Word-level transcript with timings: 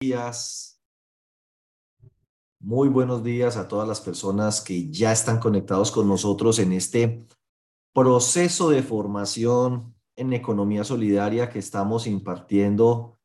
días. 0.00 0.78
Muy 2.60 2.88
buenos 2.88 3.24
días 3.24 3.56
a 3.56 3.66
todas 3.66 3.88
las 3.88 4.02
personas 4.02 4.60
que 4.60 4.90
ya 4.90 5.10
están 5.10 5.38
conectados 5.38 5.90
con 5.90 6.06
nosotros 6.06 6.58
en 6.58 6.72
este 6.72 7.24
proceso 7.94 8.68
de 8.68 8.82
formación 8.82 9.94
en 10.14 10.34
economía 10.34 10.84
solidaria 10.84 11.48
que 11.48 11.58
estamos 11.58 12.06
impartiendo 12.06 13.18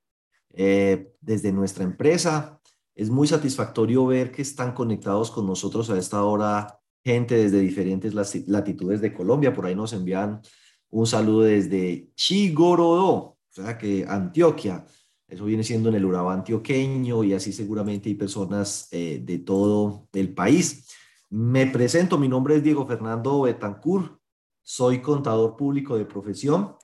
eh, 0.53 1.13
desde 1.19 1.51
nuestra 1.51 1.83
empresa. 1.83 2.61
Es 2.95 3.09
muy 3.09 3.27
satisfactorio 3.27 4.05
ver 4.05 4.31
que 4.31 4.41
están 4.41 4.73
conectados 4.73 5.29
con 5.29 5.45
nosotros 5.45 5.89
a 5.89 5.97
esta 5.97 6.23
hora 6.23 6.79
gente 7.03 7.35
desde 7.35 7.59
diferentes 7.59 8.13
latitudes 8.47 9.01
de 9.01 9.13
Colombia. 9.13 9.53
Por 9.53 9.65
ahí 9.65 9.75
nos 9.75 9.91
envían 9.91 10.41
un 10.89 11.05
saludo 11.05 11.41
desde 11.41 12.11
Chigorodó, 12.15 13.15
o 13.15 13.37
sea 13.49 13.77
que 13.77 14.05
Antioquia. 14.07 14.85
Eso 15.31 15.45
viene 15.45 15.63
siendo 15.63 15.87
en 15.87 15.95
el 15.95 16.03
Urabá 16.03 16.33
antioqueño 16.33 17.23
y 17.23 17.33
así 17.33 17.53
seguramente 17.53 18.09
hay 18.09 18.15
personas 18.15 18.89
eh, 18.91 19.21
de 19.23 19.39
todo 19.39 20.09
el 20.11 20.33
país. 20.33 20.89
Me 21.29 21.67
presento, 21.67 22.17
mi 22.17 22.27
nombre 22.27 22.57
es 22.57 22.63
Diego 22.63 22.85
Fernando 22.85 23.43
Betancourt, 23.43 24.19
soy 24.61 25.01
contador 25.01 25.55
público 25.55 25.95
de 25.97 26.03
profesión 26.03 26.75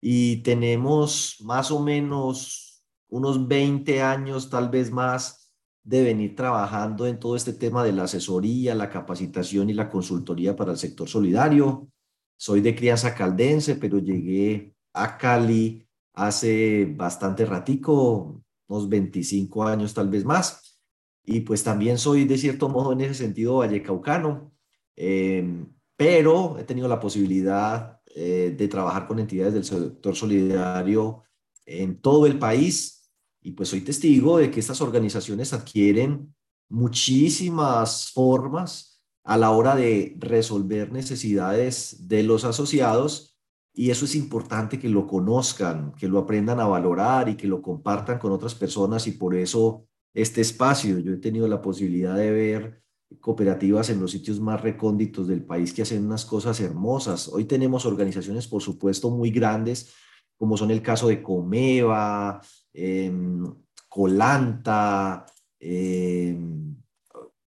y 0.00 0.44
tenemos 0.44 1.38
más 1.40 1.72
o 1.72 1.82
menos 1.82 2.84
unos 3.08 3.48
20 3.48 4.00
años, 4.00 4.48
tal 4.48 4.68
vez 4.68 4.92
más, 4.92 5.52
de 5.82 6.04
venir 6.04 6.36
trabajando 6.36 7.04
en 7.08 7.18
todo 7.18 7.34
este 7.34 7.52
tema 7.52 7.82
de 7.82 7.90
la 7.90 8.04
asesoría, 8.04 8.76
la 8.76 8.90
capacitación 8.90 9.70
y 9.70 9.72
la 9.72 9.90
consultoría 9.90 10.54
para 10.54 10.70
el 10.70 10.78
sector 10.78 11.08
solidario. 11.08 11.88
Soy 12.36 12.60
de 12.60 12.76
crianza 12.76 13.12
caldense, 13.12 13.74
pero 13.74 13.98
llegué 13.98 14.76
a 14.92 15.18
Cali 15.18 15.84
hace 16.14 16.86
bastante 16.96 17.44
ratico, 17.44 18.42
unos 18.68 18.88
25 18.88 19.64
años 19.64 19.94
tal 19.94 20.08
vez 20.08 20.24
más. 20.24 20.80
Y 21.24 21.40
pues 21.40 21.62
también 21.62 21.98
soy 21.98 22.24
de 22.24 22.38
cierto 22.38 22.68
modo 22.68 22.92
en 22.92 23.02
ese 23.02 23.14
sentido 23.14 23.58
vallecaucano, 23.58 24.52
eh, 24.96 25.64
pero 25.96 26.58
he 26.58 26.64
tenido 26.64 26.88
la 26.88 26.98
posibilidad 26.98 28.00
eh, 28.14 28.54
de 28.56 28.68
trabajar 28.68 29.06
con 29.06 29.18
entidades 29.18 29.54
del 29.54 29.64
sector 29.64 30.16
solidario 30.16 31.22
en 31.64 32.00
todo 32.00 32.26
el 32.26 32.38
país 32.38 33.02
y 33.40 33.52
pues 33.52 33.68
soy 33.68 33.80
testigo 33.80 34.38
de 34.38 34.50
que 34.50 34.60
estas 34.60 34.80
organizaciones 34.80 35.52
adquieren 35.52 36.34
muchísimas 36.68 38.10
formas 38.12 39.04
a 39.24 39.36
la 39.36 39.50
hora 39.50 39.74
de 39.76 40.16
resolver 40.18 40.92
necesidades 40.92 42.08
de 42.08 42.22
los 42.22 42.44
asociados 42.44 43.31
y 43.74 43.90
eso 43.90 44.04
es 44.04 44.14
importante 44.14 44.78
que 44.78 44.88
lo 44.88 45.06
conozcan, 45.06 45.92
que 45.92 46.08
lo 46.08 46.18
aprendan 46.18 46.60
a 46.60 46.66
valorar 46.66 47.28
y 47.28 47.36
que 47.36 47.46
lo 47.46 47.62
compartan 47.62 48.18
con 48.18 48.32
otras 48.32 48.54
personas 48.54 49.06
y 49.06 49.12
por 49.12 49.34
eso 49.34 49.86
este 50.12 50.42
espacio. 50.42 50.98
Yo 50.98 51.12
he 51.12 51.16
tenido 51.16 51.48
la 51.48 51.62
posibilidad 51.62 52.14
de 52.14 52.30
ver 52.30 52.82
cooperativas 53.20 53.88
en 53.90 54.00
los 54.00 54.10
sitios 54.10 54.40
más 54.40 54.60
recónditos 54.60 55.26
del 55.26 55.44
país 55.44 55.72
que 55.72 55.82
hacen 55.82 56.04
unas 56.04 56.24
cosas 56.24 56.60
hermosas. 56.60 57.28
Hoy 57.28 57.44
tenemos 57.44 57.86
organizaciones, 57.86 58.46
por 58.46 58.62
supuesto, 58.62 59.10
muy 59.10 59.30
grandes, 59.30 59.92
como 60.36 60.56
son 60.56 60.70
el 60.70 60.82
caso 60.82 61.08
de 61.08 61.22
Comeva, 61.22 62.40
em, 62.72 63.44
Colanta, 63.88 65.26
em, 65.60 66.76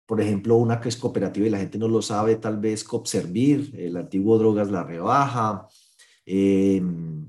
por 0.07 0.21
ejemplo, 0.21 0.57
una 0.57 0.81
que 0.81 0.89
es 0.89 0.97
cooperativa 0.97 1.47
y 1.47 1.51
la 1.51 1.59
gente 1.59 1.79
no 1.79 1.89
lo 1.89 2.01
sabe, 2.01 2.37
tal 2.37 2.59
vez 2.59 2.85
Copservir, 2.85 3.75
el 3.77 3.97
antiguo 3.97 4.39
Drogas 4.39 4.71
La 4.71 4.85
Rebaja, 4.85 5.67
eh, 6.29 6.83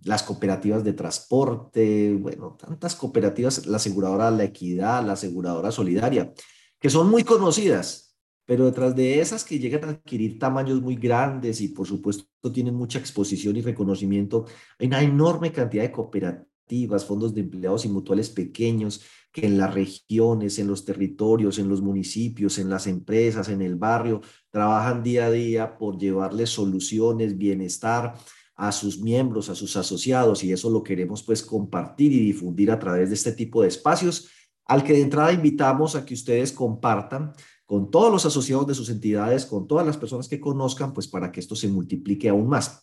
las 0.03 0.23
cooperativas 0.23 0.83
de 0.83 0.93
transporte, 0.93 2.17
bueno, 2.19 2.57
tantas 2.59 2.95
cooperativas, 2.95 3.67
la 3.67 3.77
aseguradora 3.77 4.31
La 4.31 4.45
Equidad, 4.45 5.05
la 5.05 5.13
aseguradora 5.13 5.71
Solidaria, 5.71 6.33
que 6.79 6.89
son 6.89 7.09
muy 7.09 7.23
conocidas, 7.23 8.17
pero 8.45 8.65
detrás 8.65 8.95
de 8.95 9.19
esas 9.19 9.43
que 9.43 9.59
llegan 9.59 9.83
a 9.83 9.89
adquirir 9.89 10.39
tamaños 10.39 10.81
muy 10.81 10.95
grandes 10.95 11.61
y 11.61 11.67
por 11.67 11.85
supuesto 11.85 12.25
tienen 12.52 12.73
mucha 12.73 12.97
exposición 12.97 13.55
y 13.57 13.61
reconocimiento, 13.61 14.45
hay 14.80 14.87
una 14.87 15.03
enorme 15.03 15.52
cantidad 15.52 15.83
de 15.83 15.91
cooperativas, 15.91 17.05
fondos 17.05 17.36
de 17.36 17.41
empleados 17.41 17.86
y 17.86 17.89
mutuales 17.89 18.30
pequeños 18.30 19.02
que 19.31 19.45
en 19.45 19.57
las 19.59 19.73
regiones, 19.73 20.57
en 20.57 20.67
los 20.67 20.86
territorios, 20.86 21.59
en 21.59 21.69
los 21.69 21.81
municipios, 21.81 22.57
en 22.57 22.69
las 22.69 22.87
empresas, 22.87 23.49
en 23.49 23.61
el 23.61 23.75
barrio, 23.75 24.21
trabajan 24.49 25.03
día 25.03 25.27
a 25.27 25.31
día 25.31 25.77
por 25.77 25.99
llevarles 25.99 26.49
soluciones, 26.49 27.37
bienestar 27.37 28.15
a 28.57 28.71
sus 28.71 28.99
miembros, 28.99 29.49
a 29.49 29.55
sus 29.55 29.77
asociados, 29.77 30.43
y 30.43 30.51
eso 30.51 30.69
lo 30.71 30.83
queremos 30.83 31.21
pues 31.21 31.43
compartir 31.43 32.11
y 32.11 32.19
difundir 32.19 32.71
a 32.71 32.79
través 32.79 33.09
de 33.09 33.15
este 33.15 33.31
tipo 33.31 33.61
de 33.61 33.67
espacios, 33.67 34.29
al 34.65 34.83
que 34.83 34.93
de 34.93 35.01
entrada 35.01 35.31
invitamos 35.31 35.95
a 35.95 36.03
que 36.03 36.15
ustedes 36.15 36.51
compartan 36.51 37.33
con 37.67 37.91
todos 37.91 38.11
los 38.11 38.25
asociados 38.25 38.65
de 38.65 38.73
sus 38.73 38.89
entidades, 38.89 39.45
con 39.45 39.67
todas 39.67 39.85
las 39.85 39.97
personas 39.97 40.27
que 40.27 40.39
conozcan, 40.39 40.91
pues 40.91 41.07
para 41.07 41.31
que 41.31 41.39
esto 41.39 41.55
se 41.55 41.67
multiplique 41.67 42.29
aún 42.29 42.49
más. 42.49 42.81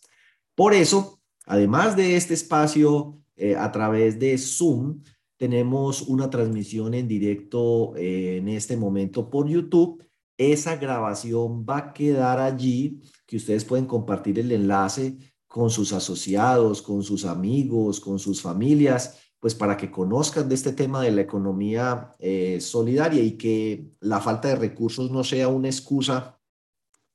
Por 0.55 0.73
eso, 0.73 1.19
además 1.45 1.97
de 1.97 2.15
este 2.15 2.33
espacio 2.33 3.19
eh, 3.35 3.55
a 3.55 3.69
través 3.71 4.17
de 4.17 4.37
Zoom, 4.37 5.01
tenemos 5.37 6.03
una 6.03 6.29
transmisión 6.29 6.93
en 6.93 7.07
directo 7.09 7.95
eh, 7.97 8.37
en 8.37 8.47
este 8.47 8.77
momento 8.77 9.29
por 9.29 9.49
YouTube. 9.49 10.01
Esa 10.37 10.77
grabación 10.77 11.65
va 11.65 11.77
a 11.77 11.93
quedar 11.93 12.39
allí, 12.39 13.01
que 13.27 13.35
ustedes 13.35 13.65
pueden 13.65 13.85
compartir 13.85 14.39
el 14.39 14.51
enlace 14.53 15.17
con 15.55 15.69
sus 15.69 15.93
asociados, 15.93 16.81
con 16.81 17.01
sus 17.01 17.23
amigos, 17.23 18.01
con 18.01 18.19
sus 18.19 18.41
familias, 18.41 19.21
pues 19.39 19.55
para 19.55 19.77
que 19.77 19.89
conozcan 19.89 20.49
de 20.49 20.55
este 20.55 20.73
tema 20.73 21.01
de 21.01 21.11
la 21.11 21.21
economía 21.21 22.11
eh, 22.19 22.59
solidaria 22.59 23.23
y 23.23 23.37
que 23.37 23.87
la 24.01 24.19
falta 24.19 24.49
de 24.49 24.57
recursos 24.57 25.09
no 25.11 25.23
sea 25.23 25.47
una 25.47 25.69
excusa 25.69 26.37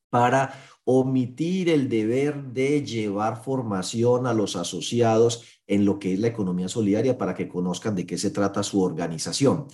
para 0.09 0.55
omitir 0.85 1.69
el 1.69 1.91
deber 1.91 2.43
de 2.45 2.83
llevar 2.83 3.45
formación 3.45 4.27
a 4.27 4.33
los 4.33 4.57
asociados 4.57 5.45
en 5.67 5.85
lo 5.85 5.99
que 5.99 6.15
es 6.15 6.19
la 6.19 6.29
economía 6.29 6.71
solidaria 6.71 7.19
para 7.19 7.35
que 7.35 7.47
conozcan 7.47 7.95
de 7.95 8.07
qué 8.07 8.17
se 8.17 8.31
trata 8.31 8.63
su 8.63 8.81
organización. 8.81 9.67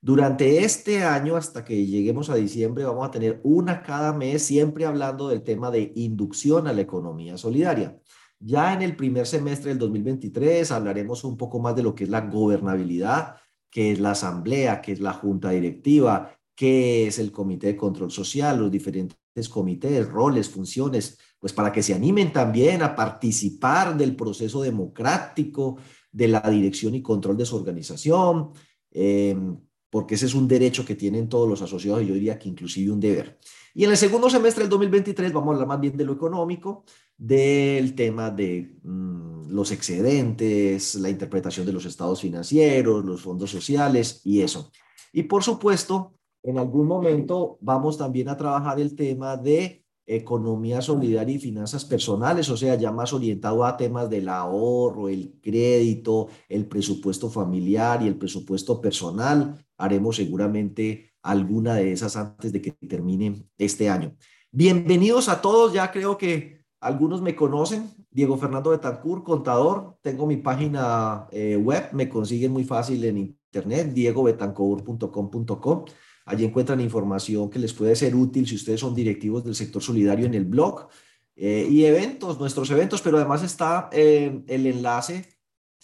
Durante 0.00 0.64
este 0.64 1.02
año, 1.02 1.36
hasta 1.36 1.62
que 1.62 1.86
lleguemos 1.86 2.28
a 2.28 2.34
diciembre, 2.34 2.84
vamos 2.84 3.06
a 3.06 3.10
tener 3.10 3.40
una 3.42 3.82
cada 3.82 4.14
mes, 4.14 4.42
siempre 4.42 4.86
hablando 4.86 5.28
del 5.28 5.42
tema 5.42 5.70
de 5.70 5.92
inducción 5.94 6.66
a 6.66 6.72
la 6.72 6.82
economía 6.82 7.38
solidaria. 7.38 7.98
Ya 8.46 8.74
en 8.74 8.82
el 8.82 8.94
primer 8.94 9.26
semestre 9.26 9.70
del 9.70 9.78
2023 9.78 10.70
hablaremos 10.70 11.24
un 11.24 11.34
poco 11.34 11.60
más 11.60 11.74
de 11.74 11.82
lo 11.82 11.94
que 11.94 12.04
es 12.04 12.10
la 12.10 12.20
gobernabilidad, 12.20 13.36
qué 13.70 13.90
es 13.92 14.00
la 14.00 14.10
asamblea, 14.10 14.82
qué 14.82 14.92
es 14.92 15.00
la 15.00 15.14
junta 15.14 15.48
directiva, 15.48 16.30
qué 16.54 17.06
es 17.06 17.18
el 17.18 17.32
comité 17.32 17.68
de 17.68 17.76
control 17.76 18.10
social, 18.10 18.58
los 18.58 18.70
diferentes 18.70 19.48
comités, 19.48 20.06
roles, 20.06 20.50
funciones, 20.50 21.18
pues 21.38 21.54
para 21.54 21.72
que 21.72 21.82
se 21.82 21.94
animen 21.94 22.34
también 22.34 22.82
a 22.82 22.94
participar 22.94 23.96
del 23.96 24.14
proceso 24.14 24.60
democrático 24.60 25.78
de 26.12 26.28
la 26.28 26.42
dirección 26.42 26.94
y 26.94 27.00
control 27.00 27.38
de 27.38 27.46
su 27.46 27.56
organización, 27.56 28.50
em, 28.90 29.58
porque 29.88 30.16
ese 30.16 30.26
es 30.26 30.34
un 30.34 30.46
derecho 30.46 30.84
que 30.84 30.96
tienen 30.96 31.30
todos 31.30 31.48
los 31.48 31.62
asociados 31.62 32.02
y 32.02 32.08
yo 32.08 32.14
diría 32.14 32.38
que 32.38 32.50
inclusive 32.50 32.92
un 32.92 33.00
deber. 33.00 33.38
Y 33.76 33.82
en 33.82 33.90
el 33.90 33.96
segundo 33.96 34.30
semestre 34.30 34.62
del 34.62 34.70
2023 34.70 35.32
vamos 35.32 35.50
a 35.50 35.52
hablar 35.54 35.66
más 35.66 35.80
bien 35.80 35.96
de 35.96 36.04
lo 36.04 36.12
económico, 36.12 36.84
del 37.16 37.96
tema 37.96 38.30
de 38.30 38.78
mm, 38.84 39.50
los 39.50 39.72
excedentes, 39.72 40.94
la 40.94 41.10
interpretación 41.10 41.66
de 41.66 41.72
los 41.72 41.84
estados 41.84 42.20
financieros, 42.20 43.04
los 43.04 43.22
fondos 43.22 43.50
sociales 43.50 44.20
y 44.24 44.42
eso. 44.42 44.70
Y 45.12 45.24
por 45.24 45.42
supuesto, 45.42 46.14
en 46.44 46.58
algún 46.58 46.86
momento 46.86 47.58
vamos 47.60 47.98
también 47.98 48.28
a 48.28 48.36
trabajar 48.36 48.78
el 48.78 48.94
tema 48.94 49.36
de 49.36 49.84
economía 50.06 50.80
solidaria 50.80 51.34
y 51.34 51.40
finanzas 51.40 51.84
personales, 51.84 52.48
o 52.50 52.56
sea, 52.56 52.76
ya 52.76 52.92
más 52.92 53.12
orientado 53.12 53.64
a 53.64 53.76
temas 53.76 54.08
del 54.08 54.28
ahorro, 54.28 55.08
el 55.08 55.40
crédito, 55.42 56.28
el 56.48 56.66
presupuesto 56.66 57.28
familiar 57.28 58.02
y 58.02 58.06
el 58.06 58.16
presupuesto 58.16 58.80
personal. 58.80 59.66
Haremos 59.78 60.16
seguramente 60.16 61.13
alguna 61.24 61.74
de 61.74 61.90
esas 61.92 62.16
antes 62.16 62.52
de 62.52 62.62
que 62.62 62.70
termine 62.72 63.48
este 63.58 63.88
año. 63.88 64.14
Bienvenidos 64.52 65.28
a 65.28 65.40
todos, 65.40 65.72
ya 65.72 65.90
creo 65.90 66.16
que 66.16 66.62
algunos 66.80 67.22
me 67.22 67.34
conocen, 67.34 67.90
Diego 68.10 68.36
Fernando 68.36 68.70
Betancourt, 68.70 69.24
contador. 69.24 69.96
Tengo 70.02 70.26
mi 70.26 70.36
página 70.36 71.26
eh, 71.32 71.56
web, 71.56 71.88
me 71.92 72.08
consiguen 72.08 72.52
muy 72.52 72.62
fácil 72.64 73.02
en 73.04 73.16
internet, 73.18 73.92
diegobetancourt.com.com. 73.92 75.84
Allí 76.26 76.44
encuentran 76.44 76.80
información 76.80 77.48
que 77.50 77.58
les 77.58 77.72
puede 77.72 77.96
ser 77.96 78.14
útil 78.14 78.46
si 78.46 78.54
ustedes 78.56 78.80
son 78.80 78.94
directivos 78.94 79.42
del 79.44 79.54
sector 79.54 79.82
solidario 79.82 80.26
en 80.26 80.34
el 80.34 80.44
blog 80.44 80.88
eh, 81.36 81.66
y 81.68 81.84
eventos, 81.84 82.38
nuestros 82.38 82.70
eventos, 82.70 83.00
pero 83.00 83.16
además 83.16 83.42
está 83.42 83.88
eh, 83.92 84.42
el 84.46 84.66
enlace 84.66 85.33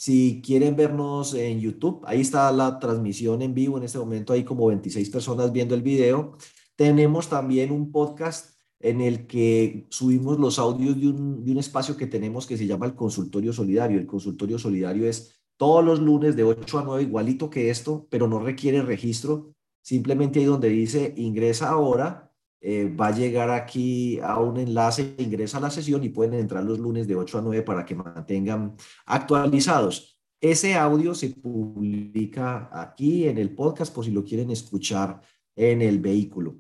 si 0.01 0.41
quieren 0.43 0.77
vernos 0.77 1.35
en 1.35 1.61
YouTube. 1.61 2.01
Ahí 2.07 2.23
está 2.23 2.51
la 2.53 2.79
transmisión 2.79 3.43
en 3.43 3.53
vivo. 3.53 3.77
En 3.77 3.85
este 3.85 3.99
momento 3.99 4.33
hay 4.33 4.45
como 4.45 4.69
26 4.69 5.11
personas 5.11 5.53
viendo 5.53 5.75
el 5.75 5.83
video. 5.83 6.39
Tenemos 6.75 7.29
también 7.29 7.71
un 7.71 7.93
podcast 7.93 8.59
en 8.79 9.03
el 9.03 9.27
que 9.27 9.87
subimos 9.91 10.39
los 10.39 10.59
audios 10.59 10.99
de 10.99 11.07
un, 11.07 11.59
espacio 11.59 11.99
que 11.99 12.07
tenemos 12.07 12.47
que 12.47 12.57
se 12.57 12.67
llama 12.67 12.87
el 12.87 12.95
consultorio 12.95 13.53
solidario. 13.53 13.99
El 13.99 14.07
consultorio 14.07 14.59
solidario 14.59 15.07
es 15.07 15.39
todos 15.59 15.85
los 15.85 16.01
lunes 16.01 16.35
de 16.35 16.45
8 16.45 16.79
a 16.79 16.83
9, 16.83 17.03
igualito 17.03 17.51
que 17.51 17.69
esto, 17.69 18.07
pero 18.09 18.27
no 18.27 18.39
requiere 18.39 18.81
registro. 18.81 19.53
Simplemente 19.83 20.39
ahí 20.39 20.47
donde 20.47 20.71
dice 20.71 21.13
ingresa 21.19 21.69
ahora, 21.69 22.30
eh, 22.61 22.89
va 22.89 23.09
a 23.09 23.17
llegar 23.17 23.51
aquí 23.51 24.19
a 24.21 24.39
un 24.39 24.59
enlace, 24.59 25.15
ingresa 25.19 25.59
a 25.59 25.63
la 25.63 25.71
sesión 25.71 26.05
y 26.05 26.11
pueden 26.11 26.35
entrar 26.35 26.65
los 26.65 26.79
lunes 26.79 27.07
de 27.09 27.17
8 27.17 27.39
a 27.39 27.43
9 27.43 27.63
para 27.63 27.85
que 27.85 27.95
mantengan 27.95 28.75
actualizados. 29.07 30.19
Ese 30.41 30.75
audio 30.75 31.15
se 31.15 31.31
publica 31.31 32.71
aquí 32.73 33.29
en 33.29 33.39
el 33.39 33.55
podcast 33.55 33.95
por 33.95 34.05
si 34.05 34.11
lo 34.11 34.25
quieren 34.25 34.51
escuchar 34.51 35.21
en 35.55 35.83
el 35.83 35.99
vehículo. 36.01 36.59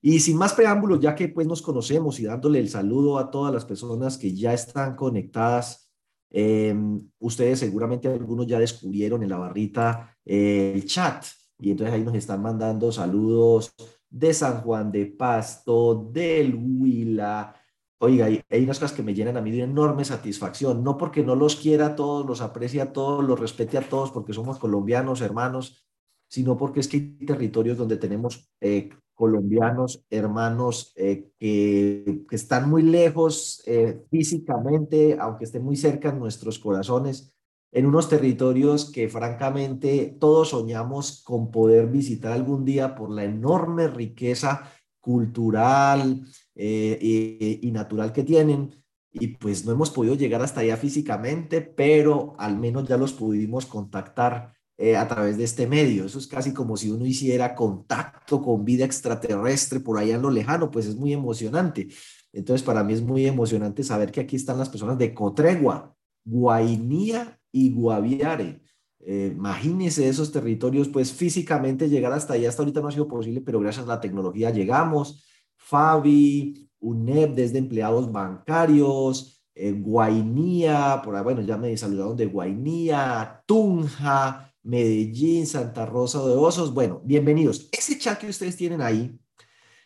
Y 0.00 0.20
sin 0.20 0.36
más 0.36 0.54
preámbulos, 0.54 1.00
ya 1.00 1.14
que 1.14 1.28
pues 1.28 1.46
nos 1.46 1.60
conocemos 1.60 2.20
y 2.20 2.24
dándole 2.24 2.60
el 2.60 2.68
saludo 2.68 3.18
a 3.18 3.30
todas 3.30 3.52
las 3.52 3.64
personas 3.64 4.16
que 4.16 4.34
ya 4.34 4.54
están 4.54 4.94
conectadas 4.96 5.88
Em, 6.30 7.00
ustedes 7.20 7.58
seguramente 7.60 8.06
algunos 8.06 8.46
ya 8.46 8.58
descubrieron 8.58 9.22
en 9.22 9.30
la 9.30 9.38
barrita 9.38 10.14
eh, 10.26 10.72
el 10.74 10.84
chat 10.84 11.24
y 11.58 11.70
entonces 11.70 11.94
ahí 11.94 12.04
nos 12.04 12.14
están 12.14 12.42
mandando 12.42 12.92
saludos 12.92 13.72
de 14.10 14.34
San 14.34 14.62
Juan 14.62 14.90
de 14.90 15.06
Pasto, 15.06 16.08
del 16.12 16.54
Huila. 16.54 17.54
Oiga, 18.00 18.26
hay, 18.26 18.62
unas 18.62 18.78
cosas 18.78 18.96
que 18.96 19.02
me 19.02 19.14
llenan 19.14 19.36
a 19.36 19.40
mí 19.40 19.50
de 19.50 19.62
enorme 19.62 20.04
satisfacción, 20.04 20.84
no 20.84 20.96
porque 20.96 21.24
no 21.24 21.34
los 21.34 21.56
quiera 21.56 21.86
a 21.86 21.96
todos, 21.96 22.24
los 22.24 22.40
aprecie 22.40 22.80
a 22.80 22.92
todos, 22.92 23.24
los 23.24 23.38
respete 23.40 23.76
a 23.76 23.88
todos, 23.88 24.12
porque 24.12 24.32
somos 24.32 24.58
colombianos, 24.58 25.20
hermanos, 25.20 25.84
sino 26.28 26.56
porque 26.56 26.80
es 26.80 26.88
que 26.88 26.98
hay 26.98 27.26
territorios 27.26 27.76
donde 27.76 27.96
tenemos 27.96 28.52
eh, 28.60 28.90
colombianos, 29.14 30.04
hermanos 30.10 30.92
eh, 30.94 31.32
que, 31.40 32.24
que, 32.28 32.36
están 32.36 32.70
muy 32.70 32.82
lejos 32.82 33.64
eh, 33.66 34.04
físicamente, 34.10 35.16
aunque 35.18 35.44
estén 35.44 35.64
muy 35.64 35.76
cerca 35.76 36.10
en 36.10 36.20
nuestros 36.20 36.60
corazones, 36.60 37.34
en 37.72 37.86
unos 37.86 38.08
territorios 38.08 38.90
que 38.90 39.08
francamente 39.08 40.16
todos 40.18 40.50
soñamos 40.50 41.22
con 41.22 41.50
poder 41.50 41.86
visitar 41.88 42.32
algún 42.32 42.64
día 42.64 42.94
por 42.94 43.10
la 43.10 43.24
enorme 43.24 43.88
riqueza 43.88 44.72
cultural 45.00 46.24
y, 46.54 47.60
y 47.62 47.70
natural 47.70 48.12
que 48.12 48.24
tienen. 48.24 48.74
Y 49.12 49.28
pues 49.28 49.64
no 49.64 49.72
hemos 49.72 49.90
podido 49.90 50.14
llegar 50.14 50.42
hasta 50.42 50.60
allá 50.60 50.76
físicamente, 50.76 51.60
pero 51.60 52.34
al 52.38 52.58
menos 52.58 52.88
ya 52.88 52.96
los 52.96 53.12
pudimos 53.12 53.66
contactar 53.66 54.52
eh, 54.80 54.96
a 54.96 55.08
través 55.08 55.36
de 55.36 55.42
este 55.42 55.66
medio. 55.66 56.04
Eso 56.04 56.20
es 56.20 56.28
casi 56.28 56.54
como 56.54 56.76
si 56.76 56.88
uno 56.88 57.04
hiciera 57.04 57.56
contacto 57.56 58.40
con 58.40 58.64
vida 58.64 58.84
extraterrestre 58.84 59.80
por 59.80 59.98
allá 59.98 60.14
en 60.14 60.22
lo 60.22 60.30
lejano, 60.30 60.70
pues 60.70 60.86
es 60.86 60.94
muy 60.94 61.12
emocionante. 61.12 61.88
Entonces, 62.32 62.64
para 62.64 62.84
mí 62.84 62.92
es 62.92 63.02
muy 63.02 63.26
emocionante 63.26 63.82
saber 63.82 64.12
que 64.12 64.20
aquí 64.20 64.36
están 64.36 64.56
las 64.56 64.68
personas 64.68 64.96
de 64.96 65.12
Cotregua, 65.12 65.96
Guainía 66.24 67.37
y 67.52 67.72
Guaviare. 67.72 68.60
Eh, 69.00 69.32
imagínense 69.34 70.08
esos 70.08 70.32
territorios, 70.32 70.88
pues 70.88 71.12
físicamente 71.12 71.88
llegar 71.88 72.12
hasta 72.12 72.34
allá 72.34 72.48
hasta 72.48 72.62
ahorita 72.62 72.80
no 72.80 72.88
ha 72.88 72.92
sido 72.92 73.08
posible, 73.08 73.40
pero 73.40 73.60
gracias 73.60 73.86
a 73.86 73.88
la 73.88 74.00
tecnología 74.00 74.50
llegamos. 74.50 75.24
Fabi, 75.56 76.70
UNEP 76.80 77.34
desde 77.34 77.58
empleados 77.58 78.10
bancarios, 78.10 79.44
eh, 79.54 79.72
Guainía, 79.72 81.00
por 81.04 81.16
ahí, 81.16 81.22
bueno, 81.24 81.42
ya 81.42 81.56
me 81.56 81.76
saludaron 81.76 82.16
de 82.16 82.26
Guainía, 82.26 83.42
Tunja, 83.46 84.52
Medellín, 84.62 85.46
Santa 85.46 85.86
Rosa 85.86 86.24
de 86.24 86.34
Osos. 86.34 86.74
Bueno, 86.74 87.00
bienvenidos. 87.04 87.68
Ese 87.72 87.98
chat 87.98 88.18
que 88.18 88.28
ustedes 88.28 88.56
tienen 88.56 88.80
ahí 88.80 89.18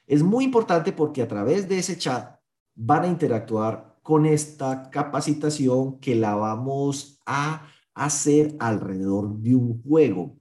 es 0.06 0.22
muy 0.22 0.44
importante 0.44 0.92
porque 0.92 1.22
a 1.22 1.28
través 1.28 1.68
de 1.68 1.78
ese 1.78 1.96
chat 1.96 2.36
van 2.74 3.04
a 3.04 3.08
interactuar 3.08 3.91
con 4.02 4.26
esta 4.26 4.90
capacitación 4.90 5.98
que 6.00 6.14
la 6.14 6.34
vamos 6.34 7.20
a 7.26 7.66
hacer 7.94 8.56
alrededor 8.58 9.38
de 9.38 9.54
un 9.54 9.82
juego. 9.82 10.36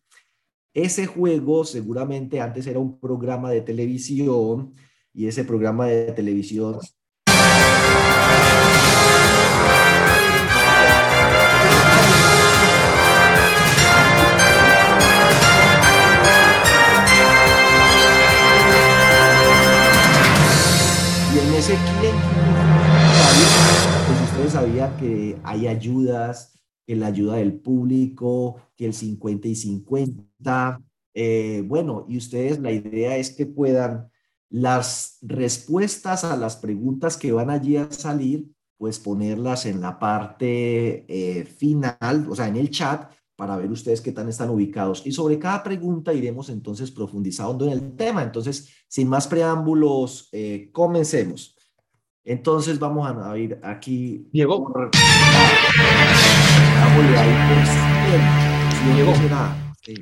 Ese 0.73 1.05
juego 1.05 1.65
seguramente 1.65 2.41
antes 2.41 2.65
era 2.67 2.79
un 2.79 2.99
programa 2.99 3.51
de 3.51 3.61
televisión 3.61 4.73
y 5.13 5.27
ese 5.27 5.43
programa 5.43 5.87
de 5.87 6.11
televisión 6.13 6.79
ese 21.61 21.77
pues 24.07 24.21
ustedes 24.31 24.51
sabían 24.53 24.97
que 24.97 25.39
hay 25.43 25.67
ayudas, 25.67 26.59
que 26.85 26.95
la 26.95 27.07
ayuda 27.07 27.35
del 27.35 27.53
público, 27.53 28.57
que 28.75 28.85
el 28.85 28.93
50 28.93 29.47
y 29.47 29.55
50. 29.55 30.81
Eh, 31.13 31.63
bueno, 31.65 32.05
y 32.09 32.17
ustedes 32.17 32.59
la 32.59 32.71
idea 32.71 33.17
es 33.17 33.31
que 33.31 33.45
puedan 33.45 34.09
las 34.49 35.17
respuestas 35.21 36.23
a 36.23 36.35
las 36.35 36.57
preguntas 36.57 37.17
que 37.17 37.31
van 37.31 37.49
allí 37.49 37.77
a 37.77 37.91
salir, 37.91 38.49
pues 38.77 38.99
ponerlas 38.99 39.65
en 39.65 39.81
la 39.81 39.99
parte 39.99 41.05
eh, 41.07 41.45
final, 41.45 42.27
o 42.29 42.35
sea, 42.35 42.47
en 42.47 42.57
el 42.57 42.69
chat, 42.69 43.11
para 43.35 43.55
ver 43.57 43.71
ustedes 43.71 44.01
qué 44.01 44.11
tan 44.11 44.29
están 44.29 44.49
ubicados. 44.49 45.05
Y 45.05 45.11
sobre 45.11 45.39
cada 45.39 45.63
pregunta 45.63 46.13
iremos 46.13 46.49
entonces 46.49 46.91
profundizando 46.91 47.65
en 47.65 47.71
el 47.71 47.95
tema. 47.95 48.23
Entonces, 48.23 48.69
sin 48.87 49.07
más 49.07 49.27
preámbulos, 49.27 50.29
eh, 50.31 50.69
comencemos. 50.71 51.55
Entonces 52.23 52.77
vamos 52.77 53.09
a 53.09 53.37
ir 53.37 53.59
aquí. 53.63 54.27
Diego. 54.31 54.71
Por, 54.71 54.91
Diego. 58.93 59.13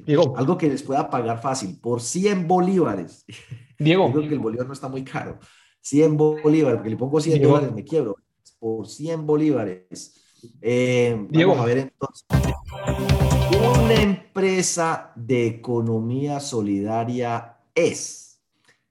Diego. 0.06 0.38
Algo 0.38 0.57
que 0.57 0.68
les 0.68 0.83
pueda 0.83 1.10
pagar 1.10 1.42
fácil, 1.42 1.80
por 1.80 2.01
100 2.01 2.48
bolívares. 2.48 3.25
Diego. 3.80 4.07
Digo 4.07 4.21
que 4.21 4.33
el 4.33 4.39
bolívar 4.39 4.68
no 4.68 4.74
está 4.74 4.89
muy 4.89 5.04
caro. 5.04 5.39
100 5.81 6.18
bolívares, 6.18 6.77
porque 6.77 6.89
le 6.89 6.98
pongo 6.98 7.21
100 7.21 7.38
Diego. 7.38 7.54
dólares, 7.54 7.74
me 7.74 7.83
quiebro. 7.83 8.18
Por 8.60 8.88
100 8.88 9.25
bolívares. 9.25 10.15
Eh, 10.62 11.25
Diego. 11.30 11.51
Vamos 11.51 11.63
a 11.63 11.68
ver 11.68 11.77
entonces. 11.77 12.25
Una 13.83 14.01
empresa 14.01 15.13
de 15.15 15.48
economía 15.48 16.39
solidaria 16.39 17.57
es 17.74 18.42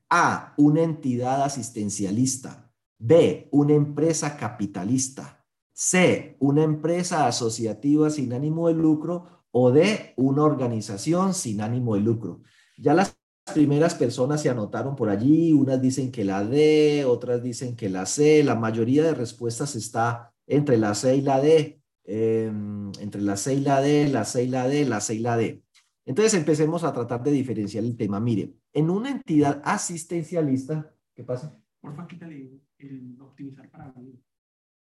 A, 0.09 0.55
una 0.57 0.83
entidad 0.83 1.43
asistencialista, 1.43 2.68
B, 2.99 3.49
una 3.53 3.75
empresa 3.75 4.37
capitalista, 4.37 5.45
C, 5.73 6.37
una 6.41 6.65
empresa 6.65 7.27
asociativa 7.27 8.11
sin 8.11 8.33
ánimo 8.33 8.69
de 8.69 8.75
lucro 8.75 9.45
o 9.51 9.71
D, 9.71 10.15
una 10.17 10.43
organización 10.43 11.35
sin 11.35 11.61
ánimo 11.61 11.95
de 11.95 12.01
lucro. 12.01 12.43
Ya 12.77 12.95
las 12.95 13.17
primeras 13.55 13.95
personas 13.95 14.43
se 14.43 14.51
anotaron 14.51 14.97
por 14.97 15.09
allí, 15.09 15.53
unas 15.53 15.81
dicen 15.81 16.11
que 16.11 16.25
la 16.25 16.45
D, 16.45 17.05
otras 17.07 17.43
dicen 17.43 17.77
que 17.77 17.89
la 17.89 18.07
C, 18.07 18.43
la 18.43 18.57
mayoría 18.57 19.05
de 19.05 19.15
respuestas 19.15 19.77
está 19.77 20.35
entre 20.47 20.77
la 20.79 20.95
C 20.95 21.17
y 21.17 21.23
la 21.23 21.41
D. 21.41 21.81
Em, 22.05 22.91
entre 23.01 23.21
la 23.21 23.37
C 23.37 23.55
y 23.55 23.61
la 23.61 23.81
D, 23.83 24.09
la 24.09 24.25
C 24.25 24.45
y 24.45 24.49
la 24.49 24.67
D, 24.67 24.85
la 24.87 25.01
C 25.01 25.15
y 25.15 25.19
la 25.19 25.37
D. 25.37 25.63
Entonces 26.07 26.33
empecemos 26.35 26.83
a 26.83 26.93
tratar 26.93 27.23
de 27.23 27.31
diferenciar 27.31 27.85
el 27.85 27.97
tema. 27.97 28.19
Mire, 28.19 28.55
en 28.73 28.89
una 28.89 29.11
entidad 29.11 29.61
asistencialista, 29.63 30.91
¿qué 31.15 31.23
pasa? 31.23 31.55
Porfa, 31.81 32.07
quítale 32.07 32.61
el 32.79 33.21
optimizar 33.21 33.71
para 33.71 33.93
mí. 33.93 34.21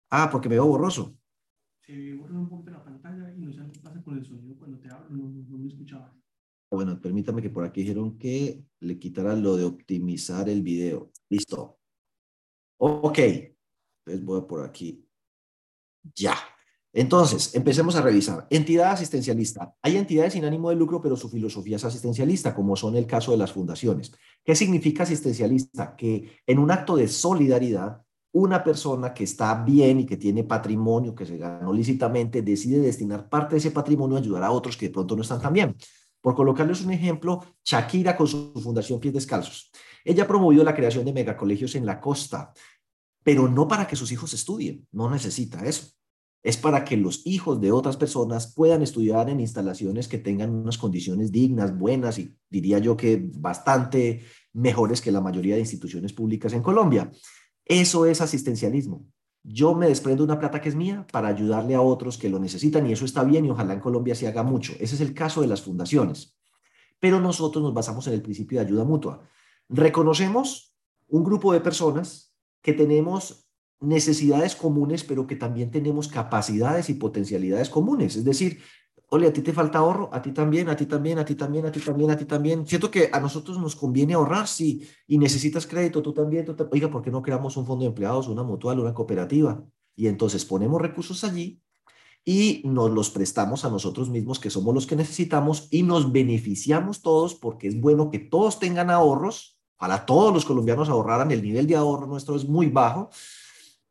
Ah, 0.10 0.30
porque 0.32 0.50
me 0.50 0.56
veo 0.56 0.68
borroso. 0.68 1.18
Se 1.80 2.14
borra 2.16 2.38
un 2.38 2.50
poco 2.50 2.70
la 2.70 2.84
pantalla 2.84 3.34
y 3.34 3.40
no 3.40 3.52
sé 3.52 3.62
qué 3.72 3.80
pasa 3.80 4.02
con 4.04 4.18
el 4.18 4.26
sonido 4.26 4.56
cuando 4.58 4.78
te 4.80 4.90
hablo, 4.90 5.10
no, 5.10 5.30
no 5.50 5.58
me 5.58 5.68
escuchaba. 5.68 6.14
Bueno, 6.70 7.00
permítame 7.02 7.42
que 7.42 7.50
por 7.50 7.66
aquí 7.66 7.82
dijeron 7.82 8.18
que 8.18 8.64
le 8.80 8.98
quitara 8.98 9.36
lo 9.36 9.58
de 9.58 9.66
optimizar 9.66 10.48
el 10.48 10.62
video. 10.62 11.12
Listo. 11.30 11.80
Ok. 12.78 13.20
Entonces 13.20 14.26
voy 14.26 14.42
por 14.48 14.64
aquí. 14.64 15.06
Ya. 16.16 16.36
Entonces, 16.94 17.56
empecemos 17.56 17.96
a 17.96 18.02
revisar. 18.02 18.48
Entidad 18.50 18.92
asistencialista. 18.92 19.74
Hay 19.82 19.96
entidades 19.96 20.34
sin 20.34 20.44
ánimo 20.44 20.70
de 20.70 20.76
lucro, 20.76 21.00
pero 21.00 21.16
su 21.16 21.30
filosofía 21.30 21.78
es 21.78 21.86
asistencialista, 21.86 22.54
como 22.54 22.76
son 22.76 22.98
el 22.98 23.06
caso 23.06 23.32
de 23.32 23.38
las 23.38 23.54
fundaciones. 23.54 24.12
¿Qué 24.44 24.56
significa 24.56 25.04
asistencialista? 25.04 25.96
Que 25.96 26.42
en 26.46 26.60
un 26.60 26.70
acto 26.70 26.98
de 26.98 27.08
solidaridad, 27.08 28.02
una 28.34 28.62
persona 28.62 29.14
que 29.14 29.24
está 29.24 29.64
bien 29.64 30.02
y 30.02 30.06
que 30.06 30.18
tiene 30.18 30.44
patrimonio, 30.44 31.16
que 31.16 31.26
se 31.26 31.38
ganó 31.38 31.72
lícitamente, 31.72 32.42
decide 32.42 32.80
destinar 32.80 33.30
parte 33.30 33.56
de 33.56 33.60
ese 33.60 33.72
patrimonio 33.72 34.18
a 34.18 34.20
ayudar 34.20 34.44
a 34.44 34.52
otros 34.52 34.76
que 34.76 34.88
de 34.88 34.94
pronto 34.94 35.16
no 35.16 35.22
están 35.22 35.42
tan 35.42 35.54
bien. 35.54 35.76
Por 36.20 36.36
colocarles 36.36 36.82
un 36.84 36.92
ejemplo, 36.92 37.44
Shakira 37.64 38.18
con 38.18 38.28
su 38.28 38.52
fundación 38.62 39.00
Pies 39.00 39.14
Descalzos. 39.14 39.72
Ella 40.04 40.28
promovió 40.28 40.64
la 40.64 40.76
creación 40.76 41.06
de 41.06 41.14
megacolegios 41.14 41.74
en 41.76 41.86
la 41.86 42.02
costa, 42.02 42.54
pero 43.24 43.48
no 43.48 43.68
para 43.68 43.88
que 43.88 43.96
sus 43.96 44.12
hijos 44.12 44.34
estudien, 44.34 44.86
no 44.92 45.10
necesita 45.10 45.66
eso 45.66 45.94
es 46.44 46.58
para 46.58 46.84
que 46.84 46.98
los 46.98 47.26
hijos 47.26 47.62
de 47.62 47.72
otras 47.72 47.98
personas 47.98 48.54
puedan 48.54 48.82
estudiar 48.82 49.30
en 49.30 49.40
instalaciones 49.40 50.08
que 50.08 50.18
tengan 50.18 50.50
unas 50.50 50.78
condiciones 50.78 51.32
dignas, 51.32 51.78
buenas 51.78 52.18
y 52.18 52.36
diría 52.50 52.80
yo 52.80 52.98
que 52.98 53.30
bastante 53.36 54.22
mejores 54.54 55.02
que 55.02 55.12
la 55.12 55.22
mayoría 55.22 55.56
de 55.56 55.62
instituciones 55.62 56.14
públicas 56.14 56.54
en 56.54 56.64
Colombia. 56.64 57.12
Eso 57.66 58.06
es 58.06 58.22
asistencialismo. 58.22 59.06
yo 59.44 59.74
me 59.74 59.88
desprendo 59.88 60.24
una 60.24 60.38
plata 60.38 60.62
que 60.62 60.70
es 60.70 60.76
mía 60.76 61.06
para 61.12 61.28
ayudarle 61.28 61.74
a 61.74 61.82
otros 61.82 62.18
que 62.18 62.30
lo 62.30 62.38
necesitan 62.38 62.86
y 62.86 62.92
eso 62.92 63.06
está 63.06 63.24
bien 63.24 63.46
y 63.46 63.50
ojalá 63.50 63.74
en 63.74 63.80
Colombia 63.80 64.14
se 64.14 64.28
haga 64.28 64.44
mucho. 64.44 64.74
Ese 64.80 64.96
es 64.96 65.02
el 65.02 65.16
caso 65.16 65.42
de 65.42 65.48
las 65.48 65.64
fundaciones. 65.64 66.38
Pero 67.00 67.20
nosotros 67.20 67.64
nos 67.64 67.74
basamos 67.74 68.06
en 68.08 68.14
el 68.14 68.22
principio 68.22 68.60
de 68.60 68.66
ayuda 68.66 68.84
mutua. 68.84 69.28
Reconocemos 69.68 70.76
un 71.08 71.24
grupo 71.24 71.54
de 71.54 71.62
personas 71.62 72.36
que 72.62 72.74
tenemos 72.74 73.51
necesidades 73.82 74.56
comunes, 74.56 75.04
pero 75.04 75.28
que 75.28 75.36
también 75.36 75.72
tenemos 75.72 76.08
capacidades 76.08 76.90
y 76.90 76.94
potencialidades 76.94 77.70
comunes. 77.70 78.16
Es 78.16 78.24
decir, 78.24 78.60
Ole, 79.14 79.28
a 79.28 79.34
ti 79.34 79.42
te 79.42 79.52
falta 79.52 79.80
ahorro, 79.80 80.10
a 80.14 80.22
ti 80.22 80.32
también, 80.32 80.70
a 80.70 80.76
ti 80.76 80.86
también, 80.86 81.20
a 81.20 81.26
ti 81.26 81.36
también, 81.36 81.66
a 81.66 81.72
ti 81.72 81.82
también, 81.82 82.12
a 82.12 82.16
ti 82.16 82.24
también. 82.24 82.66
Siento 82.66 82.90
que 82.90 83.10
a 83.12 83.20
nosotros 83.20 83.60
nos 83.60 83.76
conviene 83.76 84.14
ahorrar, 84.14 84.48
sí, 84.48 84.88
y 85.06 85.18
necesitas 85.18 85.68
crédito, 85.68 86.02
tú 86.02 86.14
también. 86.14 86.46
Oiga, 86.72 86.90
¿por 86.90 87.02
qué 87.02 87.12
no 87.12 87.22
creamos 87.22 87.58
un 87.58 87.66
fondo 87.66 87.84
de 87.84 87.90
empleados, 87.90 88.30
una 88.30 88.44
mutual, 88.44 88.80
una 88.80 88.94
cooperativa? 88.94 89.62
Y 89.98 90.08
entonces 90.08 90.46
ponemos 90.46 90.82
recursos 90.82 91.26
allí 91.26 91.62
y 92.24 92.62
nos 92.64 92.90
los 92.92 93.10
prestamos 93.10 93.66
a 93.66 93.70
nosotros 93.70 94.10
mismos, 94.10 94.40
que 94.40 94.50
somos 94.50 94.74
los 94.74 94.88
que 94.88 94.96
necesitamos, 94.96 95.68
y 95.72 95.84
nos 95.84 96.14
beneficiamos 96.14 97.02
todos 97.02 97.36
porque 97.36 97.68
es 97.68 97.82
bueno 97.82 98.12
que 98.12 98.20
todos 98.20 98.60
tengan 98.60 98.90
ahorros. 98.90 99.60
Ojalá 99.76 100.06
todos 100.06 100.34
los 100.34 100.46
colombianos 100.46 100.88
ahorraran, 100.88 101.32
el 101.32 101.42
nivel 101.42 101.68
de 101.68 101.76
ahorro 101.76 102.08
nuestro 102.08 102.38
es 102.38 102.48
muy 102.48 102.68
bajo 102.68 103.10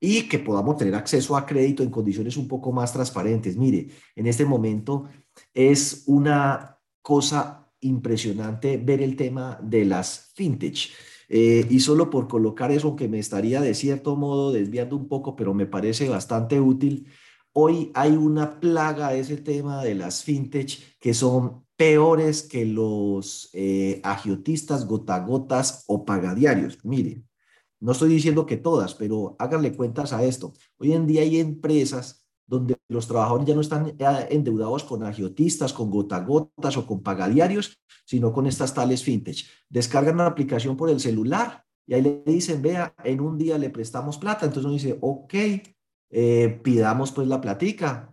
y 0.01 0.23
que 0.29 0.39
podamos 0.39 0.79
tener 0.79 0.95
acceso 0.95 1.37
a 1.37 1.45
crédito 1.45 1.83
en 1.83 1.91
condiciones 1.91 2.37
un 2.39 2.49
poco 2.49 2.73
más 2.73 2.93
transparentes. 2.93 3.57
Mire, 3.57 3.89
en 4.17 4.27
este 4.27 4.47
momento 4.47 5.05
es 5.53 6.05
una 6.07 6.79
cosa 7.03 7.71
impresionante 7.81 8.79
ver 8.79 9.03
el 9.03 9.15
tema 9.15 9.59
de 9.63 9.85
las 9.85 10.33
fintech. 10.35 10.91
Eh, 11.29 11.67
y 11.71 11.81
solo 11.81 12.11
por 12.11 12.27
colocar 12.27 12.73
eso, 12.73 12.89
aunque 12.89 13.09
me 13.09 13.19
estaría 13.19 13.61
de 13.61 13.75
cierto 13.75 14.17
modo 14.17 14.51
desviando 14.53 14.97
un 14.97 15.07
poco, 15.07 15.37
pero 15.37 15.55
me 15.55 15.67
parece 15.67 16.09
bastante 16.09 16.61
útil, 16.61 17.07
hoy 17.53 17.91
hay 17.95 18.13
una 18.13 18.59
plaga 18.59 19.11
de 19.11 19.21
ese 19.21 19.37
tema 19.37 19.85
de 19.85 19.95
las 19.95 20.25
fintech 20.25 20.99
que 20.99 21.15
son 21.15 21.65
peores 21.77 22.43
que 22.43 22.65
los 22.67 23.51
eh, 23.53 24.01
agiotistas, 24.03 24.87
gotagotas 24.87 25.85
o 25.87 26.05
pagadiarios. 26.05 26.85
Mire, 26.85 27.23
no 27.81 27.93
estoy 27.93 28.11
diciendo 28.11 28.47
que 28.47 28.57
todas, 28.57 28.95
pero 28.95 29.37
háganle 29.39 29.75
cuentas 29.75 30.13
a 30.13 30.23
esto. 30.23 30.53
Hoy 30.79 30.93
en 30.93 31.07
día 31.07 31.23
hay 31.23 31.41
empresas 31.41 32.27
donde 32.47 32.77
los 32.89 33.07
trabajadores 33.07 33.47
ya 33.47 33.55
no 33.55 33.61
están 33.61 33.95
eh, 33.99 34.29
endeudados 34.31 34.85
con 34.85 35.05
agiotistas, 35.05 35.73
con 35.73 35.89
gotagotas 35.89 36.77
o 36.77 36.87
con 36.87 37.03
pagadiarios, 37.03 37.81
sino 38.05 38.33
con 38.33 38.47
estas 38.47 38.75
tales 38.75 39.05
fintech. 39.05 39.47
Descargan 39.69 40.17
la 40.17 40.27
aplicación 40.27 40.77
por 40.77 40.91
el 40.91 41.01
celular 41.01 41.65
y 41.87 41.95
ahí 41.95 42.03
le 42.03 42.23
dicen, 42.27 42.61
vea, 42.61 42.95
en 43.05 43.21
un 43.21 43.39
día 43.39 43.57
le 43.57 43.71
prestamos 43.71 44.19
plata. 44.19 44.47
Entonces 44.47 44.65
uno 44.65 44.75
dice, 44.75 44.99
ok, 45.01 45.35
eh, 46.11 46.61
pidamos 46.63 47.13
pues 47.13 47.29
la 47.29 47.41
platica. 47.41 48.13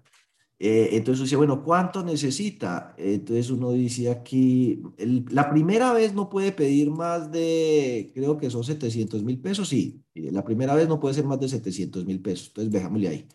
Eh, 0.59 0.89
entonces 0.93 1.23
dice, 1.25 1.35
bueno, 1.35 1.63
¿cuánto 1.63 2.03
necesita? 2.03 2.95
Entonces 2.97 3.51
uno 3.51 3.71
dice 3.71 4.09
aquí, 4.09 4.81
la 5.29 5.49
primera 5.51 5.93
vez 5.93 6.15
no 6.15 6.29
puede 6.29 6.51
pedir 6.51 6.89
más 6.89 7.31
de, 7.31 8.11
creo 8.15 8.37
que 8.37 8.49
son 8.49 8.63
700 8.63 9.23
mil 9.23 9.39
pesos, 9.39 9.69
sí, 9.69 10.03
la 10.15 10.43
primera 10.43 10.73
vez 10.73 10.87
no 10.87 10.99
puede 10.99 11.13
ser 11.13 11.25
más 11.25 11.39
de 11.39 11.47
700 11.47 12.05
mil 12.05 12.21
pesos, 12.21 12.47
entonces 12.47 12.71
déjamosle 12.71 13.07
ahí. 13.07 13.27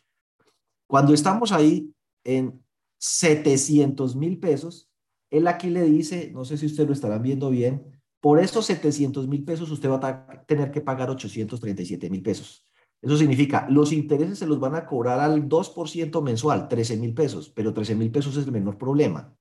Cuando 0.88 1.14
estamos 1.14 1.52
ahí 1.52 1.92
en 2.24 2.60
700 2.98 4.16
mil 4.16 4.38
pesos, 4.40 4.90
él 5.30 5.46
aquí 5.46 5.70
le 5.70 5.84
dice, 5.84 6.32
no 6.32 6.44
sé 6.44 6.58
si 6.58 6.66
ustedes 6.66 6.88
lo 6.88 6.92
estarán 6.92 7.22
viendo 7.22 7.50
bien, 7.50 7.84
por 8.20 8.40
esos 8.40 8.66
700 8.66 9.28
mil 9.28 9.44
pesos 9.44 9.70
usted 9.70 9.88
va 9.88 10.00
a 10.02 10.44
tener 10.44 10.72
que 10.72 10.80
pagar 10.80 11.08
837 11.08 12.10
mil 12.10 12.22
pesos. 12.22 12.66
Eso 13.02 13.16
significa, 13.16 13.66
los 13.68 13.92
intereses 13.92 14.38
se 14.38 14.46
los 14.46 14.60
van 14.60 14.76
a 14.76 14.86
cobrar 14.86 15.18
al 15.18 15.48
2% 15.48 16.22
mensual, 16.22 16.68
13 16.68 16.96
mil 16.96 17.12
pesos, 17.12 17.50
pero 17.50 17.74
13 17.74 17.96
mil 17.96 18.12
pesos 18.12 18.36
es 18.36 18.46
el 18.46 18.52
menor 18.52 18.78
problema. 18.78 19.36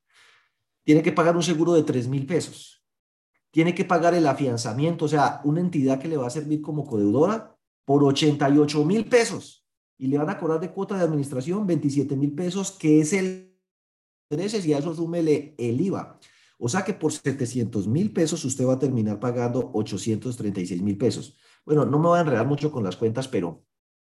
Tiene 0.83 1.03
que 1.03 1.11
pagar 1.11 1.35
un 1.35 1.43
seguro 1.43 1.73
de 1.73 1.83
3 1.83 2.07
mil 2.07 2.25
pesos. 2.25 2.83
Tiene 3.51 3.75
que 3.75 3.85
pagar 3.85 4.15
el 4.15 4.25
afianzamiento, 4.25 5.05
o 5.05 5.07
sea, 5.07 5.41
una 5.43 5.61
entidad 5.61 5.99
que 5.99 6.07
le 6.07 6.17
va 6.17 6.25
a 6.25 6.31
servir 6.31 6.61
como 6.61 6.87
codeudora 6.87 7.55
por 7.85 8.03
88 8.03 8.83
mil 8.83 9.05
pesos. 9.05 9.67
Y 9.99 10.07
le 10.07 10.17
van 10.17 10.31
a 10.31 10.39
cobrar 10.39 10.59
de 10.59 10.71
cuota 10.71 10.97
de 10.97 11.03
administración 11.03 11.67
27 11.67 12.15
mil 12.15 12.33
pesos, 12.33 12.71
que 12.71 13.01
es 13.01 13.13
el 13.13 13.51
intereses, 14.31 14.65
y 14.65 14.73
a 14.73 14.79
eso 14.79 14.95
súmele 14.95 15.55
el 15.57 15.79
IVA. 15.81 16.19
O 16.57 16.69
sea 16.69 16.83
que 16.83 16.93
por 16.93 17.11
700 17.11 17.87
mil 17.87 18.13
pesos 18.13 18.45
usted 18.45 18.65
va 18.65 18.73
a 18.73 18.79
terminar 18.79 19.19
pagando 19.19 19.71
836 19.73 20.81
mil 20.81 20.97
pesos. 20.97 21.35
Bueno, 21.65 21.85
no 21.85 21.99
me 21.99 22.07
voy 22.07 22.17
a 22.17 22.21
enredar 22.21 22.47
mucho 22.47 22.71
con 22.71 22.83
las 22.83 22.97
cuentas, 22.97 23.27
pero 23.27 23.63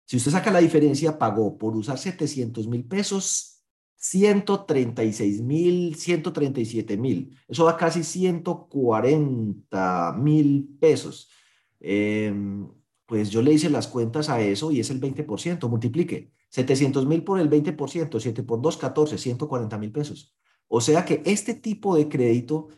si 0.07 0.17
usted 0.17 0.31
saca 0.33 0.51
la 0.51 0.61
diferencia, 0.61 1.19
pagó 1.19 1.57
por 1.57 1.77
usar 1.77 1.99
700 1.99 2.67
mil 2.69 2.85
pesos, 2.85 3.63
136 3.97 5.43
mil, 5.43 5.95
137 5.95 6.97
mil. 6.97 7.37
Eso 7.47 7.65
da 7.65 7.77
casi 7.77 8.03
140 8.03 10.15
mil 10.19 10.77
pesos. 10.81 11.31
Em, 11.79 12.69
pues 13.07 13.31
yo 13.31 13.43
le 13.43 13.53
hice 13.53 13.71
las 13.71 13.87
cuentas 13.89 14.29
a 14.31 14.41
eso 14.41 14.73
y 14.73 14.81
es 14.81 14.91
el 14.91 15.01
20%. 15.01 15.69
Multiplique 15.69 16.33
700 16.49 17.07
mil 17.07 17.23
por 17.25 17.39
el 17.39 17.51
20%, 17.51 18.19
7 18.19 18.43
por 18.43 18.63
2, 18.63 18.77
14, 18.79 19.19
140 19.19 19.79
mil 19.79 19.93
pesos. 19.93 20.35
O 20.67 20.81
sea 20.81 21.05
que 21.05 21.23
este 21.27 21.55
tipo 21.55 21.95
de 21.97 22.09
crédito 22.09 22.69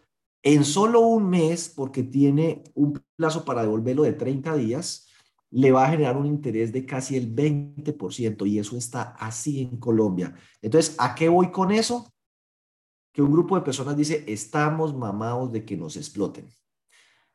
en 0.42 0.64
solo 0.64 1.00
un 1.00 1.30
mes, 1.30 1.68
porque 1.68 2.02
tiene 2.02 2.64
un 2.74 3.00
plazo 3.16 3.44
para 3.44 3.62
devolverlo 3.62 4.02
de 4.02 4.12
30 4.12 4.56
días, 4.56 5.08
le 5.50 5.70
va 5.70 5.84
a 5.84 5.90
generar 5.90 6.16
un 6.16 6.26
interés 6.26 6.72
de 6.72 6.84
casi 6.86 7.16
el 7.16 7.32
20% 7.34 8.48
y 8.48 8.58
eso 8.58 8.76
está 8.76 9.14
así 9.18 9.60
en 9.60 9.76
Colombia. 9.76 10.34
Entonces, 10.62 10.96
¿a 10.98 11.14
qué 11.14 11.28
voy 11.28 11.50
con 11.50 11.70
eso? 11.70 12.12
Que 13.12 13.22
un 13.22 13.30
grupo 13.30 13.54
de 13.54 13.62
personas 13.62 13.96
dice, 13.96 14.24
estamos 14.26 14.96
mamados 14.96 15.52
de 15.52 15.64
que 15.64 15.76
nos 15.76 15.96
exploten. 15.96 16.48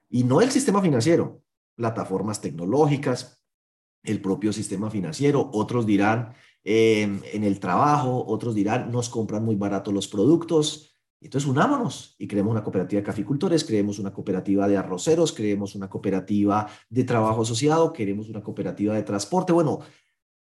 Y 0.10 0.24
no 0.24 0.42
el 0.42 0.50
sistema 0.50 0.82
financiero, 0.82 1.44
plataformas 1.76 2.42
tecnológicas, 2.42 3.46
el 4.04 4.20
propio 4.20 4.52
sistema 4.52 4.90
financiero, 4.90 5.50
otros 5.54 5.86
dirán 5.86 6.34
eh, 6.64 7.04
en 7.34 7.44
el 7.44 7.60
trabajo, 7.60 8.26
otros 8.26 8.56
dirán, 8.56 8.92
nos 8.92 9.10
compran 9.10 9.46
muy 9.46 9.56
barato 9.56 9.92
los 9.92 10.08
productos, 10.08 10.97
entonces 11.20 11.50
unámonos 11.50 12.16
y 12.20 12.28
creemos 12.28 12.52
una 12.52 12.64
cooperativa 12.64 13.02
de 13.02 13.06
caficultores, 13.06 13.64
creemos 13.64 13.98
una 14.00 14.14
cooperativa 14.14 14.68
de 14.68 14.78
arroceros, 14.78 15.34
creemos 15.34 15.74
una 15.76 15.90
cooperativa 15.90 16.68
de 16.90 17.04
trabajo 17.04 17.42
asociado, 17.42 17.92
queremos 17.92 18.30
una 18.30 18.44
cooperativa 18.44 18.94
de 18.94 19.04
transporte. 19.04 19.52
Bueno, 19.52 19.80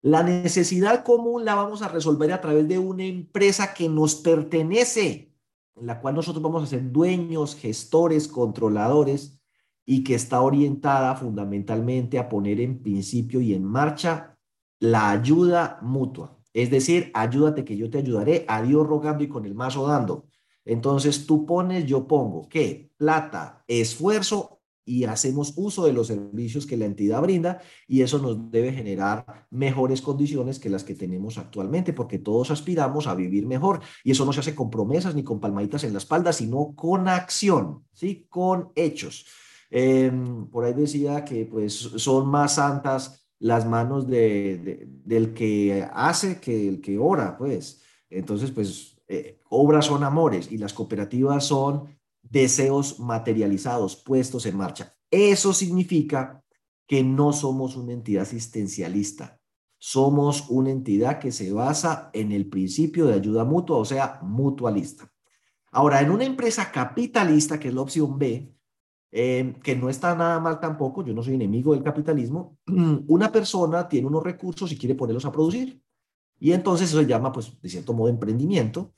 la 0.02 0.22
necesidad 0.22 1.04
común 1.04 1.46
la 1.46 1.56
vamos 1.56 1.82
a 1.82 1.88
resolver 1.88 2.32
a 2.32 2.42
través 2.42 2.68
de 2.68 2.78
una 2.78 3.04
empresa 3.04 3.74
que 3.74 3.90
nos 3.90 4.16
pertenece, 4.16 5.34
en 5.76 5.88
la 5.88 6.00
cual 6.00 6.16
nosotros 6.16 6.44
vamos 6.44 6.64
a 6.64 6.68
ser 6.68 6.92
dueños, 6.92 7.56
gestores, 7.56 8.28
controladores 8.28 9.42
y 9.86 10.04
que 10.04 10.14
está 10.16 10.42
orientada 10.42 11.16
fundamentalmente 11.16 12.20
a 12.20 12.30
poner 12.30 12.62
en 12.62 12.84
principio 12.84 13.42
y 13.42 13.54
en 13.54 13.64
marcha 13.64 14.38
la 14.80 15.10
ayuda 15.10 15.80
mutua. 15.82 16.38
Es 16.54 16.70
decir, 16.70 17.12
ayúdate 17.14 17.66
que 17.66 17.78
yo 17.78 17.90
te 17.90 17.98
ayudaré, 17.98 18.46
a 18.48 18.62
Dios 18.62 18.86
rogando 18.86 19.24
y 19.24 19.28
con 19.28 19.46
el 19.46 19.56
mazo 19.56 19.88
dando. 19.88 20.28
Entonces 20.68 21.26
tú 21.26 21.46
pones, 21.46 21.86
yo 21.86 22.08
pongo, 22.08 22.48
¿qué? 22.50 22.92
Plata, 22.98 23.64
esfuerzo 23.68 24.60
y 24.84 25.06
hacemos 25.06 25.54
uso 25.56 25.86
de 25.86 25.94
los 25.94 26.08
servicios 26.08 26.66
que 26.66 26.78
la 26.78 26.86
entidad 26.86 27.22
brinda 27.22 27.62
y 27.88 28.02
eso 28.02 28.20
nos 28.20 28.52
debe 28.52 28.74
generar 28.74 29.48
mejores 29.50 30.02
condiciones 30.02 30.60
que 30.60 30.70
las 30.70 30.84
que 30.84 30.96
tenemos 30.96 31.38
actualmente 31.38 31.94
porque 31.94 32.20
todos 32.20 32.52
aspiramos 32.52 33.08
a 33.08 33.16
vivir 33.16 33.46
mejor 33.48 33.82
y 34.04 34.12
eso 34.12 34.26
no 34.26 34.34
se 34.34 34.42
hace 34.42 34.56
con 34.56 34.70
promesas 34.70 35.16
ni 35.16 35.24
con 35.24 35.40
palmaditas 35.40 35.84
en 35.86 35.94
la 35.94 36.00
espalda, 36.00 36.32
sino 36.34 36.74
con 36.76 37.08
acción, 37.08 37.86
¿sí? 37.94 38.28
Con 38.30 38.72
hechos. 38.76 39.26
Em, 39.70 40.48
por 40.48 40.66
ahí 40.66 40.74
decía 40.74 41.24
que 41.24 41.46
pues 41.46 41.74
son 41.74 42.28
más 42.28 42.56
santas 42.56 43.30
las 43.40 43.66
manos 43.66 44.08
de, 44.08 44.88
del 45.06 45.34
que 45.34 45.88
hace 45.94 46.40
que 46.40 46.68
el 46.68 46.82
que 46.82 46.98
ora, 46.98 47.38
pues. 47.38 47.82
Entonces, 48.10 48.52
pues 48.52 48.98
eh, 49.08 49.37
obras 49.50 49.86
son 49.86 50.04
amores 50.04 50.52
y 50.52 50.58
las 50.58 50.74
cooperativas 50.74 51.46
son 51.46 51.98
deseos 52.22 53.00
materializados, 53.00 53.96
puestos 53.96 54.46
en 54.46 54.58
marcha. 54.58 54.96
Eso 55.10 55.54
significa 55.54 56.44
que 56.86 57.04
no 57.04 57.34
somos 57.34 57.76
una 57.76 57.94
entidad 57.94 58.24
asistencialista, 58.24 59.40
somos 59.78 60.50
una 60.50 60.72
entidad 60.72 61.20
que 61.20 61.32
se 61.32 61.52
basa 61.52 62.10
en 62.14 62.32
el 62.32 62.48
principio 62.48 63.06
de 63.06 63.16
ayuda 63.16 63.44
mutua, 63.44 63.78
o 63.78 63.86
sea, 63.86 64.20
mutualista. 64.24 65.12
Ahora, 65.72 66.02
en 66.02 66.12
una 66.12 66.24
empresa 66.24 66.72
capitalista, 66.72 67.60
que 67.60 67.68
es 67.68 67.74
la 67.74 67.82
opción 67.82 68.18
B, 68.18 68.54
eh, 69.12 69.56
que 69.64 69.76
no 69.76 69.90
está 69.90 70.16
nada 70.16 70.40
mal 70.40 70.60
tampoco, 70.60 71.04
yo 71.04 71.14
no 71.14 71.24
soy 71.24 71.36
enemigo 71.36 71.74
del 71.74 71.84
capitalismo, 71.84 72.58
una 73.08 73.32
persona 73.32 73.88
tiene 73.88 74.08
unos 74.08 74.24
recursos 74.24 74.72
y 74.72 74.78
quiere 74.78 74.96
ponerlos 74.96 75.26
a 75.26 75.32
producir. 75.32 75.82
Y 76.40 76.52
entonces 76.52 76.90
eso 76.90 77.00
se 77.00 77.08
llama, 77.08 77.32
pues, 77.32 77.60
de 77.62 77.70
cierto 77.70 77.94
modo, 77.94 78.10
emprendimiento, 78.10 78.94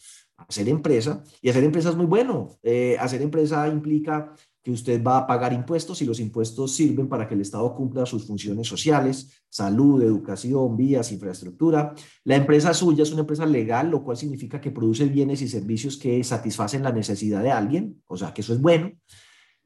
hacer 0.47 0.69
empresa. 0.69 1.23
Y 1.41 1.49
hacer 1.49 1.63
empresa 1.63 1.89
es 1.89 1.95
muy 1.95 2.05
bueno. 2.05 2.57
Eh, 2.63 2.97
hacer 2.99 3.21
empresa 3.21 3.67
implica 3.67 4.33
que 4.61 4.71
usted 4.71 5.01
va 5.01 5.19
a 5.19 5.27
pagar 5.27 5.53
impuestos 5.53 6.01
y 6.01 6.05
los 6.05 6.19
impuestos 6.19 6.73
sirven 6.73 7.07
para 7.07 7.27
que 7.27 7.33
el 7.33 7.41
Estado 7.41 7.73
cumpla 7.73 8.05
sus 8.05 8.25
funciones 8.27 8.67
sociales, 8.67 9.43
salud, 9.47 10.01
educación, 10.01 10.75
vías, 10.75 11.11
infraestructura. 11.11 11.93
La 12.25 12.35
empresa 12.35 12.73
suya 12.73 13.03
es 13.03 13.11
una 13.11 13.21
empresa 13.21 13.45
legal, 13.45 13.89
lo 13.89 14.03
cual 14.03 14.17
significa 14.17 14.59
que 14.59 14.71
produce 14.71 15.05
bienes 15.05 15.41
y 15.41 15.47
servicios 15.47 15.97
que 15.97 16.23
satisfacen 16.23 16.83
la 16.83 16.91
necesidad 16.91 17.41
de 17.41 17.51
alguien, 17.51 18.01
o 18.07 18.17
sea 18.17 18.33
que 18.33 18.41
eso 18.41 18.53
es 18.53 18.61
bueno. 18.61 18.91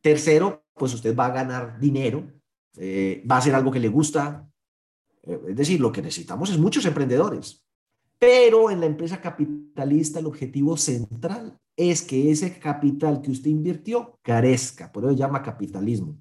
Tercero, 0.01 0.63
pues 0.75 0.94
usted 0.94 1.15
va 1.15 1.27
a 1.27 1.32
ganar 1.32 1.80
dinero, 1.80 2.32
eh, 2.77 3.24
va 3.30 3.36
a 3.36 3.39
hacer 3.39 3.56
algo 3.56 3.72
que 3.72 3.80
le 3.80 3.89
gusta. 3.89 4.48
Eh, 5.24 5.39
es 5.50 5.56
decir, 5.56 5.80
lo 5.80 5.92
que 5.92 6.01
necesitamos 6.01 6.51
es 6.51 6.60
muchos 6.60 6.86
emprendedores. 6.86 7.62
Pero 8.25 8.72
en 8.72 8.80
la 8.80 8.86
empresa 8.86 9.20
capitalista 9.20 10.20
el 10.20 10.27
objetivo 10.27 10.77
central 10.77 11.60
es 11.75 12.01
que 12.01 12.32
ese 12.32 12.58
capital 12.58 13.22
que 13.22 13.32
usted 13.32 13.50
invirtió 13.50 14.18
carezca, 14.22 14.94
por 14.94 15.03
eso 15.03 15.12
llama 15.12 15.44
capitalismo, 15.44 16.18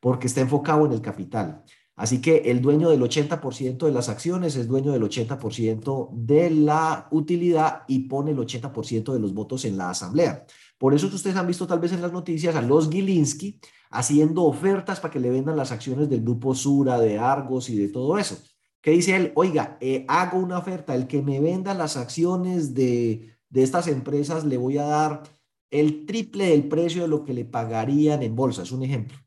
porque 0.00 0.26
está 0.26 0.42
enfocado 0.42 0.84
en 0.84 0.92
el 0.92 1.00
capital. 1.00 1.64
Así 1.96 2.20
que 2.20 2.50
el 2.50 2.60
dueño 2.60 2.90
del 2.90 3.00
80% 3.00 3.86
de 3.86 3.90
las 3.90 4.10
acciones 4.10 4.54
es 4.54 4.68
dueño 4.68 4.92
del 4.92 5.02
80% 5.02 6.10
de 6.12 6.50
la 6.50 7.08
utilidad 7.10 7.84
y 7.88 8.00
pone 8.00 8.32
el 8.32 8.38
80% 8.38 9.10
de 9.10 9.20
los 9.20 9.32
votos 9.32 9.64
en 9.64 9.78
la 9.78 9.88
asamblea. 9.88 10.44
Por 10.76 10.92
eso 10.92 11.06
ustedes 11.06 11.36
han 11.36 11.46
visto 11.46 11.66
tal 11.66 11.80
vez 11.80 11.92
en 11.92 12.02
las 12.02 12.12
noticias 12.12 12.54
a 12.54 12.60
los 12.60 12.90
Gilinski 12.90 13.58
haciendo 13.90 14.44
ofertas 14.44 15.00
para 15.00 15.10
que 15.10 15.20
le 15.20 15.30
vendan 15.30 15.56
las 15.56 15.72
acciones 15.72 16.10
del 16.10 16.20
grupo 16.20 16.54
Sura, 16.54 17.00
de 17.00 17.18
Argos 17.18 17.70
y 17.70 17.78
de 17.78 17.88
todo 17.88 18.18
eso. 18.18 18.36
¿Qué 18.82 18.92
dice 18.92 19.16
él? 19.16 19.32
Oiga, 19.34 19.76
eh, 19.80 20.04
hago 20.08 20.38
una 20.38 20.58
oferta, 20.58 20.94
el 20.94 21.06
que 21.06 21.22
me 21.22 21.40
venda 21.40 21.74
las 21.74 21.96
acciones 21.96 22.74
de 22.74 23.30
de 23.50 23.64
estas 23.64 23.88
empresas 23.88 24.44
le 24.44 24.56
voy 24.56 24.78
a 24.78 24.84
dar 24.84 25.22
el 25.70 26.06
triple 26.06 26.46
del 26.46 26.68
precio 26.68 27.02
de 27.02 27.08
lo 27.08 27.24
que 27.24 27.34
le 27.34 27.44
pagarían 27.44 28.22
en 28.22 28.34
bolsa. 28.34 28.62
Es 28.62 28.72
un 28.72 28.82
ejemplo. 28.82 29.18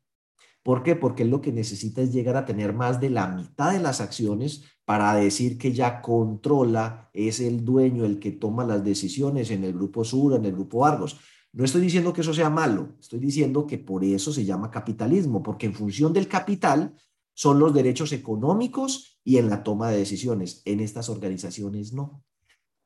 ¿Por 0.62 0.82
qué? 0.82 0.96
Porque 0.96 1.26
lo 1.26 1.42
que 1.42 1.52
necesita 1.52 2.00
es 2.00 2.12
llegar 2.12 2.36
a 2.36 2.46
tener 2.46 2.72
más 2.72 2.98
de 2.98 3.10
la 3.10 3.28
mitad 3.28 3.72
de 3.72 3.80
las 3.80 4.00
acciones 4.00 4.64
para 4.86 5.14
decir 5.14 5.58
que 5.58 5.72
ya 5.72 6.00
controla, 6.00 7.10
es 7.12 7.40
el 7.40 7.64
dueño, 7.64 8.04
el 8.04 8.18
que 8.18 8.32
toma 8.32 8.64
las 8.64 8.82
decisiones 8.82 9.50
en 9.50 9.62
el 9.64 9.74
grupo 9.74 10.04
Sur, 10.04 10.34
en 10.34 10.44
el 10.46 10.52
grupo 10.52 10.86
Argos. 10.86 11.18
No 11.52 11.64
estoy 11.64 11.82
diciendo 11.82 12.12
que 12.12 12.22
eso 12.22 12.34
sea 12.34 12.50
malo, 12.50 12.96
estoy 12.98 13.20
diciendo 13.20 13.66
que 13.66 13.78
por 13.78 14.04
eso 14.04 14.32
se 14.32 14.44
llama 14.44 14.70
capitalismo, 14.70 15.42
porque 15.42 15.66
en 15.66 15.74
función 15.74 16.12
del 16.12 16.28
capital 16.28 16.94
son 17.34 17.58
los 17.58 17.72
derechos 17.72 18.12
económicos 18.12 19.13
y 19.24 19.38
en 19.38 19.48
la 19.48 19.62
toma 19.62 19.90
de 19.90 19.98
decisiones. 19.98 20.62
En 20.64 20.80
estas 20.80 21.08
organizaciones 21.08 21.92
no 21.92 22.22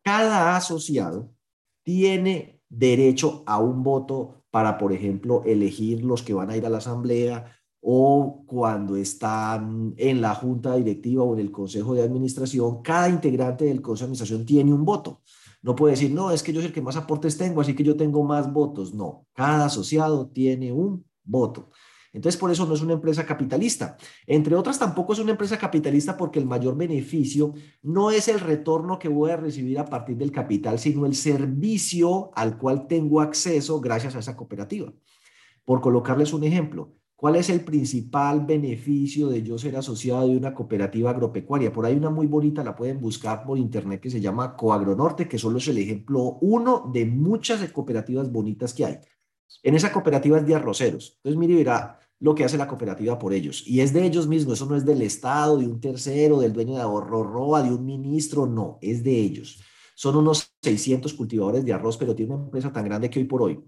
cada 0.09 0.57
asociado 0.57 1.35
tiene 1.83 2.63
derecho 2.71 3.43
a 3.45 3.59
un 3.59 3.83
voto 3.83 4.43
para, 4.51 4.79
por 4.79 4.95
ejemplo, 4.95 5.43
elegir 5.45 6.03
los 6.03 6.23
que 6.23 6.33
van 6.33 6.49
a 6.49 6.57
ir 6.57 6.65
a 6.65 6.71
la 6.71 6.79
asamblea 6.79 7.55
o 7.83 8.43
cuando 8.47 8.97
están 8.97 9.93
en 9.99 10.23
la 10.23 10.35
junta 10.35 10.77
directiva 10.77 11.25
o 11.25 11.35
en 11.35 11.41
el 11.41 11.51
consejo 11.51 11.93
de 11.93 12.03
administración, 12.03 12.81
cada 12.81 13.11
integrante 13.11 13.67
del 13.67 13.83
consejo 13.83 14.07
de 14.07 14.13
administración 14.13 14.47
tiene 14.47 14.73
un 14.73 14.87
voto. 14.87 15.21
No 15.61 15.77
puede 15.77 15.93
decir, 15.93 16.11
no, 16.11 16.31
es 16.31 16.43
que 16.43 16.55
yo 16.55 16.61
soy 16.61 16.69
el 16.69 16.73
que 16.73 16.81
más 16.81 16.97
aportes 16.97 17.37
tengo, 17.37 17.61
así 17.61 17.75
que 17.75 17.85
yo 17.85 17.95
tengo 17.95 18.23
más 18.25 18.51
votos. 18.51 18.95
No, 18.95 19.27
cada 19.35 19.67
asociado 19.67 20.29
tiene 20.29 20.73
un 20.73 21.05
voto. 21.23 21.69
Entonces, 22.13 22.41
por 22.41 22.51
eso 22.51 22.67
no 22.67 22.75
es 22.75 22.83
una 22.83 22.95
empresa 22.95 23.27
capitalista. 23.27 23.97
Entre 24.27 24.55
otras, 24.55 24.79
tampoco 24.79 25.13
es 25.13 25.19
una 25.19 25.33
empresa 25.33 25.59
capitalista 25.59 26.17
porque 26.17 26.39
el 26.39 26.47
mayor 26.47 26.77
beneficio 26.77 27.53
no 27.83 28.11
es 28.11 28.29
el 28.29 28.41
retorno 28.41 28.99
que 28.99 29.09
voy 29.09 29.31
a 29.31 29.37
recibir 29.37 29.79
a 29.79 29.85
partir 29.85 30.17
del 30.17 30.33
capital, 30.33 30.79
sino 30.79 31.07
el 31.07 31.15
servicio 31.15 32.31
al 32.35 32.59
cual 32.59 32.87
tengo 32.87 33.21
acceso 33.21 33.81
gracias 33.81 34.17
a 34.17 34.21
esa 34.21 34.37
cooperativa. 34.37 34.93
Por 35.65 35.81
colocarles 35.81 36.33
un 36.33 36.45
ejemplo, 36.45 36.95
¿cuál 37.15 37.37
es 37.37 37.51
el 37.51 37.61
principal 37.61 38.47
beneficio 38.47 39.29
de 39.29 39.43
yo 39.43 39.59
ser 39.59 39.77
asociado 39.77 40.27
de 40.29 40.37
una 40.37 40.55
cooperativa 40.55 41.11
agropecuaria? 41.11 41.73
Por 41.73 41.85
ahí 41.85 41.95
una 41.95 42.09
muy 42.09 42.27
bonita, 42.27 42.65
la 42.65 42.75
pueden 42.75 43.01
buscar 43.01 43.45
por 43.45 43.59
internet 43.59 44.01
que 44.01 44.09
se 44.09 44.21
llama 44.21 44.57
Coagronorte, 44.57 45.29
que 45.29 45.37
solo 45.37 45.59
es 45.59 45.69
el 45.69 45.77
ejemplo 45.77 46.39
uno 46.41 46.91
de 46.93 47.05
muchas 47.05 47.71
cooperativas 47.71 48.33
bonitas 48.33 48.73
que 48.73 48.87
hay. 48.87 48.99
En 49.63 49.75
esa 49.75 49.93
cooperativa 49.93 50.39
es 50.39 50.47
de 50.47 50.55
arroceros. 50.55 51.15
Entonces, 51.17 51.39
mire, 51.39 51.57
verá 51.57 51.99
lo 52.21 52.35
que 52.35 52.45
hace 52.45 52.59
la 52.59 52.69
cooperativa 52.69 53.19
por 53.19 53.33
ellos. 53.33 53.63
Y 53.67 53.81
es 53.81 53.93
de 53.93 54.05
ellos 54.05 54.27
mismos, 54.27 54.55
eso 54.55 54.67
no 54.67 54.77
es 54.77 54.85
del 54.85 55.03
Estado, 55.03 55.59
de 55.59 55.67
un 55.67 55.81
tercero, 55.81 56.41
del 56.41 56.53
dueño 56.53 56.75
de 56.75 56.83
ahorro 56.83 57.23
roa, 57.23 57.63
de 57.63 57.73
un 57.73 57.85
ministro, 57.85 58.47
no, 58.47 58.79
es 58.81 59.05
de 59.05 59.17
ellos. 59.17 59.61
Son 59.95 60.17
unos 60.17 60.55
600 60.63 61.13
cultivadores 61.15 61.65
de 61.65 61.73
arroz, 61.73 61.97
pero 61.97 62.15
tiene 62.15 62.35
una 62.35 62.45
empresa 62.45 62.73
tan 62.73 62.85
grande 62.85 63.11
que 63.11 63.21
hoy 63.21 63.27
por 63.27 63.43
hoy 63.43 63.61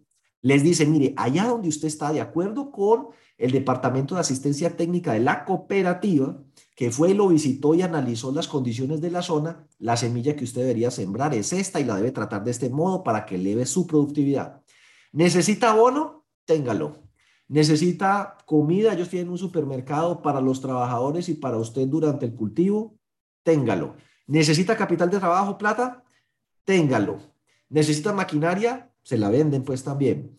les 0.43 0.63
dicen, 0.63 0.91
mire, 0.91 1.13
allá 1.17 1.45
donde 1.45 1.69
usted 1.69 1.89
está, 1.89 2.13
de 2.13 2.21
acuerdo 2.21 2.71
con 2.71 3.09
el 3.37 3.53
Departamento 3.53 4.15
de 4.15 4.23
Asistencia 4.23 4.77
Técnica 4.77 5.13
de 5.13 5.21
la 5.21 5.45
cooperativa, 5.45 6.43
que 6.75 6.91
fue 6.91 7.11
y 7.11 7.15
lo 7.15 7.29
visitó 7.29 7.75
y 7.75 7.83
analizó 7.83 8.33
las 8.33 8.49
condiciones 8.49 9.01
de 9.01 9.11
la 9.11 9.23
zona, 9.23 9.67
la 9.79 9.97
semilla 9.97 10.37
que 10.37 10.45
usted 10.45 10.63
debería 10.63 10.91
sembrar 10.91 11.35
es 11.35 11.53
esta 11.53 11.81
y 11.81 11.85
la 11.85 11.97
debe 11.97 12.11
tratar 12.11 12.43
de 12.43 12.51
este 12.53 12.71
modo 12.71 13.03
para 13.03 13.27
que 13.27 13.35
eleve 13.35 13.67
su 13.67 13.87
productividad. 13.87 14.63
¿Necesita 15.13 15.71
abono? 15.71 16.25
Téngalo. 16.45 16.97
¿Necesita 17.49 18.39
comida? 18.47 18.93
Ellos 18.93 19.09
tienen 19.09 19.31
un 19.31 19.39
supermercado 19.39 20.23
para 20.23 20.41
los 20.41 20.61
trabajadores 20.61 21.29
y 21.29 21.35
para 21.35 21.57
usted 21.57 21.87
durante 21.89 22.27
el 22.27 22.35
cultivo. 22.35 22.97
Téngalo. 23.43 23.97
¿Necesita 24.27 24.77
capital 24.77 25.11
de 25.11 25.19
trabajo, 25.19 25.59
plata? 25.59 26.05
Téngalo. 26.65 27.19
¿Necesita 27.69 28.13
maquinaria? 28.13 28.93
Se 29.03 29.19
la 29.19 29.31
venden 29.31 29.65
pues 29.65 29.83
también. 29.83 30.37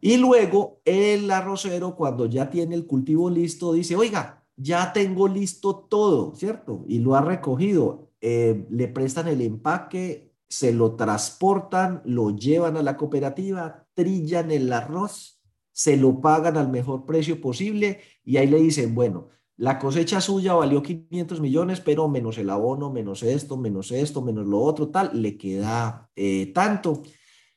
Y 0.00 0.16
luego 0.18 0.80
el 0.84 1.30
arrocero, 1.30 1.96
cuando 1.96 2.26
ya 2.26 2.50
tiene 2.50 2.74
el 2.74 2.86
cultivo 2.86 3.30
listo, 3.30 3.72
dice, 3.72 3.96
oiga, 3.96 4.44
ya 4.56 4.92
tengo 4.92 5.28
listo 5.28 5.76
todo, 5.76 6.34
¿cierto? 6.34 6.84
Y 6.86 6.98
lo 6.98 7.14
ha 7.14 7.22
recogido. 7.22 8.10
Eh, 8.20 8.66
le 8.70 8.88
prestan 8.88 9.28
el 9.28 9.40
empaque, 9.40 10.33
se 10.54 10.72
lo 10.72 10.94
transportan, 10.94 12.00
lo 12.04 12.30
llevan 12.30 12.76
a 12.76 12.82
la 12.82 12.96
cooperativa, 12.96 13.88
trillan 13.92 14.52
el 14.52 14.72
arroz, 14.72 15.42
se 15.72 15.96
lo 15.96 16.20
pagan 16.20 16.56
al 16.56 16.68
mejor 16.68 17.06
precio 17.06 17.40
posible 17.40 18.00
y 18.24 18.36
ahí 18.36 18.46
le 18.46 18.60
dicen, 18.60 18.94
bueno, 18.94 19.30
la 19.56 19.80
cosecha 19.80 20.20
suya 20.20 20.54
valió 20.54 20.80
500 20.80 21.40
millones, 21.40 21.80
pero 21.80 22.08
menos 22.08 22.38
el 22.38 22.50
abono, 22.50 22.92
menos 22.92 23.24
esto, 23.24 23.56
menos 23.56 23.90
esto, 23.90 24.22
menos 24.22 24.46
lo 24.46 24.60
otro, 24.60 24.90
tal, 24.90 25.10
le 25.20 25.36
queda 25.36 26.08
eh, 26.14 26.52
tanto. 26.54 27.02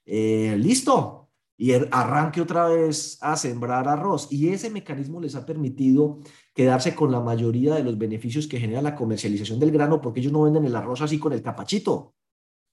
Eh, 0.04 0.56
listo. 0.58 1.30
Y 1.56 1.72
er, 1.72 1.90
arranque 1.92 2.42
otra 2.42 2.68
vez 2.68 3.18
a 3.22 3.36
sembrar 3.36 3.88
arroz. 3.88 4.28
Y 4.32 4.50
ese 4.50 4.70
mecanismo 4.70 5.20
les 5.22 5.36
ha 5.36 5.46
permitido 5.46 6.20
quedarse 6.54 6.96
con 6.96 7.12
la 7.12 7.20
mayoría 7.20 7.76
de 7.76 7.84
los 7.84 7.98
beneficios 7.98 8.48
que 8.48 8.60
genera 8.60 8.82
la 8.82 8.96
comercialización 8.96 9.60
del 9.60 9.72
grano, 9.72 10.02
porque 10.02 10.20
ellos 10.20 10.34
no 10.34 10.44
venden 10.44 10.66
el 10.66 10.76
arroz 10.76 11.02
así 11.02 11.20
con 11.20 11.34
el 11.34 11.42
capachito 11.42 12.17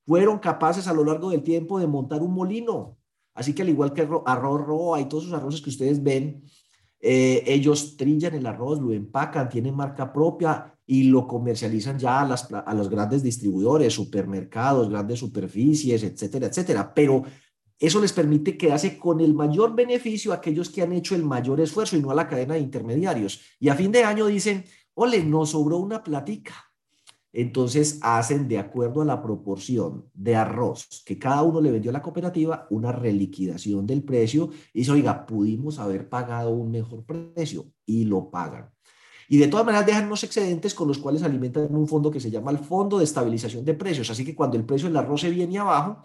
fueron 0.07 0.39
capaces 0.39 0.87
a 0.87 0.93
lo 0.93 1.05
largo 1.05 1.31
del 1.31 1.43
tiempo 1.43 1.79
de 1.79 1.87
montar 1.87 2.23
un 2.23 2.35
molino. 2.35 2.99
Así 3.35 3.55
que 3.55 3.63
al 3.63 3.69
igual 3.69 3.93
que 3.93 4.09
arroz 4.27 4.61
roa 4.61 5.01
y 5.01 5.09
todos 5.09 5.25
esos 5.25 5.37
arroces 5.37 5.61
que 5.61 5.71
ustedes 5.71 6.03
ven, 6.03 6.45
eh, 7.01 7.43
ellos 7.47 7.97
trillan 7.97 8.35
el 8.35 8.47
arroz, 8.47 8.81
lo 8.81 8.93
empacan, 8.93 9.49
tienen 9.49 9.75
marca 9.75 10.13
propia 10.13 10.75
y 10.87 11.05
lo 11.05 11.27
comercializan 11.27 11.99
ya 11.99 12.21
a, 12.21 12.25
a 12.25 12.75
los 12.75 12.89
grandes 12.89 13.23
distribuidores, 13.23 13.93
supermercados, 13.93 14.89
grandes 14.89 15.19
superficies, 15.19 16.03
etcétera, 16.03 16.47
etcétera. 16.47 16.95
Pero 16.95 17.25
eso 17.79 18.01
les 18.01 18.13
permite 18.13 18.57
quedarse 18.57 18.99
con 18.99 19.21
el 19.21 19.35
mayor 19.35 19.75
beneficio 19.75 20.33
a 20.33 20.37
aquellos 20.37 20.71
que 20.71 20.83
han 20.83 20.93
hecho 20.93 21.15
el 21.15 21.25
mayor 21.25 21.61
esfuerzo 21.61 21.97
y 21.97 22.01
no 22.01 22.11
a 22.11 22.15
la 22.15 22.29
cadena 22.29 22.55
de 22.55 22.61
intermediarios. 22.61 23.41
Y 23.59 23.69
a 23.69 23.75
fin 23.75 23.91
de 23.91 24.05
año 24.05 24.27
dicen, 24.27 24.65
ole, 24.95 25.25
nos 25.25 25.51
sobró 25.51 25.79
una 25.79 26.03
platica 26.03 26.55
entonces 27.35 27.99
hacen 28.01 28.47
de 28.47 28.59
acuerdo 28.59 29.03
a 29.03 29.05
la 29.05 29.21
proporción 29.21 30.09
de 30.15 30.37
arroz 30.37 31.03
que 31.05 31.19
cada 31.19 31.43
uno 31.43 31.61
le 31.61 31.73
vendió 31.73 31.91
a 31.91 31.93
la 31.93 32.03
cooperativa 32.03 32.69
una 32.71 32.93
reliquidación 32.93 33.87
del 33.87 34.05
precio 34.05 34.51
y 34.73 34.79
dice, 34.79 34.93
oiga, 34.93 35.27
pudimos 35.27 35.81
haber 35.81 36.09
pagado 36.09 36.51
un 36.51 36.71
mejor 36.71 37.05
precio 37.05 37.67
y 37.85 38.05
lo 38.05 38.31
pagan. 38.31 38.71
Y 39.29 39.39
de 39.39 39.49
todas 39.49 39.67
maneras 39.67 39.85
dejan 39.85 40.07
unos 40.07 40.23
excedentes 40.23 40.75
con 40.75 40.87
los 40.87 40.99
cuales 40.99 41.25
alimentan 41.25 41.75
un 41.75 41.89
fondo 41.89 42.11
que 42.11 42.21
se 42.21 42.31
llama 42.31 42.53
el 42.53 42.59
Fondo 42.59 42.99
de 42.99 43.05
Estabilización 43.05 43.65
de 43.65 43.75
Precios. 43.75 44.09
Así 44.11 44.25
que 44.25 44.35
cuando 44.35 44.57
el 44.57 44.65
precio 44.65 44.87
del 44.87 44.97
arroz 44.97 45.23
se 45.23 45.31
viene 45.31 45.59
abajo, 45.59 46.05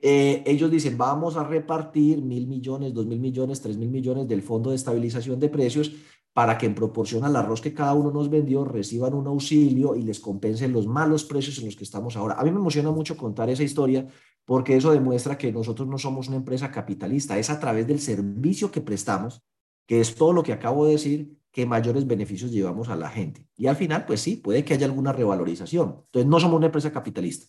eh, 0.00 0.42
ellos 0.44 0.70
dicen, 0.70 0.98
vamos 0.98 1.36
a 1.36 1.44
repartir 1.44 2.20
mil 2.20 2.46
millones, 2.46 2.92
dos 2.92 3.06
mil 3.06 3.20
millones, 3.20 3.60
tres 3.60 3.78
mil 3.78 3.88
millones 3.88 4.28
del 4.28 4.42
Fondo 4.42 4.70
de 4.70 4.76
Estabilización 4.76 5.40
de 5.40 5.48
Precios 5.48 5.92
para 6.32 6.56
que 6.56 6.66
en 6.66 6.74
proporción 6.74 7.24
al 7.24 7.36
arroz 7.36 7.60
que 7.60 7.74
cada 7.74 7.94
uno 7.94 8.10
nos 8.10 8.30
vendió 8.30 8.64
reciban 8.64 9.14
un 9.14 9.26
auxilio 9.26 9.96
y 9.96 10.02
les 10.02 10.20
compensen 10.20 10.72
los 10.72 10.86
malos 10.86 11.24
precios 11.24 11.58
en 11.58 11.66
los 11.66 11.76
que 11.76 11.84
estamos 11.84 12.16
ahora. 12.16 12.34
A 12.38 12.44
mí 12.44 12.50
me 12.50 12.58
emociona 12.58 12.90
mucho 12.90 13.16
contar 13.16 13.50
esa 13.50 13.62
historia 13.64 14.06
porque 14.44 14.76
eso 14.76 14.92
demuestra 14.92 15.36
que 15.36 15.52
nosotros 15.52 15.86
no 15.86 15.98
somos 15.98 16.28
una 16.28 16.38
empresa 16.38 16.70
capitalista, 16.70 17.38
es 17.38 17.50
a 17.50 17.60
través 17.60 17.86
del 17.86 18.00
servicio 18.00 18.70
que 18.70 18.80
prestamos, 18.80 19.42
que 19.86 20.00
es 20.00 20.14
todo 20.14 20.32
lo 20.32 20.42
que 20.42 20.52
acabo 20.52 20.86
de 20.86 20.92
decir, 20.92 21.38
que 21.50 21.66
mayores 21.66 22.06
beneficios 22.06 22.50
llevamos 22.50 22.88
a 22.88 22.96
la 22.96 23.10
gente. 23.10 23.46
Y 23.56 23.66
al 23.66 23.76
final, 23.76 24.06
pues 24.06 24.20
sí, 24.20 24.36
puede 24.36 24.64
que 24.64 24.74
haya 24.74 24.86
alguna 24.86 25.12
revalorización. 25.12 26.02
Entonces, 26.06 26.26
no 26.26 26.40
somos 26.40 26.56
una 26.56 26.66
empresa 26.66 26.92
capitalista. 26.92 27.46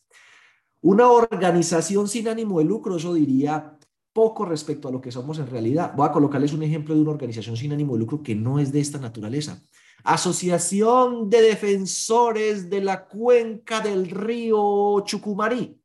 Una 0.81 1.09
organización 1.11 2.07
sin 2.07 2.27
ánimo 2.27 2.59
de 2.59 2.65
lucro, 2.65 2.97
eso 2.97 3.13
diría 3.13 3.77
poco 4.19 4.43
respecto 4.43 4.89
a 4.89 4.91
lo 4.91 4.99
que 4.99 5.13
somos 5.13 5.39
en 5.39 5.47
realidad. 5.47 5.93
Voy 5.95 6.05
a 6.05 6.12
colocarles 6.12 6.51
un 6.51 6.62
ejemplo 6.62 6.93
de 6.93 6.99
una 6.99 7.12
organización 7.12 7.55
sin 7.55 7.71
ánimo 7.71 7.93
de 7.93 7.99
lucro 7.99 8.21
que 8.21 8.36
no 8.36 8.60
es 8.60 8.69
de 8.73 8.82
esta 8.82 8.99
naturaleza. 8.99 9.63
Asociación 10.03 11.29
de 11.29 11.41
Defensores 11.41 12.69
de 12.69 12.82
la 12.82 13.08
Cuenca 13.08 13.79
del 13.79 14.10
Río 14.10 14.99
Chucumarí. 15.05 15.79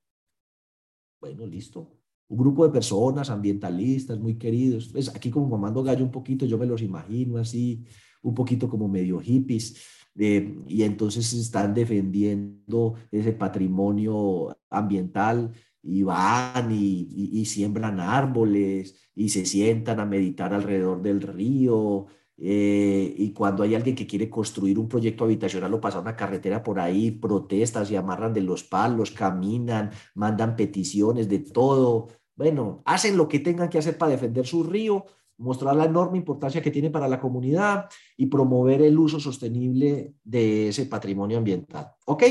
Bueno, 1.20 1.46
listo. 1.46 1.92
Un 2.26 2.36
grupo 2.36 2.66
de 2.66 2.72
personas 2.72 3.30
ambientalistas 3.30 4.18
muy 4.18 4.34
queridos. 4.34 4.88
Pues 4.88 5.14
aquí 5.14 5.30
como 5.30 5.46
mamando 5.46 5.84
gallo 5.84 6.04
un 6.04 6.10
poquito, 6.10 6.44
yo 6.44 6.58
me 6.58 6.66
los 6.66 6.82
imagino 6.82 7.38
así, 7.38 7.84
un 8.20 8.34
poquito 8.34 8.68
como 8.68 8.88
medio 8.88 9.20
hippies. 9.20 9.76
Eh, 10.18 10.58
y 10.66 10.82
entonces 10.82 11.32
están 11.34 11.72
defendiendo 11.72 12.94
ese 13.12 13.30
patrimonio 13.30 14.58
ambiental 14.70 15.52
y 15.84 16.02
van 16.02 16.70
y, 16.72 17.44
siembran 17.44 18.00
árboles 18.00 18.96
y 19.14 19.28
se 19.28 19.44
sientan 19.44 20.00
a 20.00 20.06
meditar 20.06 20.54
alrededor 20.54 21.02
del 21.02 21.20
río. 21.20 22.06
Eh, 22.36 23.14
y 23.16 23.32
cuando 23.32 23.62
hay 23.62 23.74
alguien 23.74 23.94
que 23.94 24.06
quiere 24.06 24.28
construir 24.28 24.78
un 24.78 24.88
proyecto 24.88 25.24
habitacional 25.24 25.72
o 25.74 25.80
pasa 25.80 26.00
una 26.00 26.16
carretera 26.16 26.62
por 26.62 26.80
ahí, 26.80 27.10
protestas 27.12 27.90
y 27.90 27.96
amarran 27.96 28.32
de 28.32 28.40
los 28.40 28.64
palos, 28.64 29.10
caminan, 29.12 29.90
mandan 30.14 30.56
peticiones 30.56 31.28
de 31.28 31.40
todo. 31.40 32.08
Bueno, 32.34 32.82
hacen 32.86 33.16
lo 33.16 33.28
que 33.28 33.38
tengan 33.38 33.68
que 33.68 33.78
hacer 33.78 33.96
para 33.98 34.12
defender 34.12 34.46
su 34.46 34.64
río, 34.64 35.04
mostrar 35.36 35.76
la 35.76 35.84
enorme 35.84 36.18
importancia 36.18 36.62
que 36.62 36.70
tiene 36.70 36.90
para 36.90 37.08
la 37.08 37.20
comunidad 37.20 37.88
y 38.16 38.26
promover 38.26 38.82
el 38.82 38.98
uso 38.98 39.20
sostenible 39.20 40.14
de 40.24 40.68
ese 40.68 40.86
patrimonio 40.86 41.38
ambiental. 41.38 41.92
¿Ok? 42.06 42.24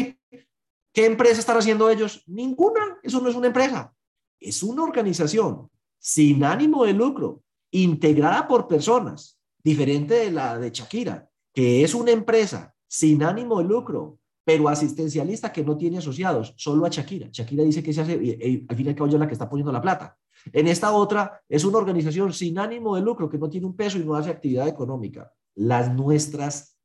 ¿Qué 0.94 1.08
empresa 1.08 1.40
están 1.40 1.58
haciendo 1.58 1.90
ellos? 1.90 2.24
Ninguna. 2.28 3.00
Eso 3.02 3.20
no 3.20 3.28
es 3.28 3.36
una 3.36 3.48
empresa. 3.48 3.94
Es 4.40 4.62
una 4.62 4.84
organización 4.84 5.70
sin 5.98 6.44
ánimo 6.44 6.86
de 6.86 6.94
lucro, 6.94 7.42
integrada 7.72 8.48
por 8.48 8.68
personas, 8.68 9.40
diferente 9.64 10.14
de 10.14 10.32
la 10.32 10.60
de 10.60 10.70
Shakira, 10.70 11.30
que 11.52 11.84
es 11.84 11.96
una 11.96 12.12
empresa 12.12 12.76
sin 12.88 13.24
ánimo 13.24 13.60
de 13.60 13.64
lucro, 13.64 14.20
pero 14.46 14.70
asistencialista 14.70 15.52
que 15.52 15.64
no 15.64 15.78
tiene 15.78 15.98
asociados, 15.98 16.54
solo 16.58 16.86
a 16.86 16.90
Shakira. 16.90 17.30
Shakira 17.32 17.64
dice 17.64 17.82
que 17.82 17.94
se 17.94 18.02
hace, 18.02 18.14
y, 18.22 18.66
al 18.70 18.76
fin 18.76 18.86
y 18.86 18.90
al 18.90 18.96
cabo 18.96 19.18
la 19.18 19.26
que 19.26 19.34
está 19.34 19.50
poniendo 19.50 19.72
la 19.72 19.82
plata. 19.82 20.18
En 20.52 20.68
esta 20.68 20.92
otra 20.92 21.42
es 21.48 21.64
una 21.64 21.78
organización 21.78 22.34
sin 22.34 22.60
ánimo 22.60 22.96
de 22.96 23.02
lucro 23.02 23.30
que 23.30 23.38
no 23.38 23.50
tiene 23.50 23.66
un 23.66 23.76
peso 23.76 23.98
y 23.98 24.06
no 24.06 24.16
hace 24.16 24.30
actividad 24.30 24.68
económica. 24.68 25.32
Las 25.56 25.92
nuestras 25.92 26.78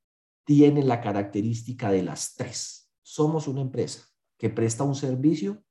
tienen 0.45 0.87
la 0.87 1.01
característica 1.01 1.91
de 1.91 2.05
las 2.05 2.35
tres 2.37 2.78
somos 3.09 3.49
una 3.49 3.63
empresa 3.63 4.07
que 4.37 4.51
presta 4.51 4.85
un 4.85 4.95
servicio, 4.95 5.65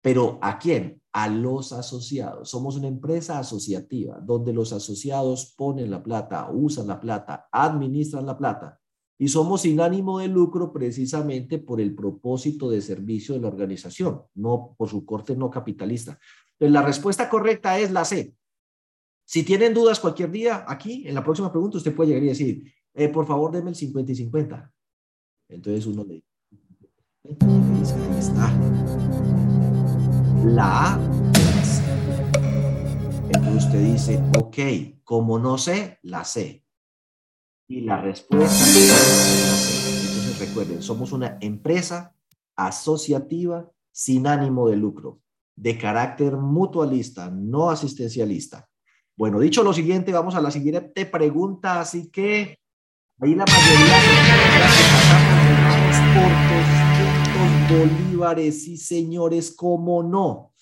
pero 0.00 0.38
¿a 0.40 0.58
quién? 0.58 1.02
A 1.12 1.28
los 1.28 1.74
asociados. 1.74 2.48
Somos 2.48 2.76
una 2.76 2.88
empresa 2.88 3.38
asociativa 3.38 4.18
donde 4.20 4.54
los 4.54 4.72
asociados 4.72 5.54
ponen 5.56 5.90
la 5.90 6.02
plata, 6.02 6.48
usan 6.50 6.86
la 6.86 6.98
plata, 6.98 7.48
administran 7.52 8.24
la 8.24 8.38
plata 8.38 8.80
y 9.18 9.28
somos 9.28 9.60
sin 9.60 9.78
ánimo 9.78 10.20
de 10.20 10.28
lucro 10.28 10.72
precisamente 10.72 11.58
por 11.58 11.82
el 11.82 11.94
propósito 11.94 12.70
de 12.70 12.80
servicio 12.80 13.34
de 13.34 13.42
la 13.42 13.48
organización, 13.48 14.22
no 14.34 14.74
por 14.78 14.88
su 14.88 15.04
corte 15.04 15.36
no 15.36 15.50
capitalista. 15.50 16.18
Entonces, 16.52 16.72
la 16.72 16.82
respuesta 16.82 17.28
correcta 17.28 17.78
es 17.78 17.90
la 17.90 18.06
C. 18.06 18.34
Si 19.26 19.42
tienen 19.42 19.74
dudas 19.74 20.00
cualquier 20.00 20.30
día, 20.30 20.64
aquí 20.66 21.06
en 21.06 21.14
la 21.14 21.22
próxima 21.22 21.52
pregunta 21.52 21.76
usted 21.76 21.94
puede 21.94 22.08
llegar 22.08 22.24
y 22.24 22.28
decir, 22.28 22.72
eh, 22.94 23.08
por 23.10 23.26
favor, 23.26 23.52
deme 23.52 23.68
el 23.68 23.76
50 23.76 24.12
y 24.12 24.14
50. 24.14 24.72
Entonces 25.50 25.86
uno 25.86 26.04
le 26.04 26.24
Ahí 27.24 28.18
está. 28.18 28.52
La 30.44 30.94
A. 30.94 31.00
Entonces 33.26 33.64
usted 33.64 33.92
dice, 33.92 34.22
ok, 34.38 34.56
como 35.04 35.38
no 35.38 35.58
sé, 35.58 35.98
la 36.02 36.24
sé. 36.24 36.64
Y 37.68 37.82
la 37.82 38.00
respuesta 38.00 38.46
es 38.46 38.88
la 38.88 38.94
C. 38.94 40.06
Entonces 40.06 40.38
recuerden, 40.48 40.82
somos 40.82 41.12
una 41.12 41.38
empresa 41.40 42.14
asociativa 42.56 43.70
sin 43.92 44.26
ánimo 44.26 44.68
de 44.68 44.76
lucro, 44.76 45.20
de 45.56 45.76
carácter 45.76 46.36
mutualista, 46.36 47.30
no 47.30 47.70
asistencialista. 47.70 48.68
Bueno, 49.16 49.40
dicho 49.40 49.62
lo 49.64 49.72
siguiente, 49.72 50.12
vamos 50.12 50.34
a 50.36 50.40
la 50.40 50.50
siguiente 50.50 51.04
pregunta, 51.04 51.80
así 51.80 52.10
que 52.10 52.60
ahí 53.20 53.34
la 53.34 53.44
mayoría 53.44 53.98
de 56.72 56.77
bolívares, 57.68 58.66
y 58.66 58.76
señores, 58.76 59.54
cómo 59.54 60.02
no. 60.02 60.52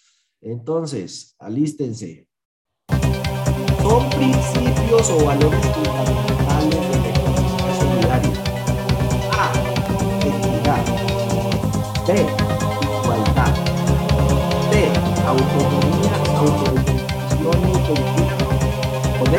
Entonces, 0.40 1.34
alístense. 1.38 2.28
Son 3.82 4.10
principios 4.10 5.10
o 5.10 5.24
valores 5.24 5.64
fundamentales 5.66 6.80
de 6.90 6.98
la 7.00 7.08
economía 7.08 7.70
solidaria. 7.80 8.32
A. 9.32 9.52
Equidad. 10.20 10.84
B. 12.06 12.08
Igualdad. 13.02 13.54
C. 14.70 14.74
Autonomía, 15.26 16.14
autodeterminación 16.36 17.56
y 17.60 17.72
autonomía. 17.72 18.36
O 19.20 19.24
D. 19.30 19.34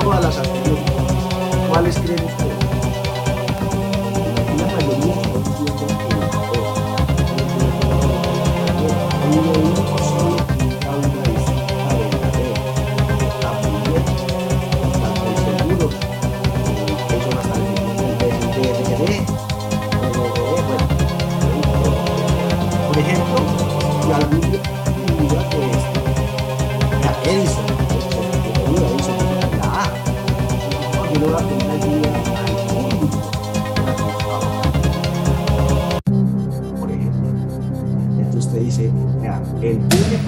Todas 0.00 0.20
las 0.22 0.36
anteriores. 0.38 0.84
¿Cuáles 1.68 1.98
creen 1.98 2.24
ustedes? 2.24 2.43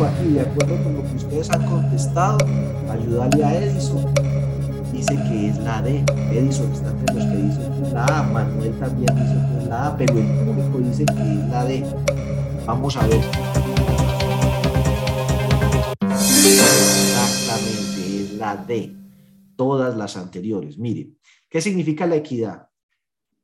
Aquí, 0.05 0.29
de 0.35 0.41
acuerdo 0.41 0.83
con 0.83 0.97
lo 0.97 1.03
que 1.03 1.17
ustedes 1.17 1.51
han 1.51 1.65
contestado, 1.67 2.39
ayudarle 2.91 3.45
a 3.45 3.55
Edison. 3.59 4.05
Dice 4.93 5.15
que 5.15 5.49
es 5.49 5.59
la 5.59 5.83
D. 5.83 6.05
Edison 6.33 6.73
está 6.73 6.91
entre 6.91 7.15
los 7.15 7.25
que 7.25 7.37
dicen 7.37 7.93
la 7.93 8.05
A. 8.07 8.23
Manuel 8.23 8.73
también 8.79 9.15
dice 9.15 9.35
que 9.51 9.59
es 9.63 9.69
la 9.69 9.89
A, 9.89 9.97
pero 9.97 10.19
el 10.19 10.27
público 10.45 10.79
dice 10.79 11.05
que 11.05 11.13
es 11.13 11.49
la 11.51 11.65
D. 11.65 11.85
Vamos 12.67 12.97
a 12.97 13.07
ver. 13.07 13.21
Exactamente, 17.21 18.23
es 18.23 18.33
la 18.39 18.57
D. 18.57 19.06
Todas 19.57 19.97
las 19.97 20.17
anteriores. 20.17 20.79
Mire, 20.79 21.13
¿qué 21.49 21.61
significa 21.61 22.07
la 22.07 22.17
equidad? 22.17 22.69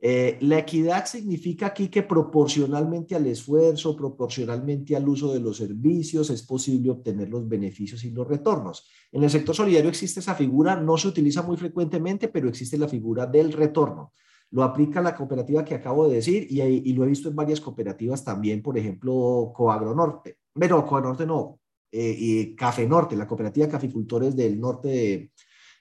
Eh, 0.05 0.37
la 0.41 0.59
equidad 0.59 1.07
significa 1.07 1.67
aquí 1.67 1.87
que 1.87 2.03
proporcionalmente 2.03 3.15
al 3.15 3.25
esfuerzo, 3.29 3.95
proporcionalmente 3.95 4.97
al 4.97 5.09
uso 5.09 5.33
de 5.33 5.39
los 5.39 5.59
servicios, 5.59 6.29
es 6.31 6.43
posible 6.43 6.91
obtener 6.91 7.29
los 7.29 7.49
beneficios 7.49 8.03
y 8.03 8.11
los 8.11 8.27
retornos. 8.27 8.85
En 9.13 9.23
el 9.23 9.31
sector 9.31 9.55
solidario 9.55 9.89
existe 9.89 10.19
esa 10.19 10.35
figura, 10.35 10.75
no 10.75 10.99
se 10.99 11.07
utiliza 11.07 11.43
muy 11.43 11.57
frecuentemente, 11.57 12.27
pero 12.27 12.49
existe 12.49 12.77
la 12.77 12.89
figura 12.89 13.27
del 13.27 13.53
retorno. 13.53 14.13
Lo 14.51 14.65
aplica 14.65 15.01
la 15.01 15.15
cooperativa 15.15 15.65
que 15.65 15.77
acabo 15.77 16.09
de 16.09 16.17
decir 16.17 16.49
y, 16.51 16.93
lo 16.95 17.05
he 17.05 17.09
visto 17.09 17.29
en 17.29 17.37
varias 17.37 17.61
cooperativas 17.61 18.25
también, 18.25 18.61
por 18.61 18.77
ejemplo, 18.77 19.53
Coagro 19.55 19.95
Norte. 19.95 20.39
Pero 20.53 20.85
Coagro 20.85 21.11
Norte 21.11 21.27
no, 21.27 21.61
eh, 21.93 22.17
y 22.19 22.57
Café 22.57 22.89
Norte, 22.89 23.17
la 23.17 23.29
cooperativa 23.29 23.67
de 23.67 23.73
caficultores 23.73 24.35
del 24.35 24.59
norte 24.59 25.31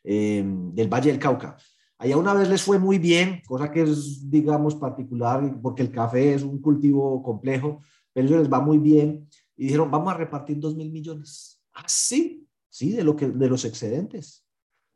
eh, 0.04 0.44
del 0.46 0.88
Valle 0.88 1.12
del 1.12 1.20
Cauca. 1.20 1.58
Allá 1.98 2.18
una 2.18 2.34
vez 2.34 2.50
les 2.50 2.64
fue 2.64 2.80
muy 2.80 2.98
bien, 2.98 3.42
cosa 3.46 3.72
que 3.72 3.84
es, 3.84 4.30
digamos, 4.30 4.74
particular, 4.76 5.60
porque 5.62 5.84
el 5.84 5.92
café 5.92 6.34
es 6.34 6.42
un 6.42 6.60
cultivo 6.60 7.22
complejo, 7.22 7.82
pero 8.12 8.28
ellos 8.28 8.40
les 8.40 8.52
va 8.52 8.60
muy 8.60 8.80
bien. 8.80 9.28
Y 9.56 9.66
dijeron, 9.66 9.92
vamos 9.92 10.12
a 10.12 10.18
repartir 10.18 10.60
dos 10.60 10.76
mil 10.76 10.92
millones. 10.92 11.62
Ah, 11.74 11.86
sí, 11.86 12.48
sí, 12.70 12.92
de, 12.92 13.04
lo 13.04 13.16
que, 13.16 13.28
de 13.30 13.48
los 13.48 13.66
excedentes. 13.66 14.44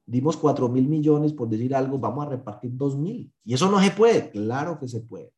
Dimos 0.08 0.36
cuatro 0.36 0.68
mil 0.68 0.88
millones, 0.88 1.34
por 1.34 1.48
decir 1.48 1.76
algo, 1.76 2.00
vamos 2.00 2.26
a 2.26 2.30
repartir 2.30 2.72
dos 2.74 2.98
mil. 2.98 3.32
Y 3.44 3.54
eso 3.54 3.70
no 3.70 3.80
se 3.80 3.92
puede, 3.92 4.32
claro 4.32 4.80
que 4.80 4.88
se 4.88 5.02
puede. 5.02 5.32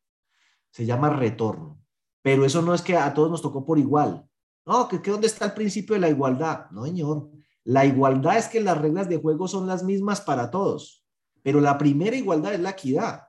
Se 0.70 0.86
llama 0.86 1.10
retorno. 1.10 1.82
Pero 2.22 2.46
eso 2.46 2.62
no 2.62 2.72
es 2.72 2.80
que 2.80 2.96
a 2.96 3.12
todos 3.12 3.30
nos 3.30 3.42
tocó 3.42 3.66
por 3.66 3.78
igual. 3.78 4.26
No, 4.64 4.88
que, 4.88 5.02
que 5.02 5.10
dónde 5.10 5.26
está 5.26 5.44
el 5.44 5.52
principio 5.52 5.94
de 5.94 6.00
la 6.00 6.08
igualdad. 6.08 6.70
No, 6.70 6.84
señor. 6.84 7.30
La 7.68 7.84
igualdad 7.84 8.38
es 8.38 8.48
que 8.48 8.62
las 8.62 8.80
reglas 8.80 9.10
de 9.10 9.18
juego 9.18 9.46
son 9.46 9.66
las 9.66 9.84
mismas 9.84 10.22
para 10.22 10.50
todos. 10.50 11.04
Pero 11.42 11.60
la 11.60 11.76
primera 11.76 12.16
igualdad 12.16 12.54
es 12.54 12.60
la 12.60 12.70
equidad. 12.70 13.24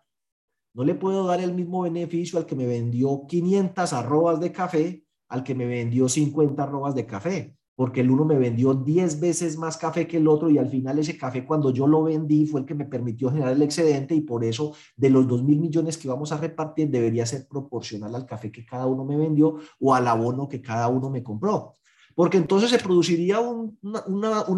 No 0.74 0.86
le 0.86 0.96
puedo 0.96 1.26
dar 1.26 1.42
el 1.42 1.54
mismo 1.54 1.82
beneficio 1.82 2.40
al 2.40 2.46
que 2.46 2.56
me 2.56 2.66
vendió 2.66 3.26
500 3.28 3.92
arrobas 3.92 4.40
de 4.40 4.54
café 4.54 5.04
al 5.28 5.44
que 5.44 5.54
me 5.54 5.66
vendió 5.66 6.08
50 6.08 6.64
arrobas 6.64 6.96
de 6.96 7.06
café. 7.06 7.58
porque 7.76 8.02
el 8.02 8.12
uno 8.12 8.26
me 8.26 8.38
vendió 8.38 8.74
10 8.74 9.20
veces 9.22 9.58
más 9.58 9.78
café 9.78 10.06
que 10.08 10.18
el 10.18 10.28
otro 10.28 10.50
y 10.50 10.58
al 10.58 10.70
final 10.70 11.00
ese 11.00 11.18
café 11.18 11.46
cuando 11.46 11.72
yo 11.72 11.88
lo 11.88 12.04
vendí 12.04 12.46
fue 12.46 12.62
el 12.62 12.66
que 12.66 12.76
me 12.76 12.84
permitió 12.84 13.32
generar 13.32 13.54
el 13.54 13.62
excedente 13.62 14.14
y 14.16 14.22
por 14.22 14.44
eso 14.44 14.74
de 14.98 15.10
los 15.10 15.26
2 15.28 15.44
mil 15.44 15.60
millones 15.60 15.98
que 15.98 16.10
vamos 16.10 16.34
a 16.34 16.38
repartir 16.38 16.90
debería 16.90 17.26
ser 17.26 17.48
proporcional 17.48 18.14
al 18.16 18.26
café 18.26 18.52
que 18.52 18.66
cada 18.66 18.86
uno 18.86 19.06
me 19.06 19.16
vendió 19.16 19.60
o 19.80 19.96
al 19.96 20.08
abono 20.08 20.48
que 20.50 20.62
cada 20.62 20.88
uno 20.90 21.10
me 21.10 21.24
compró. 21.24 21.79
Porque 22.20 22.36
entonces 22.36 22.70
se 22.70 22.80
produciría 22.80 23.40
un, 23.40 23.80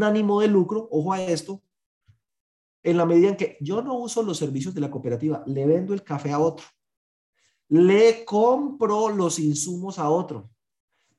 ánimo 0.04 0.42
de 0.42 0.48
lucro, 0.48 0.88
ojo 0.90 1.14
a 1.14 1.22
esto, 1.22 1.62
en 2.82 2.98
la 2.98 3.06
medida 3.06 3.30
en 3.30 3.38
que 3.38 3.56
yo 3.62 3.84
no 3.84 4.00
uso 4.00 4.24
los 4.24 4.40
servicios 4.40 4.74
de 4.74 4.82
la 4.82 4.90
cooperativa, 4.90 5.44
le 5.46 5.68
vendo 5.68 5.94
el 5.94 6.02
café 6.02 6.32
a 6.32 6.40
otro, 6.40 6.66
le 7.70 8.26
compro 8.26 9.10
los 9.10 9.38
insumos 9.38 10.00
a 10.00 10.10
otro 10.10 10.50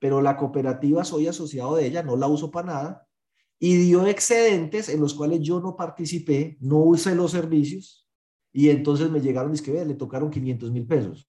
pero 0.01 0.21
la 0.21 0.37
cooperativa 0.37 1.05
soy 1.05 1.29
asociado 1.29 1.77
de 1.77 1.87
ella, 1.87 2.03
no 2.03 2.17
la 2.17 2.27
uso 2.27 2.51
para 2.51 2.67
nada, 2.67 3.09
y 3.61 3.77
dio 3.77 4.05
excedentes 4.05 4.89
en 4.89 4.99
los 4.99 5.15
cuales 5.15 5.43
yo 5.43 5.61
no 5.61 5.77
participé, 5.77 6.57
no 6.59 6.79
usé 6.79 7.15
los 7.15 7.31
servicios, 7.31 8.11
y 8.53 8.71
entonces 8.71 9.13
me 9.13 9.21
llegaron 9.21 9.53
es 9.53 9.63
que 9.63 9.85
le 9.85 9.95
tocaron 9.95 10.29
500 10.29 10.73
mil 10.73 10.89
pesos. 10.89 11.25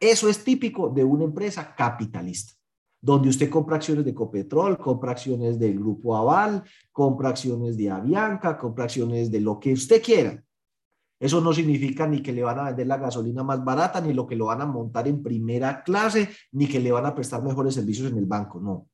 Eso 0.00 0.28
es 0.28 0.42
típico 0.42 0.88
de 0.88 1.04
una 1.04 1.22
empresa 1.22 1.72
capitalista, 1.76 2.53
donde 3.04 3.28
usted 3.28 3.50
compra 3.50 3.76
acciones 3.76 4.02
de 4.02 4.14
Copetrol, 4.14 4.78
compra 4.78 5.12
acciones 5.12 5.58
del 5.58 5.78
Grupo 5.78 6.16
Aval, 6.16 6.62
compra 6.90 7.28
acciones 7.28 7.76
de 7.76 7.90
Avianca, 7.90 8.56
compra 8.56 8.84
acciones 8.84 9.30
de 9.30 9.40
lo 9.40 9.60
que 9.60 9.74
usted 9.74 10.02
quiera. 10.02 10.42
Eso 11.20 11.38
no 11.42 11.52
significa 11.52 12.06
ni 12.06 12.22
que 12.22 12.32
le 12.32 12.42
van 12.42 12.58
a 12.58 12.64
vender 12.64 12.86
la 12.86 12.96
gasolina 12.96 13.42
más 13.42 13.62
barata, 13.62 14.00
ni 14.00 14.14
lo 14.14 14.26
que 14.26 14.36
lo 14.36 14.46
van 14.46 14.62
a 14.62 14.66
montar 14.66 15.06
en 15.06 15.22
primera 15.22 15.82
clase, 15.82 16.30
ni 16.52 16.66
que 16.66 16.80
le 16.80 16.92
van 16.92 17.04
a 17.04 17.14
prestar 17.14 17.42
mejores 17.42 17.74
servicios 17.74 18.10
en 18.10 18.16
el 18.16 18.24
banco, 18.24 18.58
no. 18.58 18.88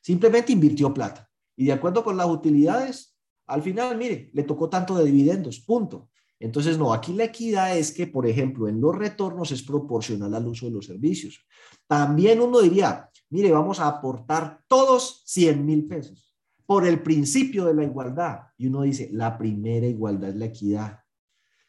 Simplemente 0.00 0.52
invirtió 0.52 0.92
plata. 0.92 1.30
Y 1.54 1.66
de 1.66 1.72
acuerdo 1.72 2.02
con 2.02 2.16
las 2.16 2.26
utilidades, 2.26 3.16
al 3.46 3.62
final, 3.62 3.96
mire, 3.96 4.32
le 4.32 4.42
tocó 4.42 4.68
tanto 4.68 4.96
de 4.96 5.04
dividendos, 5.04 5.60
punto. 5.60 6.08
Entonces, 6.40 6.76
no, 6.78 6.92
aquí 6.92 7.12
la 7.12 7.24
equidad 7.24 7.78
es 7.78 7.92
que, 7.92 8.08
por 8.08 8.26
ejemplo, 8.26 8.66
en 8.66 8.80
los 8.80 8.96
retornos 8.96 9.52
es 9.52 9.62
proporcional 9.62 10.34
al 10.34 10.48
uso 10.48 10.66
de 10.66 10.72
los 10.72 10.86
servicios. 10.86 11.46
También 11.86 12.40
uno 12.40 12.60
diría, 12.60 13.08
mire, 13.32 13.50
vamos 13.50 13.80
a 13.80 13.88
aportar 13.88 14.60
todos 14.68 15.22
100 15.26 15.64
mil 15.64 15.86
pesos 15.86 16.34
por 16.66 16.86
el 16.86 17.02
principio 17.02 17.64
de 17.64 17.74
la 17.74 17.84
igualdad. 17.84 18.40
Y 18.56 18.66
uno 18.66 18.82
dice, 18.82 19.08
la 19.12 19.36
primera 19.36 19.86
igualdad 19.86 20.30
es 20.30 20.36
la 20.36 20.44
equidad. 20.44 21.00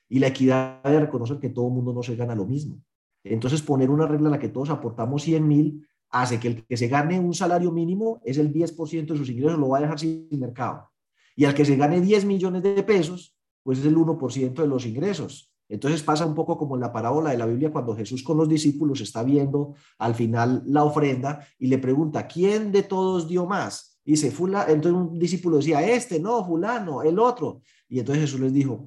Y 0.10 0.20
la 0.20 0.28
equidad 0.28 0.84
de 0.84 1.00
reconocer 1.00 1.40
que 1.40 1.50
todo 1.50 1.68
el 1.68 1.74
mundo 1.74 1.94
no 1.94 2.04
se 2.04 2.16
gana 2.16 2.36
lo 2.36 2.46
mismo. 2.46 2.82
Entonces, 3.24 3.62
poner 3.62 3.90
una 3.90 4.06
regla 4.06 4.28
en 4.28 4.34
la 4.34 4.40
que 4.40 4.50
todos 4.50 4.70
aportamos 4.70 5.24
100 5.24 5.48
mil 5.48 5.88
hace 6.10 6.40
que 6.40 6.50
el 6.50 6.66
que 6.66 6.78
se 6.78 6.90
gane 6.90 7.20
un 7.20 7.34
salario 7.34 7.72
mínimo 7.72 8.22
es 8.24 8.38
el 8.38 8.54
10% 8.54 9.08
de 9.08 9.18
sus 9.18 9.30
ingresos, 9.30 9.58
lo 9.58 9.70
va 9.70 9.80
a 9.80 9.82
dejar 9.82 10.00
sin 10.00 10.28
mercado. 10.34 10.90
Y 11.36 11.46
al 11.46 11.56
que 11.56 11.66
se 11.66 11.78
gane 11.78 12.02
10 12.02 12.26
millones 12.26 12.62
de 12.62 12.84
pesos, 12.84 13.36
pues 13.64 13.80
es 13.80 13.86
el 13.86 13.96
1% 13.96 14.54
de 14.54 14.68
los 14.68 14.86
ingresos. 14.86 15.53
Entonces 15.74 16.04
pasa 16.04 16.24
un 16.24 16.36
poco 16.36 16.56
como 16.56 16.76
en 16.76 16.82
la 16.82 16.94
parábola 16.94 17.32
de 17.32 17.38
la 17.40 17.48
Biblia 17.48 17.72
cuando 17.72 17.96
Jesús 17.96 18.22
con 18.22 18.38
los 18.38 18.48
discípulos 18.48 19.02
está 19.02 19.24
viendo 19.24 19.74
al 19.98 20.14
final 20.14 20.62
la 20.68 20.84
ofrenda 20.84 21.48
y 21.58 21.66
le 21.66 21.80
pregunta, 21.80 22.28
¿quién 22.28 22.72
de 22.72 22.84
todos 22.84 23.28
dio 23.28 23.48
más? 23.48 24.00
Y 24.06 24.12
dice, 24.12 24.30
Fula, 24.30 24.68
entonces 24.70 24.94
un 24.94 25.18
discípulo 25.18 25.58
decía, 25.58 25.82
este, 25.82 26.20
no, 26.20 26.46
fulano, 26.46 27.02
el 27.02 27.18
otro. 27.18 27.64
Y 27.90 27.98
entonces 27.98 28.26
Jesús 28.26 28.40
les 28.42 28.54
dijo, 28.54 28.86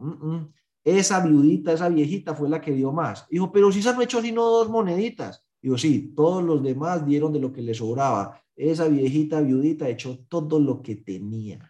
esa 0.84 1.18
viudita, 1.26 1.72
esa 1.72 1.88
viejita 1.88 2.36
fue 2.36 2.48
la 2.48 2.60
que 2.60 2.70
dio 2.70 2.92
más. 2.92 3.26
Dijo, 3.28 3.50
pero 3.50 3.72
si 3.72 3.82
se 3.82 3.88
han 3.88 4.00
hecho 4.00 4.22
sino 4.22 4.44
dos 4.44 4.70
moneditas. 4.70 5.44
Dijo, 5.60 5.76
sí, 5.76 6.12
todos 6.14 6.44
los 6.44 6.62
demás 6.62 7.04
dieron 7.04 7.32
de 7.32 7.40
lo 7.40 7.52
que 7.52 7.62
les 7.62 7.78
sobraba. 7.78 8.40
Esa 8.54 8.86
viejita 8.86 9.40
viudita 9.40 9.88
echó 9.88 10.20
todo 10.28 10.60
lo 10.60 10.80
que 10.82 10.94
tenía. 10.94 11.68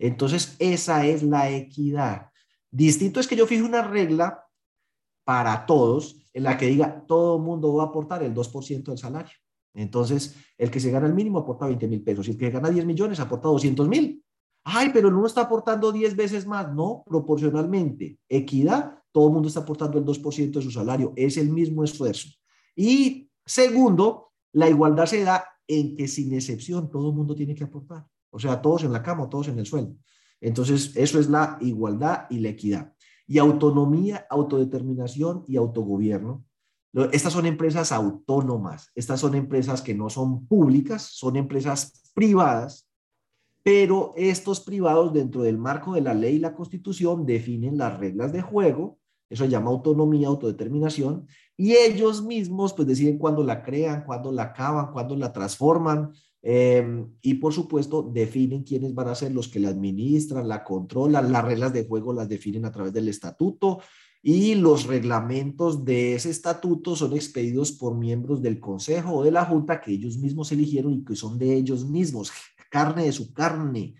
Entonces, 0.00 0.56
esa 0.58 1.06
es 1.06 1.22
la 1.22 1.48
equidad. 1.48 2.32
Distinto 2.72 3.20
es 3.20 3.28
que 3.28 3.36
yo 3.36 3.46
fije 3.46 3.62
una 3.62 3.82
regla 3.82 4.47
para 5.28 5.66
todos 5.66 6.16
en 6.32 6.42
la 6.42 6.56
que 6.56 6.68
diga 6.68 7.04
todo 7.06 7.38
mundo 7.38 7.74
va 7.74 7.82
a 7.82 7.86
aportar 7.88 8.22
el 8.22 8.32
2% 8.32 8.82
del 8.84 8.96
salario. 8.96 9.36
Entonces, 9.74 10.34
el 10.56 10.70
que 10.70 10.80
se 10.80 10.90
gana 10.90 11.06
el 11.06 11.12
mínimo 11.12 11.40
aporta 11.40 11.66
20 11.66 11.86
mil 11.86 12.02
pesos 12.02 12.26
y 12.26 12.30
el 12.30 12.38
que 12.38 12.48
gana 12.48 12.70
10 12.70 12.86
millones 12.86 13.20
aporta 13.20 13.48
200 13.48 13.86
mil. 13.90 14.24
Ay, 14.64 14.88
pero 14.90 15.08
el 15.08 15.14
uno 15.14 15.26
está 15.26 15.42
aportando 15.42 15.92
10 15.92 16.16
veces 16.16 16.46
más. 16.46 16.72
No, 16.72 17.02
proporcionalmente. 17.06 18.18
Equidad, 18.26 19.02
todo 19.12 19.26
el 19.26 19.34
mundo 19.34 19.48
está 19.48 19.60
aportando 19.60 19.98
el 19.98 20.06
2% 20.06 20.50
de 20.50 20.62
su 20.62 20.70
salario. 20.70 21.12
Es 21.14 21.36
el 21.36 21.50
mismo 21.50 21.84
esfuerzo. 21.84 22.28
Y 22.74 23.28
segundo, 23.44 24.32
la 24.54 24.70
igualdad 24.70 25.04
se 25.04 25.24
da 25.24 25.44
en 25.66 25.94
que 25.94 26.08
sin 26.08 26.32
excepción 26.32 26.90
todo 26.90 27.10
el 27.10 27.14
mundo 27.14 27.34
tiene 27.34 27.54
que 27.54 27.64
aportar. 27.64 28.06
O 28.30 28.38
sea, 28.38 28.62
todos 28.62 28.84
en 28.84 28.92
la 28.94 29.02
cama, 29.02 29.28
todos 29.28 29.48
en 29.48 29.58
el 29.58 29.66
suelo. 29.66 29.94
Entonces, 30.40 30.96
eso 30.96 31.20
es 31.20 31.28
la 31.28 31.58
igualdad 31.60 32.28
y 32.30 32.38
la 32.38 32.48
equidad. 32.48 32.94
Y 33.28 33.38
autonomía, 33.38 34.26
autodeterminación 34.28 35.44
y 35.46 35.56
autogobierno. 35.56 36.44
Estas 37.12 37.32
son 37.32 37.46
empresas 37.46 37.92
autónomas. 37.92 38.90
Estas 38.96 39.20
son 39.20 39.36
empresas 39.36 39.82
que 39.82 39.94
no 39.94 40.10
son 40.10 40.46
públicas, 40.46 41.02
son 41.02 41.36
empresas 41.36 42.10
privadas 42.14 42.88
pero 43.68 44.14
estos 44.16 44.60
privados 44.60 45.12
dentro 45.12 45.42
del 45.42 45.58
marco 45.58 45.92
de 45.92 46.00
la 46.00 46.14
ley 46.14 46.36
y 46.36 46.38
la 46.38 46.54
constitución 46.54 47.26
definen 47.26 47.76
las 47.76 47.98
reglas 47.98 48.32
de 48.32 48.40
juego, 48.40 48.98
eso 49.28 49.44
se 49.44 49.50
llama 49.50 49.68
autonomía, 49.68 50.28
autodeterminación, 50.28 51.26
y 51.54 51.74
ellos 51.74 52.24
mismos 52.24 52.72
pues 52.72 52.88
deciden 52.88 53.18
cuándo 53.18 53.44
la 53.44 53.62
crean, 53.62 54.04
cuándo 54.06 54.32
la 54.32 54.44
acaban, 54.44 54.90
cuándo 54.90 55.16
la 55.16 55.34
transforman, 55.34 56.12
em, 56.42 57.10
y 57.22 57.34
por 57.34 57.52
supuesto 57.52 58.02
definen 58.02 58.62
quiénes 58.62 58.94
van 58.94 59.08
a 59.08 59.14
ser 59.14 59.32
los 59.32 59.48
que 59.48 59.60
la 59.60 59.68
administran, 59.68 60.48
la 60.48 60.64
controlan, 60.64 61.32
las 61.32 61.44
reglas 61.44 61.72
de 61.72 61.86
juego 61.86 62.12
las 62.12 62.28
definen 62.28 62.64
a 62.64 62.72
través 62.72 62.92
del 62.92 63.08
estatuto, 63.08 63.80
y 64.22 64.56
los 64.56 64.86
reglamentos 64.86 65.84
de 65.84 66.14
ese 66.14 66.30
estatuto 66.30 66.96
son 66.96 67.14
expedidos 67.14 67.72
por 67.72 67.96
miembros 67.96 68.42
del 68.42 68.58
consejo 68.58 69.14
o 69.14 69.24
de 69.24 69.30
la 69.30 69.44
junta 69.44 69.80
que 69.80 69.92
ellos 69.92 70.18
mismos 70.18 70.50
eligieron 70.50 70.92
y 70.92 71.04
que 71.04 71.14
son 71.14 71.38
de 71.38 71.54
ellos 71.54 71.86
mismos 71.86 72.32
carne 72.70 73.04
de 73.04 73.12
su 73.12 73.32
carne, 73.32 73.94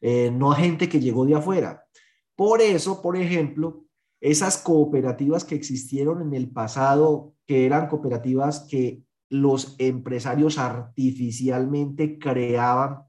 eh, 0.00 0.30
no 0.30 0.52
gente 0.52 0.88
que 0.88 1.00
llegó 1.00 1.24
de 1.24 1.34
afuera. 1.34 1.84
Por 2.36 2.60
eso, 2.60 3.02
por 3.02 3.16
ejemplo, 3.16 3.84
esas 4.20 4.58
cooperativas 4.58 5.44
que 5.44 5.54
existieron 5.54 6.22
en 6.22 6.34
el 6.34 6.50
pasado, 6.50 7.34
que 7.46 7.66
eran 7.66 7.88
cooperativas 7.88 8.60
que 8.60 9.02
los 9.32 9.76
empresarios 9.78 10.58
artificialmente 10.58 12.18
creaban 12.18 13.04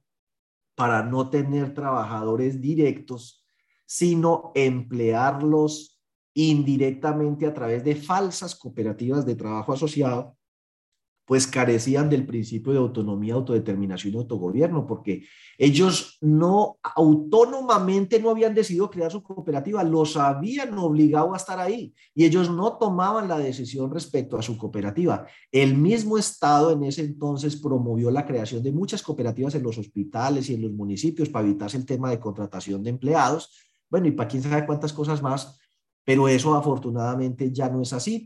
para 0.74 1.04
no 1.04 1.30
tener 1.30 1.74
trabajadores 1.74 2.62
directos, 2.62 3.46
sino 3.86 4.54
emplearlos 4.56 6.02
indirectamente 6.34 7.46
a 7.46 7.54
través 7.54 7.84
de 7.84 7.98
falsas 7.98 8.56
cooperativas 8.56 9.26
de 9.26 9.36
trabajo 9.36 9.74
asociado, 9.74 10.38
pues 11.26 11.48
carecían 11.48 12.10
del 12.10 12.26
principio 12.26 12.74
de 12.74 12.80
autonomía, 12.80 13.36
autodeterminación 13.36 14.14
y 14.14 14.18
autogobierno, 14.18 14.86
porque 14.86 15.24
ellos 15.58 16.18
no 16.22 16.78
autónomamente 16.84 18.20
no 18.20 18.30
habían 18.30 18.54
decidido 18.54 18.90
crear 18.90 19.12
su 19.12 19.24
cooperativa, 19.24 19.84
los 19.84 20.18
habían 20.18 20.78
obligado 20.78 21.34
a 21.34 21.38
estar 21.38 21.60
ahí 21.60 21.94
y 22.14 22.26
ellos 22.26 22.50
no 22.50 22.78
tomaban 22.78 23.30
la 23.30 23.38
decisión 23.40 23.92
respecto 23.92 24.38
a 24.38 24.42
su 24.42 24.58
cooperativa. 24.58 25.26
El 25.52 25.78
mismo 25.78 26.18
Estado 26.18 26.72
en 26.72 26.84
ese 26.84 27.02
entonces 27.02 27.56
promovió 27.56 28.12
la 28.12 28.26
creación 28.26 28.62
de 28.62 28.74
muchas 28.74 29.02
cooperativas 29.02 29.56
en 29.56 29.64
los 29.64 29.78
hospitales 29.78 30.50
y 30.50 30.56
en 30.56 30.64
los 30.64 30.74
municipios 30.74 31.30
para 31.30 31.48
evitarse 31.48 31.78
el 31.78 31.86
tema 31.86 32.10
de 32.10 32.20
contratación 32.20 32.84
de 32.84 32.90
empleados, 32.90 33.50
bueno, 33.90 34.08
y 34.08 34.12
para 34.12 34.28
quién 34.28 34.44
sabe 34.44 34.66
cuántas 34.66 34.92
cosas 34.92 35.22
más, 35.22 35.58
pero 36.04 36.28
eso 36.28 36.54
afortunadamente 36.56 37.52
ya 37.54 37.70
no 37.70 37.82
es 37.82 37.94
así. 37.94 38.26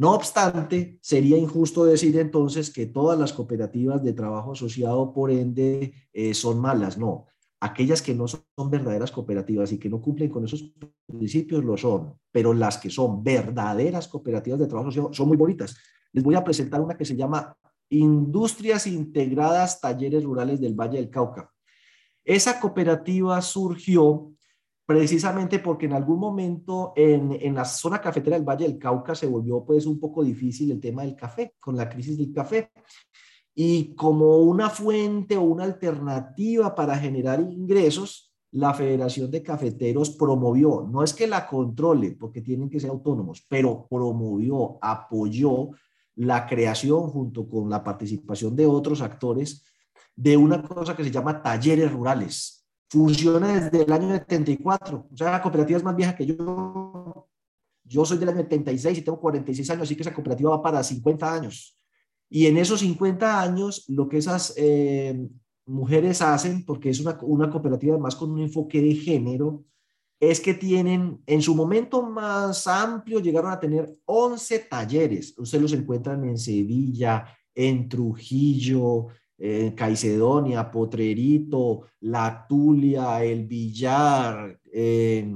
No 0.00 0.14
obstante, 0.14 0.98
sería 1.02 1.36
injusto 1.36 1.84
decir 1.84 2.18
entonces 2.18 2.72
que 2.72 2.86
todas 2.86 3.18
las 3.18 3.34
cooperativas 3.34 4.02
de 4.02 4.14
trabajo 4.14 4.52
asociado, 4.52 5.12
por 5.12 5.30
ende, 5.30 5.92
eh, 6.14 6.32
son 6.32 6.58
malas. 6.58 6.96
No, 6.96 7.26
aquellas 7.60 8.00
que 8.00 8.14
no 8.14 8.26
son 8.26 8.40
verdaderas 8.70 9.12
cooperativas 9.12 9.72
y 9.72 9.78
que 9.78 9.90
no 9.90 10.00
cumplen 10.00 10.30
con 10.30 10.46
esos 10.46 10.72
principios 11.06 11.62
lo 11.62 11.76
son, 11.76 12.14
pero 12.32 12.54
las 12.54 12.78
que 12.78 12.88
son 12.88 13.22
verdaderas 13.22 14.08
cooperativas 14.08 14.58
de 14.60 14.66
trabajo 14.68 14.88
asociado 14.88 15.12
son 15.12 15.28
muy 15.28 15.36
bonitas. 15.36 15.76
Les 16.12 16.24
voy 16.24 16.34
a 16.34 16.44
presentar 16.44 16.80
una 16.80 16.96
que 16.96 17.04
se 17.04 17.14
llama 17.14 17.54
Industrias 17.90 18.86
Integradas 18.86 19.82
Talleres 19.82 20.24
Rurales 20.24 20.62
del 20.62 20.72
Valle 20.72 20.96
del 20.96 21.10
Cauca. 21.10 21.52
Esa 22.24 22.58
cooperativa 22.58 23.42
surgió 23.42 24.32
precisamente 24.90 25.60
porque 25.60 25.86
en 25.86 25.92
algún 25.92 26.18
momento 26.18 26.92
en, 26.96 27.38
en, 27.40 27.54
la 27.54 27.64
zona 27.64 28.00
cafetera 28.00 28.34
del 28.34 28.44
Valle 28.44 28.66
del 28.66 28.76
Cauca 28.76 29.14
se 29.14 29.28
volvió 29.28 29.64
pues 29.64 29.86
un 29.86 30.00
poco 30.00 30.24
difícil 30.24 30.72
el 30.72 30.80
tema 30.80 31.02
del 31.02 31.14
café, 31.14 31.54
con 31.60 31.76
la 31.76 31.88
crisis 31.88 32.18
del 32.18 32.32
café. 32.32 32.72
Y 33.54 33.94
como 33.94 34.38
una 34.38 34.68
fuente 34.68 35.36
o 35.36 35.42
una 35.42 35.62
alternativa 35.62 36.74
para 36.74 36.98
generar 36.98 37.40
ingresos, 37.40 38.34
la 38.50 38.74
Federación 38.74 39.30
de 39.30 39.44
Cafeteros 39.44 40.10
promovió, 40.10 40.84
no 40.90 41.04
es 41.04 41.14
que 41.14 41.28
la 41.28 41.46
controle, 41.46 42.16
porque 42.18 42.42
tienen 42.42 42.68
que 42.68 42.80
ser 42.80 42.90
autónomos, 42.90 43.46
pero 43.48 43.86
promovió, 43.88 44.76
apoyó 44.82 45.70
la 46.16 46.48
creación 46.48 47.02
junto 47.10 47.48
con 47.48 47.70
la 47.70 47.84
participación 47.84 48.56
de 48.56 48.66
otros 48.66 49.02
actores 49.02 49.64
de 50.16 50.36
una 50.36 50.60
cosa 50.64 50.96
que 50.96 51.04
se 51.04 51.12
llama 51.12 51.40
talleres 51.40 51.92
rurales. 51.92 52.59
Funciona 52.90 53.60
desde 53.60 53.84
el 53.84 53.92
año 53.92 54.08
74, 54.08 55.06
o 55.12 55.16
sea, 55.16 55.30
la 55.30 55.40
cooperativa 55.40 55.78
es 55.78 55.84
más 55.84 55.94
vieja 55.94 56.16
que 56.16 56.26
yo. 56.26 57.28
Yo 57.84 58.04
soy 58.04 58.18
del 58.18 58.30
año 58.30 58.38
76 58.38 58.98
y 58.98 59.02
tengo 59.02 59.20
46 59.20 59.70
años, 59.70 59.82
así 59.84 59.94
que 59.94 60.02
esa 60.02 60.12
cooperativa 60.12 60.50
va 60.50 60.62
para 60.62 60.82
50 60.82 61.32
años. 61.32 61.78
Y 62.28 62.46
en 62.46 62.56
esos 62.56 62.80
50 62.80 63.40
años, 63.40 63.84
lo 63.88 64.08
que 64.08 64.18
esas 64.18 64.54
eh, 64.56 65.28
mujeres 65.66 66.20
hacen, 66.20 66.64
porque 66.64 66.90
es 66.90 67.00
una, 67.00 67.16
una 67.22 67.48
cooperativa 67.48 67.94
además 67.94 68.16
con 68.16 68.32
un 68.32 68.40
enfoque 68.40 68.80
de 68.80 68.94
género, 68.96 69.64
es 70.18 70.40
que 70.40 70.54
tienen, 70.54 71.22
en 71.26 71.42
su 71.42 71.54
momento 71.54 72.02
más 72.02 72.66
amplio, 72.66 73.20
llegaron 73.20 73.52
a 73.52 73.60
tener 73.60 73.96
11 74.04 74.58
talleres. 74.70 75.34
Ustedes 75.38 75.62
los 75.62 75.72
encuentran 75.72 76.24
en 76.24 76.38
Sevilla, 76.38 77.24
en 77.54 77.88
Trujillo, 77.88 79.06
en 79.40 79.72
Caicedonia, 79.72 80.70
Potrerito, 80.70 81.86
La 82.00 82.46
Tulia, 82.48 83.24
El 83.24 83.46
Villar, 83.46 84.60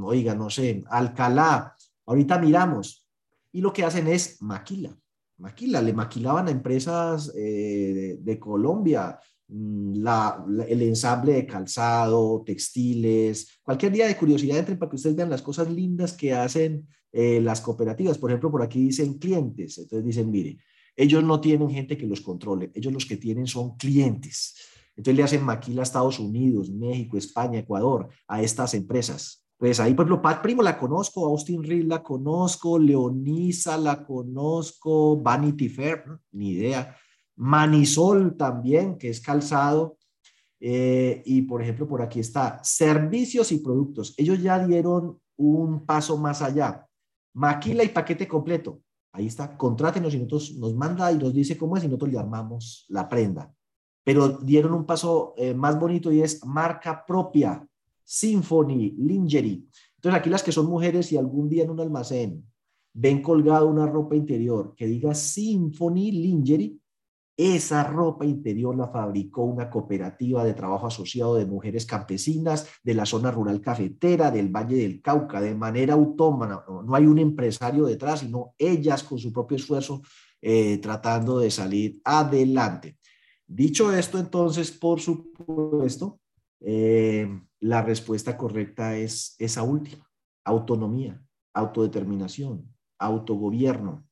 oiga, 0.03 0.35
no 0.35 0.51
sé, 0.51 0.85
Alcalá. 0.89 1.75
Ahorita 2.07 2.39
miramos. 2.39 3.09
Y 3.51 3.61
lo 3.61 3.73
que 3.73 3.85
hacen 3.85 4.07
es 4.07 4.41
maquila. 4.43 4.97
Maquila, 5.39 5.83
le 5.83 5.93
maquilaban 5.93 6.47
a 6.47 6.53
empresas 6.53 7.33
eh, 7.35 8.19
de 8.21 8.39
Colombia, 8.39 9.19
Mm, 9.49 10.03
la, 10.03 10.43
el 10.69 10.83
ensamble 10.83 11.35
de 11.35 11.47
calzado, 11.47 12.43
textiles, 12.47 13.61
cualquier 13.63 13.93
día 13.93 14.07
de 14.07 14.17
curiosidad 14.17 14.59
entren 14.59 14.79
para 14.79 14.89
que 14.91 14.97
ustedes 14.97 15.17
vean 15.17 15.29
las 15.29 15.43
cosas 15.43 15.71
lindas 15.71 16.15
que 16.15 16.33
hacen 16.33 16.89
eh, 17.13 17.41
las 17.41 17.61
cooperativas. 17.61 18.19
Por 18.19 18.31
ejemplo, 18.31 18.51
por 18.51 18.63
aquí 18.63 18.87
dicen 18.87 19.19
clientes. 19.19 19.79
Entonces 19.79 20.05
dicen, 20.05 20.31
mire, 20.31 20.59
ellos 20.97 21.25
no 21.25 21.41
tienen 21.41 21.71
gente 21.71 21.97
que 21.97 22.07
los 22.07 22.21
controle, 22.21 22.71
ellos 22.75 22.93
los 22.93 23.07
que 23.07 23.17
tienen 23.17 23.47
son 23.47 23.77
clientes. 23.77 24.55
Entonces 24.97 25.17
le 25.17 25.23
hacen 25.25 25.45
maquila 25.45 25.83
a 25.83 25.85
Estados 25.85 26.19
Unidos, 26.19 26.71
México, 26.71 27.17
España, 27.17 27.59
Ecuador, 27.59 28.09
a 28.29 28.43
estas 28.43 28.75
empresas. 28.75 29.45
Pues 29.57 29.81
ahí, 29.81 29.95
por 29.95 30.05
ejemplo, 30.05 30.23
Pat 30.23 30.43
Primo 30.43 30.63
la 30.63 30.79
conozco, 30.79 31.27
Austin 31.27 31.63
Reed 31.63 31.87
la 31.87 32.03
conozco, 32.03 32.79
Leonisa 32.79 33.77
la 33.77 34.05
conozco, 34.05 35.21
Vanity 35.21 35.69
Fair, 35.69 36.05
ni 36.33 36.51
idea. 36.51 36.97
Manisol 37.37 38.37
también, 38.37 38.99
que 38.99 39.09
es 39.09 39.21
calzado. 39.21 39.97
Eh, 40.61 41.23
y 41.27 41.43
por 41.43 41.63
ejemplo, 41.63 41.87
por 41.87 42.03
aquí 42.03 42.21
está 42.21 42.63
servicios 42.63 43.53
y 43.53 43.59
productos. 43.59 44.15
Ellos 44.17 44.43
ya 44.43 44.65
dieron 44.65 45.21
un 45.37 45.85
paso 45.85 46.17
más 46.17 46.43
allá. 46.43 46.87
Maquila 47.35 47.85
y 47.85 47.89
paquete 47.89 48.29
completo. 48.29 48.81
Ahí 49.15 49.27
está, 49.27 49.57
contrátenos 49.57 50.13
y 50.13 50.19
nosotros 50.19 50.57
nos 50.59 50.75
manda 50.75 51.13
y 51.13 51.19
nos 51.19 51.33
dice 51.33 51.57
cómo 51.57 51.77
es 51.77 51.85
y 51.85 51.87
nosotros 51.87 52.11
le 52.11 52.19
armamos 52.19 52.85
la 52.89 53.09
prenda. 53.09 53.55
Pero 54.03 54.29
dieron 54.29 54.75
un 54.75 54.85
paso 54.85 55.35
eh, 55.37 55.55
más 55.55 55.79
bonito 55.79 56.11
y 56.11 56.21
es 56.21 56.45
marca 56.45 57.07
propia, 57.07 57.65
Symphony, 58.03 58.97
Lingerie. 58.99 59.63
Entonces 59.95 60.21
aquí 60.21 60.29
las 60.29 60.43
que 60.43 60.51
son 60.51 60.67
mujeres 60.67 61.13
y 61.13 61.17
algún 61.17 61.49
día 61.49 61.63
en 61.63 61.71
un 61.71 61.79
almacén 61.79 62.45
ven 62.93 63.23
colgado 63.23 63.69
una 63.69 63.87
ropa 63.87 64.17
interior 64.17 64.75
que 64.75 64.87
diga 64.87 65.15
Symphony 65.15 66.11
Lingerie, 66.11 66.77
esa 67.37 67.83
ropa 67.83 68.25
interior 68.25 68.77
la 68.77 68.89
fabricó 68.89 69.43
una 69.43 69.69
cooperativa 69.69 70.45
de 70.45 70.55
trabajo 70.55 70.87
asociado 70.87 71.35
de 71.35 71.47
mujeres 71.47 71.85
campesinas 71.85 72.69
de 72.83 72.95
la 72.95 73.07
zona 73.07 73.31
rural 73.31 73.61
cafetera 73.61 74.31
del 74.31 74.49
Valle 74.49 74.77
del 74.77 75.03
Cauca, 75.03 75.41
de 75.41 75.55
manera 75.55 75.95
autónoma. 75.95 76.65
No, 76.69 76.95
hay 76.95 77.07
un 77.07 77.19
empresario 77.19 77.87
detrás, 77.87 78.21
sino 78.21 78.55
ellas 78.57 79.03
con 79.03 79.19
su 79.19 79.33
propio 79.33 79.57
esfuerzo 79.57 80.03
eh, 80.41 80.79
tratando 80.79 81.39
de 81.39 81.51
salir 81.51 82.01
adelante. 82.05 82.99
Dicho 83.47 83.93
esto, 83.93 84.19
entonces, 84.19 84.71
por 84.71 85.01
supuesto, 85.01 86.21
eh, 86.61 87.29
la 87.61 87.83
respuesta 87.83 88.37
correcta 88.37 88.97
es 88.97 89.35
esa 89.39 89.63
última, 89.63 90.09
autonomía, 90.45 91.21
autodeterminación, 91.53 92.75
autogobierno, 92.99 94.07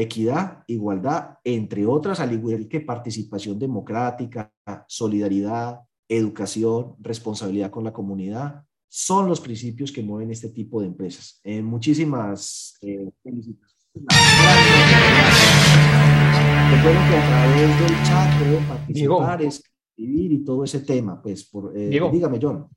equidad, 0.00 0.64
igualdad, 0.66 1.38
entre 1.44 1.86
otras, 1.86 2.20
al 2.20 2.32
igual 2.32 2.68
que 2.68 2.80
participación 2.80 3.58
democrática, 3.58 4.52
solidaridad, 4.86 5.80
educación, 6.08 6.94
responsabilidad 7.00 7.70
con 7.70 7.84
la 7.84 7.92
comunidad, 7.92 8.64
son 8.88 9.28
los 9.28 9.40
principios 9.40 9.92
que 9.92 10.02
mueven 10.02 10.30
este 10.30 10.48
tipo 10.50 10.80
de 10.80 10.86
empresas. 10.86 11.40
Eh, 11.44 11.60
muchísimas 11.62 12.78
eh, 12.80 13.10
felicitaciones. 13.22 13.76
Recuerden 16.70 17.08
que 17.08 17.16
a 17.16 17.26
través 17.26 17.80
del 17.80 18.02
chat 18.04 18.38
pueden 18.38 18.64
participar, 18.64 19.42
escribir 19.42 20.32
y 20.32 20.44
todo 20.44 20.64
ese 20.64 20.80
tema. 20.80 21.20
Pues, 21.20 21.44
por, 21.44 21.76
eh, 21.76 21.88
dígame, 21.88 22.38
John. 22.40 22.68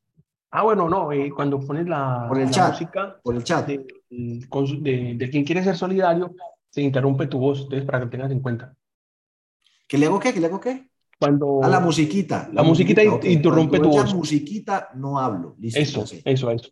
Ah, 0.50 0.64
bueno, 0.64 0.90
no, 0.90 1.12
eh, 1.14 1.32
cuando 1.34 1.60
pones 1.60 1.88
la, 1.88 2.26
por 2.28 2.40
el 2.40 2.50
chat, 2.50 2.74
música 2.74 3.20
por 3.24 3.36
el 3.36 3.44
chat. 3.44 3.68
De, 3.68 3.86
de, 4.10 5.16
de, 5.18 5.30
quien 5.30 5.46
quiere 5.46 5.64
ser 5.64 5.78
solidario, 5.78 6.36
se 6.72 6.82
interrumpe 6.82 7.28
tu 7.28 7.38
voz, 7.38 7.62
entonces 7.62 7.86
para 7.86 8.00
que 8.00 8.06
lo 8.06 8.12
tengas 8.12 8.32
en 8.32 8.40
cuenta. 8.40 8.76
¿Qué 9.88 9.98
le 9.98 10.06
hago 10.06 10.20
qué? 10.20 10.34
¿Qué 10.34 10.40
le 10.40 10.48
hago 10.48 10.60
qué? 10.60 10.90
Cuando... 11.20 11.62
A 11.64 11.68
la 11.68 11.82
musiquita. 11.82 12.50
La, 12.54 12.64
musiquita, 12.64 13.04
interrumpe 13.04 13.80
tu 13.80 13.90
voz. 13.90 14.10
La 14.10 14.16
musiquita 14.16 14.90
no 14.96 15.20
hablo. 15.20 15.56
Listo, 15.60 15.80
eso, 15.80 16.06
eso, 16.26 16.50
eso. 16.50 16.70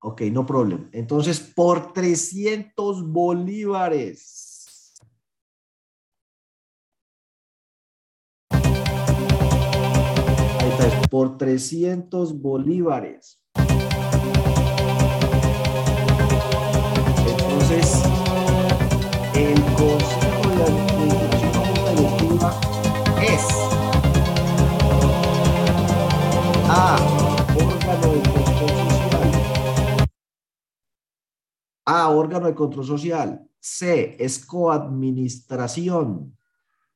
Ok, 0.00 0.22
no 0.22 0.44
problema. 0.44 0.88
Entonces, 0.92 1.38
por 1.40 1.92
300 1.92 3.06
bolívares. 3.06 4.94
Por 11.10 11.38
300 11.38 12.40
bolívares. 12.40 13.43
A. 31.84 32.10
Órgano 32.10 32.46
de 32.46 32.54
control 32.54 32.84
social. 32.84 33.46
C. 33.58 34.16
Es 34.18 34.44
coadministración. 34.44 36.36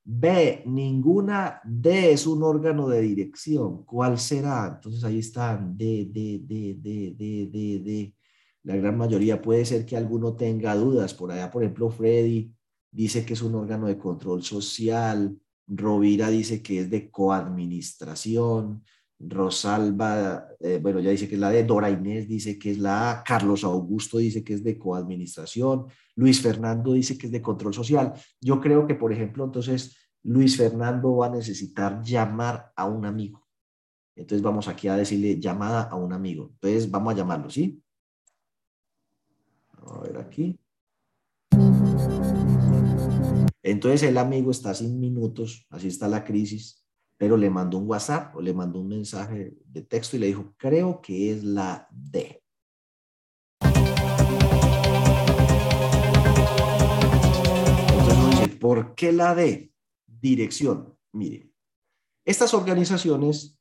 B. 0.05 0.63
Ninguna. 0.67 1.61
D. 1.65 2.13
Es 2.13 2.27
un 2.27 2.43
órgano 2.43 2.89
de 2.89 3.01
dirección. 3.01 3.85
¿Cuál 3.85 4.19
será? 4.19 4.73
Entonces 4.75 5.05
ahí 5.05 5.19
están. 5.19 5.77
D, 5.77 6.09
D, 6.11 6.41
D, 6.43 6.77
D, 6.81 7.15
D, 7.17 7.79
D, 7.81 8.15
la 8.63 8.77
gran 8.77 8.99
mayoría 8.99 9.41
puede 9.41 9.65
ser 9.65 9.87
que 9.87 9.97
alguno 9.97 10.35
tenga 10.35 10.75
dudas. 10.75 11.15
Por 11.15 11.33
allá, 11.33 11.51
por 11.51 11.63
ejemplo, 11.63 11.91
Freddy 11.91 12.53
dice 12.91 13.25
que 13.25 13.35
es 13.35 13.43
un 13.43 13.55
órgano 13.55 13.87
de 13.87 13.99
control 13.99 14.43
social, 14.43 15.39
Rovira 15.67 16.31
dice 16.31 16.63
que 16.63 16.81
es 16.81 16.91
de 16.91 17.11
coadministración, 17.11 18.83
Rosalba, 19.21 20.49
eh, 20.61 20.79
bueno, 20.81 21.01
ya 21.01 21.11
dice 21.11 21.29
que 21.29 21.35
es 21.35 21.41
la 21.41 21.51
de 21.51 21.65
Dora 21.65 21.91
Inés, 21.91 22.29
dice 22.29 22.59
que 22.59 22.71
es 22.71 22.79
la 22.79 23.11
A, 23.11 23.25
Carlos 23.25 23.65
Augusto 23.65 24.19
dice 24.19 24.45
que 24.45 24.55
es 24.55 24.63
de 24.63 24.79
coadministración, 24.79 25.87
Luis 26.15 26.41
Fernando 26.41 26.93
dice 26.93 27.19
que 27.19 27.27
es 27.27 27.33
de 27.33 27.43
control 27.43 27.75
social. 27.75 28.13
Yo 28.41 28.61
creo 28.61 28.87
que, 28.87 28.95
por 28.95 29.13
ejemplo, 29.13 29.45
entonces 29.45 29.97
Luis 30.23 30.57
Fernando 30.57 31.17
va 31.17 31.27
a 31.27 31.31
necesitar 31.31 32.03
llamar 32.03 32.73
a 32.77 32.87
un 32.87 33.07
amigo. 33.07 33.47
Entonces 34.15 34.43
vamos 34.43 34.69
aquí 34.69 34.89
a 34.89 34.97
decirle 34.97 35.39
llamada 35.39 35.83
a 35.83 35.97
un 35.97 36.13
amigo. 36.13 36.51
Entonces 36.55 36.91
vamos 36.91 37.15
a 37.15 37.17
llamarlo, 37.17 37.51
¿sí? 37.51 37.83
A 39.71 40.01
ver 40.01 40.19
aquí. 40.19 40.59
Entonces 43.63 44.03
el 44.05 44.19
amigo 44.19 44.51
está 44.51 44.75
sin 44.75 44.99
minutos, 44.99 45.67
así 45.71 45.89
está 45.89 46.09
la 46.09 46.25
crisis, 46.25 46.88
pero 47.19 47.37
le 47.37 47.51
mandó 47.51 47.79
un 47.79 47.89
WhatsApp 47.89 48.35
o 48.37 48.41
le 48.41 48.55
mandó 48.55 48.81
un 48.81 48.89
mensaje 48.89 49.59
de 49.67 49.83
texto 49.83 50.17
y 50.17 50.21
le 50.21 50.29
dijo, 50.29 50.55
creo 50.57 51.03
que 51.03 51.33
es 51.33 51.43
la 51.43 51.89
D. 51.91 52.41
Entonces 57.99 58.57
¿por 58.61 58.95
qué 58.95 59.13
la 59.13 59.35
D? 59.35 59.73
Dirección. 60.07 60.97
Mire, 61.13 61.51
estas 62.25 62.55
organizaciones, 62.55 63.59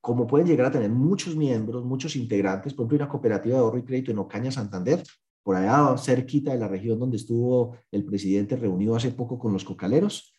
como 0.00 0.26
pueden 0.26 0.46
llegar 0.46 0.66
a 0.66 0.70
tener 0.70 0.90
muchos 0.90 1.34
miembros, 1.34 1.84
muchos 1.84 2.14
integrantes, 2.14 2.74
por 2.74 2.84
ejemplo, 2.84 3.04
una 3.04 3.08
cooperativa 3.08 3.56
de 3.56 3.60
ahorro 3.60 3.78
y 3.78 3.84
crédito 3.84 4.12
en 4.12 4.18
Ocaña, 4.18 4.52
Santander, 4.52 5.02
por 5.42 5.56
allá 5.56 5.96
cerquita 5.98 6.52
de 6.52 6.58
la 6.58 6.68
región 6.68 6.98
donde 6.98 7.16
estuvo 7.16 7.76
el 7.90 8.04
presidente 8.04 8.56
reunido 8.56 8.94
hace 8.94 9.10
poco 9.10 9.38
con 9.38 9.52
los 9.52 9.64
cocaleros. 9.64 10.33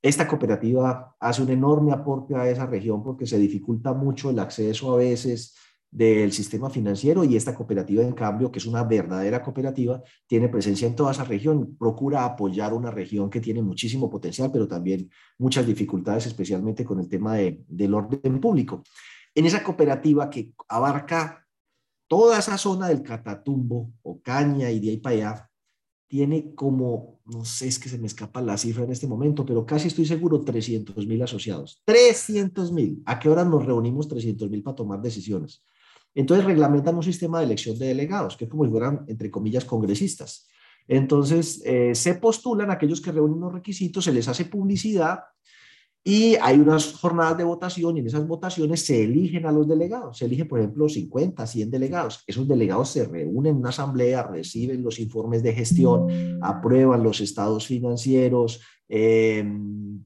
Esta 0.00 0.28
cooperativa 0.28 1.16
hace 1.18 1.42
un 1.42 1.50
enorme 1.50 1.92
aporte 1.92 2.34
a 2.36 2.48
esa 2.48 2.66
región 2.66 3.02
porque 3.02 3.26
se 3.26 3.38
dificulta 3.38 3.92
mucho 3.92 4.30
el 4.30 4.38
acceso 4.38 4.92
a 4.92 4.96
veces 4.96 5.56
del 5.90 6.32
sistema 6.32 6.68
financiero 6.68 7.24
y 7.24 7.34
esta 7.34 7.54
cooperativa, 7.54 8.02
en 8.02 8.12
cambio, 8.12 8.52
que 8.52 8.58
es 8.58 8.66
una 8.66 8.84
verdadera 8.84 9.42
cooperativa, 9.42 10.02
tiene 10.26 10.48
presencia 10.48 10.86
en 10.86 10.94
toda 10.94 11.12
esa 11.12 11.24
región, 11.24 11.76
procura 11.78 12.24
apoyar 12.24 12.74
una 12.74 12.90
región 12.90 13.30
que 13.30 13.40
tiene 13.40 13.62
muchísimo 13.62 14.10
potencial, 14.10 14.52
pero 14.52 14.68
también 14.68 15.10
muchas 15.38 15.66
dificultades, 15.66 16.26
especialmente 16.26 16.84
con 16.84 17.00
el 17.00 17.08
tema 17.08 17.36
de, 17.36 17.64
del 17.66 17.94
orden 17.94 18.40
público. 18.40 18.82
En 19.34 19.46
esa 19.46 19.62
cooperativa 19.64 20.28
que 20.28 20.52
abarca 20.68 21.46
toda 22.06 22.38
esa 22.38 22.58
zona 22.58 22.88
del 22.88 23.02
Catatumbo, 23.02 23.92
Ocaña 24.02 24.70
y 24.70 24.80
de 24.80 24.90
ahí 24.90 24.96
para 24.98 25.14
allá, 25.14 25.47
tiene 26.08 26.54
como, 26.54 27.20
no 27.26 27.44
sé, 27.44 27.68
es 27.68 27.78
que 27.78 27.90
se 27.90 27.98
me 27.98 28.06
escapa 28.06 28.40
la 28.40 28.56
cifra 28.56 28.84
en 28.84 28.92
este 28.92 29.06
momento, 29.06 29.44
pero 29.44 29.64
casi 29.66 29.88
estoy 29.88 30.06
seguro, 30.06 30.40
300 30.40 31.06
mil 31.06 31.22
asociados. 31.22 31.82
300 31.84 32.72
mil. 32.72 33.02
¿A 33.04 33.18
qué 33.18 33.28
hora 33.28 33.44
nos 33.44 33.64
reunimos 33.64 34.08
300 34.08 34.50
mil 34.50 34.62
para 34.62 34.74
tomar 34.74 35.02
decisiones? 35.02 35.62
Entonces 36.14 36.46
reglamentan 36.46 36.96
un 36.96 37.02
sistema 37.02 37.38
de 37.38 37.44
elección 37.44 37.78
de 37.78 37.88
delegados, 37.88 38.36
que 38.36 38.44
es 38.44 38.50
como 38.50 38.64
si 38.64 38.70
fueran, 38.70 39.04
entre 39.06 39.30
comillas, 39.30 39.66
congresistas. 39.66 40.48
Entonces 40.88 41.60
eh, 41.66 41.94
se 41.94 42.14
postulan 42.14 42.70
aquellos 42.70 43.02
que 43.02 43.12
reúnen 43.12 43.40
los 43.40 43.52
requisitos, 43.52 44.04
se 44.04 44.12
les 44.12 44.26
hace 44.26 44.46
publicidad 44.46 45.20
y 46.08 46.36
hay 46.36 46.58
unas 46.58 46.94
jornadas 46.94 47.36
de 47.36 47.44
votación 47.44 47.94
y 47.94 48.00
en 48.00 48.06
esas 48.06 48.26
votaciones 48.26 48.80
se 48.80 49.04
eligen 49.04 49.44
a 49.44 49.52
los 49.52 49.68
delegados. 49.68 50.16
Se 50.16 50.24
eligen, 50.24 50.48
por 50.48 50.58
ejemplo, 50.58 50.88
50, 50.88 51.46
100 51.46 51.70
delegados. 51.70 52.24
Esos 52.26 52.48
delegados 52.48 52.88
se 52.88 53.04
reúnen 53.04 53.52
en 53.52 53.58
una 53.58 53.68
asamblea, 53.68 54.22
reciben 54.22 54.82
los 54.82 54.98
informes 55.00 55.42
de 55.42 55.52
gestión, 55.52 56.38
aprueban 56.40 57.02
los 57.02 57.20
estados 57.20 57.66
financieros, 57.66 58.62
em, 58.88 60.02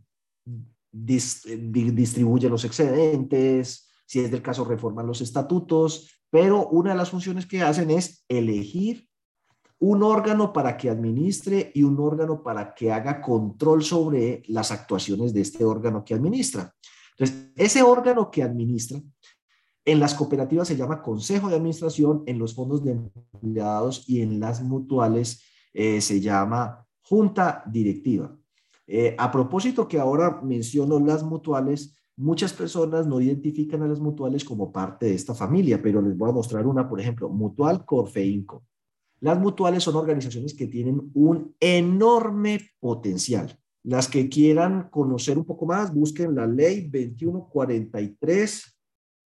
distribuyen 0.91 2.51
los 2.51 2.65
excedentes, 2.65 3.89
si 4.05 4.19
es 4.19 4.31
del 4.33 4.43
caso, 4.43 4.65
reforman 4.65 5.07
los 5.07 5.21
estatutos, 5.21 6.19
pero 6.31 6.69
una 6.71 6.91
de 6.91 6.97
las 6.97 7.11
funciones 7.11 7.47
que 7.47 7.63
hacen 7.63 7.93
es 7.93 8.25
elegir 8.29 9.07
un 9.83 10.05
órgano 10.05 10.53
para 10.53 10.77
que 10.77 10.89
administre 10.89 11.73
y 11.75 11.83
un 11.83 11.99
órgano 11.99 12.41
para 12.41 12.73
que 12.73 12.93
haga 12.93 13.21
control 13.21 13.83
sobre 13.83 14.45
las 14.47 14.71
actuaciones 14.71 15.35
de 15.35 15.41
este 15.41 15.65
órgano 15.65 16.05
que 16.05 16.15
administra. 16.15 16.73
Entonces, 17.19 17.51
ese 17.57 17.83
órgano 17.83 18.31
que 18.31 18.45
administra 18.45 19.01
en 19.85 19.99
las 19.99 20.15
cooperativas 20.15 20.69
se 20.69 20.77
llama 20.77 21.03
Consejo 21.03 21.49
de 21.49 21.57
Administración, 21.57 22.23
en 22.27 22.39
los 22.39 22.55
fondos 22.55 22.85
de 22.85 22.93
empleados 22.93 24.09
y 24.09 24.21
en 24.21 24.39
las 24.39 24.63
mutuales 24.63 25.43
eh, 25.75 26.01
se 26.01 26.21
llama 26.21 26.87
Junta 27.03 27.65
Directiva. 27.67 28.39
Eh, 28.87 29.17
a 29.19 29.33
propósito 29.33 29.89
que 29.89 29.99
ahora 29.99 30.41
menciono 30.45 31.01
las 31.01 31.25
mutuales, 31.25 31.99
muchas 32.17 32.53
personas 32.53 33.05
no 33.09 33.21
identifican 33.21 33.83
a 33.83 33.89
las 33.89 33.99
mutuales 33.99 34.45
como 34.45 34.71
parte 34.71 35.07
de 35.07 35.15
esta 35.15 35.35
familia, 35.35 35.83
pero 35.83 36.01
les 36.01 36.17
voy 36.17 36.31
a 36.31 36.35
mostrar 36.35 36.69
una, 36.69 36.89
por 36.89 37.01
ejemplo, 37.01 37.29
Mutual 37.29 37.85
Corfeinco. 37.85 38.63
Las 39.23 39.39
mutuales 39.39 39.85
son 39.85 39.95
organizaciones 39.95 40.53
que 40.53 40.67
tienen 40.67 41.13
un 41.15 41.55
enorme 41.61 42.73
potencial. 42.81 43.57
Las 43.85 44.09
que 44.09 44.29
quieran 44.29 44.89
conocer 44.91 45.39
un 45.39 45.45
poco 45.45 45.65
más, 45.65 45.95
busquen 45.95 46.35
la 46.35 46.45
ley 46.45 46.91
2143 46.91 48.81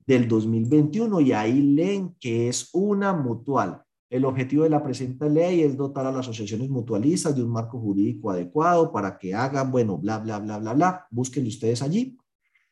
del 0.07 0.28
2021 0.28 1.20
y 1.22 1.32
ahí 1.32 1.62
leen 1.62 2.14
que 2.20 2.49
es 2.49 2.68
una 2.74 3.14
mutual. 3.14 3.84
El 4.11 4.26
objetivo 4.26 4.64
de 4.64 4.70
la 4.70 4.82
presente 4.82 5.30
ley 5.30 5.62
es 5.62 5.78
dotar 5.78 6.05
a 6.05 6.12
las 6.12 6.20
asociaciones 6.20 6.68
mutualistas 6.68 7.34
de 7.34 7.42
un 7.42 7.51
marco 7.51 7.80
jurídico 7.80 8.30
adecuado 8.30 8.92
para 8.92 9.16
que 9.16 9.32
hagan, 9.32 9.70
bueno, 9.70 9.97
bla, 9.97 10.18
bla, 10.18 10.38
bla, 10.40 10.59
bla, 10.59 10.74
bla. 10.74 11.07
Búsquenlo 11.11 11.49
ustedes 11.49 11.80
allí. 11.80 12.18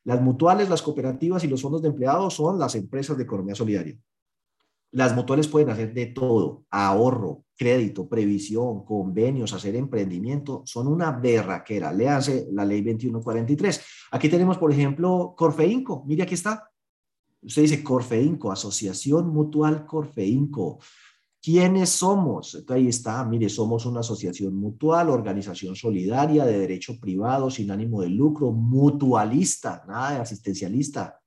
Las 0.04 0.20
mutuales, 0.20 0.68
las 0.68 0.82
cooperativas 0.82 1.42
y 1.42 1.48
los 1.48 1.62
fondos 1.62 1.80
de 1.80 1.88
empleados 1.88 2.34
son 2.34 2.58
las 2.58 2.74
empresas 2.74 3.16
de 3.16 3.22
economía 3.22 3.54
solidaria. 3.54 3.98
Las 4.94 5.12
mutuales 5.12 5.48
pueden 5.48 5.70
hacer 5.70 5.92
de 5.92 6.06
todo, 6.06 6.66
ahorro, 6.70 7.42
crédito, 7.56 8.08
previsión, 8.08 8.84
convenios, 8.84 9.52
hacer 9.52 9.74
emprendimiento, 9.74 10.62
son 10.66 10.86
una 10.86 11.10
berraquera. 11.10 11.92
Léanse 11.92 12.46
la 12.52 12.64
ley 12.64 12.80
2143. 12.80 13.80
Aquí 14.12 14.28
tenemos, 14.28 14.56
por 14.56 14.70
ejemplo, 14.70 15.34
Corfeinco. 15.36 16.04
Mire, 16.06 16.22
aquí 16.22 16.34
está. 16.34 16.70
Usted 17.42 17.62
dice 17.62 17.82
Corfeinco, 17.82 18.52
Asociación 18.52 19.30
Mutual 19.30 19.84
Corfeinco. 19.84 20.78
¿Quiénes 21.42 21.90
somos? 21.90 22.64
Ahí 22.68 22.86
está, 22.86 23.24
mire, 23.24 23.48
somos 23.48 23.86
una 23.86 23.98
asociación 23.98 24.54
mutual, 24.54 25.10
organización 25.10 25.74
solidaria 25.74 26.44
de 26.46 26.56
derecho 26.56 27.00
privado, 27.00 27.50
sin 27.50 27.72
ánimo 27.72 28.00
de 28.00 28.10
lucro, 28.10 28.52
mutualista, 28.52 29.84
nada 29.88 30.12
de 30.12 30.20
asistencialista. 30.20 31.20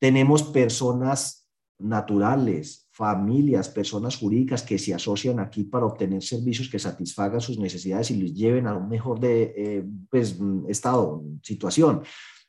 Tenemos 0.00 0.42
personas 0.42 1.48
naturales, 1.78 2.83
familias, 2.94 3.68
personas 3.68 4.16
jurídicas 4.16 4.62
que 4.62 4.78
se 4.78 4.94
asocian 4.94 5.40
aquí 5.40 5.64
para 5.64 5.84
obtener 5.84 6.22
servicios 6.22 6.68
que 6.68 6.78
satisfagan 6.78 7.40
sus 7.40 7.58
necesidades 7.58 8.12
y 8.12 8.22
les 8.22 8.32
lleven 8.32 8.68
a 8.68 8.76
un 8.76 8.88
mejor 8.88 9.18
de, 9.18 9.52
eh, 9.56 9.84
pues, 10.08 10.38
estado, 10.68 11.24
situación. 11.42 12.02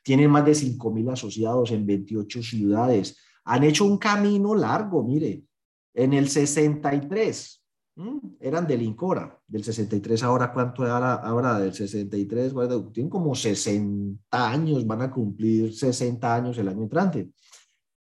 Tienen 0.04 0.30
más 0.30 0.46
de 0.46 0.54
5 0.54 0.92
mil 0.92 1.08
asociados 1.10 1.72
en 1.72 1.84
28 1.84 2.42
ciudades. 2.44 3.18
Han 3.44 3.64
hecho 3.64 3.84
un 3.84 3.98
camino 3.98 4.54
largo, 4.54 5.02
mire, 5.02 5.42
en 5.92 6.12
el 6.12 6.28
63, 6.28 7.64
eran 8.38 8.68
del 8.68 8.82
Incora, 8.82 9.36
del 9.48 9.64
63 9.64 10.22
ahora, 10.22 10.52
¿cuánto 10.52 10.84
era 10.84 11.14
ahora 11.14 11.58
del 11.58 11.74
63? 11.74 12.52
tienen 12.92 13.10
como 13.10 13.34
60 13.34 14.18
años, 14.30 14.86
van 14.86 15.02
a 15.02 15.10
cumplir 15.10 15.74
60 15.74 16.34
años 16.34 16.58
el 16.58 16.68
año 16.68 16.82
entrante. 16.82 17.30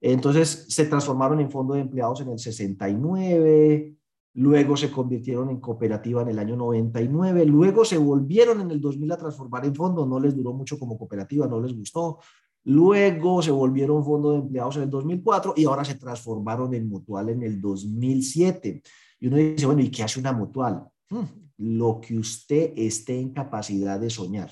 Entonces 0.01 0.65
se 0.69 0.85
transformaron 0.85 1.39
en 1.39 1.49
fondo 1.49 1.73
de 1.73 1.81
empleados 1.81 2.21
en 2.21 2.29
el 2.29 2.39
69, 2.39 3.95
luego 4.35 4.77
se 4.77 4.91
convirtieron 4.91 5.49
en 5.49 5.59
cooperativa 5.59 6.21
en 6.21 6.29
el 6.29 6.39
año 6.39 6.55
99, 6.55 7.45
luego 7.45 7.83
se 7.83 7.97
volvieron 7.97 8.61
en 8.61 8.71
el 8.71 8.79
2000 8.79 9.11
a 9.11 9.17
transformar 9.17 9.65
en 9.65 9.73
fondo, 9.73 10.05
no 10.05 10.19
les 10.19 10.35
duró 10.35 10.53
mucho 10.53 10.77
como 10.77 10.97
cooperativa, 10.97 11.47
no 11.47 11.59
les 11.59 11.75
gustó. 11.75 12.19
Luego 12.63 13.41
se 13.41 13.49
volvieron 13.49 14.03
fondo 14.03 14.31
de 14.31 14.39
empleados 14.39 14.75
en 14.75 14.83
el 14.83 14.89
2004 14.89 15.53
y 15.55 15.65
ahora 15.65 15.85
se 15.85 15.95
transformaron 15.95 16.73
en 16.73 16.89
mutual 16.89 17.29
en 17.29 17.43
el 17.43 17.61
2007. 17.61 18.81
Y 19.19 19.27
uno 19.27 19.37
dice, 19.37 19.65
bueno, 19.65 19.81
¿y 19.81 19.89
qué 19.89 20.03
hace 20.03 20.19
una 20.19 20.33
mutual? 20.33 20.83
Hmm, 21.09 21.23
lo 21.57 22.01
que 22.01 22.19
usted 22.19 22.73
esté 22.75 23.19
en 23.19 23.31
capacidad 23.31 23.97
de 23.99 24.09
soñar 24.09 24.51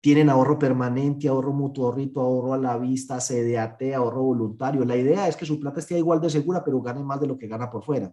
tienen 0.00 0.30
ahorro 0.30 0.58
permanente, 0.58 1.28
ahorro 1.28 1.52
mutuo, 1.52 1.94
ahorro 2.16 2.54
a 2.54 2.58
la 2.58 2.78
vista, 2.78 3.18
CDAT, 3.18 3.94
ahorro 3.94 4.22
voluntario. 4.22 4.84
La 4.84 4.96
idea 4.96 5.28
es 5.28 5.36
que 5.36 5.44
su 5.44 5.60
plata 5.60 5.80
esté 5.80 5.98
igual 5.98 6.20
de 6.20 6.30
segura, 6.30 6.64
pero 6.64 6.80
gane 6.80 7.04
más 7.04 7.20
de 7.20 7.26
lo 7.26 7.36
que 7.36 7.46
gana 7.46 7.70
por 7.70 7.84
fuera. 7.84 8.12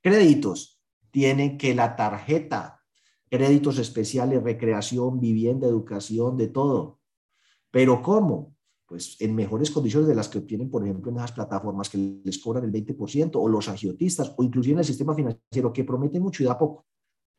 Créditos, 0.00 0.80
tienen 1.10 1.58
que 1.58 1.74
la 1.74 1.96
tarjeta, 1.96 2.80
créditos 3.28 3.78
especiales, 3.78 4.42
recreación, 4.42 5.18
vivienda, 5.18 5.66
educación, 5.66 6.36
de 6.36 6.48
todo. 6.48 7.00
Pero 7.70 8.00
¿cómo? 8.00 8.54
Pues 8.86 9.16
en 9.20 9.34
mejores 9.34 9.72
condiciones 9.72 10.08
de 10.08 10.14
las 10.14 10.28
que 10.28 10.38
obtienen, 10.38 10.70
por 10.70 10.84
ejemplo, 10.84 11.10
en 11.10 11.16
esas 11.16 11.32
plataformas 11.32 11.88
que 11.88 12.20
les 12.22 12.38
cobran 12.38 12.64
el 12.64 12.72
20%, 12.72 13.30
o 13.34 13.48
los 13.48 13.68
agiotistas, 13.68 14.34
o 14.36 14.44
inclusive 14.44 14.74
en 14.74 14.78
el 14.80 14.84
sistema 14.84 15.14
financiero, 15.14 15.72
que 15.72 15.82
promete 15.82 16.20
mucho 16.20 16.44
y 16.44 16.46
da 16.46 16.56
poco 16.56 16.86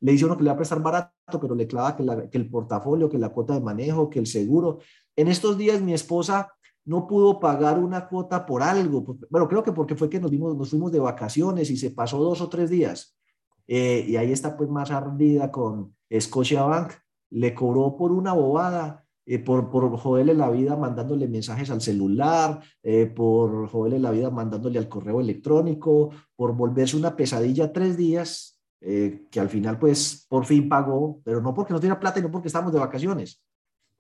le 0.06 0.12
dice 0.12 0.26
uno 0.26 0.38
que 0.38 0.44
le 0.44 0.52
va 0.52 0.54
a 0.54 0.58
prestar 0.58 0.84
barato, 0.84 1.40
pero 1.42 1.56
le 1.56 1.66
clava 1.66 1.96
que, 1.96 2.38
el 2.38 2.48
portafolio, 2.48 3.10
que 3.10 3.18
la 3.18 3.30
cuota 3.30 3.56
de 3.56 3.62
manejo, 3.62 4.08
que 4.08 4.20
el 4.20 4.28
seguro. 4.28 4.78
En 5.16 5.28
estos 5.28 5.58
días 5.58 5.82
mi 5.82 5.96
esposa 5.96 6.54
no 6.86 7.08
pudo 7.08 7.40
pagar 7.40 7.80
una 7.80 8.08
cuota 8.08 8.46
por 8.46 8.62
algo. 8.62 9.04
Pues, 9.04 9.18
bueno, 9.32 9.48
creo 9.48 9.64
que 9.64 9.72
porque 9.72 9.96
fue 9.96 10.08
que 10.08 10.20
nos, 10.20 10.32
nos 10.32 10.70
fuimos 10.70 10.92
de 10.92 11.00
vacaciones 11.00 11.72
y 11.72 11.78
se 11.78 11.90
pasó 11.90 12.20
dos 12.20 12.40
o 12.42 12.50
tres 12.50 12.70
días. 12.70 13.18
Eh, 13.66 14.06
y 14.08 14.16
ahí 14.16 14.32
está 14.32 14.56
pues 14.56 14.70
más 14.70 14.92
ardida 14.92 15.52
con 15.52 15.96
Bank. 16.08 16.92
Le 17.32 17.56
cobró 17.56 17.98
por 17.98 18.12
una 18.12 18.34
bobada, 18.34 19.08
eh, 19.26 19.40
por, 19.40 19.72
por 19.72 19.98
joderle 19.98 20.36
la 20.36 20.52
vida 20.52 20.76
mandándole 20.76 21.28
mensajes 21.28 21.72
al 21.72 21.82
celular, 21.82 22.62
eh, 22.84 23.08
por 23.08 23.68
joderle 23.70 23.98
la 23.98 24.12
vida 24.12 24.30
mandándole 24.30 24.78
al 24.78 24.88
correo 24.88 25.20
electrónico, 25.20 26.12
por 26.36 26.56
volverse 26.56 26.96
una 26.96 27.16
pesadilla 27.16 27.74
tres 27.74 27.98
días 27.98 28.55
eh, 28.82 29.28
que 29.32 29.40
al 29.40 29.50
final 29.50 29.80
pues 29.80 30.26
por 30.30 30.46
fin 30.46 30.70
pagó, 30.70 31.22
pero 31.24 31.42
no 31.42 31.54
porque 31.54 31.74
no 31.74 31.80
tenía 31.80 32.00
plata 32.00 32.20
y 32.20 32.24
no 32.24 32.32
porque 32.32 32.48
estábamos 32.48 32.74
de 32.74 32.80
vacaciones. 32.80 33.42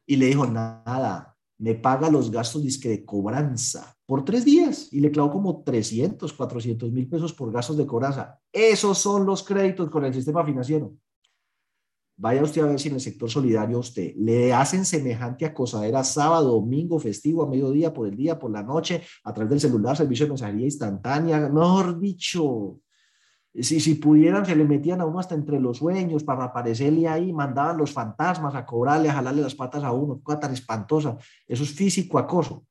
Y 0.06 0.18
le 0.18 0.28
dijo, 0.28 0.46
nada, 0.46 1.36
me 1.58 1.76
paga 1.76 2.10
los 2.10 2.30
gastos 2.32 2.64
de 2.82 3.06
cobranza 3.06 3.96
por 4.06 4.24
tres 4.26 4.46
días 4.46 4.92
y 4.92 5.00
le 5.00 5.12
clavó 5.12 5.32
como 5.32 5.64
300, 5.64 6.34
400 6.34 6.92
mil 6.92 7.08
pesos 7.08 7.34
por 7.34 7.52
gastos 7.52 7.78
de 7.78 7.88
cobranza. 7.88 8.40
Esos 8.52 8.98
son 8.98 9.26
los 9.26 9.44
créditos 9.44 9.90
con 9.90 10.06
el 10.06 10.14
sistema 10.14 10.46
financiero. 10.46 10.94
Vaya 12.18 12.44
usted 12.44 12.62
a 12.62 12.68
ver 12.68 12.80
si 12.80 12.88
en 12.88 12.96
el 12.96 13.02
sector 13.02 13.30
solidario 13.30 13.80
usted 13.80 14.14
le 14.16 14.54
hacen 14.54 14.86
semejante 14.86 15.46
acosadera 15.46 16.02
sábado, 16.04 16.54
domingo, 16.54 16.98
festivo, 16.98 17.44
a 17.44 17.50
mediodía, 17.50 17.94
por 17.94 18.08
el 18.08 18.16
día, 18.16 18.40
por 18.40 18.52
la 18.52 18.64
noche, 18.64 19.02
a 19.24 19.34
través 19.34 19.50
del 19.50 19.60
celular, 19.60 19.98
servicio 19.98 20.26
de 20.26 20.30
mensajería 20.30 20.66
instantánea, 20.66 21.50
mejor 21.50 22.00
dicho, 22.00 22.80
si, 23.64 23.80
si 23.80 23.96
pudieran, 23.96 24.46
se 24.46 24.56
le 24.56 24.66
metían 24.66 25.02
a 25.02 25.06
uno 25.06 25.20
hasta 25.20 25.36
entre 25.36 25.60
los 25.60 25.78
sueños 25.78 26.24
para 26.24 26.46
aparecerle 26.46 27.08
ahí, 27.08 27.32
mandaban 27.32 27.78
los 27.78 27.92
fantasmas 27.92 28.56
a 28.56 28.66
cobrarle, 28.66 29.10
a 29.10 29.14
jalarle 29.14 29.42
las 29.42 29.56
patas 29.56 29.84
a 29.84 29.92
uno, 29.92 30.20
cosa 30.22 30.40
tan 30.40 30.54
espantosa. 30.54 31.18
Eso 31.48 31.64
es 31.64 31.72
físico 31.72 32.20
acoso. 32.20 32.66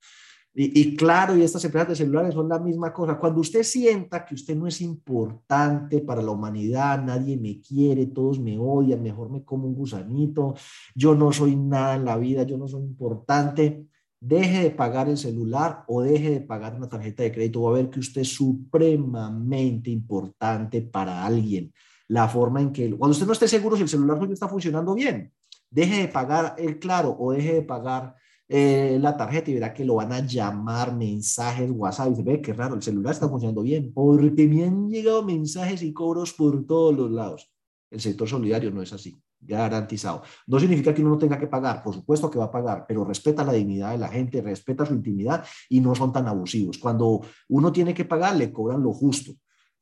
Y, 0.56 0.94
claro, 0.94 1.36
y 1.36 1.42
estas 1.42 1.64
empresas 1.64 1.88
de 1.88 1.96
celulares 1.96 2.32
son 2.32 2.48
la 2.48 2.60
misma 2.60 2.92
cosa. 2.92 3.18
Cuando 3.18 3.40
usted 3.40 3.64
sienta 3.64 4.24
que 4.24 4.36
usted 4.36 4.54
no 4.54 4.68
es 4.68 4.80
importante 4.80 6.00
para 6.00 6.22
la 6.22 6.30
humanidad, 6.30 7.02
nadie 7.02 7.36
me 7.36 7.60
quiere, 7.60 8.06
todos 8.06 8.38
me 8.38 8.56
odian, 8.56 9.02
mejor 9.02 9.30
me 9.30 9.42
como 9.42 9.66
un 9.66 9.74
gusanito, 9.74 10.54
yo 10.94 11.16
no 11.16 11.32
soy 11.32 11.56
nada 11.56 11.96
en 11.96 12.04
la 12.04 12.16
vida, 12.16 12.44
yo 12.44 12.56
no 12.56 12.68
soy 12.68 12.84
importante, 12.84 13.88
deje 14.26 14.62
de 14.62 14.70
pagar 14.70 15.08
el 15.08 15.18
celular 15.18 15.84
o 15.86 16.00
deje 16.02 16.30
de 16.30 16.40
pagar 16.40 16.74
una 16.74 16.88
tarjeta 16.88 17.22
de 17.22 17.32
crédito. 17.32 17.62
Va 17.62 17.70
a 17.70 17.74
ver 17.74 17.90
que 17.90 18.00
usted 18.00 18.22
es 18.22 18.34
supremamente 18.34 19.90
importante 19.90 20.80
para 20.80 21.24
alguien. 21.24 21.72
La 22.08 22.28
forma 22.28 22.60
en 22.60 22.72
que, 22.72 22.90
cuando 22.96 23.12
usted 23.12 23.26
no 23.26 23.32
esté 23.32 23.48
seguro 23.48 23.76
si 23.76 23.82
el 23.82 23.88
celular 23.88 24.18
suyo 24.18 24.32
está 24.32 24.48
funcionando 24.48 24.94
bien, 24.94 25.32
deje 25.70 26.02
de 26.02 26.08
pagar 26.08 26.54
el 26.58 26.78
claro 26.78 27.14
o 27.18 27.32
deje 27.32 27.54
de 27.54 27.62
pagar 27.62 28.14
eh, 28.48 28.98
la 29.00 29.16
tarjeta 29.16 29.50
y 29.50 29.54
verá 29.54 29.74
que 29.74 29.84
lo 29.84 29.96
van 29.96 30.12
a 30.12 30.20
llamar 30.20 30.94
mensajes, 30.94 31.70
WhatsApp. 31.70 32.12
Y 32.12 32.16
se 32.16 32.22
ve 32.22 32.40
que 32.40 32.52
raro, 32.54 32.74
el 32.74 32.82
celular 32.82 33.12
está 33.12 33.28
funcionando 33.28 33.62
bien, 33.62 33.92
porque 33.92 34.48
me 34.48 34.64
han 34.64 34.88
llegado 34.88 35.22
mensajes 35.22 35.82
y 35.82 35.92
cobros 35.92 36.32
por 36.32 36.66
todos 36.66 36.94
los 36.94 37.10
lados. 37.10 37.50
El 37.90 38.00
sector 38.00 38.26
solidario 38.26 38.70
no 38.70 38.82
es 38.82 38.92
así, 38.92 39.16
garantizado. 39.46 40.22
No 40.46 40.58
significa 40.58 40.94
que 40.94 41.02
uno 41.02 41.10
no 41.10 41.18
tenga 41.18 41.38
que 41.38 41.46
pagar, 41.46 41.82
por 41.82 41.94
supuesto 41.94 42.30
que 42.30 42.38
va 42.38 42.46
a 42.46 42.50
pagar, 42.50 42.84
pero 42.86 43.04
respeta 43.04 43.44
la 43.44 43.52
dignidad 43.52 43.92
de 43.92 43.98
la 43.98 44.08
gente, 44.08 44.40
respeta 44.42 44.86
su 44.86 44.94
intimidad 44.94 45.44
y 45.68 45.80
no 45.80 45.94
son 45.94 46.12
tan 46.12 46.26
abusivos. 46.26 46.78
Cuando 46.78 47.20
uno 47.48 47.72
tiene 47.72 47.94
que 47.94 48.04
pagar, 48.04 48.36
le 48.36 48.52
cobran 48.52 48.82
lo 48.82 48.92
justo 48.92 49.32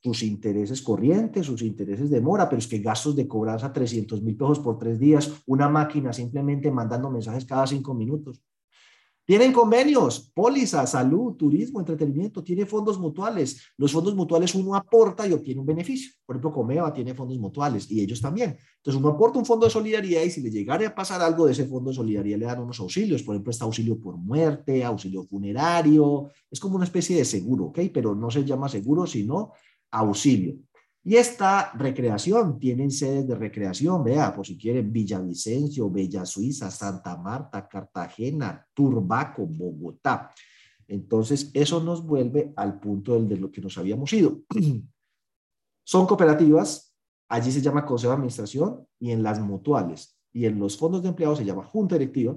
sus 0.03 0.21
intereses 0.23 0.81
corrientes, 0.81 1.45
sus 1.45 1.61
intereses 1.61 2.09
de 2.09 2.19
mora, 2.19 2.49
pero 2.49 2.59
es 2.59 2.67
que 2.67 2.79
gastos 2.79 3.15
de 3.15 3.25
cobranza 3.25 3.71
300 3.71 4.21
mil 4.21 4.35
pesos 4.35 4.59
por 4.59 4.77
tres 4.77 4.99
días, 4.99 5.31
una 5.47 5.69
máquina 5.69 6.11
simplemente 6.11 6.69
mandando 6.69 7.09
mensajes 7.09 7.45
cada 7.45 7.65
cinco 7.65 7.93
minutos. 7.93 8.43
Tienen 9.25 9.53
convenios, 9.53 10.31
pólizas, 10.33 10.91
salud, 10.91 11.35
turismo, 11.35 11.79
entretenimiento, 11.79 12.43
tiene 12.43 12.65
fondos 12.65 12.99
mutuales. 12.99 13.61
Los 13.77 13.93
fondos 13.93 14.13
mutuales 14.15 14.53
uno 14.53 14.75
aporta 14.75 15.25
y 15.25 15.31
obtiene 15.31 15.61
un 15.61 15.65
beneficio. 15.65 16.11
Por 16.25 16.35
ejemplo, 16.35 16.51
Comeva 16.51 16.91
tiene 16.91 17.13
fondos 17.13 17.39
mutuales 17.39 17.89
y 17.89 18.01
ellos 18.01 18.19
también. 18.19 18.57
Entonces 18.77 18.99
uno 18.99 19.09
aporta 19.09 19.39
un 19.39 19.45
fondo 19.45 19.65
de 19.65 19.71
solidaridad 19.71 20.23
y 20.23 20.29
si 20.29 20.41
le 20.41 20.51
llegara 20.51 20.85
a 20.85 20.93
pasar 20.93 21.21
algo 21.21 21.45
de 21.45 21.53
ese 21.53 21.65
fondo 21.65 21.89
de 21.89 21.95
solidaridad 21.95 22.37
le 22.37 22.45
dan 22.45 22.59
unos 22.63 22.81
auxilios. 22.81 23.23
Por 23.23 23.35
ejemplo, 23.35 23.51
está 23.51 23.63
auxilio 23.63 23.97
por 23.97 24.17
muerte, 24.17 24.83
auxilio 24.83 25.23
funerario. 25.23 26.29
Es 26.51 26.59
como 26.59 26.75
una 26.75 26.85
especie 26.85 27.15
de 27.15 27.23
seguro, 27.23 27.67
¿ok? 27.67 27.79
Pero 27.93 28.13
no 28.15 28.29
se 28.29 28.43
llama 28.43 28.67
seguro, 28.67 29.07
sino 29.07 29.53
auxilio. 29.89 30.55
Y 31.05 31.15
esta 31.15 31.73
recreación, 31.73 32.59
tienen 32.59 32.89
sedes 32.89 33.27
de 33.27 33.35
recreación, 33.35 34.03
vea, 34.03 34.33
por 34.33 34.45
si 34.45 34.57
quieren, 34.57 34.91
Villavicencio, 34.91 35.89
Bella 35.89 36.25
Suiza, 36.25 36.71
Santa 36.71 37.17
Marta, 37.17 37.67
Cartagena, 37.67 38.65
Turbaco, 38.73 39.45
Bogotá. 39.45 40.33
Entonces, 40.87 41.51
eso 41.53 41.83
nos 41.83 42.05
vuelve 42.05 42.53
al 42.55 42.79
punto 42.79 43.15
del, 43.15 43.27
de 43.27 43.37
lo 43.37 43.51
que 43.51 43.61
nos 43.61 43.77
habíamos 43.77 44.13
ido. 44.13 44.43
Son 45.83 46.07
cooperativas, 46.07 46.95
allí 47.27 47.51
se 47.51 47.61
llama 47.61 47.85
Consejo 47.85 48.11
de 48.11 48.15
Administración, 48.15 48.87
y 48.97 49.11
en 49.11 49.23
las 49.23 49.41
mutuales 49.41 50.17
y 50.33 50.45
en 50.45 50.59
los 50.59 50.77
fondos 50.77 51.03
de 51.03 51.09
empleados 51.09 51.37
se 51.37 51.45
llama 51.45 51.63
Junta 51.63 51.95
Directiva. 51.97 52.35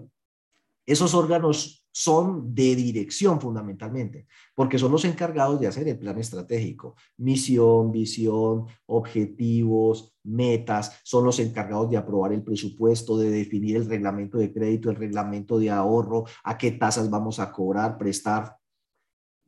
Esos 0.85 1.15
órganos 1.15 1.86
son 1.99 2.55
de 2.55 2.77
dirección 2.77 3.41
fundamentalmente, 3.41 4.27
porque 4.55 4.79
son 4.79 4.93
los 4.93 5.07
encargados 5.07 5.59
de 5.59 5.67
hacer 5.67 5.89
el 5.89 5.99
plan 5.99 6.19
estratégico, 6.19 6.95
misión, 7.17 7.91
visión, 7.91 8.67
objetivos, 8.85 10.15
metas, 10.23 11.01
son 11.05 11.25
los 11.25 11.39
encargados 11.39 11.89
de 11.89 11.97
aprobar 11.97 12.35
el 12.35 12.43
presupuesto, 12.43 13.17
de 13.17 13.31
definir 13.31 13.77
el 13.77 13.89
reglamento 13.89 14.37
de 14.37 14.53
crédito, 14.53 14.91
el 14.91 14.97
reglamento 14.97 15.59
de 15.59 15.71
ahorro, 15.71 16.25
a 16.45 16.59
qué 16.59 16.73
tasas 16.73 17.09
vamos 17.09 17.39
a 17.39 17.51
cobrar, 17.51 17.97
prestar. 17.97 18.59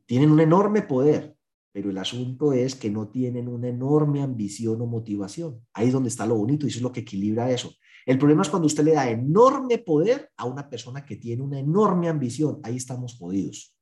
Tienen 0.07 0.31
un 0.31 0.39
enorme 0.39 0.81
poder, 0.81 1.37
pero 1.71 1.89
el 1.89 1.97
asunto 1.97 2.53
es 2.53 2.75
que 2.75 2.89
no 2.89 3.09
tienen 3.09 3.47
una 3.47 3.69
enorme 3.69 4.21
ambición 4.21 4.81
o 4.81 4.85
motivación. 4.85 5.65
Ahí 5.73 5.87
es 5.87 5.93
donde 5.93 6.09
está 6.09 6.25
lo 6.25 6.35
bonito 6.35 6.65
y 6.65 6.69
eso 6.69 6.79
es 6.79 6.83
lo 6.83 6.91
que 6.91 7.01
equilibra 7.01 7.51
eso. 7.51 7.71
El 8.05 8.17
problema 8.17 8.41
es 8.41 8.49
cuando 8.49 8.65
usted 8.65 8.83
le 8.83 8.93
da 8.93 9.09
enorme 9.09 9.77
poder 9.77 10.31
a 10.37 10.45
una 10.45 10.67
persona 10.69 11.05
que 11.05 11.17
tiene 11.17 11.43
una 11.43 11.59
enorme 11.59 12.09
ambición. 12.09 12.59
Ahí 12.63 12.77
estamos 12.77 13.17
jodidos. 13.17 13.75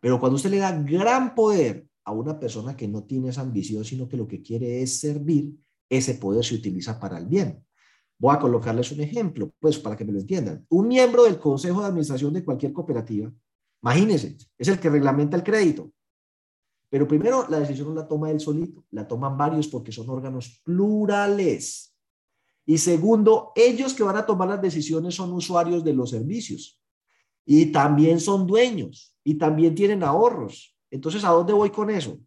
Pero 0.00 0.18
cuando 0.18 0.36
usted 0.36 0.50
le 0.50 0.58
da 0.58 0.72
gran 0.72 1.34
poder 1.34 1.86
a 2.04 2.12
una 2.12 2.38
persona 2.38 2.76
que 2.76 2.88
no 2.88 3.04
tiene 3.04 3.28
esa 3.28 3.42
ambición, 3.42 3.84
sino 3.84 4.08
que 4.08 4.16
lo 4.16 4.26
que 4.26 4.40
quiere 4.40 4.80
es 4.80 5.00
servir, 5.00 5.52
ese 5.90 6.14
poder 6.14 6.44
se 6.44 6.54
utiliza 6.54 6.98
para 6.98 7.18
el 7.18 7.26
bien. 7.26 7.62
Voy 8.18 8.34
a 8.34 8.38
colocarles 8.38 8.92
un 8.92 9.00
ejemplo, 9.00 9.52
pues 9.60 9.78
para 9.78 9.96
que 9.96 10.04
me 10.04 10.12
lo 10.12 10.20
entiendan. 10.20 10.64
Un 10.70 10.88
miembro 10.88 11.24
del 11.24 11.38
consejo 11.38 11.80
de 11.80 11.88
administración 11.88 12.32
de 12.32 12.44
cualquier 12.44 12.72
cooperativa, 12.72 13.30
imagínense, 13.82 14.36
es 14.56 14.68
el 14.68 14.80
que 14.80 14.88
reglamenta 14.88 15.36
el 15.36 15.42
crédito. 15.42 15.92
Pero 16.88 17.08
primero, 17.08 17.46
la 17.48 17.60
decisión 17.60 17.88
no 17.88 17.94
la 17.94 18.06
toma 18.06 18.30
él 18.30 18.40
solito, 18.40 18.84
la 18.90 19.06
toman 19.06 19.36
varios 19.36 19.66
porque 19.68 19.92
son 19.92 20.08
órganos 20.08 20.60
plurales. 20.64 21.96
Y 22.64 22.78
segundo, 22.78 23.52
ellos 23.54 23.94
que 23.94 24.02
van 24.02 24.16
a 24.16 24.26
tomar 24.26 24.48
las 24.48 24.62
decisiones 24.62 25.14
son 25.14 25.32
usuarios 25.32 25.84
de 25.84 25.94
los 25.94 26.10
servicios 26.10 26.80
y 27.44 27.66
también 27.66 28.20
son 28.20 28.46
dueños 28.46 29.16
y 29.24 29.34
también 29.34 29.74
tienen 29.74 30.02
ahorros. 30.02 30.76
Entonces, 30.90 31.24
¿a 31.24 31.30
dónde 31.30 31.52
voy 31.52 31.70
con 31.70 31.90
eso? 31.90 32.20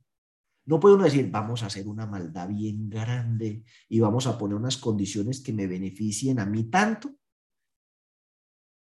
No 0.66 0.80
puede 0.80 0.96
uno 0.96 1.06
decir, 1.06 1.30
vamos 1.32 1.64
a 1.64 1.66
hacer 1.66 1.88
una 1.88 2.06
maldad 2.06 2.48
bien 2.48 2.90
grande 2.90 3.64
y 3.88 4.00
vamos 4.00 4.28
a 4.28 4.38
poner 4.38 4.56
unas 4.56 4.78
condiciones 4.78 5.42
que 5.42 5.52
me 5.52 5.68
beneficien 5.68 6.40
a 6.40 6.46
mí 6.46 6.66
tanto. 6.66 7.10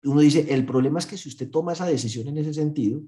Uno 0.04 0.22
dice, 0.22 0.54
el 0.54 0.66
problema 0.66 1.00
es 1.00 1.06
que 1.06 1.18
si 1.18 1.28
usted 1.28 1.50
toma 1.50 1.74
esa 1.74 1.86
decisión 1.86 2.28
en 2.28 2.38
ese 2.38 2.54
sentido, 2.54 3.02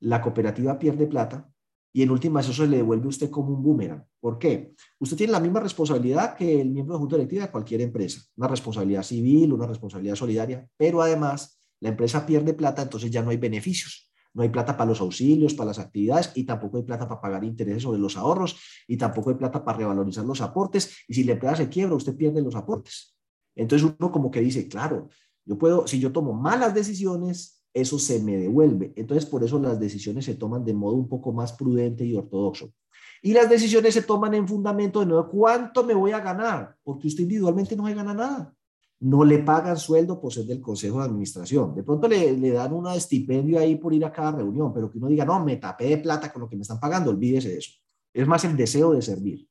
la 0.00 0.20
cooperativa 0.20 0.78
pierde 0.78 1.06
plata 1.06 1.53
y 1.96 2.02
en 2.02 2.10
última 2.10 2.40
eso 2.40 2.52
se 2.52 2.66
le 2.66 2.78
devuelve 2.78 3.06
a 3.06 3.08
usted 3.08 3.30
como 3.30 3.54
un 3.54 3.62
boomerang. 3.62 4.04
¿Por 4.18 4.36
qué? 4.36 4.74
Usted 4.98 5.16
tiene 5.16 5.32
la 5.32 5.38
misma 5.38 5.60
responsabilidad 5.60 6.34
que 6.34 6.60
el 6.60 6.70
miembro 6.70 6.96
de 6.96 6.98
junta 6.98 7.14
directiva 7.14 7.46
de 7.46 7.52
cualquier 7.52 7.82
empresa, 7.82 8.20
una 8.36 8.48
responsabilidad 8.48 9.04
civil, 9.04 9.52
una 9.52 9.68
responsabilidad 9.68 10.16
solidaria, 10.16 10.68
pero 10.76 11.00
además 11.00 11.60
la 11.78 11.90
empresa 11.90 12.26
pierde 12.26 12.52
plata, 12.52 12.82
entonces 12.82 13.12
ya 13.12 13.22
no 13.22 13.30
hay 13.30 13.36
beneficios. 13.36 14.10
No 14.32 14.42
hay 14.42 14.48
plata 14.48 14.76
para 14.76 14.88
los 14.88 15.00
auxilios, 15.00 15.54
para 15.54 15.68
las 15.68 15.78
actividades 15.78 16.32
y 16.34 16.42
tampoco 16.42 16.78
hay 16.78 16.82
plata 16.82 17.06
para 17.06 17.20
pagar 17.20 17.44
intereses 17.44 17.84
sobre 17.84 18.00
los 18.00 18.16
ahorros 18.16 18.56
y 18.88 18.96
tampoco 18.96 19.30
hay 19.30 19.36
plata 19.36 19.64
para 19.64 19.78
revalorizar 19.78 20.24
los 20.24 20.40
aportes. 20.40 21.04
Y 21.06 21.14
si 21.14 21.22
la 21.22 21.34
empresa 21.34 21.54
se 21.54 21.68
quiebra, 21.68 21.94
usted 21.94 22.16
pierde 22.16 22.42
los 22.42 22.56
aportes. 22.56 23.14
Entonces 23.54 23.88
uno 23.96 24.10
como 24.10 24.32
que 24.32 24.40
dice, 24.40 24.66
claro, 24.66 25.08
yo 25.44 25.56
puedo, 25.56 25.86
si 25.86 26.00
yo 26.00 26.10
tomo 26.10 26.32
malas 26.32 26.74
decisiones, 26.74 27.63
eso 27.74 27.98
se 27.98 28.22
me 28.22 28.36
devuelve. 28.36 28.92
Entonces, 28.94 29.26
por 29.26 29.42
eso 29.42 29.58
las 29.58 29.80
decisiones 29.80 30.24
se 30.24 30.36
toman 30.36 30.64
de 30.64 30.72
modo 30.72 30.94
un 30.94 31.08
poco 31.08 31.32
más 31.32 31.52
prudente 31.52 32.04
y 32.04 32.14
ortodoxo. 32.14 32.72
Y 33.20 33.32
las 33.32 33.50
decisiones 33.50 33.94
se 33.94 34.02
toman 34.02 34.32
en 34.34 34.46
fundamento 34.46 35.00
de 35.00 35.06
nuevo, 35.06 35.28
¿cuánto 35.28 35.82
me 35.82 35.94
voy 35.94 36.12
a 36.12 36.20
ganar? 36.20 36.76
Porque 36.84 37.08
usted 37.08 37.24
individualmente 37.24 37.74
no 37.74 37.86
se 37.86 37.94
gana 37.94 38.14
nada. 38.14 38.54
No 39.00 39.24
le 39.24 39.40
pagan 39.40 39.76
sueldo 39.76 40.20
por 40.20 40.32
ser 40.32 40.44
del 40.44 40.60
consejo 40.60 41.00
de 41.00 41.06
administración. 41.06 41.74
De 41.74 41.82
pronto 41.82 42.06
le, 42.06 42.36
le 42.36 42.52
dan 42.52 42.72
un 42.72 42.86
estipendio 42.88 43.58
ahí 43.58 43.74
por 43.74 43.92
ir 43.92 44.04
a 44.04 44.12
cada 44.12 44.32
reunión, 44.32 44.72
pero 44.72 44.90
que 44.90 44.98
uno 44.98 45.08
diga, 45.08 45.24
no, 45.24 45.44
me 45.44 45.56
tapé 45.56 45.86
de 45.86 45.98
plata 45.98 46.32
con 46.32 46.42
lo 46.42 46.48
que 46.48 46.56
me 46.56 46.62
están 46.62 46.78
pagando, 46.78 47.10
olvídese 47.10 47.48
de 47.48 47.58
eso. 47.58 47.72
Es 48.12 48.26
más 48.26 48.44
el 48.44 48.56
deseo 48.56 48.92
de 48.92 49.02
servir. 49.02 49.48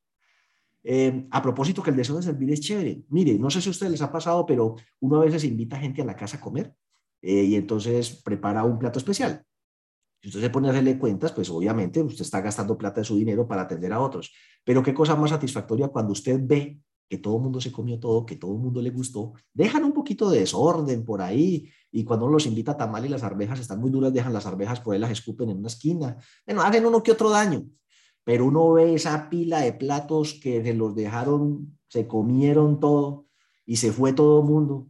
Eh, 0.85 1.27
a 1.29 1.41
propósito 1.41 1.83
que 1.83 1.89
el 1.89 1.95
deseo 1.95 2.15
de 2.15 2.23
servir 2.23 2.51
es 2.51 2.61
chévere. 2.61 3.03
Mire, 3.09 3.37
no 3.37 3.49
sé 3.49 3.61
si 3.61 3.67
a 3.67 3.71
ustedes 3.71 3.91
les 3.91 4.01
ha 4.01 4.11
pasado, 4.11 4.45
pero 4.45 4.75
uno 5.01 5.17
a 5.17 5.25
veces 5.25 5.43
invita 5.43 5.77
gente 5.77 6.01
a 6.01 6.05
la 6.05 6.15
casa 6.15 6.37
a 6.37 6.41
comer 6.41 6.73
eh, 7.23 7.43
y 7.45 7.55
entonces 7.55 8.21
prepara 8.21 8.65
un 8.65 8.77
plato 8.77 8.99
especial. 8.99 9.43
Si 10.21 10.27
usted 10.27 10.41
se 10.41 10.49
pone 10.49 10.67
a 10.67 10.71
hacerle 10.71 10.99
cuentas, 10.99 11.31
pues 11.31 11.49
obviamente 11.49 12.01
usted 12.01 12.21
está 12.21 12.41
gastando 12.41 12.77
plata 12.77 12.99
de 12.99 13.05
su 13.05 13.15
dinero 13.15 13.47
para 13.47 13.61
atender 13.63 13.93
a 13.93 14.01
otros. 14.01 14.31
Pero 14.63 14.83
qué 14.83 14.93
cosa 14.93 15.15
más 15.15 15.29
satisfactoria 15.29 15.87
cuando 15.87 16.11
usted 16.11 16.39
ve 16.43 16.79
que 17.09 17.17
todo 17.17 17.37
el 17.37 17.43
mundo 17.43 17.61
se 17.61 17.71
comió 17.71 17.97
todo, 17.99 18.25
que 18.25 18.35
todo 18.35 18.53
el 18.53 18.59
mundo 18.59 18.81
le 18.81 18.89
gustó, 18.89 19.33
dejan 19.53 19.83
un 19.85 19.93
poquito 19.93 20.29
de 20.29 20.39
desorden 20.39 21.05
por 21.05 21.21
ahí 21.21 21.69
y 21.91 22.03
cuando 22.03 22.25
uno 22.25 22.33
los 22.33 22.45
invita 22.45 22.73
a 22.73 22.77
tamal 22.77 23.05
y 23.05 23.09
las 23.09 23.23
arvejas 23.23 23.59
están 23.59 23.79
muy 23.79 23.89
duras, 23.89 24.13
dejan 24.13 24.33
las 24.33 24.45
arvejas 24.45 24.79
por 24.81 24.93
ahí, 24.93 24.99
las 24.99 25.11
escupen 25.11 25.49
en 25.49 25.59
una 25.59 25.67
esquina. 25.67 26.17
Bueno, 26.45 26.61
hacen 26.61 26.85
uno 26.85 27.03
que 27.03 27.11
otro 27.11 27.29
daño, 27.29 27.65
pero 28.23 28.45
uno 28.45 28.73
ve 28.73 28.95
esa 28.95 29.29
pila 29.29 29.61
de 29.61 29.73
platos 29.73 30.39
que 30.41 30.63
se 30.63 30.73
los 30.73 30.95
dejaron, 30.95 31.77
se 31.87 32.07
comieron 32.07 32.79
todo 32.79 33.27
y 33.65 33.77
se 33.77 33.91
fue 33.91 34.11
todo 34.13 34.41
el 34.41 34.47
mundo 34.47 34.87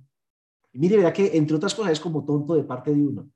y 0.73 0.79
mire, 0.79 0.97
verá 0.97 1.13
que 1.13 1.37
entre 1.37 1.55
otras 1.55 1.75
cosas 1.75 1.93
es 1.93 1.99
como 1.99 2.25
tonto 2.25 2.55
de 2.55 2.63
parte 2.63 2.93
de 2.93 3.05
uno. 3.05 3.29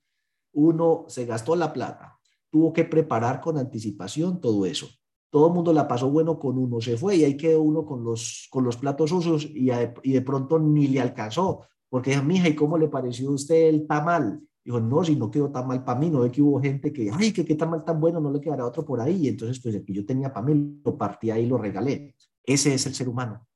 Uno 0.54 1.06
se 1.08 1.26
gastó 1.26 1.56
la 1.56 1.72
plata, 1.72 2.20
tuvo 2.50 2.74
que 2.74 2.84
preparar 2.84 3.40
con 3.40 3.58
anticipación 3.58 4.42
todo 4.42 4.66
eso. 4.66 4.88
Todo 5.30 5.48
el 5.48 5.54
mundo 5.54 5.72
la 5.72 5.88
pasó 5.88 6.10
bueno 6.10 6.40
con 6.40 6.58
uno, 6.58 6.82
se 6.82 6.98
fue 6.98 7.18
y 7.18 7.24
ahí 7.24 7.38
quedó 7.38 7.62
uno 7.62 7.86
con 7.86 8.04
los, 8.04 8.48
con 8.50 8.64
los 8.64 8.78
platos 8.78 9.12
usos 9.12 9.46
y, 9.46 9.70
y 10.04 10.14
de 10.14 10.22
pronto 10.22 10.58
ni 10.58 10.88
le 10.88 11.00
alcanzó. 11.00 11.62
Porque 11.90 12.12
dijo, 12.12 12.24
mija, 12.24 12.50
¿y 12.50 12.56
cómo 12.56 12.78
le 12.78 12.88
pareció 12.88 13.30
a 13.30 13.34
usted 13.34 13.68
el 13.68 13.86
tamal? 13.86 14.42
Dijo, 14.64 14.80
no, 14.80 15.04
si 15.04 15.16
no 15.16 15.30
quedó 15.30 15.52
tan 15.52 15.68
mal 15.68 15.84
para 15.84 16.00
mí, 16.00 16.10
no 16.10 16.22
ve 16.22 16.32
que 16.32 16.42
hubo 16.42 16.60
gente 16.60 16.92
que, 16.92 17.12
ay, 17.14 17.32
que 17.32 17.46
qué 17.46 17.56
tamal 17.56 17.86
tan 17.86 18.00
bueno, 18.00 18.20
no 18.20 18.32
le 18.32 18.42
quedará 18.42 18.66
otro 18.66 18.84
por 18.84 19.00
ahí. 19.00 19.26
Y 19.26 19.28
entonces, 19.28 19.62
pues 19.62 19.76
el 19.76 19.86
que 19.86 19.94
yo 19.94 20.06
tenía 20.06 20.34
para 20.34 20.46
mí, 20.46 20.82
lo 20.84 20.98
partí 20.98 21.30
ahí 21.30 21.44
y 21.44 21.48
lo 21.48 21.58
regalé. 21.58 22.16
Ese 22.44 22.74
es 22.74 22.86
el 22.88 22.96
ser 22.96 23.08
humano 23.08 23.48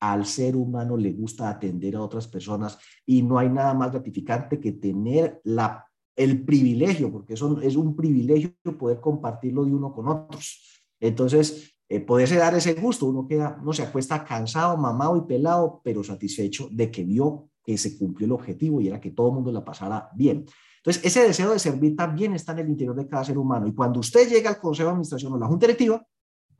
al 0.00 0.26
ser 0.26 0.56
humano 0.56 0.96
le 0.96 1.12
gusta 1.12 1.48
atender 1.48 1.96
a 1.96 2.02
otras 2.02 2.28
personas 2.28 2.78
y 3.04 3.22
no 3.22 3.38
hay 3.38 3.48
nada 3.48 3.74
más 3.74 3.90
gratificante 3.90 4.60
que 4.60 4.72
tener 4.72 5.40
la, 5.44 5.86
el 6.14 6.44
privilegio, 6.44 7.10
porque 7.10 7.34
eso 7.34 7.60
es 7.60 7.76
un 7.76 7.96
privilegio 7.96 8.52
poder 8.78 9.00
compartirlo 9.00 9.64
de 9.64 9.72
uno 9.72 9.92
con 9.92 10.08
otros. 10.08 10.82
Entonces, 11.00 11.74
eh, 11.88 12.00
poderse 12.00 12.36
dar 12.36 12.54
ese 12.54 12.74
gusto, 12.74 13.06
uno 13.06 13.26
queda, 13.26 13.58
no 13.62 13.72
se 13.72 13.82
acuesta 13.82 14.24
cansado, 14.24 14.76
mamado 14.76 15.16
y 15.16 15.22
pelado, 15.22 15.80
pero 15.82 16.04
satisfecho 16.04 16.68
de 16.70 16.90
que 16.90 17.04
vio 17.04 17.50
que 17.64 17.78
se 17.78 17.98
cumplió 17.98 18.26
el 18.26 18.32
objetivo 18.32 18.80
y 18.80 18.88
era 18.88 19.00
que 19.00 19.10
todo 19.10 19.28
el 19.28 19.34
mundo 19.34 19.52
la 19.52 19.64
pasara 19.64 20.10
bien. 20.14 20.46
Entonces, 20.78 21.04
ese 21.04 21.26
deseo 21.26 21.52
de 21.52 21.58
servir 21.58 21.96
también 21.96 22.34
está 22.34 22.52
en 22.52 22.60
el 22.60 22.68
interior 22.68 22.96
de 22.96 23.06
cada 23.06 23.24
ser 23.24 23.36
humano. 23.36 23.66
Y 23.66 23.74
cuando 23.74 24.00
usted 24.00 24.28
llega 24.28 24.50
al 24.50 24.60
Consejo 24.60 24.86
de 24.86 24.92
Administración 24.92 25.32
o 25.32 25.38
la 25.38 25.46
Junta 25.46 25.66
Directiva, 25.66 26.06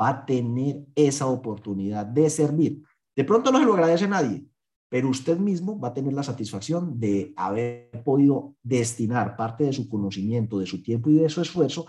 va 0.01 0.09
a 0.09 0.26
tener 0.26 0.84
esa 0.95 1.26
oportunidad 1.26 2.07
de 2.07 2.30
servir. 2.30 2.82
De 3.18 3.24
pronto 3.24 3.50
no 3.50 3.58
se 3.58 3.64
lo 3.64 3.74
agradece 3.74 4.04
a 4.04 4.08
nadie, 4.10 4.46
pero 4.88 5.08
usted 5.08 5.38
mismo 5.38 5.76
va 5.76 5.88
a 5.88 5.92
tener 5.92 6.12
la 6.12 6.22
satisfacción 6.22 7.00
de 7.00 7.34
haber 7.34 7.90
podido 8.04 8.54
destinar 8.62 9.34
parte 9.34 9.64
de 9.64 9.72
su 9.72 9.88
conocimiento, 9.88 10.60
de 10.60 10.66
su 10.66 10.80
tiempo 10.84 11.10
y 11.10 11.14
de 11.14 11.28
su 11.28 11.40
esfuerzo 11.40 11.88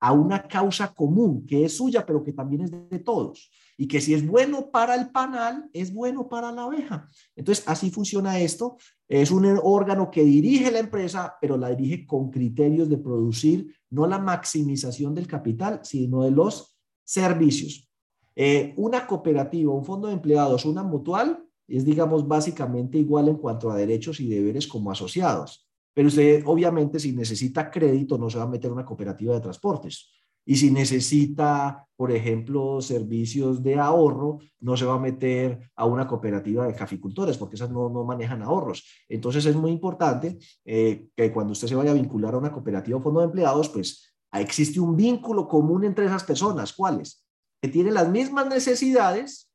a 0.00 0.12
una 0.12 0.48
causa 0.48 0.94
común 0.94 1.44
que 1.44 1.66
es 1.66 1.76
suya, 1.76 2.06
pero 2.06 2.24
que 2.24 2.32
también 2.32 2.62
es 2.62 2.70
de 2.70 2.98
todos. 3.00 3.50
Y 3.76 3.86
que 3.86 4.00
si 4.00 4.14
es 4.14 4.26
bueno 4.26 4.70
para 4.70 4.94
el 4.94 5.10
panal, 5.10 5.68
es 5.74 5.92
bueno 5.92 6.26
para 6.26 6.50
la 6.50 6.62
abeja. 6.62 7.06
Entonces, 7.36 7.68
así 7.68 7.90
funciona 7.90 8.40
esto. 8.40 8.78
Es 9.06 9.30
un 9.30 9.44
órgano 9.62 10.10
que 10.10 10.24
dirige 10.24 10.70
la 10.70 10.78
empresa, 10.78 11.36
pero 11.38 11.58
la 11.58 11.68
dirige 11.68 12.06
con 12.06 12.30
criterios 12.30 12.88
de 12.88 12.96
producir 12.96 13.76
no 13.90 14.06
la 14.06 14.18
maximización 14.18 15.14
del 15.14 15.26
capital, 15.26 15.80
sino 15.82 16.22
de 16.22 16.30
los 16.30 16.78
servicios. 17.04 17.91
Eh, 18.34 18.74
una 18.76 19.06
cooperativa, 19.06 19.72
un 19.72 19.84
fondo 19.84 20.08
de 20.08 20.14
empleados, 20.14 20.64
una 20.64 20.82
mutual, 20.82 21.44
es, 21.68 21.84
digamos, 21.84 22.26
básicamente 22.26 22.98
igual 22.98 23.28
en 23.28 23.36
cuanto 23.36 23.70
a 23.70 23.76
derechos 23.76 24.20
y 24.20 24.28
deberes 24.28 24.66
como 24.66 24.90
asociados. 24.90 25.68
Pero 25.94 26.08
usted, 26.08 26.42
obviamente, 26.46 26.98
si 26.98 27.12
necesita 27.12 27.70
crédito, 27.70 28.18
no 28.18 28.30
se 28.30 28.38
va 28.38 28.44
a 28.44 28.48
meter 28.48 28.70
a 28.70 28.74
una 28.74 28.84
cooperativa 28.84 29.34
de 29.34 29.40
transportes. 29.40 30.10
Y 30.44 30.56
si 30.56 30.70
necesita, 30.70 31.86
por 31.94 32.10
ejemplo, 32.10 32.80
servicios 32.80 33.62
de 33.62 33.78
ahorro, 33.78 34.40
no 34.60 34.76
se 34.76 34.84
va 34.84 34.94
a 34.94 34.98
meter 34.98 35.70
a 35.76 35.84
una 35.84 36.06
cooperativa 36.06 36.66
de 36.66 36.74
caficultores, 36.74 37.38
porque 37.38 37.54
esas 37.54 37.70
no, 37.70 37.88
no 37.88 38.04
manejan 38.04 38.42
ahorros. 38.42 38.84
Entonces 39.08 39.46
es 39.46 39.54
muy 39.54 39.70
importante 39.70 40.38
eh, 40.64 41.06
que 41.14 41.32
cuando 41.32 41.52
usted 41.52 41.68
se 41.68 41.76
vaya 41.76 41.92
a 41.92 41.94
vincular 41.94 42.34
a 42.34 42.38
una 42.38 42.50
cooperativa 42.50 42.98
o 42.98 43.02
fondo 43.02 43.20
de 43.20 43.26
empleados, 43.26 43.68
pues 43.68 44.12
existe 44.32 44.80
un 44.80 44.96
vínculo 44.96 45.46
común 45.46 45.84
entre 45.84 46.06
esas 46.06 46.24
personas. 46.24 46.72
¿Cuáles? 46.72 47.21
Que 47.62 47.68
tienen 47.68 47.94
las 47.94 48.10
mismas 48.10 48.48
necesidades 48.48 49.52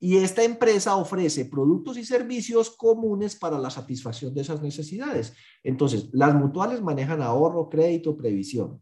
y 0.00 0.16
esta 0.16 0.42
empresa 0.42 0.96
ofrece 0.96 1.44
productos 1.44 1.96
y 1.96 2.04
servicios 2.04 2.70
comunes 2.70 3.36
para 3.36 3.56
la 3.56 3.68
satisfacción 3.68 4.32
de 4.32 4.40
esas 4.40 4.62
necesidades. 4.62 5.34
Entonces, 5.62 6.08
las 6.12 6.34
mutuales 6.34 6.80
manejan 6.82 7.20
ahorro, 7.20 7.68
crédito, 7.68 8.16
previsión. 8.16 8.80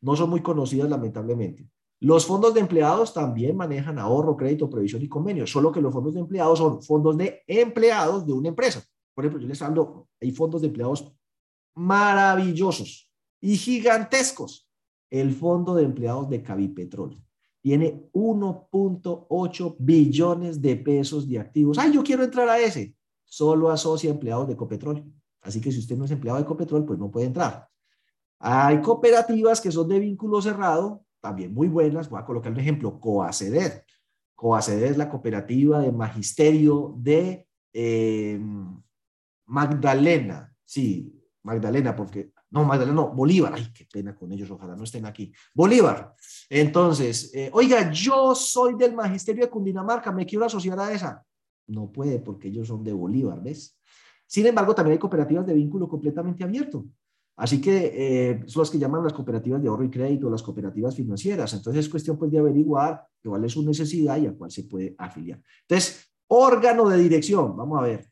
No 0.00 0.14
son 0.14 0.30
muy 0.30 0.40
conocidas, 0.40 0.88
lamentablemente. 0.88 1.68
Los 2.00 2.26
fondos 2.26 2.52
de 2.52 2.60
empleados 2.60 3.14
también 3.14 3.56
manejan 3.56 3.98
ahorro, 3.98 4.36
crédito, 4.36 4.68
previsión 4.68 5.02
y 5.02 5.08
convenio, 5.08 5.46
solo 5.46 5.72
que 5.72 5.80
los 5.80 5.92
fondos 5.92 6.14
de 6.14 6.20
empleados 6.20 6.58
son 6.58 6.82
fondos 6.82 7.16
de 7.16 7.42
empleados 7.46 8.26
de 8.26 8.32
una 8.32 8.48
empresa. 8.48 8.82
Por 9.14 9.24
ejemplo, 9.24 9.42
yo 9.42 9.48
les 9.48 9.62
hablo, 9.62 10.08
hay 10.20 10.32
fondos 10.32 10.60
de 10.60 10.68
empleados 10.68 11.10
maravillosos 11.74 13.10
y 13.40 13.56
gigantescos. 13.56 14.70
El 15.10 15.32
fondo 15.34 15.74
de 15.74 15.84
empleados 15.84 16.30
de 16.30 16.42
Cavipetrol 16.42 17.22
tiene 17.62 18.10
1.8 18.12 19.76
billones 19.78 20.60
de 20.60 20.76
pesos 20.76 21.28
de 21.28 21.38
activos. 21.38 21.78
Ay, 21.78 21.92
yo 21.92 22.02
quiero 22.02 22.24
entrar 22.24 22.48
a 22.48 22.58
ese. 22.58 22.94
Solo 23.24 23.70
asocia 23.70 24.10
empleados 24.10 24.48
de 24.48 24.56
Copetrol. 24.56 25.04
Así 25.40 25.60
que 25.60 25.70
si 25.70 25.78
usted 25.78 25.96
no 25.96 26.04
es 26.04 26.10
empleado 26.10 26.38
de 26.38 26.44
Copetrol, 26.44 26.84
pues 26.84 26.98
no 26.98 27.10
puede 27.10 27.26
entrar. 27.26 27.68
Hay 28.40 28.80
cooperativas 28.80 29.60
que 29.60 29.70
son 29.70 29.88
de 29.88 30.00
vínculo 30.00 30.42
cerrado, 30.42 31.04
también 31.20 31.54
muy 31.54 31.68
buenas. 31.68 32.10
Voy 32.10 32.20
a 32.20 32.24
colocar 32.24 32.50
un 32.50 32.58
ejemplo, 32.58 32.98
Coaceder. 32.98 33.84
Coaceder 34.34 34.90
es 34.90 34.96
la 34.96 35.08
cooperativa 35.08 35.80
de 35.80 35.92
magisterio 35.92 36.94
de 36.98 37.46
eh, 37.72 38.40
Magdalena. 39.46 40.52
Sí, 40.64 41.14
Magdalena, 41.44 41.94
porque 41.94 42.31
no, 42.52 42.64
Magdalena, 42.64 42.94
no, 42.94 43.08
Bolívar. 43.08 43.54
Ay, 43.56 43.72
qué 43.74 43.86
pena 43.90 44.14
con 44.14 44.30
ellos, 44.30 44.50
ojalá 44.50 44.76
no 44.76 44.84
estén 44.84 45.06
aquí. 45.06 45.32
Bolívar. 45.54 46.14
Entonces, 46.50 47.32
eh, 47.34 47.50
oiga, 47.52 47.90
yo 47.90 48.34
soy 48.34 48.74
del 48.74 48.94
magisterio 48.94 49.44
de 49.44 49.50
Cundinamarca, 49.50 50.12
me 50.12 50.26
quiero 50.26 50.44
asociar 50.44 50.78
a 50.78 50.92
esa. 50.92 51.24
No 51.66 51.90
puede 51.90 52.18
porque 52.18 52.48
ellos 52.48 52.68
son 52.68 52.84
de 52.84 52.92
Bolívar, 52.92 53.42
¿ves? 53.42 53.78
Sin 54.26 54.46
embargo, 54.46 54.74
también 54.74 54.92
hay 54.92 54.98
cooperativas 54.98 55.46
de 55.46 55.54
vínculo 55.54 55.88
completamente 55.88 56.44
abierto. 56.44 56.84
Así 57.36 57.58
que 57.58 57.90
eh, 57.94 58.42
son 58.46 58.60
las 58.60 58.70
que 58.70 58.78
llaman 58.78 59.02
las 59.02 59.14
cooperativas 59.14 59.62
de 59.62 59.68
ahorro 59.68 59.84
y 59.84 59.90
crédito, 59.90 60.28
las 60.28 60.42
cooperativas 60.42 60.94
financieras. 60.94 61.54
Entonces 61.54 61.86
es 61.86 61.90
cuestión 61.90 62.18
pues 62.18 62.30
de 62.30 62.38
averiguar 62.38 63.06
cuál 63.24 63.44
es 63.46 63.52
su 63.52 63.64
necesidad 63.64 64.18
y 64.18 64.26
a 64.26 64.34
cuál 64.34 64.50
se 64.50 64.64
puede 64.64 64.94
afiliar. 64.98 65.40
Entonces, 65.62 66.06
órgano 66.28 66.86
de 66.90 66.98
dirección, 66.98 67.56
vamos 67.56 67.78
a 67.78 67.82
ver 67.82 68.11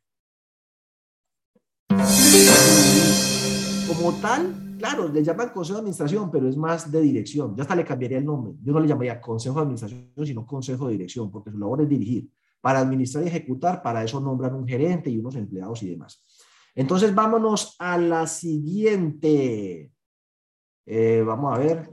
como 3.96 4.12
tal, 4.20 4.76
claro, 4.78 5.08
le 5.08 5.24
llaman 5.24 5.48
consejo 5.50 5.78
de 5.78 5.80
administración, 5.80 6.30
pero 6.30 6.48
es 6.48 6.56
más 6.56 6.90
de 6.90 7.00
dirección. 7.00 7.56
Ya 7.56 7.62
hasta 7.62 7.74
le 7.74 7.84
cambiaría 7.84 8.18
el 8.18 8.24
nombre. 8.24 8.54
Yo 8.62 8.72
no 8.72 8.80
le 8.80 8.86
llamaría 8.86 9.20
consejo 9.20 9.56
de 9.56 9.62
administración, 9.62 10.12
sino 10.24 10.46
consejo 10.46 10.86
de 10.86 10.92
dirección, 10.92 11.30
porque 11.30 11.50
su 11.50 11.58
labor 11.58 11.82
es 11.82 11.88
dirigir. 11.88 12.30
Para 12.60 12.80
administrar 12.80 13.24
y 13.24 13.28
ejecutar, 13.28 13.82
para 13.82 14.04
eso 14.04 14.20
nombran 14.20 14.54
un 14.54 14.68
gerente 14.68 15.10
y 15.10 15.18
unos 15.18 15.34
empleados 15.34 15.82
y 15.82 15.90
demás. 15.90 16.24
Entonces, 16.74 17.14
vámonos 17.14 17.74
a 17.78 17.98
la 17.98 18.26
siguiente. 18.26 19.90
Eh, 20.86 21.24
vamos 21.26 21.56
a 21.56 21.58
ver. 21.58 21.90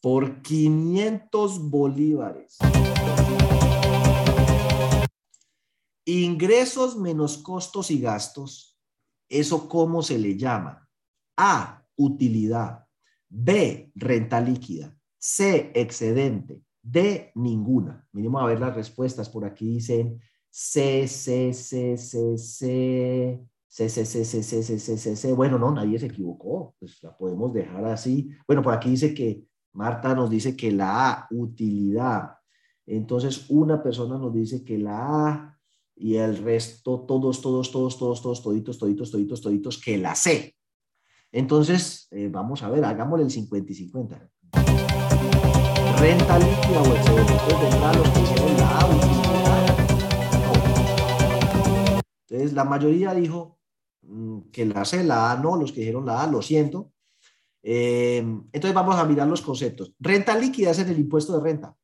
Por 0.00 0.42
500 0.42 1.70
bolívares. 1.70 2.58
Ingresos 6.04 6.96
menos 6.96 7.38
costos 7.38 7.90
y 7.90 8.00
gastos. 8.00 8.78
¿Eso 9.28 9.68
cómo 9.68 10.02
se 10.02 10.18
le 10.18 10.36
llama? 10.36 10.88
A, 11.36 11.84
utilidad. 11.96 12.86
B, 13.28 13.90
renta 13.94 14.40
líquida. 14.40 14.96
C, 15.18 15.72
excedente. 15.74 16.62
D, 16.82 17.32
ninguna. 17.34 18.06
Mínimo 18.12 18.38
a 18.38 18.46
ver 18.46 18.60
las 18.60 18.74
respuestas. 18.74 19.30
Por 19.30 19.44
aquí 19.44 19.66
dicen 19.66 20.20
C, 20.50 21.08
C, 21.08 21.52
C, 21.54 21.96
C, 21.96 22.38
C. 22.38 23.46
C, 23.66 23.88
C, 23.88 24.04
C, 24.04 24.24
C, 24.24 24.42
C, 24.42 24.62
C, 24.62 24.78
C, 24.78 24.96
C, 24.98 25.16
C. 25.16 25.32
Bueno, 25.32 25.58
no, 25.58 25.72
nadie 25.72 25.98
se 25.98 26.06
equivocó. 26.06 26.76
Pues 26.78 27.02
la 27.02 27.16
podemos 27.16 27.52
dejar 27.52 27.84
así. 27.86 28.30
Bueno, 28.46 28.62
por 28.62 28.74
aquí 28.74 28.90
dice 28.90 29.14
que 29.14 29.48
Marta 29.72 30.14
nos 30.14 30.30
dice 30.30 30.54
que 30.56 30.70
la 30.70 31.10
A, 31.10 31.26
utilidad. 31.30 32.36
Entonces, 32.86 33.50
una 33.50 33.82
persona 33.82 34.18
nos 34.18 34.32
dice 34.32 34.62
que 34.62 34.78
la 34.78 35.28
A, 35.28 35.53
y 35.96 36.16
el 36.16 36.38
resto, 36.38 37.00
todos, 37.06 37.40
todos, 37.40 37.70
todos, 37.70 37.98
todos, 37.98 38.22
todos, 38.22 38.42
toditos, 38.42 38.78
toditos, 38.78 39.10
toditos, 39.10 39.40
toditos, 39.40 39.80
que 39.80 39.98
la 39.98 40.14
sé. 40.14 40.56
Entonces, 41.30 42.08
eh, 42.10 42.28
vamos 42.30 42.62
a 42.62 42.70
ver, 42.70 42.84
hagámosle 42.84 43.24
el 43.24 43.30
50 43.30 43.72
y 43.72 43.74
50. 43.74 44.30
Renta 45.98 46.38
líquida 46.38 46.80
o 46.80 47.60
vendrá 47.60 47.92
los 47.94 48.08
que 48.10 48.20
hicieron 48.20 48.56
la 48.56 48.78
A 48.78 48.84
Entonces, 52.28 52.52
la 52.52 52.64
mayoría 52.64 53.14
dijo 53.14 53.58
mm, 54.02 54.50
que 54.52 54.66
la 54.66 54.84
C, 54.84 55.04
la 55.04 55.32
A 55.32 55.36
no, 55.38 55.56
los 55.56 55.72
que 55.72 55.80
dijeron 55.80 56.06
la 56.06 56.22
A, 56.22 56.26
lo 56.26 56.42
siento. 56.42 56.92
Eh, 57.62 58.18
entonces, 58.18 58.74
vamos 58.74 58.96
a 58.96 59.04
mirar 59.04 59.28
los 59.28 59.42
conceptos. 59.42 59.94
Renta 59.98 60.36
líquida 60.36 60.72
es 60.72 60.78
el 60.80 60.98
impuesto 60.98 61.38
de 61.38 61.42
renta. 61.42 61.76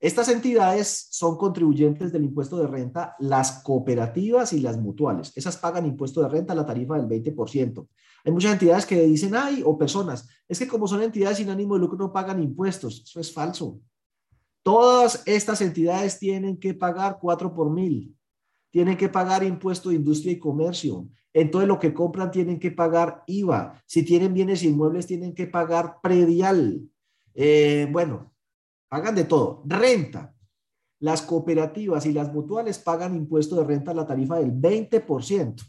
Estas 0.00 0.28
entidades 0.28 1.08
son 1.10 1.36
contribuyentes 1.36 2.12
del 2.12 2.24
impuesto 2.24 2.58
de 2.58 2.66
renta, 2.66 3.14
las 3.18 3.62
cooperativas 3.62 4.52
y 4.52 4.60
las 4.60 4.76
mutuales. 4.76 5.32
Esas 5.34 5.56
pagan 5.56 5.86
impuesto 5.86 6.22
de 6.22 6.28
renta 6.28 6.52
a 6.52 6.56
la 6.56 6.66
tarifa 6.66 6.96
del 6.96 7.08
20%. 7.08 7.88
Hay 8.24 8.32
muchas 8.32 8.52
entidades 8.52 8.86
que 8.86 9.00
dicen, 9.02 9.34
ay, 9.34 9.62
o 9.64 9.78
personas, 9.78 10.28
es 10.48 10.58
que 10.58 10.68
como 10.68 10.86
son 10.86 11.02
entidades 11.02 11.38
sin 11.38 11.50
ánimo 11.50 11.74
de 11.74 11.80
lucro 11.80 11.98
no 11.98 12.12
pagan 12.12 12.42
impuestos. 12.42 13.02
Eso 13.04 13.20
es 13.20 13.32
falso. 13.32 13.80
Todas 14.62 15.22
estas 15.26 15.60
entidades 15.60 16.18
tienen 16.18 16.58
que 16.58 16.74
pagar 16.74 17.18
4 17.20 17.54
por 17.54 17.70
mil. 17.70 18.16
Tienen 18.70 18.96
que 18.96 19.08
pagar 19.08 19.44
impuesto 19.44 19.90
de 19.90 19.96
industria 19.96 20.32
y 20.32 20.38
comercio. 20.38 21.08
Entonces 21.32 21.68
lo 21.68 21.78
que 21.78 21.92
compran 21.92 22.30
tienen 22.30 22.58
que 22.58 22.70
pagar 22.70 23.22
IVA. 23.26 23.82
Si 23.86 24.04
tienen 24.04 24.32
bienes 24.32 24.62
inmuebles 24.62 25.06
tienen 25.06 25.34
que 25.34 25.46
pagar 25.46 26.00
predial. 26.02 26.80
Eh, 27.34 27.88
bueno, 27.90 28.33
pagan 28.88 29.14
de 29.14 29.24
todo. 29.24 29.62
Renta. 29.66 30.34
Las 31.00 31.22
cooperativas 31.22 32.06
y 32.06 32.12
las 32.12 32.32
mutuales 32.32 32.78
pagan 32.78 33.14
impuesto 33.14 33.56
de 33.56 33.64
renta 33.64 33.90
a 33.90 33.94
la 33.94 34.06
tarifa 34.06 34.38
del 34.38 34.52
20%. 34.52 35.62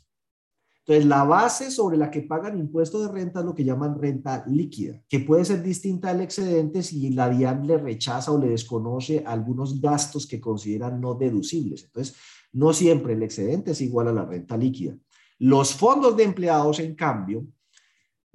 Entonces, 0.87 1.05
la 1.07 1.23
base 1.23 1.71
sobre 1.71 1.97
la 1.97 2.11
que 2.11 2.21
pagan 2.21 2.59
impuesto 2.59 3.01
de 3.01 3.11
renta 3.11 3.39
es 3.39 3.45
lo 3.45 3.55
que 3.55 3.63
llaman 3.63 3.99
renta 3.99 4.45
líquida, 4.45 5.01
que 5.09 5.19
puede 5.19 5.43
ser 5.43 5.63
distinta 5.63 6.11
al 6.11 6.21
excedente 6.21 6.83
si 6.83 7.09
la 7.09 7.27
DIAN 7.27 7.65
le 7.65 7.79
rechaza 7.79 8.31
o 8.31 8.37
le 8.37 8.49
desconoce 8.49 9.23
algunos 9.25 9.81
gastos 9.81 10.27
que 10.27 10.39
consideran 10.39 11.01
no 11.01 11.15
deducibles. 11.15 11.85
Entonces, 11.85 12.15
No 12.53 12.71
siempre 12.71 13.13
el 13.13 13.23
excedente 13.23 13.71
es 13.71 13.81
igual 13.81 14.07
a 14.07 14.13
la 14.13 14.23
renta 14.23 14.55
líquida. 14.55 14.95
Los 15.39 15.73
fondos 15.73 16.15
de 16.15 16.23
empleados, 16.23 16.79
en 16.79 16.95
cambio, 16.95 17.45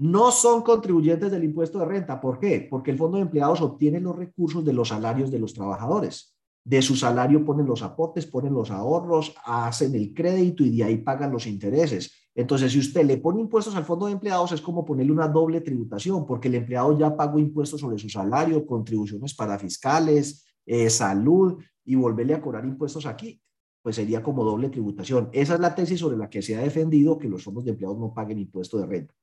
no 0.00 0.30
son 0.30 0.62
contribuyentes 0.62 1.30
del 1.30 1.44
impuesto 1.44 1.78
de 1.78 1.84
renta. 1.84 2.18
¿Por 2.22 2.38
qué? 2.38 2.66
Porque 2.70 2.90
el 2.90 2.96
fondo 2.96 3.18
de 3.18 3.24
empleados 3.24 3.60
obtiene 3.60 4.00
los 4.00 4.16
recursos 4.16 4.64
de 4.64 4.72
los 4.72 4.88
salarios 4.88 5.30
de 5.30 5.38
los 5.38 5.52
trabajadores. 5.52 6.34
De 6.64 6.80
su 6.80 6.96
salario 6.96 7.44
ponen 7.44 7.66
los 7.66 7.82
aportes, 7.82 8.24
ponen 8.24 8.54
los 8.54 8.70
ahorros, 8.70 9.34
hacen 9.44 9.94
el 9.94 10.14
crédito 10.14 10.64
y 10.64 10.74
de 10.74 10.84
ahí 10.84 10.96
pagan 10.96 11.30
los 11.30 11.46
intereses. 11.46 12.12
Entonces, 12.34 12.72
si 12.72 12.78
usted 12.78 13.04
le 13.04 13.18
pone 13.18 13.42
impuestos 13.42 13.76
al 13.76 13.84
fondo 13.84 14.06
de 14.06 14.12
empleados, 14.12 14.52
es 14.52 14.62
como 14.62 14.86
ponerle 14.86 15.12
una 15.12 15.28
doble 15.28 15.60
tributación, 15.60 16.24
porque 16.26 16.48
el 16.48 16.54
empleado 16.54 16.98
ya 16.98 17.14
pagó 17.14 17.38
impuestos 17.38 17.78
sobre 17.78 17.98
su 17.98 18.08
salario, 18.08 18.64
contribuciones 18.64 19.34
para 19.34 19.58
fiscales, 19.58 20.46
eh, 20.64 20.88
salud, 20.88 21.62
y 21.84 21.94
volverle 21.94 22.32
a 22.32 22.40
cobrar 22.40 22.64
impuestos 22.64 23.04
aquí, 23.04 23.38
pues 23.82 23.96
sería 23.96 24.22
como 24.22 24.44
doble 24.44 24.70
tributación. 24.70 25.28
Esa 25.32 25.54
es 25.54 25.60
la 25.60 25.74
tesis 25.74 26.00
sobre 26.00 26.16
la 26.16 26.30
que 26.30 26.40
se 26.40 26.56
ha 26.56 26.60
defendido 26.60 27.18
que 27.18 27.28
los 27.28 27.44
fondos 27.44 27.66
de 27.66 27.72
empleados 27.72 27.98
no 27.98 28.14
paguen 28.14 28.38
impuesto 28.38 28.78
de 28.78 28.86
renta. 28.86 29.14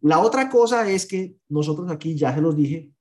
La 0.00 0.20
otra 0.20 0.48
cosa 0.48 0.88
es 0.90 1.06
que 1.06 1.36
nosotros 1.48 1.90
aquí, 1.90 2.14
ya 2.14 2.34
se 2.34 2.40
los 2.40 2.56
dije, 2.56 2.92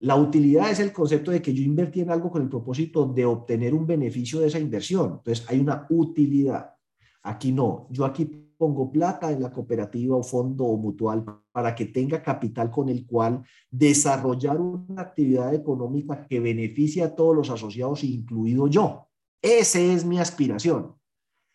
la 0.00 0.16
utilidad 0.16 0.70
es 0.70 0.80
el 0.80 0.92
concepto 0.92 1.30
de 1.30 1.40
que 1.40 1.54
yo 1.54 1.62
invertí 1.62 2.00
en 2.00 2.10
algo 2.10 2.30
con 2.30 2.42
el 2.42 2.48
propósito 2.48 3.06
de 3.06 3.24
obtener 3.24 3.74
un 3.74 3.86
beneficio 3.86 4.40
de 4.40 4.48
esa 4.48 4.58
inversión. 4.58 5.14
Entonces, 5.18 5.44
hay 5.48 5.58
una 5.58 5.86
utilidad. 5.88 6.74
Aquí 7.22 7.50
no. 7.50 7.88
Yo 7.90 8.04
aquí 8.04 8.26
pongo 8.56 8.90
plata 8.90 9.32
en 9.32 9.42
la 9.42 9.50
cooperativa 9.50 10.16
o 10.16 10.22
fondo 10.22 10.64
o 10.64 10.76
mutual 10.76 11.24
para 11.52 11.74
que 11.74 11.86
tenga 11.86 12.22
capital 12.22 12.70
con 12.70 12.88
el 12.88 13.06
cual 13.06 13.44
desarrollar 13.70 14.60
una 14.60 15.02
actividad 15.02 15.54
económica 15.54 16.26
que 16.26 16.40
beneficie 16.40 17.02
a 17.02 17.14
todos 17.14 17.34
los 17.34 17.50
asociados, 17.50 18.04
incluido 18.04 18.68
yo. 18.68 19.08
Esa 19.42 19.80
es 19.80 20.04
mi 20.04 20.18
aspiración. 20.18 20.94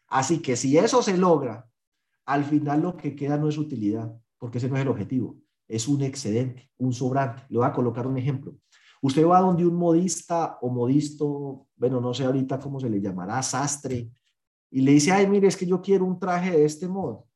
Así 0.07 0.39
que 0.39 0.55
si 0.55 0.77
eso 0.77 1.01
se 1.01 1.17
logra, 1.17 1.69
al 2.25 2.43
final 2.43 2.81
lo 2.81 2.97
que 2.97 3.15
queda 3.15 3.37
no 3.37 3.47
es 3.47 3.57
utilidad, 3.57 4.15
porque 4.41 4.57
ese 4.57 4.67
no 4.69 4.75
es 4.75 4.81
el 4.81 4.87
objetivo, 4.87 5.37
es 5.67 5.87
un 5.87 6.01
excedente, 6.01 6.71
un 6.79 6.93
sobrante. 6.93 7.43
Le 7.49 7.59
voy 7.59 7.67
a 7.67 7.71
colocar 7.71 8.07
un 8.07 8.17
ejemplo. 8.17 8.55
Usted 8.99 9.23
va 9.23 9.39
donde 9.39 9.67
un 9.67 9.75
modista 9.75 10.57
o 10.61 10.69
modisto, 10.71 11.67
bueno, 11.75 12.01
no 12.01 12.11
sé 12.11 12.25
ahorita 12.25 12.59
cómo 12.59 12.79
se 12.79 12.89
le 12.89 12.99
llamará, 12.99 13.43
sastre, 13.43 14.09
y 14.71 14.81
le 14.81 14.93
dice, 14.93 15.11
ay, 15.11 15.27
mire, 15.27 15.47
es 15.47 15.55
que 15.55 15.67
yo 15.67 15.79
quiero 15.79 16.05
un 16.05 16.19
traje 16.19 16.49
de 16.57 16.65
este 16.65 16.87
modo. 16.87 17.27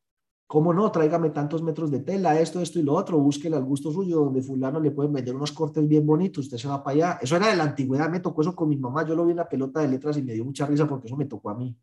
¿Cómo 0.48 0.74
no? 0.74 0.92
Tráigame 0.92 1.30
tantos 1.30 1.62
metros 1.62 1.92
de 1.92 2.00
tela, 2.00 2.40
esto, 2.40 2.60
esto 2.60 2.80
y 2.80 2.84
lo 2.84 2.94
otro, 2.94 3.20
búsquele 3.20 3.56
al 3.56 3.66
gusto 3.66 3.92
suyo, 3.92 4.22
donde 4.22 4.42
fulano 4.42 4.80
le 4.80 4.90
pueden 4.90 5.14
vender 5.14 5.36
unos 5.36 5.52
cortes 5.52 5.88
bien 5.88 6.08
bonitos, 6.08 6.46
usted 6.46 6.58
se 6.58 6.68
va 6.68 6.84
para 6.84 6.96
allá. 6.96 7.20
Eso 7.22 7.36
era 7.36 7.50
de 7.50 7.56
la 7.56 7.66
antigüedad, 7.66 8.10
me 8.10 8.20
tocó 8.20 8.42
eso 8.42 8.56
con 8.56 8.68
mi 8.68 8.78
mamá, 8.78 9.06
yo 9.06 9.14
lo 9.14 9.26
vi 9.26 9.32
en 9.32 9.38
la 9.38 9.48
pelota 9.48 9.80
de 9.80 9.90
letras 9.90 10.18
y 10.18 10.24
me 10.24 10.34
dio 10.34 10.44
mucha 10.44 10.66
risa 10.66 10.88
porque 10.88 11.06
eso 11.06 11.16
me 11.16 11.26
tocó 11.26 11.52
a 11.52 11.56
mí 11.56 11.78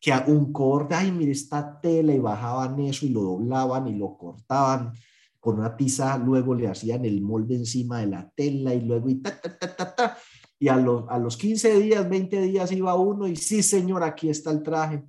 que 0.00 0.12
un 0.28 0.52
corte, 0.52 0.94
ay, 0.94 1.10
mire 1.10 1.32
esta 1.32 1.80
tela 1.80 2.12
y 2.12 2.18
bajaban 2.18 2.78
eso 2.80 3.06
y 3.06 3.10
lo 3.10 3.22
doblaban 3.22 3.88
y 3.88 3.94
lo 3.94 4.16
cortaban 4.16 4.92
con 5.40 5.58
una 5.58 5.76
tiza, 5.76 6.18
luego 6.18 6.54
le 6.54 6.68
hacían 6.68 7.04
el 7.04 7.22
molde 7.22 7.54
encima 7.54 8.00
de 8.00 8.06
la 8.06 8.30
tela 8.34 8.74
y 8.74 8.80
luego 8.80 9.08
y 9.08 9.16
ta, 9.16 9.40
ta, 9.40 9.58
ta, 9.58 9.76
ta, 9.76 9.94
ta. 9.94 10.18
Y 10.58 10.68
a 10.68 10.76
los, 10.76 11.04
a 11.08 11.18
los 11.18 11.36
15 11.36 11.78
días, 11.80 12.08
20 12.08 12.42
días 12.42 12.72
iba 12.72 12.94
uno 12.94 13.26
y 13.28 13.36
sí, 13.36 13.62
señor, 13.62 14.02
aquí 14.02 14.28
está 14.28 14.50
el 14.50 14.62
traje. 14.62 15.04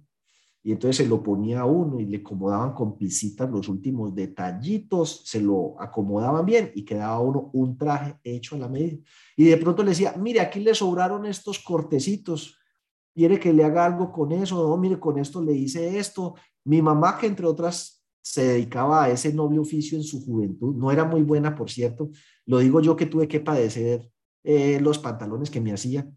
Y 0.64 0.74
entonces 0.74 0.98
se 0.98 1.08
lo 1.08 1.24
ponía 1.24 1.64
uno 1.64 2.00
y 2.00 2.06
le 2.06 2.18
acomodaban 2.18 2.74
con 2.74 2.98
pisitas 2.98 3.50
los 3.50 3.70
últimos 3.70 4.14
detallitos, 4.14 5.22
se 5.24 5.40
lo 5.42 5.82
acomodaban 5.82 6.46
bien 6.46 6.72
y 6.76 6.84
quedaba 6.84 7.22
uno 7.22 7.50
un 7.54 7.78
traje 7.78 8.20
hecho 8.22 8.58
a 8.58 8.60
la 8.60 8.68
medida. 8.68 8.98
Y 9.38 9.46
de 9.46 9.56
pronto 9.56 9.82
le 9.82 9.92
decía, 9.92 10.14
mire, 10.18 10.42
aquí 10.42 10.60
le 10.60 10.76
sobraron 10.76 11.26
estos 11.26 11.60
cortecitos 11.60 12.58
quiere 13.18 13.40
que 13.40 13.52
le 13.52 13.64
haga 13.64 13.84
algo 13.84 14.12
con 14.12 14.32
eso, 14.32 14.68
no, 14.68 14.78
mire, 14.78 15.00
con 15.00 15.18
esto 15.18 15.42
le 15.42 15.52
hice 15.52 15.98
esto. 15.98 16.36
Mi 16.66 16.84
mamá, 16.84 17.18
que 17.18 17.26
entre 17.26 17.48
otras 17.48 18.06
se 18.22 18.44
dedicaba 18.44 19.06
a 19.06 19.10
ese 19.10 19.34
noble 19.34 19.58
oficio 19.58 19.98
en 19.98 20.04
su 20.04 20.24
juventud, 20.24 20.76
no 20.76 20.92
era 20.92 21.04
muy 21.04 21.24
buena, 21.24 21.56
por 21.56 21.72
cierto, 21.72 22.12
lo 22.46 22.60
digo 22.60 22.80
yo 22.80 22.96
que 22.96 23.08
tuve 23.08 23.28
que 23.28 23.40
padecer 23.40 24.08
eh, 24.44 24.80
los 24.82 25.00
pantalones 25.00 25.50
que 25.50 25.60
me 25.60 25.74
hacía, 25.74 26.08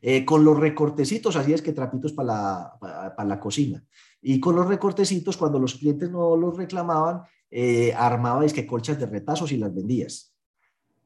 eh, 0.00 0.24
con 0.24 0.44
los 0.44 0.56
recortecitos, 0.56 1.34
así 1.34 1.52
es 1.52 1.62
que 1.62 1.72
trapitos 1.72 2.12
para 2.12 2.78
la, 2.78 3.14
la 3.24 3.40
cocina. 3.40 3.84
Y 4.22 4.38
con 4.38 4.54
los 4.54 4.68
recortecitos, 4.68 5.36
cuando 5.36 5.58
los 5.58 5.74
clientes 5.74 6.12
no 6.12 6.36
los 6.36 6.56
reclamaban, 6.56 7.22
eh, 7.50 7.92
armaba 7.92 8.44
es 8.44 8.52
que 8.52 8.68
colchas 8.68 9.00
de 9.00 9.06
retazos 9.06 9.50
y 9.50 9.56
las 9.56 9.74
vendías. 9.74 10.27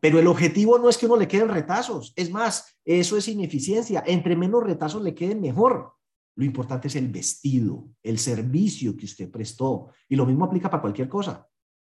Pero 0.03 0.19
el 0.19 0.27
objetivo 0.27 0.81
no 0.81 0.89
es 0.89 0.99
que 0.99 1.07
uno 1.07 1.15
le 1.15 1.29
queden 1.29 1.49
retazos. 1.49 2.13
Es 2.17 2.29
más, 2.29 2.77
eso 2.85 3.17
es 3.17 3.29
ineficiencia. 3.29 4.03
Entre 4.05 4.35
menos 4.35 4.65
retazos 4.65 5.01
le 5.01 5.15
queden 5.15 5.41
mejor. 5.41 5.93
Lo 6.35 6.45
importante 6.45 6.89
es 6.89 6.97
el 6.97 7.07
vestido, 7.07 7.87
el 8.03 8.19
servicio 8.19 8.97
que 8.97 9.05
usted 9.05 9.31
prestó. 9.31 9.91
Y 10.09 10.17
lo 10.17 10.27
mismo 10.27 10.45
aplica 10.45 10.69
para 10.69 10.81
cualquier 10.81 11.09
cosa. 11.09 11.47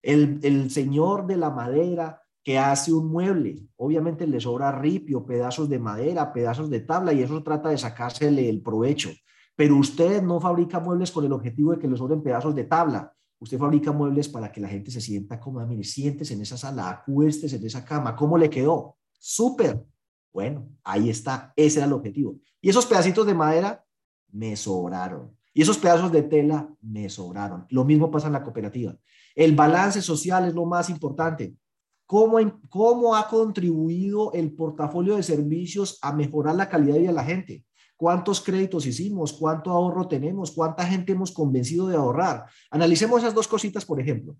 El, 0.03 0.39
el 0.43 0.69
señor 0.69 1.25
de 1.25 1.37
la 1.37 1.49
madera 1.49 2.21
que 2.43 2.59
hace 2.59 2.93
un 2.93 3.07
mueble, 3.07 3.65
obviamente 3.75 4.27
le 4.27 4.39
sobra 4.39 4.71
ripio, 4.71 5.25
pedazos 5.25 5.67
de 5.67 5.79
madera, 5.79 6.31
pedazos 6.31 6.69
de 6.69 6.81
tabla 6.81 7.11
y 7.11 7.23
eso 7.23 7.41
trata 7.41 7.69
de 7.69 7.77
sacársele 7.79 8.47
el 8.47 8.61
provecho. 8.61 9.09
Pero 9.55 9.77
usted 9.77 10.21
no 10.21 10.39
fabrica 10.39 10.79
muebles 10.79 11.11
con 11.11 11.25
el 11.25 11.33
objetivo 11.33 11.71
de 11.71 11.79
que 11.79 11.87
le 11.87 11.97
sobren 11.97 12.21
pedazos 12.21 12.53
de 12.53 12.65
tabla. 12.65 13.14
Usted 13.39 13.57
fabrica 13.57 13.91
muebles 13.91 14.29
para 14.29 14.51
que 14.51 14.61
la 14.61 14.67
gente 14.67 14.91
se 14.91 15.01
sienta 15.01 15.39
cómoda. 15.39 15.65
Mire, 15.65 15.83
siéntese 15.83 16.33
en 16.33 16.41
esa 16.41 16.57
sala, 16.57 16.89
acuestes 16.89 17.53
en 17.53 17.65
esa 17.65 17.83
cama. 17.83 18.15
¿Cómo 18.15 18.37
le 18.37 18.49
quedó? 18.49 18.97
Súper. 19.19 19.83
Bueno, 20.33 20.69
ahí 20.83 21.09
está. 21.09 21.53
Ese 21.55 21.79
era 21.79 21.87
el 21.87 21.93
objetivo. 21.93 22.39
Y 22.61 22.69
esos 22.69 22.85
pedacitos 22.85 23.25
de 23.25 23.33
madera 23.33 23.85
me 24.31 24.55
sobraron. 24.55 25.35
Y 25.53 25.61
esos 25.61 25.77
pedazos 25.77 26.11
de 26.11 26.23
tela 26.23 26.69
me 26.81 27.09
sobraron. 27.09 27.65
Lo 27.69 27.85
mismo 27.85 28.11
pasa 28.11 28.27
en 28.27 28.33
la 28.33 28.43
cooperativa. 28.43 28.97
El 29.35 29.55
balance 29.55 30.01
social 30.01 30.45
es 30.47 30.53
lo 30.53 30.65
más 30.65 30.89
importante. 30.89 31.55
¿Cómo, 32.05 32.37
¿Cómo 32.69 33.15
ha 33.15 33.27
contribuido 33.27 34.31
el 34.33 34.53
portafolio 34.53 35.15
de 35.15 35.23
servicios 35.23 35.97
a 36.01 36.13
mejorar 36.13 36.55
la 36.55 36.69
calidad 36.69 36.93
de 36.93 36.99
vida 36.99 37.09
de 37.09 37.15
la 37.15 37.23
gente? 37.23 37.64
¿Cuántos 37.97 38.41
créditos 38.41 38.85
hicimos? 38.85 39.31
¿Cuánto 39.33 39.71
ahorro 39.71 40.07
tenemos? 40.07 40.51
¿Cuánta 40.51 40.85
gente 40.85 41.13
hemos 41.13 41.31
convencido 41.31 41.87
de 41.87 41.95
ahorrar? 41.95 42.45
Analicemos 42.69 43.21
esas 43.21 43.33
dos 43.33 43.47
cositas, 43.47 43.85
por 43.85 44.01
ejemplo. 44.01 44.35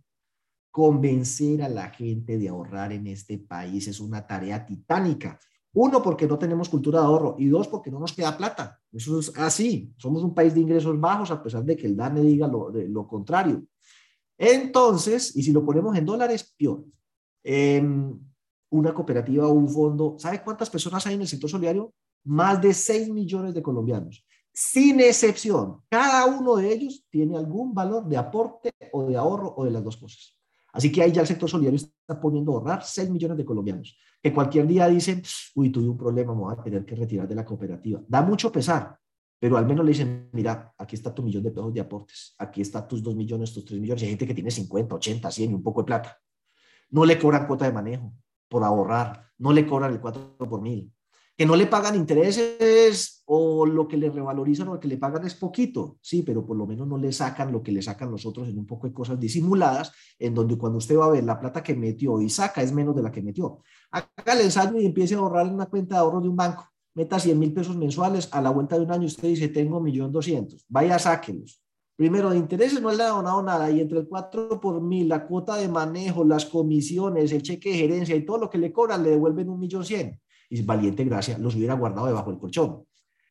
Convencer 0.71 1.63
a 1.63 1.69
la 1.69 1.89
gente 1.89 2.37
de 2.37 2.49
ahorrar 2.49 2.91
en 2.91 3.07
este 3.07 3.37
país 3.37 3.87
es 3.87 4.01
una 4.01 4.27
tarea 4.27 4.65
titánica. 4.65 5.39
Uno, 5.71 6.01
porque 6.01 6.27
no 6.27 6.37
tenemos 6.37 6.67
cultura 6.67 6.99
de 6.99 7.05
ahorro 7.05 7.35
y 7.37 7.47
dos, 7.47 7.67
porque 7.69 7.91
no 7.91 7.99
nos 7.99 8.13
queda 8.13 8.37
plata. 8.37 8.79
Eso 8.91 9.19
es 9.19 9.31
así. 9.37 9.93
Somos 9.97 10.23
un 10.23 10.33
país 10.33 10.53
de 10.53 10.61
ingresos 10.61 10.99
bajos 10.99 11.31
a 11.31 11.41
pesar 11.41 11.63
de 11.63 11.77
que 11.77 11.87
el 11.87 11.95
DANE 11.95 12.21
diga 12.21 12.47
lo, 12.47 13.07
contrario. 13.07 13.63
Entonces, 14.37 15.35
y 15.35 15.43
si 15.43 15.53
lo 15.53 15.65
ponemos 15.65 15.95
en 15.97 16.05
dólares, 16.05 16.53
peor. 16.57 16.83
Em, 17.41 18.17
una 18.69 18.93
cooperativa 18.93 19.47
o 19.47 19.53
un 19.53 19.69
fondo, 19.69 20.15
¿sabe 20.17 20.41
cuántas 20.41 20.69
personas 20.69 21.05
hay 21.07 21.15
en 21.15 21.21
el 21.21 21.27
sector 21.27 21.49
solidario? 21.49 21.93
Más 22.25 22.61
de 22.61 22.73
6 22.73 23.09
millones 23.09 23.53
de 23.53 23.61
colombianos, 23.61 24.25
sin 24.53 24.99
excepción. 24.99 25.81
Cada 25.89 26.25
uno 26.25 26.55
de 26.57 26.73
ellos 26.73 27.05
tiene 27.09 27.37
algún 27.37 27.73
valor 27.73 28.07
de 28.07 28.17
aporte 28.17 28.71
o 28.91 29.03
de 29.03 29.15
ahorro 29.15 29.53
o 29.57 29.65
de 29.65 29.71
las 29.71 29.83
dos 29.83 29.97
cosas. 29.97 30.37
Así 30.73 30.91
que 30.91 31.01
ahí 31.01 31.11
ya 31.11 31.21
el 31.21 31.27
sector 31.27 31.49
solidario 31.49 31.77
está 31.77 32.19
poniendo 32.19 32.51
a 32.51 32.55
ahorrar 32.55 32.83
6 32.83 33.09
millones 33.09 33.37
de 33.37 33.45
colombianos, 33.45 33.97
que 34.21 34.33
cualquier 34.33 34.67
día 34.67 34.87
dicen, 34.87 35.21
uy, 35.55 35.69
tuve 35.69 35.87
un 35.87 35.97
problema, 35.97 36.33
me 36.33 36.41
voy 36.41 36.53
a 36.53 36.61
tener 36.61 36.83
que 36.83 36.95
retirar 36.95 37.27
de 37.27 37.35
la 37.35 37.45
cooperativa. 37.45 38.01
Da 38.07 38.21
mucho 38.21 38.51
pesar, 38.51 38.97
pero 39.39 39.57
al 39.57 39.65
menos 39.65 39.85
le 39.85 39.91
dicen, 39.91 40.29
mira, 40.33 40.73
aquí 40.77 40.95
está 40.95 41.13
tu 41.13 41.21
millón 41.21 41.43
de 41.43 41.51
pesos 41.51 41.73
de 41.73 41.79
aportes, 41.79 42.35
aquí 42.37 42.61
está 42.61 42.85
tus 42.87 43.01
2 43.03 43.15
millones, 43.15 43.53
tus 43.53 43.63
3 43.63 43.79
millones, 43.79 44.03
hay 44.03 44.09
gente 44.09 44.27
que 44.27 44.33
tiene 44.33 44.51
50, 44.51 44.95
80, 44.95 45.31
100 45.31 45.51
y 45.51 45.53
un 45.53 45.63
poco 45.63 45.81
de 45.81 45.85
plata. 45.85 46.17
No 46.89 47.05
le 47.05 47.19
cobran 47.19 47.47
cuota 47.47 47.65
de 47.65 47.71
manejo 47.71 48.13
por 48.49 48.63
ahorrar, 48.63 49.27
no 49.37 49.53
le 49.53 49.65
cobran 49.65 49.93
el 49.93 49.99
4 49.99 50.37
por 50.37 50.61
mil, 50.61 50.91
que 51.37 51.45
no 51.45 51.55
le 51.55 51.67
pagan 51.67 51.95
intereses 51.95 53.23
o 53.25 53.65
lo 53.65 53.87
que 53.87 53.97
le 53.97 54.09
revalorizan 54.09 54.69
o 54.69 54.75
lo 54.75 54.79
que 54.79 54.87
le 54.87 54.97
pagan 54.97 55.25
es 55.25 55.33
poquito, 55.35 55.97
sí, 56.01 56.23
pero 56.23 56.45
por 56.45 56.55
lo 56.55 56.65
menos 56.65 56.87
no 56.87 56.97
le 56.97 57.11
sacan 57.11 57.51
lo 57.51 57.61
que 57.61 57.73
le 57.73 57.81
sacan 57.81 58.09
los 58.09 58.25
otros 58.25 58.47
en 58.47 58.57
un 58.57 58.65
poco 58.65 58.87
de 58.87 58.93
cosas 58.93 59.19
disimuladas, 59.19 59.91
en 60.17 60.33
donde 60.33 60.57
cuando 60.57 60.77
usted 60.77 60.97
va 60.97 61.05
a 61.05 61.11
ver 61.11 61.23
la 61.25 61.39
plata 61.39 61.61
que 61.61 61.75
metió 61.75 62.21
y 62.21 62.29
saca 62.29 62.61
es 62.61 62.71
menos 62.71 62.95
de 62.95 63.03
la 63.03 63.11
que 63.11 63.21
metió. 63.21 63.59
Haga 63.91 64.33
el 64.33 64.41
ensayo 64.41 64.79
y 64.79 64.85
empiece 64.85 65.15
a 65.15 65.17
ahorrar 65.17 65.47
en 65.47 65.55
una 65.55 65.65
cuenta 65.65 65.95
de 65.95 66.01
ahorro 66.01 66.21
de 66.21 66.29
un 66.29 66.35
banco. 66.35 66.69
Meta 66.93 67.19
100 67.19 67.37
mil 67.37 67.53
pesos 67.53 67.75
mensuales, 67.75 68.29
a 68.31 68.41
la 68.41 68.51
vuelta 68.51 68.77
de 68.77 68.85
un 68.85 68.91
año 68.91 69.05
usted 69.05 69.27
dice, 69.27 69.49
tengo 69.49 69.81
1.200.000, 69.81 70.63
vaya, 70.69 70.97
sáquenlos. 70.97 71.61
Primero, 71.97 72.29
de 72.29 72.37
intereses 72.37 72.81
no 72.81 72.91
le 72.91 73.03
ha 73.03 73.09
donado 73.09 73.41
nada 73.41 73.69
y 73.71 73.81
entre 73.81 73.99
el 73.99 74.07
4 74.07 74.61
por 74.61 74.81
mil, 74.81 75.09
la 75.09 75.25
cuota 75.25 75.55
de 75.55 75.67
manejo, 75.67 76.23
las 76.23 76.45
comisiones, 76.45 77.31
el 77.33 77.41
cheque 77.41 77.71
de 77.71 77.77
gerencia 77.77 78.15
y 78.15 78.25
todo 78.25 78.37
lo 78.37 78.49
que 78.49 78.57
le 78.57 78.71
cobran, 78.71 79.03
le 79.03 79.11
devuelven 79.11 79.49
un 79.49 79.59
millón 79.59 79.83
cien 79.83 80.19
y 80.59 80.63
valiente 80.63 81.03
gracia 81.03 81.37
los 81.37 81.55
hubiera 81.55 81.73
guardado 81.73 82.07
debajo 82.07 82.31
del 82.31 82.39
colchón. 82.39 82.85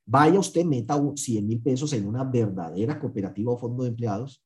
Vaya 0.07 0.39
usted, 0.39 0.65
meta 0.65 1.01
100 1.15 1.47
mil 1.47 1.63
pesos 1.63 1.93
en 1.93 2.07
una 2.07 2.25
verdadera 2.25 2.99
cooperativa 2.99 3.53
o 3.53 3.59
fondo 3.59 3.85
de 3.85 3.91
empleados. 3.91 4.45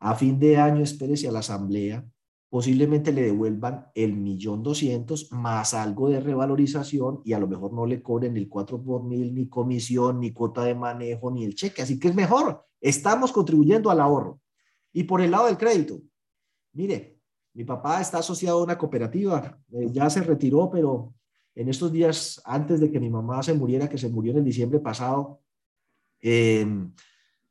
A 0.00 0.14
fin 0.14 0.38
de 0.38 0.56
año, 0.56 0.82
espérese 0.82 1.28
a 1.28 1.32
la 1.32 1.38
asamblea, 1.38 2.04
posiblemente 2.48 3.12
le 3.12 3.22
devuelvan 3.22 3.86
el 3.94 4.16
millón 4.16 4.62
doscientos 4.62 5.30
más 5.32 5.74
algo 5.74 6.08
de 6.08 6.20
revalorización 6.20 7.20
y 7.24 7.32
a 7.32 7.38
lo 7.38 7.46
mejor 7.46 7.72
no 7.72 7.86
le 7.86 8.02
cobren 8.02 8.36
el 8.36 8.48
4 8.48 8.82
por 8.82 9.04
mil, 9.04 9.34
ni 9.34 9.48
comisión, 9.48 10.20
ni 10.20 10.32
cuota 10.32 10.64
de 10.64 10.74
manejo, 10.74 11.30
ni 11.30 11.44
el 11.44 11.54
cheque. 11.54 11.82
Así 11.82 11.98
que 11.98 12.08
es 12.08 12.14
mejor. 12.14 12.64
Estamos 12.80 13.32
contribuyendo 13.32 13.90
al 13.90 14.00
ahorro. 14.00 14.40
Y 14.92 15.04
por 15.04 15.20
el 15.20 15.30
lado 15.30 15.46
del 15.46 15.58
crédito, 15.58 16.00
mire, 16.72 17.20
mi 17.54 17.64
papá 17.64 18.00
está 18.00 18.18
asociado 18.18 18.60
a 18.60 18.64
una 18.64 18.76
cooperativa, 18.76 19.58
eh, 19.72 19.88
ya 19.90 20.10
se 20.10 20.22
retiró, 20.22 20.68
pero 20.70 21.14
en 21.56 21.70
estos 21.70 21.90
días, 21.90 22.40
antes 22.44 22.80
de 22.80 22.92
que 22.92 23.00
mi 23.00 23.08
mamá 23.08 23.42
se 23.42 23.54
muriera, 23.54 23.88
que 23.88 23.96
se 23.96 24.10
murió 24.10 24.32
en 24.32 24.38
el 24.38 24.44
diciembre 24.44 24.78
pasado, 24.78 25.40
eh, 26.20 26.66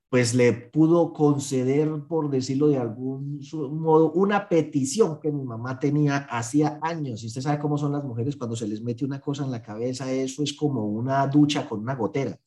pues 0.09 0.35
le 0.35 0.53
pudo 0.53 1.11
conceder, 1.11 1.89
por 2.07 2.29
decirlo 2.29 2.67
de 2.67 2.77
algún 2.77 3.41
modo, 3.71 4.11
una 4.11 4.47
petición 4.47 5.19
que 5.19 5.31
mi 5.31 5.43
mamá 5.43 5.79
tenía 5.79 6.17
hacía 6.29 6.79
años. 6.83 7.23
Y 7.23 7.27
usted 7.27 7.41
sabe 7.41 7.59
cómo 7.59 7.79
son 7.79 7.93
las 7.93 8.03
mujeres 8.03 8.37
cuando 8.37 8.55
se 8.55 8.67
les 8.67 8.81
mete 8.83 9.03
una 9.03 9.19
cosa 9.19 9.43
en 9.43 9.51
la 9.51 9.63
cabeza, 9.63 10.11
eso 10.11 10.43
es 10.43 10.53
como 10.53 10.85
una 10.85 11.25
ducha 11.27 11.67
con 11.67 11.79
una 11.79 11.95
gotera, 11.95 12.39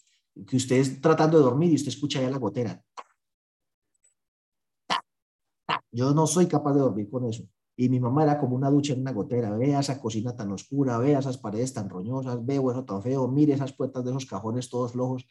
que 0.46 0.56
usted 0.56 0.76
es 0.76 1.00
tratando 1.00 1.38
de 1.38 1.44
dormir 1.44 1.72
y 1.72 1.74
usted 1.74 1.88
escucha 1.88 2.22
ya 2.22 2.30
la 2.30 2.38
gotera. 2.38 2.80
Yo 5.90 6.14
no 6.14 6.26
soy 6.28 6.46
capaz 6.46 6.74
de 6.74 6.80
dormir 6.80 7.10
con 7.10 7.24
eso. 7.24 7.48
Y 7.80 7.88
mi 7.88 8.00
mamá 8.00 8.24
era 8.24 8.40
como 8.40 8.56
una 8.56 8.70
ducha 8.70 8.92
en 8.92 9.02
una 9.02 9.12
gotera. 9.12 9.56
Vea 9.56 9.78
esa 9.78 10.00
cocina 10.00 10.34
tan 10.34 10.50
oscura, 10.50 10.98
vea 10.98 11.20
esas 11.20 11.38
paredes 11.38 11.72
tan 11.72 11.88
roñosas, 11.88 12.44
veo 12.44 12.72
eso 12.72 12.84
tan 12.84 13.00
feo, 13.00 13.28
mire 13.28 13.54
esas 13.54 13.72
puertas 13.72 14.02
de 14.04 14.10
esos 14.10 14.26
cajones 14.26 14.68
todos 14.68 14.90
flojos. 14.90 15.24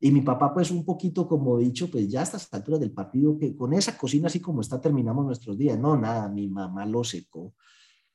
Y 0.00 0.10
mi 0.10 0.22
papá, 0.22 0.54
pues 0.54 0.70
un 0.70 0.82
poquito 0.86 1.28
como 1.28 1.58
dicho, 1.58 1.90
pues 1.90 2.08
ya 2.08 2.20
a 2.20 2.22
estas 2.22 2.50
alturas 2.54 2.80
del 2.80 2.92
partido, 2.92 3.36
que 3.36 3.54
con 3.54 3.74
esa 3.74 3.98
cocina 3.98 4.28
así 4.28 4.40
como 4.40 4.62
está, 4.62 4.80
terminamos 4.80 5.26
nuestros 5.26 5.58
días. 5.58 5.78
No, 5.78 5.94
nada, 5.94 6.26
mi 6.30 6.48
mamá 6.48 6.86
lo 6.86 7.04
secó. 7.04 7.52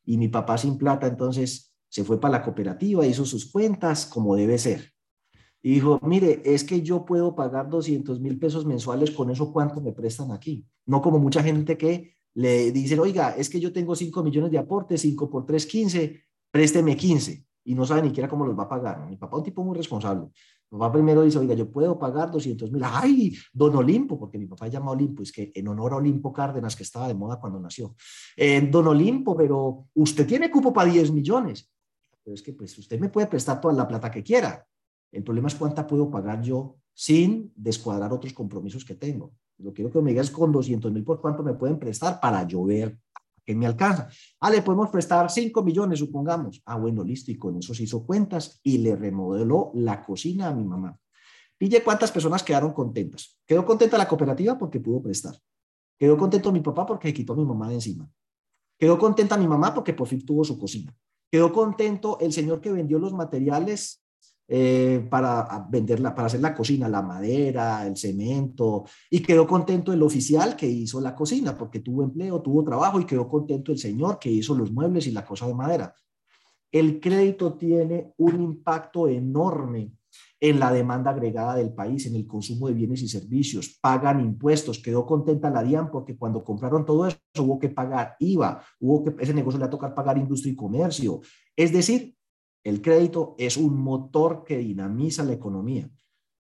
Y 0.04 0.18
mi 0.18 0.30
papá 0.30 0.58
sin 0.58 0.80
plata, 0.80 1.06
entonces 1.06 1.76
se 1.88 2.04
fue 2.04 2.20
para 2.20 2.40
la 2.40 2.44
cooperativa, 2.44 3.06
hizo 3.06 3.24
sus 3.24 3.52
cuentas 3.52 4.08
como 4.08 4.36
debe 4.36 4.58
ser. 4.58 4.94
Y 5.62 5.76
dijo, 5.76 6.00
mire, 6.02 6.42
es 6.44 6.64
que 6.64 6.82
yo 6.82 7.06
puedo 7.06 7.36
pagar 7.36 7.70
200 7.70 8.20
mil 8.20 8.40
pesos 8.40 8.66
mensuales, 8.66 9.12
con 9.12 9.30
eso 9.30 9.54
cuánto 9.54 9.80
me 9.80 9.92
prestan 9.92 10.32
aquí. 10.32 10.66
No 10.88 11.04
como 11.04 11.20
mucha 11.20 11.44
gente 11.44 11.78
que 11.78 12.16
le 12.36 12.72
dicen, 12.72 13.00
oiga, 13.00 13.32
es 13.32 13.50
que 13.50 13.60
yo 13.60 13.72
tengo 13.72 13.96
5 13.96 14.22
millones 14.22 14.52
de 14.52 14.58
aportes, 14.58 15.02
5 15.02 15.30
por 15.30 15.46
3, 15.46 15.66
15, 15.66 16.24
présteme 16.52 16.96
15. 16.96 17.46
Y 17.64 17.74
no 17.74 17.86
sabe 17.86 18.04
ni 18.04 18.10
siquiera 18.10 18.30
cómo 18.30 18.46
los 18.46 18.58
va 18.58 18.64
a 18.64 18.70
pagar. 18.70 19.10
Mi 19.10 19.16
papá 19.16 19.38
es 19.38 19.40
un 19.40 19.44
tipo 19.46 19.64
muy 19.64 19.76
responsable. 19.76 20.28
Mi 20.70 20.78
papá 20.78 20.94
primero 20.94 21.24
dice, 21.24 21.40
oiga, 21.40 21.56
yo 21.56 21.72
puedo 21.72 21.98
pagar 21.98 22.30
200 22.30 22.72
mil. 22.72 22.84
¡Ay, 22.86 23.34
don 23.54 23.76
Olimpo! 23.76 24.20
Porque 24.20 24.38
mi 24.38 24.46
papá 24.46 24.68
llama 24.68 24.92
Olimpo, 24.92 25.24
es 25.24 25.32
que 25.32 25.52
en 25.56 25.68
honor 25.70 25.94
a 25.94 25.96
Olimpo 25.96 26.34
Cárdenas, 26.34 26.76
que 26.76 26.84
estaba 26.84 27.08
de 27.08 27.16
moda 27.16 27.40
cuando 27.40 27.60
nació. 27.60 27.96
Eh, 28.36 28.62
don 28.70 28.88
Olimpo, 28.88 29.36
pero 29.36 29.88
usted 29.94 30.28
tiene 30.28 30.52
cupo 30.52 30.74
para 30.74 30.92
10 30.92 31.12
millones. 31.12 31.72
Pero 32.24 32.36
es 32.36 32.42
que 32.42 32.54
pues 32.54 32.78
usted 32.78 33.00
me 33.00 33.10
puede 33.10 33.28
prestar 33.28 33.62
toda 33.62 33.74
la 33.74 33.88
plata 33.88 34.12
que 34.12 34.22
quiera. 34.22 34.66
El 35.12 35.24
problema 35.24 35.48
es 35.48 35.56
cuánta 35.56 35.88
puedo 35.88 36.12
pagar 36.12 36.42
yo 36.42 36.76
sin 36.94 37.54
descuadrar 37.56 38.12
otros 38.12 38.34
compromisos 38.34 38.84
que 38.84 38.96
tengo. 38.96 39.34
Lo 39.58 39.74
quiero 39.74 39.92
que 39.92 40.02
me 40.02 40.12
digas 40.12 40.30
con 40.30 40.52
200 40.52 40.92
mil 40.92 41.04
por 41.04 41.22
cuánto 41.22 41.44
me 41.44 41.54
pueden 41.54 41.80
prestar 41.80 42.20
para 42.20 42.46
yo 42.48 42.64
ver 42.64 42.98
que 43.46 43.56
me 43.56 43.68
alcanza. 43.68 44.10
Ah, 44.40 44.50
le 44.50 44.62
podemos 44.62 44.90
prestar 44.90 45.30
5 45.30 45.64
millones, 45.64 46.00
supongamos. 46.00 46.62
Ah, 46.66 46.78
bueno, 46.78 47.04
listo. 47.04 47.32
Y 47.32 47.38
con 47.38 47.58
eso 47.58 47.74
se 47.74 47.84
hizo 47.84 48.06
cuentas 48.06 48.60
y 48.64 48.80
le 48.80 48.96
remodeló 48.96 49.72
la 49.76 50.04
cocina 50.04 50.48
a 50.48 50.54
mi 50.54 50.66
mamá. 50.66 50.98
Pille 51.58 51.84
cuántas 51.84 52.12
personas 52.12 52.44
quedaron 52.44 52.74
contentas. 52.74 53.40
Quedó 53.46 53.66
contenta 53.66 53.98
la 53.98 54.08
cooperativa 54.08 54.58
porque 54.58 54.80
pudo 54.80 55.02
prestar. 55.02 55.36
Quedó 55.98 56.18
contento 56.18 56.52
mi 56.52 56.60
papá 56.60 56.86
porque 56.86 57.14
quitó 57.14 57.34
a 57.34 57.38
mi 57.38 57.46
mamá 57.46 57.70
de 57.70 57.76
encima. 57.76 58.10
Quedó 58.78 58.98
contenta 58.98 59.38
mi 59.38 59.48
mamá 59.48 59.74
porque 59.74 59.94
por 59.94 60.08
fin 60.08 60.26
tuvo 60.26 60.44
su 60.44 60.60
cocina. 60.60 60.94
Quedó 61.32 61.54
contento 61.54 62.18
el 62.20 62.34
señor 62.34 62.60
que 62.60 62.72
vendió 62.72 63.00
los 63.00 63.14
materiales 63.14 64.05
eh, 64.48 65.06
para 65.10 65.68
venderla, 65.70 66.14
para 66.14 66.28
hacer 66.28 66.42
la 66.42 66.54
cocina, 66.54 66.88
la 66.88 67.02
madera, 67.02 67.86
el 67.88 67.98
cemento, 67.98 68.86
y 69.10 69.22
quedó 69.22 69.48
contento 69.48 69.92
el 69.92 70.04
oficial 70.04 70.56
que 70.56 70.68
hizo 70.68 71.02
la 71.02 71.16
cocina, 71.16 71.58
porque 71.58 71.80
tuvo 71.80 72.04
empleo, 72.04 72.42
tuvo 72.42 72.64
trabajo, 72.64 73.00
y 73.00 73.06
quedó 73.06 73.28
contento 73.28 73.72
el 73.72 73.80
señor 73.80 74.20
que 74.20 74.30
hizo 74.30 74.54
los 74.54 74.72
muebles 74.72 75.08
y 75.08 75.12
la 75.12 75.26
cosa 75.26 75.48
de 75.48 75.56
madera. 75.56 75.96
El 76.72 77.00
crédito 77.00 77.54
tiene 77.54 78.14
un 78.18 78.42
impacto 78.42 79.08
enorme 79.08 79.94
en 80.40 80.60
la 80.60 80.72
demanda 80.72 81.12
agregada 81.12 81.56
del 81.56 81.74
país, 81.74 82.06
en 82.06 82.16
el 82.16 82.28
consumo 82.28 82.68
de 82.68 82.74
bienes 82.74 83.02
y 83.02 83.08
servicios, 83.08 83.80
pagan 83.82 84.20
impuestos, 84.20 84.80
quedó 84.80 85.06
contenta 85.06 85.50
la 85.50 85.64
DIAN 85.64 85.90
porque 85.90 86.18
cuando 86.18 86.44
compraron 86.44 86.86
todo 86.86 87.08
eso 87.08 87.18
hubo 87.40 87.58
que 87.58 87.70
pagar 87.70 88.16
IVA, 88.20 88.62
hubo 88.80 89.04
que 89.04 89.24
ese 89.24 89.34
negocio 89.34 89.58
le 89.58 89.64
va 89.64 89.68
a 89.68 89.72
tocar 89.72 89.96
pagar 89.96 90.18
industria 90.18 90.54
y 90.54 90.56
comercio. 90.56 91.22
Es 91.56 91.72
decir, 91.72 92.16
el 92.66 92.82
crédito 92.82 93.36
es 93.38 93.58
un 93.58 93.80
motor 93.80 94.44
que 94.44 94.58
dinamiza 94.58 95.24
la 95.24 95.34
economía. 95.34 95.88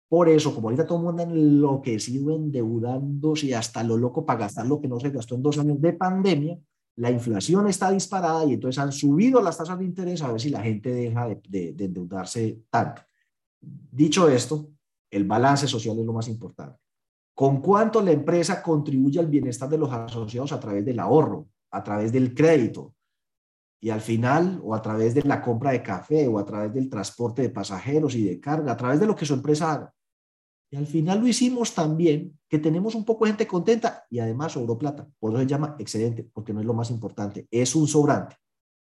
Por 0.07 0.29
eso, 0.29 0.55
como 0.55 0.69
ahorita 0.69 0.87
todo 0.87 0.99
el 0.99 1.03
mundo 1.03 1.21
anda 1.21 1.35
enloquecido, 1.35 2.33
endeudándose 2.33 3.47
y 3.47 3.53
hasta 3.53 3.83
lo 3.83 3.97
loco 3.97 4.25
para 4.25 4.39
gastar 4.39 4.65
lo 4.65 4.79
que 4.79 4.87
no 4.87 4.99
se 4.99 5.09
gastó 5.09 5.35
en 5.35 5.43
dos 5.43 5.57
años 5.57 5.81
de 5.81 5.91
pandemia, 5.93 6.57
la 6.95 7.11
inflación 7.11 7.67
está 7.67 7.91
disparada 7.91 8.45
y 8.45 8.53
entonces 8.53 8.81
han 8.81 8.93
subido 8.93 9.41
las 9.41 9.57
tasas 9.57 9.77
de 9.77 9.85
interés 9.85 10.21
a 10.21 10.31
ver 10.31 10.39
si 10.39 10.49
la 10.49 10.61
gente 10.61 10.93
deja 10.93 11.27
de, 11.27 11.73
de 11.73 11.85
endeudarse 11.85 12.61
tanto. 12.69 13.01
Dicho 13.59 14.29
esto, 14.29 14.69
el 15.09 15.25
balance 15.25 15.67
social 15.67 15.99
es 15.99 16.05
lo 16.05 16.13
más 16.13 16.29
importante. 16.29 16.79
¿Con 17.35 17.59
cuánto 17.59 18.01
la 18.01 18.11
empresa 18.11 18.61
contribuye 18.61 19.19
al 19.19 19.27
bienestar 19.27 19.67
de 19.67 19.77
los 19.77 19.91
asociados 19.91 20.53
a 20.53 20.59
través 20.59 20.85
del 20.85 20.99
ahorro, 20.99 21.47
a 21.71 21.83
través 21.83 22.13
del 22.13 22.33
crédito, 22.33 22.93
y 23.83 23.89
al 23.89 23.99
final, 23.99 24.61
o 24.63 24.73
a 24.73 24.81
través 24.81 25.13
de 25.13 25.23
la 25.23 25.41
compra 25.41 25.71
de 25.71 25.83
café, 25.83 26.25
o 26.29 26.39
a 26.39 26.45
través 26.45 26.73
del 26.73 26.89
transporte 26.89 27.41
de 27.41 27.49
pasajeros 27.49 28.15
y 28.15 28.23
de 28.23 28.39
carga, 28.39 28.71
a 28.71 28.77
través 28.77 28.97
de 28.97 29.05
lo 29.05 29.13
que 29.13 29.25
su 29.25 29.33
empresa 29.33 29.73
haga. 29.73 29.93
Y 30.71 30.77
al 30.77 30.87
final 30.87 31.19
lo 31.19 31.27
hicimos 31.27 31.75
también, 31.75 32.39
que 32.47 32.59
tenemos 32.59 32.95
un 32.95 33.03
poco 33.03 33.25
de 33.25 33.31
gente 33.31 33.45
contenta 33.45 34.05
y 34.09 34.19
además 34.19 34.53
sobró 34.53 34.77
plata. 34.77 35.05
Por 35.19 35.31
eso 35.31 35.41
se 35.41 35.47
llama 35.47 35.75
excedente, 35.79 36.23
porque 36.23 36.53
no 36.53 36.61
es 36.61 36.65
lo 36.65 36.73
más 36.73 36.91
importante, 36.91 37.45
es 37.51 37.75
un 37.75 37.85
sobrante. 37.85 38.37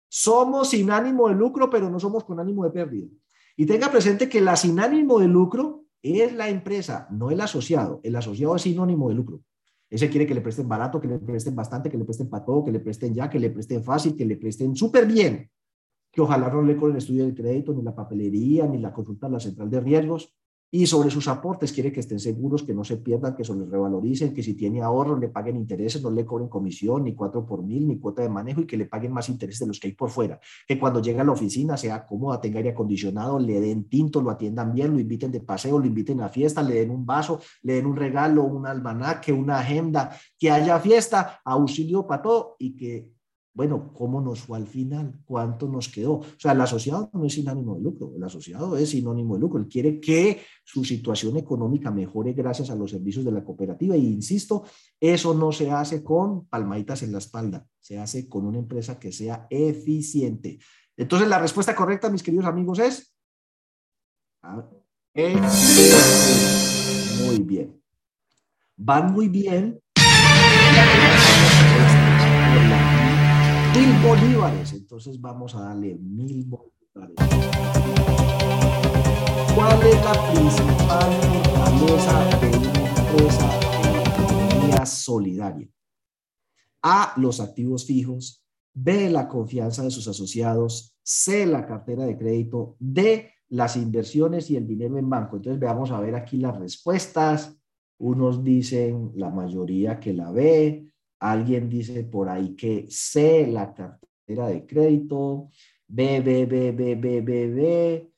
Somos 0.09 0.71
sin 0.71 0.91
ánimo 0.91 1.29
de 1.29 1.35
lucro, 1.35 1.69
pero 1.69 1.91
no 1.91 2.01
somos 2.01 2.25
con 2.25 2.41
ánimo 2.41 2.65
de 2.65 2.71
pérdida. 2.71 3.07
Y 3.55 3.67
tenga 3.67 3.91
presente 3.91 4.31
que 4.31 4.41
la 4.41 4.57
sin 4.57 4.81
ánimo 4.81 5.19
de 5.19 5.29
lucro 5.29 5.85
es 6.01 6.33
la 6.33 6.49
empresa, 6.49 7.07
no 7.11 7.31
el 7.31 7.43
asociado. 7.43 8.01
El 8.03 8.17
asociado 8.17 8.57
es 8.57 8.63
sinónimo 8.63 9.11
de 9.11 9.15
lucro. 9.15 9.43
Ese 9.89 10.11
quiere 10.11 10.27
que 10.27 10.35
le 10.35 10.41
presten 10.41 10.69
barato, 10.69 11.01
que 11.01 11.09
le 11.09 11.19
presten 11.19 11.55
bastante, 11.55 11.91
que 11.91 11.99
le 11.99 12.05
presten 12.05 12.29
para 12.29 12.45
todo, 12.45 12.65
que 12.65 12.73
le 12.73 12.81
presten 12.81 13.15
ya, 13.15 13.31
que 13.31 13.39
le 13.39 13.51
presten 13.51 13.85
fácil, 13.85 14.17
que 14.17 14.25
le 14.25 14.37
presten 14.37 14.75
súper 14.75 15.07
bien. 15.07 15.49
Que 16.11 16.21
ojalá 16.21 16.49
no 16.49 16.63
le 16.63 16.77
con 16.77 16.91
el 16.91 16.97
estudio 16.97 17.25
del 17.25 17.35
crédito, 17.35 17.73
ni 17.73 17.83
la 17.83 17.95
papelería, 17.95 18.67
ni 18.67 18.79
la 18.79 18.93
consulta 18.93 19.27
a 19.27 19.31
la 19.31 19.41
central 19.41 19.71
de 19.71 19.81
riesgos, 19.81 20.35
y 20.71 20.87
sobre 20.87 21.11
sus 21.11 21.29
aportes 21.29 21.73
quiere 21.73 21.93
que 21.93 22.01
estén 22.01 22.19
seguros, 22.19 22.63
que 22.65 22.75
no 22.75 22.83
se 22.83 22.97
pierdan, 22.97 23.37
que 23.37 23.45
se 23.45 23.55
les 23.55 23.69
revaloricen, 23.69 24.35
que 24.35 24.43
si 24.43 24.55
tiene 24.55 24.83
ahorros 24.83 25.21
le 25.21 25.29
paguen 25.29 25.57
intereses, 25.57 26.03
no 26.03 26.11
le 26.11 26.27
cobren 26.27 26.49
comisión, 26.49 27.05
ni 27.05 27.15
cuatro 27.15 27.47
por 27.47 27.63
mil, 27.63 27.87
ni 27.87 27.99
cuota 27.99 28.23
de 28.23 28.29
manejo 28.29 28.63
y 28.63 28.67
que 28.67 28.77
le 28.77 28.87
paguen 28.87 29.13
más 29.13 29.29
intereses 29.29 29.61
de 29.61 29.67
los 29.69 29.79
que 29.79 29.89
hay 29.89 29.95
por 29.95 30.11
fuera. 30.11 30.41
Que 30.67 30.79
cuando 30.79 31.01
llegue 31.01 31.21
a 31.21 31.25
la 31.25 31.33
oficina 31.33 31.77
sea 31.77 32.05
cómoda, 32.05 32.41
tenga 32.41 32.59
aire 32.59 32.71
acondicionado, 32.71 33.39
le 33.39 33.61
den 33.61 33.89
tinto, 33.89 34.21
lo 34.21 34.31
atiendan 34.31 34.73
bien, 34.73 34.93
lo 34.93 34.99
inviten 34.99 35.31
de 35.31 35.41
paseo, 35.41 35.79
lo 35.79 35.87
inviten 35.87 36.21
a 36.21 36.29
fiesta, 36.29 36.63
le 36.63 36.75
den 36.75 36.91
un 36.91 37.07
vaso, 37.07 37.41
le 37.63 37.75
den 37.75 37.87
un 37.87 37.97
regalo, 37.97 38.45
un 38.45 38.67
almanaque, 38.67 39.33
una 39.33 39.61
agenda, 39.61 40.17
que 40.39 40.51
haya 40.51 40.81
fiesta, 40.81 41.41
auxilio 41.45 42.07
para 42.07 42.23
todo 42.23 42.57
y 42.59 42.77
que 42.77 43.16
bueno, 43.57 43.91
¿cómo 43.95 44.21
nos 44.21 44.41
fue 44.43 44.59
al 44.59 44.67
final? 44.67 45.19
¿Cuánto 45.25 45.67
nos 45.67 45.89
quedó? 45.89 46.17
O 46.17 46.25
sea, 46.37 46.53
el 46.53 46.61
asociado 46.61 47.09
no 47.15 47.25
es 47.25 47.33
sinónimo 47.33 47.75
de 47.77 47.81
lucro, 47.81 48.13
el 48.15 48.23
asociado 48.23 48.77
es 48.77 48.91
sinónimo 48.91 49.35
de 49.35 49.41
lucro. 49.41 49.59
Él 49.59 49.67
quiere 49.67 49.99
que 49.99 50.43
su 50.63 50.85
situación 50.85 51.39
económica 51.39 51.91
mejore 51.91 52.35
gracias 52.35 52.69
a 52.69 52.75
los 52.75 52.91
servicios 52.91 53.25
de 53.25 53.33
la 53.33 53.43
cooperativa. 53.43 53.97
Y 53.97 54.09
insisto, 54.09 54.65
eso 55.01 55.33
no 55.33 55.53
se 55.53 55.71
hace 55.71 56.05
con 56.05 56.45
palmaditas 56.49 57.03
en 57.03 57.13
la 57.13 57.19
espalda, 57.19 57.67
se 57.81 57.99
hace 57.99 58.29
con 58.29 58.45
una 58.45 58.59
empresa 58.59 58.99
que 58.99 59.11
sea 59.11 59.47
eficiente. 59.49 60.59
Entonces, 60.95 61.27
la 61.27 61.39
respuesta 61.39 61.75
correcta, 61.75 62.11
mis 62.11 62.23
queridos 62.23 62.45
amigos, 62.45 62.79
es... 62.79 63.17
Ah, 64.43 64.69
muy 67.25 67.39
bien. 67.39 67.83
Van 68.77 69.11
muy 69.15 69.29
bien 69.29 69.81
mil 73.77 73.93
bolívares. 74.03 74.73
Entonces 74.73 75.21
vamos 75.21 75.55
a 75.55 75.61
darle 75.61 75.97
mil 75.97 76.45
bolívares. 76.45 77.17
¿Cuál 79.55 79.83
es 79.87 80.05
la 80.05 80.33
principal 80.33 81.13
fortaleza 81.23 82.25
de 82.41 82.57
una 82.57 83.01
empresa 83.01 83.61
economía 84.15 84.87
solidaria? 84.87 85.69
A, 86.83 87.15
los 87.17 87.41
activos 87.41 87.85
fijos. 87.85 88.43
B, 88.73 89.11
la 89.11 89.29
confianza 89.29 89.83
de 89.83 89.91
sus 89.91 90.09
asociados. 90.09 90.97
C, 91.03 91.47
la 91.47 91.67
cartera 91.67 92.07
de 92.07 92.17
crédito. 92.17 92.77
D, 92.79 93.31
las 93.49 93.77
inversiones 93.77 94.51
y 94.51 94.57
el 94.57 94.67
dinero 94.67 94.99
en 94.99 95.09
banco. 95.09 95.37
Entonces 95.37 95.61
veamos 95.61 95.91
a 95.91 96.01
ver 96.01 96.15
aquí 96.15 96.39
las 96.39 96.59
respuestas. 96.59 97.59
Unos 97.99 98.45
dicen 98.45 99.13
la 99.15 99.31
mayoría 99.31 99.99
que 99.99 100.13
la 100.13 100.31
B, 100.31 100.87
Alguien 101.21 101.69
dice 101.69 102.05
por 102.05 102.29
ahí 102.29 102.55
que 102.55 102.87
C, 102.91 103.47
la 103.47 103.73
cartera 103.73 104.49
de 104.49 104.67
crédito, 104.67 105.51
B, 105.89 106.21
B, 106.21 106.47
B, 106.47 106.73
B, 106.73 106.95
B, 106.95 107.21
B, 107.21 107.49
B, 107.49 108.13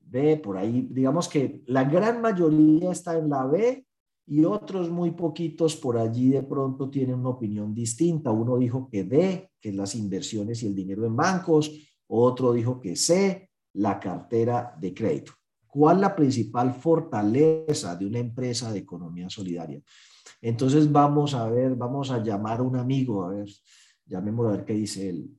B, 0.00 0.36
por 0.36 0.56
ahí, 0.56 0.88
digamos 0.90 1.28
que 1.28 1.62
la 1.66 1.84
gran 1.84 2.20
mayoría 2.20 2.92
está 2.92 3.18
en 3.18 3.30
la 3.30 3.46
B 3.46 3.86
y 4.26 4.44
otros 4.44 4.90
muy 4.90 5.10
poquitos 5.10 5.76
por 5.76 5.98
allí 5.98 6.30
de 6.30 6.42
pronto 6.42 6.88
tienen 6.88 7.18
una 7.18 7.30
opinión 7.30 7.74
distinta. 7.74 8.30
Uno 8.30 8.56
dijo 8.56 8.88
que 8.88 9.04
D, 9.04 9.50
que 9.60 9.70
es 9.70 9.74
las 9.74 9.94
inversiones 9.94 10.62
y 10.62 10.66
el 10.66 10.74
dinero 10.74 11.04
en 11.04 11.16
bancos, 11.16 11.72
otro 12.06 12.52
dijo 12.52 12.80
que 12.80 12.96
C, 12.96 13.50
la 13.74 13.98
cartera 13.98 14.74
de 14.80 14.94
crédito. 14.94 15.32
¿Cuál 15.66 16.00
la 16.00 16.14
principal 16.14 16.72
fortaleza 16.72 17.96
de 17.96 18.06
una 18.06 18.20
empresa 18.20 18.72
de 18.72 18.78
economía 18.78 19.28
solidaria? 19.28 19.82
Entonces 20.44 20.92
vamos 20.92 21.32
a 21.32 21.48
ver, 21.48 21.74
vamos 21.74 22.10
a 22.10 22.22
llamar 22.22 22.60
a 22.60 22.62
un 22.62 22.76
amigo, 22.76 23.24
a 23.24 23.30
ver, 23.30 23.48
llamémoslo 24.04 24.50
a 24.50 24.56
ver 24.56 24.66
qué 24.66 24.74
dice 24.74 25.08
él. 25.08 25.30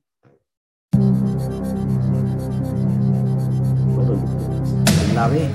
Bueno, 3.94 4.24
la 5.14 5.28
B. 5.28 5.48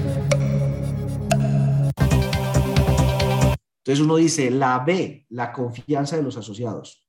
Entonces 3.79 3.99
uno 3.99 4.15
dice, 4.15 4.49
la 4.51 4.79
B, 4.79 5.25
la 5.27 5.51
confianza 5.51 6.15
de 6.15 6.23
los 6.23 6.37
asociados. 6.37 7.05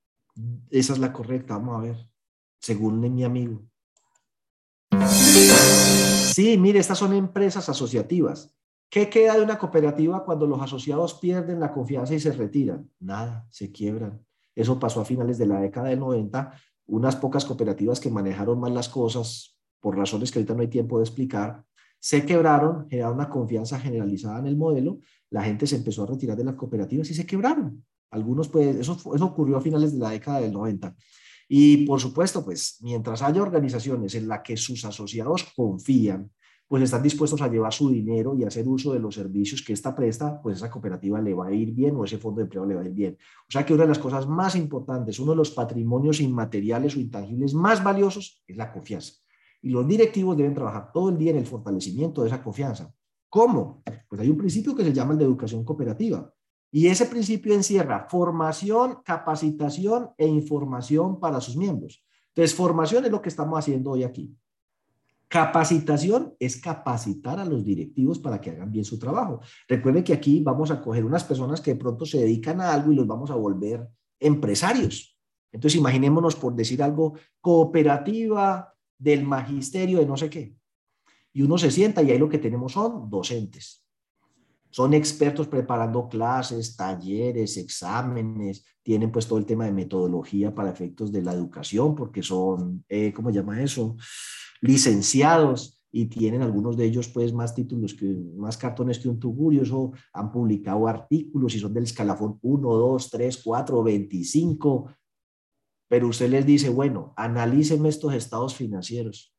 Esa 0.69 0.95
es 0.95 0.99
la 0.99 1.13
correcta, 1.13 1.57
vamos 1.59 1.79
a 1.79 1.83
ver, 1.83 2.09
según 2.59 2.99
mi 2.99 3.23
amigo. 3.23 3.63
Sí, 6.35 6.59
mire, 6.59 6.81
estas 6.81 6.99
son 6.99 7.13
empresas 7.13 7.69
asociativas. 7.69 8.53
¿Qué 8.93 9.09
queda 9.09 9.37
de 9.37 9.43
una 9.43 9.59
cooperativa 9.59 10.23
cuando 10.23 10.47
los 10.47 10.61
asociados 10.61 11.15
pierden 11.15 11.59
la 11.59 11.73
confianza 11.73 12.15
y 12.15 12.21
se 12.21 12.31
retiran? 12.31 12.91
Nada, 13.01 13.47
se 13.49 13.73
quiebran. 13.73 14.23
Eso 14.55 14.79
pasó 14.79 15.01
a 15.01 15.07
finales 15.07 15.39
de 15.39 15.47
la 15.47 15.61
década 15.61 15.89
del 15.89 16.01
90. 16.01 16.53
Unas 16.89 17.17
pocas 17.17 17.47
cooperativas 17.47 18.01
que 18.01 18.11
manejaron 18.11 18.61
mal 18.61 18.75
las 18.75 18.91
cosas, 18.91 19.59
por 19.81 19.97
razones 19.97 20.31
que 20.31 20.41
ahorita 20.41 20.53
no 20.53 20.61
hay 20.61 20.69
tiempo 20.69 20.99
de 20.99 21.05
explicar, 21.05 21.65
se 21.99 22.27
quebraron, 22.27 22.87
generaron 22.91 23.15
una 23.15 23.31
confianza 23.31 23.81
generalizada 23.81 24.41
en 24.41 24.47
el 24.49 24.59
modelo, 24.59 24.99
la 25.31 25.43
gente 25.43 25.67
se 25.67 25.77
empezó 25.77 26.03
a 26.03 26.09
retirar 26.09 26.37
de 26.37 26.45
las 26.45 26.57
cooperativas 26.57 27.11
y 27.11 27.15
se 27.15 27.25
quebraron. 27.25 27.83
Algunos, 28.11 28.49
pues, 28.49 28.77
eso, 28.77 28.93
eso 29.15 29.25
ocurrió 29.25 29.57
a 29.57 29.63
finales 29.63 29.95
de 29.95 30.01
la 30.01 30.11
década 30.11 30.41
del 30.43 30.53
90. 30.53 30.95
Y 31.49 31.87
por 31.87 31.99
supuesto, 31.99 32.45
pues 32.45 32.77
mientras 32.83 33.23
haya 33.23 33.41
organizaciones 33.41 34.15
en 34.17 34.29
las 34.29 34.43
que 34.43 34.59
sus 34.59 34.85
asociados 34.85 35.45
confían, 35.57 36.31
pues 36.73 36.85
están 36.85 37.03
dispuestos 37.03 37.43
a 37.43 37.49
llevar 37.49 37.71
su 37.71 37.91
dinero 37.91 38.35
y 38.35 38.45
hacer 38.45 38.67
uso 38.67 38.95
de 38.95 38.99
los 38.99 39.15
servicios 39.15 39.61
que 39.61 39.75
esta 39.75 39.95
presta, 39.95 40.41
pues 40.41 40.57
esa 40.57 40.71
cooperativa 40.71 41.21
le 41.21 41.35
va 41.35 41.49
a 41.49 41.53
ir 41.53 41.71
bien 41.71 41.95
o 41.97 42.05
ese 42.07 42.17
fondo 42.17 42.39
de 42.39 42.45
empleo 42.45 42.65
le 42.65 42.75
va 42.75 42.81
a 42.81 42.87
ir 42.87 42.93
bien. 42.93 43.19
O 43.47 43.53
sea 43.53 43.67
que 43.67 43.75
una 43.75 43.83
de 43.83 43.91
las 43.91 43.99
cosas 43.99 44.27
más 44.27 44.57
importantes, 44.57 45.21
uno 45.21 45.33
de 45.33 45.37
los 45.37 45.51
patrimonios 45.51 46.19
inmateriales 46.23 46.97
o 46.97 47.01
intangibles 47.01 47.53
más 47.53 47.85
valiosos 47.85 48.43
es 48.47 48.57
la 48.57 48.73
confianza. 48.73 49.13
Y 49.61 49.69
los 49.69 49.87
directivos 49.87 50.35
deben 50.35 50.55
trabajar 50.55 50.91
todo 50.95 51.11
el 51.11 51.19
día 51.19 51.33
en 51.33 51.37
el 51.37 51.47
fortalecimiento 51.47 52.23
de 52.23 52.29
esa 52.29 52.43
confianza. 52.43 52.91
¿Cómo? 53.29 53.83
Pues 54.09 54.23
hay 54.23 54.31
un 54.31 54.39
principio 54.39 54.75
que 54.75 54.83
se 54.83 54.95
llama 54.95 55.13
el 55.13 55.19
de 55.19 55.27
educación 55.27 55.67
cooperativa. 55.67 56.33
Y 56.71 56.87
ese 56.87 57.05
principio 57.05 57.53
encierra 57.53 58.07
formación, 58.09 59.03
capacitación 59.05 60.13
e 60.17 60.27
información 60.27 61.21
para 61.21 61.39
sus 61.43 61.55
miembros. 61.55 62.03
Entonces, 62.29 62.57
formación 62.57 63.05
es 63.05 63.11
lo 63.11 63.21
que 63.21 63.29
estamos 63.29 63.59
haciendo 63.59 63.91
hoy 63.91 64.05
aquí. 64.05 64.35
Capacitación 65.33 66.35
es 66.39 66.61
capacitar 66.61 67.41
a 67.41 67.47
los 67.47 67.65
directivos 67.65 68.19
para 68.19 68.39
que 68.39 68.51
hagan 68.51 68.71
bien 68.71 68.85
su 68.85 68.99
trabajo. 68.99 69.41
Recuerden 69.67 70.05
que 70.05 70.13
aquí 70.13 70.43
vamos 70.43 70.71
a 70.71 70.83
coger 70.83 71.07
unas 71.07 71.25
personas 71.25 71.63
que 71.63 71.73
de 71.73 71.81
pronto 71.81 72.05
se 72.05 72.19
dedican 72.19 72.61
a 72.61 72.71
algo 72.71 72.93
y 72.93 72.97
los 72.97 73.07
vamos 73.07 73.31
a 73.31 73.35
volver 73.35 73.89
empresarios. 74.21 75.19
Entonces, 75.51 75.79
imaginémonos, 75.79 76.37
por 76.37 76.55
decir 76.55 76.83
algo, 76.83 77.15
cooperativa 77.41 78.75
del 78.99 79.25
magisterio 79.25 80.01
de 80.01 80.07
no 80.07 80.19
sé 80.19 80.29
qué. 80.29 80.55
Y 81.33 81.41
uno 81.41 81.57
se 81.57 81.71
sienta 81.71 82.03
y 82.03 82.11
ahí 82.11 82.19
lo 82.19 82.29
que 82.29 82.37
tenemos 82.37 82.73
son 82.73 83.09
docentes 83.09 83.83
son 84.73 84.95
expertos 84.95 85.49
preparando 85.49 86.09
clases, 86.09 86.75
talleres, 86.75 87.59
exámenes, 87.59 88.65
tienen 88.83 89.13
pues 89.13 89.29
todo 89.29 89.39
el 89.39 89.45
tema 89.45 89.67
de 89.67 89.73
metodología 89.73 90.55
para 90.55 90.71
efectos 90.71 91.13
de 91.13 91.21
la 91.21 91.35
educación, 91.35 91.95
porque 91.95 92.23
son, 92.23 92.83
eh, 92.89 93.13
¿cómo 93.13 93.29
se 93.29 93.37
llama 93.37 93.63
eso? 93.63 93.97
Licenciados 94.63 95.85
y 95.93 96.07
tienen 96.07 96.41
algunos 96.41 96.79
de 96.79 96.87
ellos 96.87 97.09
pues 97.09 97.35
más 97.35 97.55
títulos, 97.55 97.93
que 97.93 98.07
más 98.37 98.57
cartones 98.57 98.99
que 98.99 99.11
un 99.11 99.21
tugurio, 99.21 99.63
eso 99.63 99.93
han 100.15 100.33
publicado 100.33 100.89
artículos 100.89 101.55
y 101.55 101.59
son 101.59 101.75
del 101.75 101.85
escalafón 101.85 102.39
1, 102.41 102.67
2, 102.67 103.11
3, 103.11 103.43
4, 103.45 103.83
25, 103.83 104.91
pero 105.87 106.09
usted 106.09 106.31
les 106.31 106.47
dice, 106.47 106.71
bueno, 106.71 107.13
analícenme 107.17 107.91
estos 107.91 108.15
estados 108.15 108.55
financieros 108.55 109.33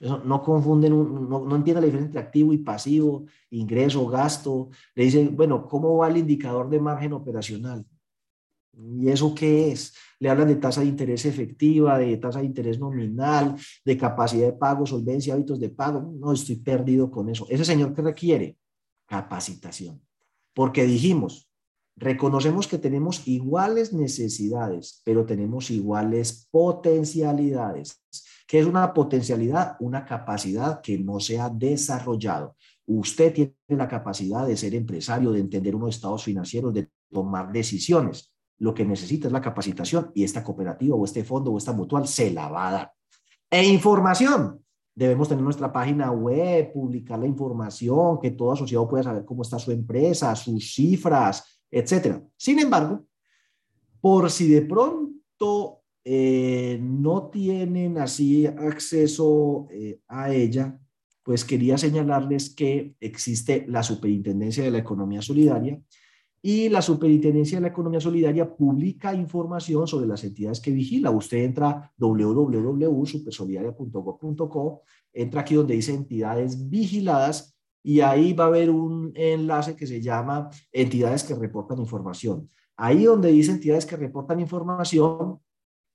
eso 0.00 0.22
no 0.24 0.42
confunden, 0.42 0.92
no, 1.28 1.44
no 1.44 1.56
entienden 1.56 1.82
la 1.82 1.86
diferencia 1.86 2.06
entre 2.06 2.20
activo 2.20 2.52
y 2.52 2.58
pasivo, 2.58 3.26
ingreso, 3.50 4.06
gasto. 4.06 4.70
Le 4.94 5.04
dicen, 5.04 5.36
bueno, 5.36 5.66
¿cómo 5.66 5.96
va 5.96 6.08
el 6.08 6.18
indicador 6.18 6.70
de 6.70 6.80
margen 6.80 7.12
operacional? 7.12 7.84
¿Y 8.72 9.08
eso 9.08 9.34
qué 9.34 9.72
es? 9.72 9.94
Le 10.20 10.30
hablan 10.30 10.48
de 10.48 10.56
tasa 10.56 10.80
de 10.80 10.88
interés 10.88 11.24
efectiva, 11.26 11.98
de 11.98 12.16
tasa 12.16 12.40
de 12.40 12.46
interés 12.46 12.78
nominal, 12.78 13.56
de 13.84 13.96
capacidad 13.96 14.46
de 14.46 14.52
pago, 14.52 14.84
solvencia, 14.84 15.34
hábitos 15.34 15.60
de 15.60 15.70
pago. 15.70 16.12
No, 16.18 16.32
estoy 16.32 16.56
perdido 16.56 17.10
con 17.10 17.28
eso. 17.28 17.46
Ese 17.48 17.64
señor 17.64 17.94
que 17.94 18.02
requiere 18.02 18.58
capacitación. 19.06 20.00
Porque 20.54 20.84
dijimos, 20.84 21.48
reconocemos 21.96 22.66
que 22.66 22.78
tenemos 22.78 23.26
iguales 23.26 23.92
necesidades, 23.92 25.02
pero 25.04 25.24
tenemos 25.24 25.70
iguales 25.70 26.48
potencialidades. 26.50 28.02
¿Qué 28.46 28.60
es 28.60 28.66
una 28.66 28.94
potencialidad? 28.94 29.76
Una 29.80 30.04
capacidad 30.04 30.80
que 30.80 30.98
no 30.98 31.20
se 31.20 31.38
ha 31.38 31.50
desarrollado. 31.50 32.56
Usted 32.86 33.34
tiene 33.34 33.54
la 33.68 33.86
capacidad 33.86 34.46
de 34.46 34.56
ser 34.56 34.74
empresario, 34.74 35.32
de 35.32 35.40
entender 35.40 35.76
unos 35.76 35.96
estados 35.96 36.24
financieros, 36.24 36.72
de 36.72 36.88
tomar 37.10 37.52
decisiones. 37.52 38.32
Lo 38.58 38.74
que 38.74 38.84
necesita 38.84 39.28
es 39.28 39.32
la 39.32 39.40
capacitación 39.40 40.10
y 40.14 40.24
esta 40.24 40.42
cooperativa 40.42 40.96
o 40.96 41.04
este 41.04 41.24
fondo 41.24 41.52
o 41.52 41.58
esta 41.58 41.72
mutual 41.72 42.06
se 42.06 42.30
la 42.30 42.48
va 42.48 42.68
a 42.68 42.72
dar. 42.72 42.92
E 43.50 43.64
información. 43.64 44.62
Debemos 44.94 45.28
tener 45.28 45.44
nuestra 45.44 45.72
página 45.72 46.10
web, 46.10 46.72
publicar 46.72 47.20
la 47.20 47.26
información, 47.26 48.18
que 48.20 48.32
todo 48.32 48.52
asociado 48.52 48.88
pueda 48.88 49.04
saber 49.04 49.24
cómo 49.24 49.42
está 49.42 49.58
su 49.58 49.70
empresa, 49.70 50.34
sus 50.34 50.74
cifras, 50.74 51.62
etcétera. 51.70 52.20
Sin 52.36 52.58
embargo, 52.58 53.06
por 54.00 54.28
si 54.28 54.48
de 54.48 54.62
pronto 54.62 55.82
eh, 56.04 56.80
no 56.82 57.28
tienen 57.28 57.98
así 57.98 58.46
acceso 58.46 59.68
eh, 59.70 60.00
a 60.08 60.32
ella, 60.32 60.76
pues 61.22 61.44
quería 61.44 61.78
señalarles 61.78 62.50
que 62.50 62.96
existe 62.98 63.66
la 63.68 63.82
Superintendencia 63.82 64.64
de 64.64 64.70
la 64.70 64.78
Economía 64.78 65.22
Solidaria 65.22 65.80
y 66.40 66.68
la 66.68 66.80
Superintendencia 66.82 67.58
de 67.58 67.62
la 67.62 67.68
Economía 67.68 68.00
Solidaria 68.00 68.54
publica 68.54 69.12
información 69.14 69.88
sobre 69.88 70.06
las 70.06 70.22
entidades 70.24 70.60
que 70.60 70.70
vigila. 70.70 71.10
Usted 71.10 71.38
entra 71.38 71.90
www.supersolidaria.gov.co, 71.96 74.82
entra 75.12 75.40
aquí 75.40 75.54
donde 75.54 75.74
dice 75.74 75.94
entidades 75.94 76.68
vigiladas 76.68 77.56
y 77.82 78.00
ahí 78.00 78.32
va 78.32 78.44
a 78.44 78.48
haber 78.48 78.70
un 78.70 79.12
enlace 79.14 79.74
que 79.74 79.86
se 79.86 80.00
llama 80.00 80.50
entidades 80.72 81.24
que 81.24 81.34
reportan 81.34 81.78
información. 81.78 82.50
Ahí 82.76 83.04
donde 83.04 83.32
dice 83.32 83.50
entidades 83.50 83.86
que 83.86 83.96
reportan 83.96 84.40
información, 84.40 85.40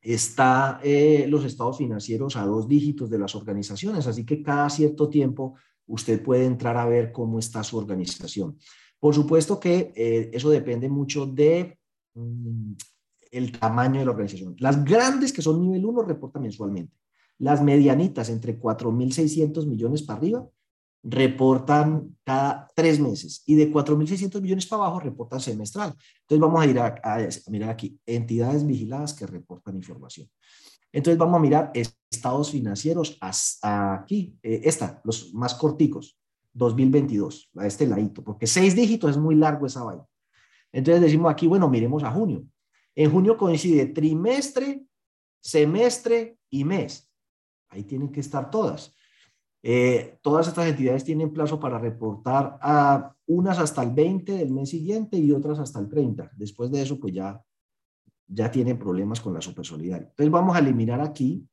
está 0.02 0.82
eh, 0.84 1.26
los 1.30 1.46
estados 1.46 1.78
financieros 1.78 2.36
a 2.36 2.46
dos 2.46 2.68
dígitos 2.68 3.10
de 3.10 3.20
las 3.20 3.36
organizaciones, 3.36 4.06
así 4.06 4.26
que 4.26 4.44
cada 4.44 4.70
cierto 4.70 5.08
tiempo 5.08 5.56
usted 5.88 6.22
puede 6.22 6.46
entrar 6.46 6.76
a 6.76 6.86
ver 6.86 7.14
cómo 7.14 7.40
está 7.40 7.64
su 7.64 7.78
organización. 7.78 8.58
Por 9.04 9.14
supuesto 9.14 9.60
que 9.60 9.92
eh, 9.98 10.30
eso 10.32 10.50
depende 10.50 10.88
mucho 10.88 11.26
de 11.26 11.78
mm, 12.14 12.72
el 13.32 13.52
tamaño 13.52 14.00
de 14.00 14.06
la 14.06 14.12
organización. 14.12 14.56
Las 14.60 14.82
grandes 14.82 15.34
que 15.34 15.42
son 15.42 15.60
nivel 15.60 15.86
1 15.86 16.04
reportan 16.04 16.44
mensualmente. 16.44 16.96
Las 17.38 17.62
medianitas 17.62 18.30
entre 18.30 18.58
4.600 18.58 19.66
millones 19.66 20.04
para 20.04 20.20
arriba 20.20 20.48
reportan 21.04 22.16
cada 22.24 22.70
tres 22.74 22.98
meses 23.02 23.44
y 23.46 23.56
de 23.56 23.74
4.600 23.74 24.40
millones 24.40 24.68
para 24.68 24.84
abajo 24.84 25.02
reportan 25.02 25.42
semestral. 25.42 25.94
Entonces 26.22 26.40
vamos 26.40 26.62
a 26.62 26.66
ir 26.66 26.80
a, 26.80 26.96
mirar 27.50 27.72
aquí, 27.72 28.00
entidades 28.06 28.66
vigiladas 28.66 29.14
que 29.14 29.28
reportan 29.28 29.76
información. 29.76 30.30
Entonces 30.94 31.18
vamos 31.18 31.40
a 31.40 31.42
mirar 31.42 31.72
estados 31.76 32.52
financieros 32.52 33.18
hasta 33.20 33.96
aquí, 33.96 34.40
eh, 34.42 34.62
los 35.04 35.34
más 35.34 35.56
corticos, 35.56 36.18
2022, 36.54 37.52
a 37.58 37.68
este 37.68 37.88
ladito, 37.88 38.24
porque 38.24 38.48
seis 38.48 38.76
dígitos 38.76 39.12
es 39.12 39.18
muy 39.18 39.36
largo 39.36 39.66
esa 39.66 39.84
vaina. 39.84 40.06
Entonces 40.72 41.02
decimos 41.02 41.32
aquí, 41.32 41.48
bueno, 41.48 41.70
miremos 41.70 42.04
a 42.04 42.12
junio. 42.12 42.46
En 42.96 43.12
junio 43.12 43.38
coincide 43.38 43.88
trimestre, 43.88 44.84
semestre 45.42 46.38
y 46.50 46.64
mes. 46.64 47.12
Ahí 47.70 47.84
tienen 47.84 48.12
que 48.12 48.20
estar 48.20 48.50
todas. 48.50 48.96
Eh, 49.64 50.20
todas 50.22 50.48
estas 50.48 50.68
entidades 50.68 51.04
tienen 51.04 51.32
plazo 51.32 51.60
para 51.60 51.80
reportar 51.80 52.58
a 52.62 53.16
unas 53.28 53.60
hasta 53.60 53.82
el 53.82 53.92
20 53.92 54.34
del 54.34 54.52
mes 54.52 54.70
siguiente 54.70 55.18
y 55.18 55.32
otras 55.32 55.60
hasta 55.60 55.80
el 55.80 55.90
30. 55.90 56.32
Después 56.36 56.70
de 56.70 56.82
eso, 56.82 57.00
pues 57.00 57.14
ya 57.14 57.42
ya 58.28 58.50
tienen 58.50 58.80
problemas 58.80 59.22
con 59.22 59.34
la 59.34 59.42
supersolidaria. 59.42 60.08
Entonces 60.08 60.32
vamos 60.32 60.56
a 60.56 60.60
eliminar 60.60 61.02
aquí. 61.02 61.48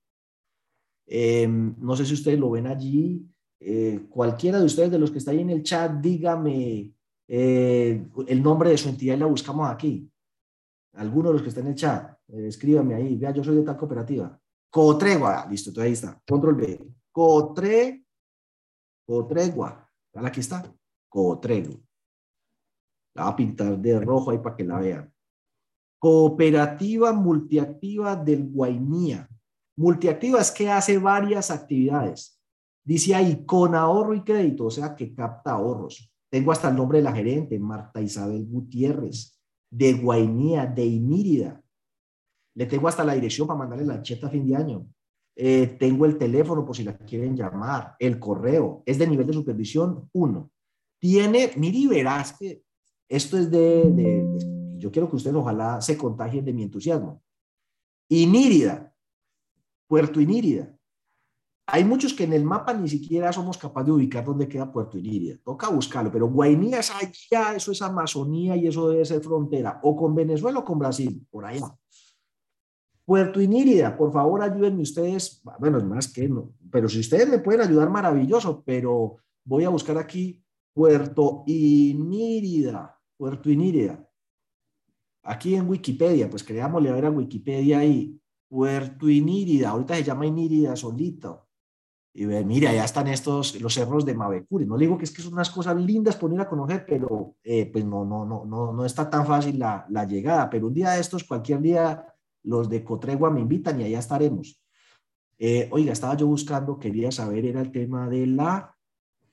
Em, 1.07 1.75
no 1.79 1.97
sé 1.97 2.07
si 2.07 2.15
ustedes 2.15 2.39
lo 2.39 2.51
ven 2.51 2.67
allí. 2.67 3.27
Eh, 3.63 4.07
cualquiera 4.09 4.59
de 4.59 4.65
ustedes 4.65 4.91
de 4.91 4.99
los 4.99 5.11
que 5.11 5.19
está 5.19 5.33
ahí 5.33 5.41
en 5.41 5.51
el 5.51 5.63
chat, 5.63 5.93
dígame 6.01 6.93
eh, 7.29 8.07
el 8.27 8.43
nombre 8.43 8.71
de 8.71 8.79
su 8.79 8.89
entidad 8.89 9.17
y 9.17 9.19
la 9.19 9.27
buscamos 9.27 9.71
aquí. 9.71 10.11
Alguno 10.95 11.29
de 11.29 11.35
los 11.35 11.43
que 11.43 11.51
está 11.51 11.61
en 11.61 11.69
el 11.69 11.75
chat, 11.75 12.19
eh, 12.29 12.47
escríbame 12.49 12.95
ahí. 12.95 13.17
Vea, 13.17 13.33
yo 13.33 13.45
soy 13.45 13.57
de 13.57 13.63
tal 13.63 13.77
cooperativa. 13.77 14.41
Cotregua, 14.71 15.47
listo, 15.51 15.79
ahí 15.81 15.93
está. 15.93 16.21
Control 16.27 16.55
B. 16.55 16.81
Cotre, 17.13 18.05
Cotregua. 19.07 19.89
Aquí 20.15 20.41
está. 20.41 20.73
Cotregua. 21.09 21.77
La 23.15 23.25
va 23.25 23.31
a 23.31 23.37
pintar 23.37 23.79
de 23.79 24.01
rojo 24.01 24.31
ahí 24.31 24.39
para 24.39 24.57
que 24.57 24.65
la 24.65 24.79
vean. 24.79 25.13
Cooperativa 25.99 27.13
Multiactiva 27.13 28.17
del 28.17 28.49
Guainía. 28.49 29.29
Multiactiva 29.77 30.41
es 30.41 30.51
que 30.51 30.71
hace 30.71 30.97
varias 30.99 31.51
actividades. 31.51 32.40
Dice 32.85 33.15
ahí, 33.15 33.45
con 33.45 33.75
ahorro 33.75 34.15
y 34.15 34.23
crédito, 34.23 34.67
o 34.67 34.71
sea, 34.71 34.95
que 34.95 35.15
capta 35.15 35.53
ahorros. 35.53 36.13
Tengo 36.31 36.53
hasta 36.53 36.69
el 36.71 36.77
nombre 36.77 36.99
de 36.99 37.05
la 37.05 37.13
gerente, 37.13 37.59
Marta 37.59 38.01
Isabel 38.01 38.47
Gutiérrez, 38.47 39.39
de 39.71 39.93
Guainía, 39.95 40.67
de 40.67 40.85
Inírida. 40.85 41.63
Le 42.55 42.67
tengo 42.67 42.89
hasta 42.89 43.05
la 43.05 43.15
dirección 43.15 43.47
para 43.47 43.59
mandarle 43.59 43.87
la 43.87 44.03
cheta 44.03 44.27
a 44.27 44.31
fin 44.31 44.47
de 44.47 44.57
año. 44.57 44.87
Eh, 45.37 45.77
tengo 45.79 46.07
el 46.07 46.19
teléfono 46.19 46.65
por 46.65 46.77
si 46.77 46.85
la 46.85 46.97
quieren 46.97 47.37
llamar, 47.37 47.97
el 47.99 48.19
correo. 48.19 48.83
Es 48.87 48.99
de 48.99 49.07
nivel 49.07 49.27
de 49.27 49.33
supervisión 49.33 50.09
1. 50.13 50.51
Tiene, 51.01 51.51
mire 51.57 51.79
y 51.79 51.87
verás 51.87 52.37
que 52.39 52.63
esto 53.09 53.39
es 53.39 53.51
de 53.51 54.25
yo 54.81 54.91
quiero 54.91 55.09
que 55.09 55.17
ustedes 55.17 55.37
ojalá 55.37 55.81
se 55.81 55.97
contagien 55.97 56.45
de 56.45 56.53
mi 56.53 56.63
entusiasmo. 56.63 57.23
Inírida, 58.09 58.93
Puerto 59.87 60.21
Inírida. 60.21 60.75
Hay 61.73 61.85
muchos 61.85 62.13
que 62.13 62.25
en 62.25 62.33
el 62.33 62.45
mapa 62.45 62.75
ni 62.75 62.89
siquiera 62.89 63.33
somos 63.33 63.57
capaces 63.57 63.87
de 63.87 63.93
ubicar 63.93 64.25
dónde 64.25 64.49
queda 64.49 64.73
Puerto 64.73 64.99
Inírida. 64.99 65.37
Toca 65.45 65.69
buscarlo, 65.69 66.11
pero 66.11 66.29
Guainía 66.29 66.81
es 66.81 66.91
allá, 66.91 67.55
eso 67.55 67.71
es 67.71 67.81
Amazonía 67.81 68.57
y 68.57 68.67
eso 68.67 68.89
debe 68.89 69.05
ser 69.05 69.23
frontera, 69.23 69.79
o 69.85 69.95
con 69.95 70.13
Venezuela 70.13 70.59
o 70.59 70.65
con 70.65 70.81
Brasil, 70.81 71.25
por 71.31 71.45
allá. 71.45 71.73
Puerto 73.05 73.41
Inírida, 73.41 73.97
por 73.97 74.13
favor 74.13 74.43
ayúdenme 74.43 74.83
ustedes, 74.83 75.43
bueno, 75.61 75.79
es 75.79 75.85
más 75.85 76.13
que 76.13 76.29
no, 76.29 76.53
pero 76.73 76.89
si 76.89 77.01
ustedes 77.01 77.29
me 77.29 77.39
pueden 77.39 77.61
ayudar, 77.61 77.89
maravilloso, 77.89 78.63
pero 78.65 79.19
voy 79.45 79.63
a 79.63 79.69
buscar 79.69 79.97
aquí 79.97 80.43
Puerto 80.73 81.45
Inírida, 81.47 82.99
Puerto 83.17 83.49
Inírida. 83.49 84.09
Aquí 85.23 85.55
en 85.55 85.69
Wikipedia, 85.69 86.29
pues 86.29 86.43
creámosle 86.43 86.89
a 86.91 86.95
ver 86.95 87.07
a 87.07 87.11
Wikipedia 87.11 87.79
ahí, 87.79 88.21
Puerto 88.49 89.09
Inírida, 89.09 89.71
ahorita 89.71 89.95
se 89.95 90.03
llama 90.03 90.27
Inírida 90.27 90.75
solito. 90.75 91.50
Y 92.13 92.25
ve, 92.25 92.45
mira, 92.45 92.73
ya 92.73 92.85
están 92.85 93.07
estos, 93.07 93.61
los 93.61 93.75
cerros 93.75 94.05
de 94.05 94.15
Mavecure. 94.15 94.67
No 94.67 94.77
le 94.77 94.87
digo 94.87 94.99
que 94.99 95.05
es 95.05 95.13
que 95.13 95.23
son 95.23 95.35
unas 95.35 95.51
cosas 95.51 95.77
lindas 95.77 96.17
por 96.17 96.33
ir 96.33 96.41
a 96.41 96.49
conocer, 96.49 96.85
pero 96.87 97.37
eh, 97.45 97.67
pues 97.67 97.85
no, 97.85 98.05
no, 98.05 98.25
no, 98.25 98.45
no, 98.45 98.73
no 98.73 98.85
está 98.85 99.09
tan 99.09 99.25
fácil 99.25 99.57
la, 99.59 99.87
la 99.89 100.05
llegada. 100.05 100.51
Pero 100.51 100.67
un 100.67 100.75
día 100.75 100.91
de 100.91 101.01
estos, 101.01 101.23
cualquier 101.25 101.61
día, 101.61 102.05
los 102.43 102.69
de 102.69 102.83
Cotregua 102.83 103.31
me 103.31 103.41
invitan 103.41 103.81
y 103.81 103.85
allá 103.85 104.01
estaremos. 104.01 104.61
Eh, 105.39 105.69
oiga, 105.73 105.93
estaba 105.93 106.17
yo 106.17 106.27
buscando, 106.27 106.79
quería 106.79 107.13
saber, 107.13 107.47
era 107.47 107.63
el 107.63 107.73
tema 107.73 108.09
de 108.09 108.27
la 108.27 108.77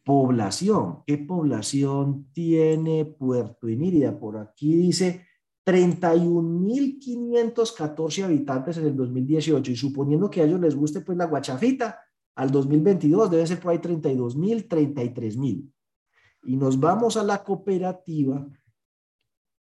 población. 0.06 1.04
¿Qué 1.06 1.18
población 1.18 2.30
tiene 2.32 3.04
Puerto 3.06 3.68
Inírida? 3.68 4.18
Por 4.18 4.38
aquí 4.38 4.74
dice 4.76 5.26
31.514 5.66 8.24
habitantes 8.24 8.78
en 8.78 8.86
el 8.86 8.96
2018 8.96 9.70
y 9.70 9.76
suponiendo 9.76 10.30
que 10.30 10.40
a 10.40 10.46
ellos 10.46 10.62
les 10.62 10.78
guste 10.78 11.02
pues 11.02 11.18
la 11.18 11.26
guachafita, 11.26 12.00
al 12.38 12.52
2022 12.52 13.32
debe 13.32 13.48
ser 13.48 13.60
por 13.60 13.72
ahí 13.72 13.80
32.000, 13.80 14.68
33.000. 14.68 15.74
Y 16.44 16.56
nos 16.56 16.80
vamos 16.80 17.18
a 17.18 17.24
la 17.24 17.44
cooperativa 17.44 18.48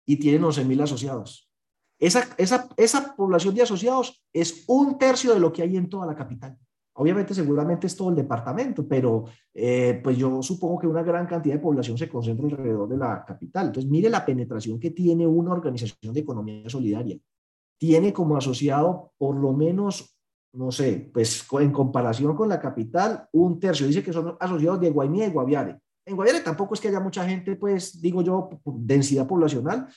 y 0.06 0.16
tienen 0.16 0.42
11.000 0.42 0.82
asociados. 0.82 1.50
Esa, 1.98 2.26
esa, 2.38 2.68
esa 2.78 3.14
población 3.14 3.54
de 3.54 3.62
asociados 3.62 4.24
es 4.32 4.64
un 4.66 4.96
tercio 4.98 5.34
de 5.34 5.40
lo 5.40 5.52
que 5.52 5.62
hay 5.62 5.76
en 5.76 5.90
toda 5.90 6.06
la 6.06 6.16
capital. 6.16 6.58
Obviamente, 6.94 7.34
seguramente 7.34 7.86
es 7.86 7.96
todo 7.96 8.08
el 8.08 8.16
departamento, 8.16 8.88
pero 8.88 9.24
eh, 9.52 10.00
pues 10.02 10.16
yo 10.16 10.42
supongo 10.42 10.78
que 10.78 10.86
una 10.86 11.02
gran 11.02 11.26
cantidad 11.26 11.56
de 11.56 11.60
población 11.60 11.98
se 11.98 12.08
concentra 12.08 12.46
alrededor 12.46 12.88
de 12.88 12.96
la 12.96 13.24
capital. 13.26 13.66
Entonces, 13.66 13.90
mire 13.90 14.08
la 14.08 14.24
penetración 14.24 14.80
que 14.80 14.92
tiene 14.92 15.26
una 15.26 15.52
organización 15.52 16.14
de 16.14 16.20
economía 16.20 16.70
solidaria. 16.70 17.18
Tiene 17.76 18.12
como 18.12 18.38
asociado 18.38 19.12
por 19.18 19.36
lo 19.36 19.52
menos, 19.52 20.13
no 20.54 20.70
sé, 20.70 21.10
pues 21.12 21.46
en 21.60 21.72
comparación 21.72 22.34
con 22.36 22.48
la 22.48 22.60
capital, 22.60 23.28
un 23.32 23.58
tercio. 23.58 23.86
Dice 23.86 24.02
que 24.02 24.12
son 24.12 24.36
asociados 24.38 24.80
de 24.80 24.90
Guainía 24.90 25.26
y 25.26 25.30
Guaviare. 25.30 25.78
En 26.06 26.16
Guaviare 26.16 26.40
tampoco 26.40 26.74
es 26.74 26.80
que 26.80 26.88
haya 26.88 27.00
mucha 27.00 27.26
gente, 27.26 27.56
pues 27.56 28.00
digo 28.00 28.22
yo, 28.22 28.50
densidad 28.64 29.26
poblacional. 29.26 29.88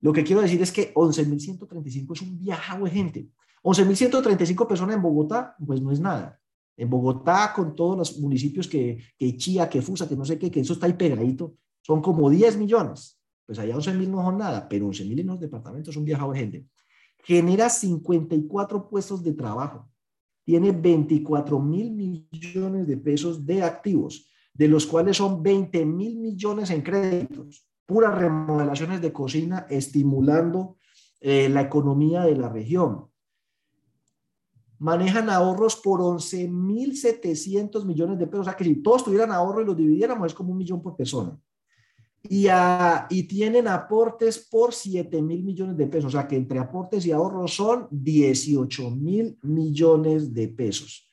Lo 0.00 0.12
que 0.12 0.24
quiero 0.24 0.42
decir 0.42 0.60
es 0.60 0.72
que 0.72 0.92
11.135 0.94 2.14
es 2.14 2.22
un 2.22 2.38
viajado 2.38 2.84
de 2.84 2.90
gente. 2.90 3.28
11.135 3.62 4.66
personas 4.66 4.96
en 4.96 5.02
Bogotá, 5.02 5.54
pues 5.64 5.80
no 5.80 5.92
es 5.92 6.00
nada. 6.00 6.38
En 6.76 6.90
Bogotá, 6.90 7.52
con 7.54 7.76
todos 7.76 7.96
los 7.96 8.18
municipios 8.18 8.66
que, 8.66 8.98
que 9.16 9.36
Chía, 9.36 9.68
que 9.68 9.80
Fusa, 9.80 10.08
que 10.08 10.16
no 10.16 10.24
sé 10.24 10.38
qué, 10.38 10.50
que 10.50 10.60
eso 10.60 10.72
está 10.72 10.86
ahí 10.86 10.94
pegadito, 10.94 11.54
son 11.80 12.02
como 12.02 12.28
10 12.28 12.56
millones. 12.56 13.20
Pues 13.46 13.58
allá 13.58 13.76
11 13.76 13.94
mil 13.94 14.10
no 14.10 14.22
son 14.22 14.38
nada, 14.38 14.68
pero 14.68 14.86
11 14.86 15.04
mil 15.04 15.20
en 15.20 15.26
los 15.28 15.40
departamentos 15.40 15.94
son 15.94 16.04
viajado 16.04 16.32
de 16.32 16.38
gente. 16.38 16.66
Genera 17.24 17.68
54 17.70 18.88
puestos 18.88 19.22
de 19.22 19.32
trabajo. 19.32 19.91
Tiene 20.44 20.72
24 20.72 21.60
mil 21.60 21.92
millones 21.92 22.86
de 22.86 22.96
pesos 22.96 23.46
de 23.46 23.62
activos, 23.62 24.28
de 24.52 24.68
los 24.68 24.86
cuales 24.86 25.16
son 25.16 25.42
20 25.42 25.84
mil 25.86 26.16
millones 26.18 26.70
en 26.70 26.82
créditos. 26.82 27.66
Puras 27.86 28.16
remodelaciones 28.16 29.00
de 29.00 29.12
cocina 29.12 29.66
estimulando 29.68 30.76
eh, 31.20 31.48
la 31.48 31.62
economía 31.62 32.22
de 32.22 32.36
la 32.36 32.48
región 32.48 33.12
manejan 34.82 35.30
ahorros 35.30 35.76
por 35.76 36.00
11.700 36.00 37.84
millones 37.84 38.18
de 38.18 38.26
pesos. 38.26 38.40
O 38.40 38.50
sea, 38.50 38.56
que 38.56 38.64
si 38.64 38.82
todos 38.82 39.04
tuvieran 39.04 39.30
ahorro 39.30 39.62
y 39.62 39.64
los 39.64 39.76
dividiéramos, 39.76 40.26
es 40.26 40.34
como 40.34 40.50
un 40.50 40.58
millón 40.58 40.82
por 40.82 40.96
persona. 40.96 41.38
Y, 42.28 42.46
y 43.10 43.22
tienen 43.24 43.66
aportes 43.66 44.38
por 44.50 44.72
7 44.72 45.20
mil 45.22 45.42
millones 45.42 45.76
de 45.76 45.86
pesos. 45.86 46.14
O 46.14 46.18
sea, 46.18 46.28
que 46.28 46.36
entre 46.36 46.58
aportes 46.58 47.04
y 47.04 47.12
ahorros 47.12 47.54
son 47.54 47.88
18 47.90 48.90
mil 48.90 49.38
millones 49.42 50.32
de 50.32 50.48
pesos. 50.48 51.12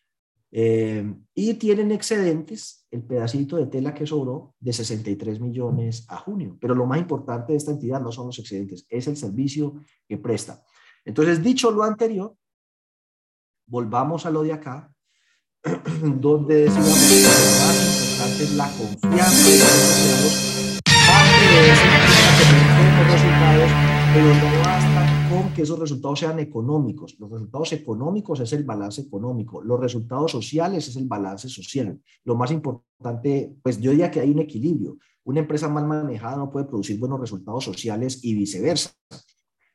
Eh, 0.51 1.13
y 1.35 1.53
tienen 1.55 1.91
excedentes, 1.91 2.87
el 2.89 3.03
pedacito 3.03 3.57
de 3.57 3.67
tela 3.67 3.93
que 3.93 4.07
sobró, 4.07 4.55
de 4.59 4.73
63 4.73 5.39
millones 5.39 6.05
a 6.09 6.17
junio. 6.17 6.57
Pero 6.59 6.73
lo 6.73 6.85
más 6.85 6.99
importante 6.99 7.53
de 7.53 7.57
esta 7.57 7.71
entidad 7.71 8.01
no 8.01 8.11
son 8.11 8.27
los 8.27 8.39
excedentes, 8.39 8.85
es 8.89 9.07
el 9.07 9.17
servicio 9.17 9.75
que 10.07 10.17
presta. 10.17 10.63
Entonces, 11.05 11.43
dicho 11.43 11.71
lo 11.71 11.83
anterior, 11.83 12.35
volvamos 13.67 14.25
a 14.25 14.31
lo 14.31 14.41
de 14.43 14.53
acá, 14.53 14.91
donde 16.19 16.63
decíamos 16.63 17.09
que 17.09 17.21
lo 17.21 17.29
más 17.29 18.01
importante 18.01 18.43
es 18.43 18.53
la 18.53 18.71
confianza 18.71 19.49
de 19.49 20.23
los 20.23 20.68
que 25.59 25.63
esos 25.63 25.79
resultados 25.79 26.19
sean 26.19 26.39
económicos. 26.39 27.17
Los 27.19 27.29
resultados 27.31 27.73
económicos 27.73 28.39
es 28.39 28.53
el 28.53 28.63
balance 28.63 29.01
económico, 29.01 29.61
los 29.61 29.79
resultados 29.79 30.31
sociales 30.31 30.87
es 30.87 30.95
el 30.95 31.05
balance 31.05 31.49
social. 31.49 31.99
Lo 32.23 32.35
más 32.35 32.51
importante, 32.51 33.55
pues 33.61 33.79
yo 33.79 33.91
diría 33.91 34.11
que 34.11 34.21
hay 34.21 34.31
un 34.31 34.39
equilibrio. 34.39 34.97
Una 35.23 35.41
empresa 35.41 35.67
mal 35.67 35.85
manejada 35.85 36.37
no 36.37 36.49
puede 36.49 36.65
producir 36.65 36.97
buenos 36.97 37.19
resultados 37.19 37.63
sociales 37.63 38.19
y 38.23 38.35
viceversa. 38.35 38.91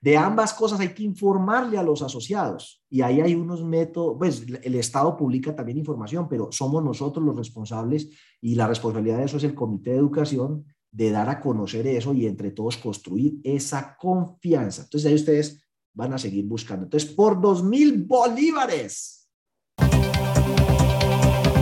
De 0.00 0.16
ambas 0.16 0.52
cosas 0.52 0.80
hay 0.80 0.92
que 0.92 1.02
informarle 1.02 1.78
a 1.78 1.82
los 1.82 2.02
asociados 2.02 2.82
y 2.90 3.00
ahí 3.00 3.20
hay 3.20 3.34
unos 3.34 3.64
métodos, 3.64 4.16
pues 4.18 4.44
el 4.62 4.74
Estado 4.74 5.16
publica 5.16 5.54
también 5.54 5.78
información, 5.78 6.28
pero 6.28 6.48
somos 6.50 6.84
nosotros 6.84 7.24
los 7.24 7.36
responsables 7.36 8.10
y 8.40 8.54
la 8.54 8.66
responsabilidad 8.66 9.18
de 9.18 9.24
eso 9.24 9.38
es 9.38 9.44
el 9.44 9.54
Comité 9.54 9.90
de 9.90 9.96
Educación 9.96 10.64
de 10.94 11.10
dar 11.10 11.28
a 11.28 11.40
conocer 11.40 11.86
eso 11.88 12.14
y 12.14 12.24
entre 12.24 12.52
todos 12.52 12.76
construir 12.76 13.40
esa 13.42 13.96
confianza. 13.96 14.82
Entonces 14.82 15.08
ahí 15.08 15.16
ustedes 15.16 15.66
van 15.92 16.12
a 16.12 16.18
seguir 16.18 16.44
buscando. 16.46 16.84
Entonces, 16.84 17.10
por 17.10 17.40
dos 17.40 17.64
mil 17.64 18.04
bolívares, 18.04 19.28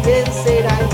¿quién 0.04 0.26
será 0.44 0.78
el 0.80 0.88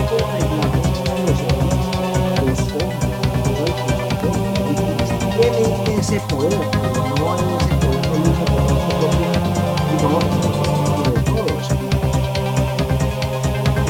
ese 5.98 6.20
poder? 6.28 6.52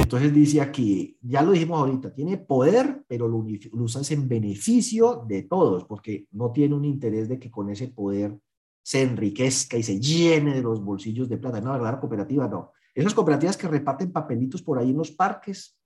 Entonces 0.09 0.33
dice 0.33 0.63
aquí, 0.63 1.19
ya 1.21 1.43
lo 1.43 1.53
dijimos 1.53 1.81
ahorita, 1.81 2.15
tiene 2.15 2.39
poder, 2.39 3.05
pero 3.07 3.29
lo, 3.29 3.45
lo 3.45 3.87
en 4.09 4.27
beneficio 4.27 5.23
de 5.29 5.43
todos, 5.43 5.85
porque 5.85 6.27
no 6.31 6.51
tiene 6.51 6.75
un 6.75 6.87
interés 6.87 7.29
de 7.29 7.39
que 7.39 7.51
con 7.51 7.69
ese 7.69 7.89
poder 7.89 8.41
se 8.83 9.03
enriquezca 9.03 9.77
y 9.77 9.83
se 9.83 10.01
llene 10.01 10.55
de 10.55 10.63
los 10.63 10.83
bolsillos 10.83 11.29
de 11.29 11.37
plata. 11.37 11.61
No, 11.61 11.73
verdadera 11.73 12.01
cooperativa 12.01 12.49
no. 12.49 12.73
Esas 12.95 13.13
cooperativas 13.13 13.59
que 13.59 13.69
reparten 13.69 14.11
papelitos 14.11 14.63
por 14.63 14.79
ahí 14.79 14.93
en 14.93 14.97
los 14.97 15.11
parques, 15.11 15.79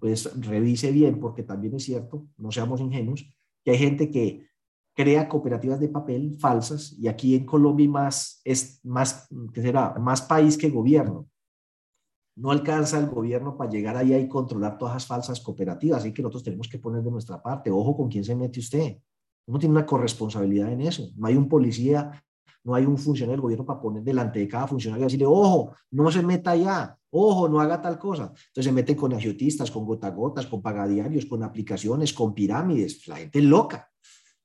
pues 0.00 0.34
revise 0.44 0.90
bien, 0.90 1.20
porque 1.20 1.44
también 1.44 1.76
es 1.76 1.84
cierto, 1.84 2.26
no 2.36 2.50
seamos 2.50 2.80
ingenuos, 2.80 3.24
que 3.64 3.70
hay 3.70 3.78
gente 3.78 4.10
que 4.10 4.48
crea 4.96 5.28
cooperativas 5.28 5.78
de 5.78 5.90
papel 5.90 6.36
falsas 6.40 6.92
y 6.98 7.06
aquí 7.06 7.36
en 7.36 7.46
Colombia 7.46 7.88
más, 7.88 8.40
es 8.42 8.80
más, 8.84 9.28
¿qué 9.52 9.62
será? 9.62 9.94
Más 10.00 10.22
país 10.22 10.58
que 10.58 10.70
gobierno. 10.70 11.28
No 12.36 12.50
alcanza 12.50 12.98
el 12.98 13.06
gobierno 13.06 13.56
para 13.56 13.70
llegar 13.70 13.96
ahí 13.96 14.14
y 14.14 14.28
controlar 14.28 14.76
todas 14.76 14.94
las 14.94 15.06
falsas 15.06 15.40
cooperativas, 15.40 16.00
así 16.00 16.12
que 16.12 16.22
nosotros 16.22 16.42
tenemos 16.42 16.68
que 16.68 16.78
poner 16.78 17.02
de 17.02 17.10
nuestra 17.10 17.40
parte. 17.42 17.70
Ojo 17.70 17.96
con 17.96 18.08
quién 18.08 18.24
se 18.24 18.34
mete 18.34 18.60
usted. 18.60 18.96
Uno 19.46 19.58
tiene 19.58 19.72
una 19.72 19.86
corresponsabilidad 19.86 20.72
en 20.72 20.80
eso. 20.80 21.10
No 21.16 21.26
hay 21.26 21.36
un 21.36 21.48
policía, 21.48 22.24
no 22.64 22.74
hay 22.74 22.86
un 22.86 22.96
funcionario 22.98 23.34
del 23.34 23.42
gobierno 23.42 23.64
para 23.64 23.80
poner 23.80 24.02
delante 24.02 24.38
de 24.38 24.48
cada 24.48 24.66
funcionario 24.66 25.04
y 25.04 25.06
decirle, 25.06 25.26
ojo, 25.26 25.74
no 25.90 26.10
se 26.10 26.22
meta 26.22 26.52
allá, 26.52 26.98
ojo, 27.10 27.48
no 27.48 27.60
haga 27.60 27.80
tal 27.80 27.98
cosa. 27.98 28.24
Entonces 28.24 28.64
se 28.64 28.72
meten 28.72 28.96
con 28.96 29.12
agiotistas, 29.12 29.70
con 29.70 29.84
gotagotas, 29.84 30.46
con 30.46 30.62
pagadiarios, 30.62 31.26
con 31.26 31.42
aplicaciones, 31.42 32.12
con 32.12 32.34
pirámides. 32.34 33.06
La 33.06 33.16
gente 33.16 33.40
loca. 33.42 33.90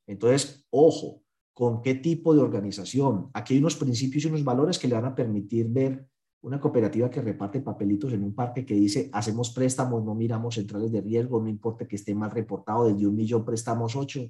Entonces, 0.06 0.68
ojo, 0.70 1.22
con 1.54 1.82
qué 1.82 1.96
tipo 1.96 2.34
de 2.34 2.42
organización. 2.42 3.30
Aquí 3.34 3.54
hay 3.54 3.60
unos 3.60 3.76
principios 3.76 4.24
y 4.24 4.28
unos 4.28 4.44
valores 4.44 4.78
que 4.78 4.88
le 4.88 4.96
van 4.96 5.06
a 5.06 5.16
permitir 5.16 5.68
ver 5.70 6.08
una 6.42 6.60
cooperativa 6.60 7.10
que 7.10 7.22
reparte 7.22 7.60
papelitos 7.60 8.14
en 8.14 8.24
un 8.24 8.34
parque 8.34 8.66
que 8.66 8.74
dice, 8.74 9.10
hacemos 9.12 9.52
préstamos, 9.52 10.04
no 10.04 10.16
miramos 10.16 10.56
centrales 10.56 10.92
de 10.92 11.02
riesgo, 11.02 11.42
no 11.42 11.50
importa 11.50 11.88
que 11.88 11.98
esté 11.98 12.16
mal 12.16 12.32
reportado, 12.32 12.86
desde 12.86 13.06
un 13.08 13.16
millón 13.16 13.44
prestamos 13.44 13.96
ocho. 13.96 14.22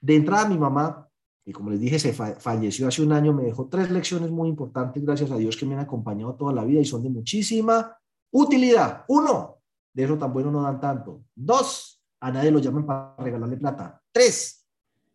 De 0.00 0.16
entrada, 0.16 0.48
mi 0.48 0.58
mamá, 0.58 1.08
y 1.44 1.52
como 1.52 1.70
les 1.70 1.80
dije, 1.80 1.98
se 1.98 2.12
falleció 2.12 2.88
hace 2.88 3.02
un 3.02 3.12
año, 3.12 3.32
me 3.32 3.42
dejó 3.42 3.68
tres 3.68 3.90
lecciones 3.90 4.30
muy 4.30 4.48
importantes, 4.48 5.04
gracias 5.04 5.30
a 5.30 5.36
Dios, 5.36 5.56
que 5.56 5.66
me 5.66 5.74
han 5.74 5.80
acompañado 5.80 6.34
toda 6.34 6.52
la 6.52 6.64
vida 6.64 6.80
y 6.80 6.84
son 6.84 7.02
de 7.02 7.10
muchísima 7.10 7.96
utilidad. 8.30 9.04
Uno, 9.08 9.58
de 9.92 10.04
eso 10.04 10.16
tan 10.16 10.32
bueno 10.32 10.50
no 10.50 10.62
dan 10.62 10.80
tanto. 10.80 11.24
Dos, 11.34 12.02
a 12.20 12.30
nadie 12.30 12.50
lo 12.50 12.60
llaman 12.60 12.86
para 12.86 13.16
regalarle 13.18 13.56
plata. 13.56 14.00
Tres, 14.10 14.66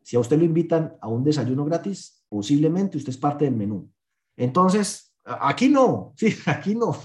si 0.04 0.16
a 0.16 0.20
usted 0.20 0.38
lo 0.38 0.46
invitan 0.46 0.98
a 1.02 1.08
un 1.08 1.24
desayuno 1.24 1.66
gratis, 1.66 2.24
posiblemente 2.30 2.98
usted 2.98 3.10
es 3.10 3.18
parte 3.18 3.46
del 3.46 3.56
menú. 3.56 3.90
Entonces, 4.36 5.07
aquí 5.28 5.70
no, 5.70 6.14
sí, 6.18 6.34
aquí 6.46 6.76
no, 6.76 6.96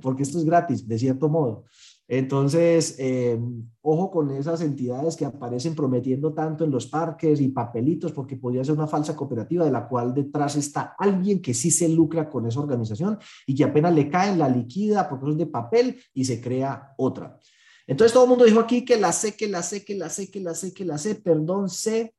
porque 0.00 0.22
esto 0.22 0.38
es 0.38 0.44
gratis, 0.44 0.86
de 0.86 0.98
cierto 0.98 1.28
modo. 1.28 1.64
Entonces, 2.08 2.94
eh, 2.98 3.36
ojo 3.82 4.12
con 4.12 4.30
esas 4.30 4.60
entidades 4.60 5.16
que 5.16 5.24
aparecen 5.24 5.74
prometiendo 5.74 6.32
tanto 6.34 6.64
en 6.64 6.70
los 6.70 6.86
parques 6.86 7.40
y 7.40 7.48
papelitos, 7.48 8.12
porque 8.12 8.36
podría 8.36 8.64
ser 8.64 8.74
una 8.74 8.86
falsa 8.86 9.16
cooperativa 9.16 9.64
de 9.64 9.72
la 9.72 9.88
cual 9.88 10.14
detrás 10.14 10.54
está 10.54 10.94
alguien 10.98 11.42
que 11.42 11.52
sí 11.52 11.72
se 11.72 11.88
lucra 11.88 12.30
con 12.30 12.46
esa 12.46 12.60
organización 12.60 13.18
y 13.44 13.56
que 13.56 13.64
apenas 13.64 13.92
le 13.92 14.08
cae 14.08 14.36
la 14.36 14.48
liquida 14.48 15.08
porque 15.08 15.30
es 15.30 15.36
de 15.36 15.46
papel 15.46 16.00
y 16.14 16.24
se 16.24 16.40
crea 16.40 16.94
otra. 16.96 17.40
Entonces 17.88 18.12
todo 18.12 18.24
el 18.24 18.30
mundo 18.30 18.44
dijo 18.44 18.60
aquí 18.60 18.84
que 18.84 18.98
la 18.98 19.12
sé, 19.12 19.36
que 19.36 19.48
la 19.48 19.62
sé, 19.62 19.84
que 19.84 19.96
la 19.96 20.08
sé, 20.08 20.30
que 20.30 20.40
la 20.40 20.54
sé, 20.54 20.72
que 20.72 20.84
la 20.84 20.98
sé, 20.98 21.14
perdón, 21.16 21.68
sé, 21.68 22.14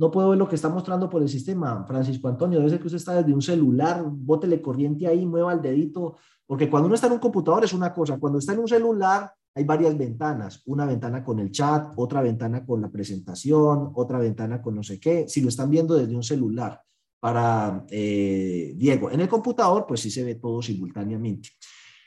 no 0.00 0.10
puedo 0.10 0.30
ver 0.30 0.38
lo 0.38 0.48
que 0.48 0.54
está 0.54 0.70
mostrando 0.70 1.10
por 1.10 1.20
el 1.20 1.28
sistema, 1.28 1.84
Francisco 1.86 2.26
Antonio. 2.26 2.58
Debe 2.58 2.70
ser 2.70 2.80
que 2.80 2.86
usted 2.86 2.96
está 2.96 3.16
desde 3.16 3.34
un 3.34 3.42
celular, 3.42 4.02
bótele 4.02 4.62
corriente 4.62 5.06
ahí, 5.06 5.26
mueva 5.26 5.52
el 5.52 5.60
dedito, 5.60 6.16
porque 6.46 6.70
cuando 6.70 6.86
uno 6.86 6.94
está 6.94 7.08
en 7.08 7.12
un 7.12 7.18
computador 7.18 7.64
es 7.64 7.74
una 7.74 7.92
cosa, 7.92 8.18
cuando 8.18 8.38
está 8.38 8.54
en 8.54 8.60
un 8.60 8.68
celular 8.68 9.30
hay 9.54 9.64
varias 9.64 9.98
ventanas, 9.98 10.62
una 10.64 10.86
ventana 10.86 11.22
con 11.22 11.38
el 11.38 11.50
chat, 11.50 11.92
otra 11.96 12.22
ventana 12.22 12.64
con 12.64 12.80
la 12.80 12.90
presentación, 12.90 13.90
otra 13.94 14.18
ventana 14.18 14.62
con 14.62 14.74
no 14.74 14.82
sé 14.82 14.98
qué, 14.98 15.28
si 15.28 15.42
lo 15.42 15.50
están 15.50 15.68
viendo 15.68 15.94
desde 15.94 16.16
un 16.16 16.22
celular. 16.22 16.80
Para 17.20 17.84
eh, 17.90 18.72
Diego, 18.76 19.10
en 19.10 19.20
el 19.20 19.28
computador 19.28 19.84
pues 19.86 20.00
sí 20.00 20.10
se 20.10 20.24
ve 20.24 20.36
todo 20.36 20.62
simultáneamente. 20.62 21.50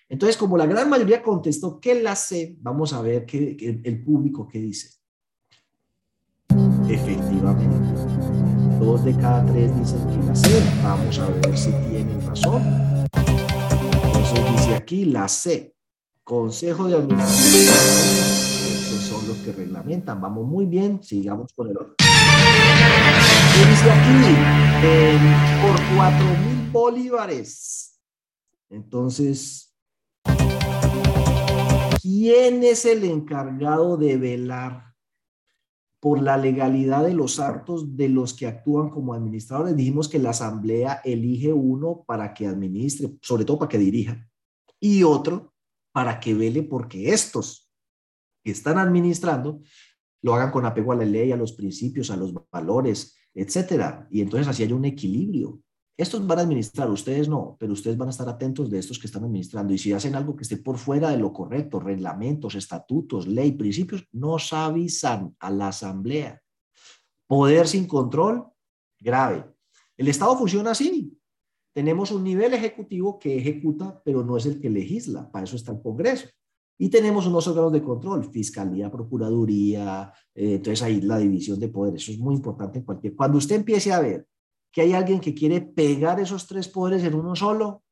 Entonces, 0.10 0.36
como 0.36 0.58
la 0.58 0.66
gran 0.66 0.90
mayoría 0.90 1.22
contestó 1.22 1.80
que 1.80 2.02
la 2.02 2.16
sé, 2.16 2.58
vamos 2.60 2.92
a 2.92 3.04
ver 3.04 3.24
qué, 3.28 3.56
el 3.84 4.04
público 4.04 4.48
qué 4.48 4.58
dice. 4.58 5.03
Efectivamente, 6.94 7.66
dos 8.80 9.04
de 9.04 9.18
cada 9.18 9.44
tres 9.48 9.76
dicen 9.80 10.08
que 10.10 10.28
la 10.28 10.36
C. 10.36 10.48
Vamos 10.84 11.18
a 11.18 11.28
ver 11.28 11.58
si 11.58 11.72
tienen 11.90 12.22
razón. 12.28 12.62
Entonces 14.06 14.52
dice 14.52 14.76
aquí 14.76 15.06
la 15.06 15.28
C. 15.28 15.74
Consejo 16.24 16.88
de 16.88 16.98
Administración. 16.98 18.76
Esos 18.76 19.02
son 19.02 19.28
los 19.28 19.38
que 19.38 19.54
reglamentan. 19.54 20.22
Vamos 20.22 20.46
muy 20.46 20.68
bien. 20.68 21.02
Sigamos 21.02 21.52
con 21.56 21.70
el 21.70 21.78
otro. 21.78 21.96
¿Qué 21.98 23.70
dice 23.70 23.92
aquí? 23.92 24.14
por 25.64 25.96
cuatro 25.96 26.26
mil 26.46 26.70
bolívares. 26.70 28.00
Entonces, 28.70 29.74
¿quién 32.02 32.64
es 32.64 32.86
el 32.86 33.04
encargado 33.04 33.98
de 33.98 34.18
velar 34.18 34.93
por 36.04 36.22
la 36.22 36.36
legalidad 36.36 37.06
de 37.06 37.14
los 37.14 37.40
actos 37.40 37.96
de 37.96 38.10
los 38.10 38.34
que 38.34 38.46
actúan 38.46 38.90
como 38.90 39.14
administradores. 39.14 39.74
Dijimos 39.74 40.10
que 40.10 40.20
la 40.20 40.32
asamblea 40.32 41.00
elige 41.06 41.54
uno 41.54 42.04
para 42.06 42.34
que 42.34 42.46
administre, 42.46 43.16
sobre 43.22 43.46
todo 43.46 43.60
para 43.60 43.70
que 43.70 43.78
dirija, 43.78 44.30
y 44.82 45.04
otro 45.04 45.54
para 45.94 46.20
que 46.20 46.34
vele 46.34 46.64
porque 46.64 47.14
estos 47.14 47.72
que 48.44 48.52
están 48.52 48.80
administrando 48.80 49.62
lo 50.22 50.34
hagan 50.34 50.52
con 50.52 50.66
apego 50.66 50.92
a 50.92 50.98
la 50.98 51.06
ley, 51.06 51.32
a 51.32 51.38
los 51.38 51.54
principios, 51.54 52.12
a 52.12 52.18
los 52.18 52.34
valores, 52.52 53.16
etcétera. 53.34 54.06
Y 54.12 54.20
entonces 54.20 54.50
así 54.50 54.64
hay 54.64 54.74
un 54.74 54.84
equilibrio. 54.84 55.62
Estos 55.96 56.26
van 56.26 56.40
a 56.40 56.42
administrar, 56.42 56.90
ustedes 56.90 57.30
no, 57.30 57.56
pero 57.60 57.74
ustedes 57.74 57.96
van 57.96 58.08
a 58.08 58.12
estar 58.12 58.28
atentos 58.28 58.70
de 58.70 58.80
estos 58.80 58.98
que 58.98 59.06
están 59.06 59.26
administrando. 59.26 59.74
Y 59.74 59.78
si 59.78 59.94
hacen 59.94 60.16
algo 60.16 60.36
que 60.36 60.42
esté 60.42 60.58
por 60.58 60.78
fuera 60.78 61.12
de 61.12 61.18
lo 61.18 61.32
correcto, 61.32 61.80
reglamentos, 61.80 62.56
estatutos, 62.56 63.28
ley, 63.28 63.52
principios, 63.52 64.08
nos 64.12 64.52
avisan 64.54 65.36
a 65.40 65.52
la 65.52 65.68
asamblea. 65.68 66.42
Poder 67.28 67.68
sin 67.68 67.86
control, 67.86 68.48
grave. 69.00 69.46
El 69.96 70.08
Estado 70.08 70.36
funciona 70.36 70.72
así. 70.72 71.16
Tenemos 71.74 72.12
un 72.12 72.24
nivel 72.24 72.56
ejecutivo 72.56 73.20
que 73.20 73.38
ejecuta, 73.38 74.02
pero 74.04 74.24
no 74.24 74.36
es 74.38 74.48
el 74.48 74.60
que 74.60 74.72
legisla. 74.72 75.32
Para 75.32 75.46
eso 75.46 75.56
está 75.56 75.72
el 75.72 75.82
Congreso. 75.82 76.28
Y 76.80 76.90
tenemos 76.90 77.28
unos 77.28 77.48
órganos 77.48 77.72
de 77.72 77.84
control, 77.84 78.26
Fiscalía, 78.32 78.92
Procuraduría, 78.92 80.12
eh, 80.34 80.56
entonces 80.56 80.82
ahí 80.82 81.02
la 81.02 81.20
división 81.20 81.60
de 81.60 81.70
poderes. 81.70 82.02
Eso 82.02 82.14
es 82.14 82.20
muy 82.20 82.34
importante 82.34 82.80
en 82.80 82.86
cualquier... 82.86 83.16
Cuando 83.16 83.38
usted 83.38 83.58
empiece 83.58 83.92
a 83.92 84.00
ver 84.00 84.28
que 84.74 84.82
hay 84.82 84.94
alguien 84.94 85.20
que 85.20 85.36
quiere 85.36 85.62
pegar 85.62 86.20
esos 86.20 86.48
tres 86.48 86.68
poderes 86.68 87.04
en 87.04 87.14
uno 87.14 87.36
solo, 87.36 87.84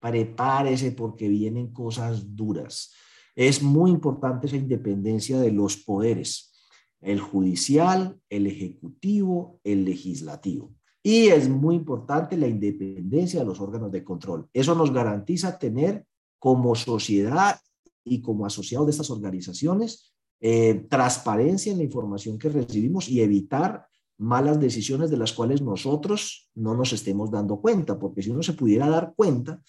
prepárese 0.00 0.92
porque 0.92 1.28
vienen 1.28 1.72
cosas 1.72 2.36
duras. 2.36 2.92
Es 3.34 3.60
muy 3.60 3.90
importante 3.90 4.46
esa 4.46 4.56
independencia 4.56 5.40
de 5.40 5.50
los 5.50 5.76
poderes, 5.76 6.52
el 7.00 7.18
judicial, 7.18 8.20
el 8.30 8.46
ejecutivo, 8.46 9.60
el 9.64 9.84
legislativo. 9.84 10.72
Y 11.02 11.26
es 11.26 11.48
muy 11.48 11.74
importante 11.74 12.36
la 12.36 12.46
independencia 12.46 13.40
de 13.40 13.46
los 13.46 13.60
órganos 13.60 13.90
de 13.90 14.04
control. 14.04 14.48
Eso 14.52 14.76
nos 14.76 14.92
garantiza 14.92 15.58
tener 15.58 16.06
como 16.38 16.76
sociedad 16.76 17.58
y 18.04 18.22
como 18.22 18.46
asociados 18.46 18.86
de 18.86 18.92
estas 18.92 19.10
organizaciones 19.10 20.14
eh, 20.40 20.86
transparencia 20.88 21.72
en 21.72 21.78
la 21.78 21.84
información 21.84 22.38
que 22.38 22.48
recibimos 22.48 23.08
y 23.08 23.20
evitar 23.20 23.86
malas 24.22 24.60
decisiones 24.60 25.10
de 25.10 25.16
las 25.16 25.32
cuales 25.32 25.60
nosotros 25.60 26.50
no 26.54 26.74
nos 26.74 26.92
estemos 26.92 27.30
dando 27.30 27.60
cuenta, 27.60 27.98
porque 27.98 28.22
si 28.22 28.30
uno 28.30 28.42
se 28.42 28.52
pudiera 28.52 28.88
dar 28.88 29.14
cuenta 29.16 29.60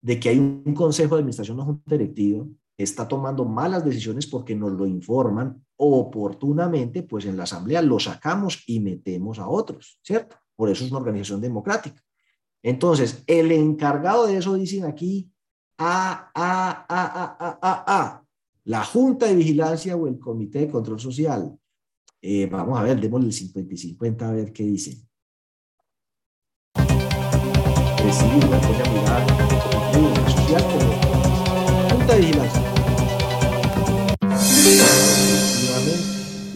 de 0.00 0.20
que 0.20 0.28
hay 0.28 0.38
un 0.38 0.72
consejo 0.74 1.16
de 1.16 1.20
administración, 1.20 1.58
o 1.58 1.64
junta 1.64 1.96
directiva, 1.96 2.46
está 2.76 3.08
tomando 3.08 3.44
malas 3.44 3.84
decisiones 3.84 4.26
porque 4.28 4.54
nos 4.54 4.72
lo 4.72 4.86
informan 4.86 5.60
oportunamente, 5.76 7.02
pues 7.02 7.24
en 7.24 7.36
la 7.36 7.42
asamblea 7.42 7.82
lo 7.82 7.98
sacamos 7.98 8.62
y 8.68 8.78
metemos 8.78 9.40
a 9.40 9.48
otros, 9.48 9.98
¿cierto? 10.02 10.36
Por 10.54 10.70
eso 10.70 10.84
es 10.84 10.90
una 10.90 11.00
organización 11.00 11.40
democrática. 11.40 12.00
Entonces, 12.62 13.24
el 13.26 13.50
encargado 13.50 14.26
de 14.26 14.36
eso 14.36 14.54
dicen 14.54 14.84
aquí, 14.84 15.30
a, 15.76 16.30
a, 16.34 16.86
a, 16.88 17.04
a, 17.06 17.36
a, 17.38 17.58
a, 17.62 17.84
a, 17.86 18.24
la 18.64 18.84
Junta 18.84 19.26
de 19.26 19.36
Vigilancia 19.36 19.96
o 19.96 20.06
el 20.06 20.18
Comité 20.18 20.60
de 20.60 20.70
Control 20.70 21.00
Social. 21.00 21.56
Eh, 22.20 22.46
vamos 22.46 22.78
a 22.78 22.82
ver, 22.82 23.00
démosle 23.00 23.28
el 23.28 23.32
50 23.32 23.74
y 23.74 23.76
50 23.76 24.28
a 24.28 24.32
ver 24.32 24.52
qué 24.52 24.64
dice. 24.64 25.06
Recibir 28.04 28.44
Junta 31.90 32.14
de 32.14 32.20
Vigilancia. 32.20 32.62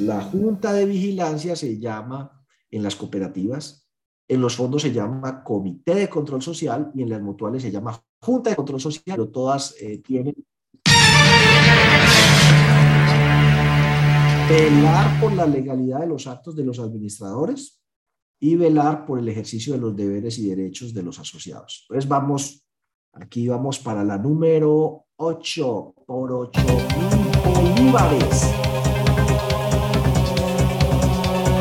La 0.00 0.20
Junta 0.22 0.72
de 0.72 0.86
Vigilancia 0.86 1.54
se 1.54 1.78
llama 1.78 2.44
en 2.70 2.82
las 2.82 2.96
cooperativas, 2.96 3.88
en 4.26 4.40
los 4.40 4.56
fondos 4.56 4.82
se 4.82 4.92
llama 4.92 5.44
Comité 5.44 5.94
de 5.94 6.08
Control 6.08 6.42
Social 6.42 6.90
y 6.94 7.02
en 7.02 7.10
las 7.10 7.22
mutuales 7.22 7.62
se 7.62 7.70
llama 7.70 8.02
Junta 8.20 8.50
de 8.50 8.56
Control 8.56 8.80
Social, 8.80 9.02
pero 9.06 9.28
todas 9.28 9.76
eh, 9.80 9.98
tienen 9.98 10.34
velar 14.48 15.20
por 15.20 15.32
la 15.32 15.46
legalidad 15.46 16.00
de 16.00 16.06
los 16.06 16.26
actos 16.26 16.56
de 16.56 16.64
los 16.64 16.78
administradores 16.78 17.80
y 18.40 18.56
velar 18.56 19.06
por 19.06 19.18
el 19.18 19.28
ejercicio 19.28 19.74
de 19.74 19.80
los 19.80 19.96
deberes 19.96 20.38
y 20.38 20.48
derechos 20.48 20.92
de 20.92 21.02
los 21.02 21.18
asociados. 21.18 21.86
Entonces 21.88 22.08
vamos, 22.08 22.66
aquí 23.12 23.48
vamos 23.48 23.78
para 23.78 24.04
la 24.04 24.18
número 24.18 25.06
8 25.16 25.94
por 26.06 26.32
8 26.32 26.60
bolívares. 27.44 28.52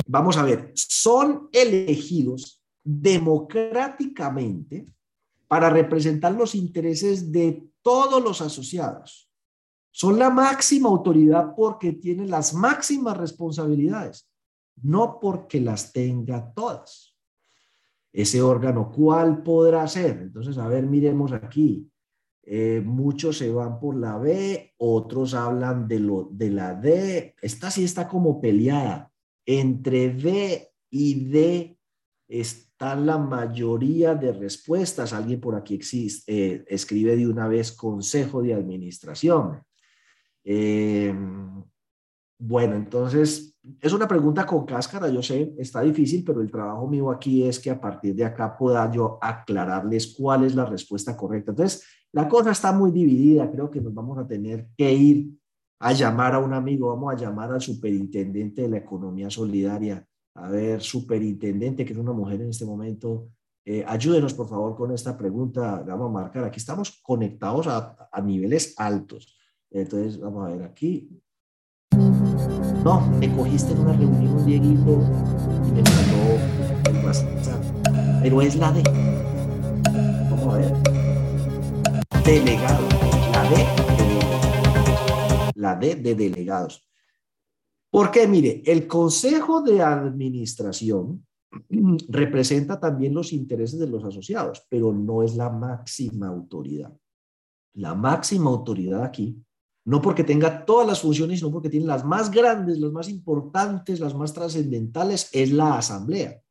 Vamos 0.07 0.37
a 0.37 0.43
ver, 0.43 0.71
son 0.75 1.49
elegidos 1.53 2.61
democráticamente 2.83 4.87
para 5.47 5.69
representar 5.69 6.33
los 6.33 6.55
intereses 6.55 7.31
de 7.31 7.69
todos 7.81 8.23
los 8.23 8.41
asociados. 8.41 9.30
Son 9.91 10.17
la 10.17 10.29
máxima 10.29 10.87
autoridad 10.87 11.53
porque 11.55 11.91
tienen 11.91 12.29
las 12.29 12.53
máximas 12.53 13.17
responsabilidades, 13.17 14.29
no 14.81 15.19
porque 15.19 15.59
las 15.59 15.91
tenga 15.91 16.53
todas. 16.53 17.17
Ese 18.13 18.41
órgano, 18.41 18.89
¿cuál 18.89 19.43
podrá 19.43 19.85
ser? 19.87 20.19
Entonces, 20.21 20.57
a 20.57 20.67
ver, 20.67 20.85
miremos 20.85 21.33
aquí. 21.33 21.89
Eh, 22.43 22.81
muchos 22.83 23.37
se 23.37 23.51
van 23.51 23.79
por 23.79 23.95
la 23.95 24.17
B, 24.17 24.73
otros 24.77 25.33
hablan 25.33 25.87
de, 25.87 25.99
lo, 25.99 26.29
de 26.31 26.49
la 26.49 26.73
D. 26.73 27.35
Esta 27.41 27.69
sí 27.69 27.83
está 27.83 28.07
como 28.07 28.41
peleada. 28.41 29.11
Entre 29.45 30.13
D 30.13 30.69
y 30.89 31.29
D 31.29 31.77
están 32.27 33.05
la 33.05 33.17
mayoría 33.17 34.15
de 34.15 34.31
respuestas. 34.33 35.13
Alguien 35.13 35.39
por 35.39 35.55
aquí 35.55 35.75
existe, 35.75 36.23
eh, 36.33 36.65
escribe 36.67 37.15
de 37.15 37.27
una 37.27 37.47
vez 37.47 37.71
Consejo 37.71 38.41
de 38.41 38.53
Administración. 38.53 39.61
Eh, 40.43 41.13
bueno, 42.39 42.75
entonces 42.75 43.55
es 43.79 43.93
una 43.93 44.07
pregunta 44.07 44.45
con 44.45 44.65
cáscara, 44.65 45.07
yo 45.09 45.21
sé, 45.21 45.53
está 45.57 45.81
difícil, 45.81 46.23
pero 46.23 46.41
el 46.41 46.49
trabajo 46.49 46.87
mío 46.87 47.11
aquí 47.11 47.43
es 47.43 47.59
que 47.59 47.69
a 47.69 47.79
partir 47.79 48.15
de 48.15 48.25
acá 48.25 48.57
pueda 48.57 48.91
yo 48.91 49.19
aclararles 49.21 50.15
cuál 50.17 50.45
es 50.45 50.55
la 50.55 50.65
respuesta 50.65 51.15
correcta. 51.15 51.51
Entonces, 51.51 51.85
la 52.11 52.27
cosa 52.27 52.51
está 52.51 52.71
muy 52.71 52.91
dividida, 52.91 53.51
creo 53.51 53.69
que 53.69 53.79
nos 53.79 53.93
vamos 53.93 54.17
a 54.17 54.27
tener 54.27 54.67
que 54.75 54.91
ir 54.91 55.29
a 55.79 55.93
llamar 55.93 56.33
a 56.33 56.39
un 56.39 56.53
amigo, 56.53 56.89
vamos 56.89 57.13
a 57.13 57.17
llamar 57.17 57.51
al 57.51 57.61
superintendente 57.61 58.63
de 58.63 58.69
la 58.69 58.77
economía 58.77 59.29
solidaria, 59.29 60.05
a 60.35 60.49
ver, 60.49 60.81
superintendente, 60.81 61.85
que 61.85 61.93
es 61.93 61.99
una 61.99 62.13
mujer 62.13 62.41
en 62.41 62.49
este 62.49 62.65
momento, 62.65 63.29
eh, 63.63 63.83
ayúdenos 63.87 64.33
por 64.33 64.49
favor 64.49 64.75
con 64.75 64.91
esta 64.91 65.15
pregunta, 65.15 65.83
vamos 65.85 66.09
a 66.09 66.13
marcar, 66.13 66.43
aquí 66.43 66.59
estamos 66.59 66.99
conectados 67.03 67.67
a, 67.67 68.09
a 68.11 68.21
niveles 68.21 68.73
altos. 68.77 69.37
Entonces, 69.73 70.19
vamos 70.19 70.45
a 70.45 70.51
ver 70.51 70.63
aquí. 70.63 71.09
No, 72.83 72.99
me 73.19 73.33
cogiste 73.33 73.71
en 73.71 73.79
una 73.79 73.93
reunión, 73.93 74.45
Dieguito, 74.45 75.01
y 75.65 75.71
me 75.71 75.81
mandó 75.81 76.89
el 76.89 77.05
WhatsApp. 77.05 77.63
Pero 78.21 78.41
es 78.41 78.57
la 78.57 78.71
D. 78.73 78.83
Vamos 80.29 80.53
a 80.53 80.57
ver. 80.57 80.73
Delegado. 82.25 82.85
La 83.31 83.49
D 83.49 83.55
de 83.97 85.51
La 85.55 85.75
D 85.75 85.95
de 85.95 86.15
delegados. 86.15 86.85
Porque, 87.89 88.27
mire, 88.27 88.61
el 88.65 88.87
Consejo 88.87 89.61
de 89.61 89.81
Administración 89.81 91.25
representa 92.09 92.77
también 92.77 93.13
los 93.13 93.31
intereses 93.31 93.79
de 93.79 93.87
los 93.87 94.03
asociados, 94.03 94.65
pero 94.69 94.91
no 94.91 95.23
es 95.23 95.35
la 95.37 95.49
máxima 95.49 96.27
autoridad. 96.27 96.93
La 97.75 97.95
máxima 97.95 98.49
autoridad 98.49 99.03
aquí 99.03 99.41
no 99.85 100.01
porque 100.01 100.23
tenga 100.23 100.65
todas 100.65 100.87
las 100.87 101.01
funciones, 101.01 101.39
sino 101.39 101.51
porque 101.51 101.69
tiene 101.69 101.87
las 101.87 102.05
más 102.05 102.29
grandes, 102.29 102.79
las 102.79 102.91
más 102.91 103.09
importantes, 103.09 103.99
las 103.99 104.13
más 104.13 104.33
trascendentales, 104.33 105.29
es 105.33 105.51
la 105.51 105.77
asamblea. 105.77 106.41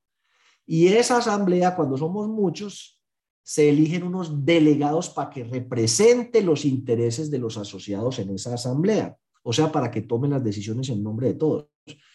Y 0.66 0.88
esa 0.88 1.18
asamblea, 1.18 1.74
cuando 1.76 1.96
somos 1.96 2.28
muchos, 2.28 3.00
se 3.42 3.68
eligen 3.68 4.04
unos 4.04 4.44
delegados 4.44 5.10
para 5.10 5.30
que 5.30 5.44
represente 5.44 6.42
los 6.42 6.64
intereses 6.64 7.30
de 7.30 7.38
los 7.38 7.56
asociados 7.56 8.18
en 8.18 8.30
esa 8.30 8.54
asamblea, 8.54 9.16
o 9.42 9.52
sea, 9.52 9.72
para 9.72 9.90
que 9.90 10.02
tomen 10.02 10.30
las 10.30 10.44
decisiones 10.44 10.88
en 10.88 11.02
nombre 11.02 11.28
de 11.28 11.34
todos. 11.34 11.66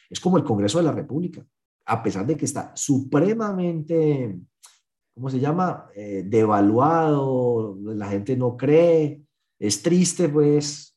Es 0.09 0.19
como 0.19 0.37
el 0.37 0.43
Congreso 0.43 0.77
de 0.77 0.85
la 0.85 0.91
República, 0.91 1.45
a 1.85 2.01
pesar 2.01 2.25
de 2.25 2.37
que 2.37 2.45
está 2.45 2.71
supremamente, 2.75 4.37
¿cómo 5.13 5.29
se 5.29 5.39
llama?, 5.39 5.89
eh, 5.95 6.23
devaluado, 6.25 7.77
la 7.81 8.07
gente 8.07 8.37
no 8.37 8.55
cree, 8.55 9.21
es 9.59 9.81
triste, 9.81 10.29
pues, 10.29 10.94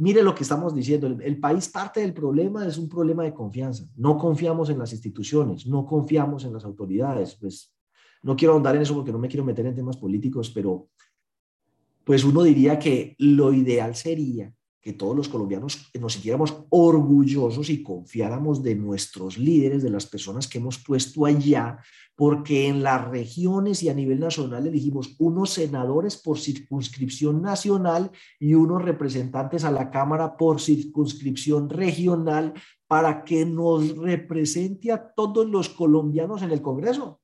Mire 0.00 0.22
lo 0.22 0.32
que 0.32 0.44
estamos 0.44 0.74
diciendo, 0.74 1.08
el, 1.08 1.40
país 1.40 1.68
parte 1.68 2.00
del 2.00 2.14
problema 2.14 2.64
es 2.64 2.78
un 2.78 2.88
problema 2.88 3.24
de 3.24 3.34
confianza. 3.34 3.84
No 3.96 4.16
confiamos 4.16 4.70
en 4.70 4.78
las 4.78 4.92
instituciones, 4.92 5.66
no 5.66 5.84
confiamos 5.84 6.44
en 6.44 6.52
las 6.52 6.64
autoridades. 6.64 7.34
Pues 7.34 7.74
no 8.22 8.36
quiero 8.36 8.54
ahondar 8.54 8.76
en 8.76 8.82
eso 8.82 8.94
porque 8.94 9.10
no 9.10 9.18
me 9.18 9.26
quiero 9.26 9.44
meter 9.44 9.66
en 9.66 9.74
temas 9.74 9.96
políticos, 9.96 10.50
pero 10.54 10.88
pues 12.04 12.22
uno 12.22 12.44
diría 12.44 12.78
que 12.78 13.16
lo 13.18 13.52
ideal 13.52 13.96
sería 13.96 14.54
que 14.80 14.92
todos 14.92 15.16
los 15.16 15.28
colombianos 15.28 15.90
nos 15.98 16.12
sintiéramos 16.12 16.64
orgullosos 16.70 17.68
y 17.68 17.82
confiáramos 17.82 18.62
de 18.62 18.76
nuestros 18.76 19.36
líderes, 19.36 19.82
de 19.82 19.90
las 19.90 20.06
personas 20.06 20.46
que 20.46 20.58
hemos 20.58 20.78
puesto 20.78 21.26
allá, 21.26 21.78
porque 22.14 22.66
en 22.68 22.82
las 22.82 23.06
regiones 23.08 23.82
y 23.82 23.88
a 23.88 23.94
nivel 23.94 24.20
nacional 24.20 24.66
elegimos 24.66 25.14
unos 25.18 25.50
senadores 25.50 26.16
por 26.16 26.38
circunscripción 26.38 27.42
nacional 27.42 28.10
y 28.38 28.54
unos 28.54 28.82
representantes 28.82 29.64
a 29.64 29.70
la 29.70 29.90
Cámara 29.90 30.36
por 30.36 30.60
circunscripción 30.60 31.68
regional 31.68 32.54
para 32.86 33.24
que 33.24 33.44
nos 33.44 33.96
represente 33.96 34.90
a 34.90 35.12
todos 35.12 35.48
los 35.48 35.68
colombianos 35.68 36.42
en 36.42 36.50
el 36.50 36.62
Congreso. 36.62 37.20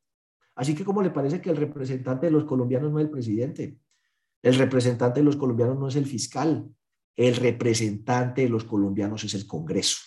Así 0.54 0.74
que, 0.74 0.84
¿cómo 0.84 1.02
le 1.02 1.10
parece 1.10 1.40
que 1.40 1.50
el 1.50 1.56
representante 1.56 2.26
de 2.26 2.32
los 2.32 2.44
colombianos 2.44 2.92
no 2.92 2.98
es 2.98 3.06
el 3.06 3.10
presidente? 3.10 3.78
El 4.42 4.54
representante 4.56 5.20
de 5.20 5.24
los 5.24 5.36
colombianos 5.36 5.78
no 5.78 5.88
es 5.88 5.96
el 5.96 6.06
fiscal, 6.06 6.68
el 7.16 7.36
representante 7.36 8.42
de 8.42 8.48
los 8.48 8.64
colombianos 8.64 9.24
es 9.24 9.34
el 9.34 9.46
Congreso. 9.46 9.98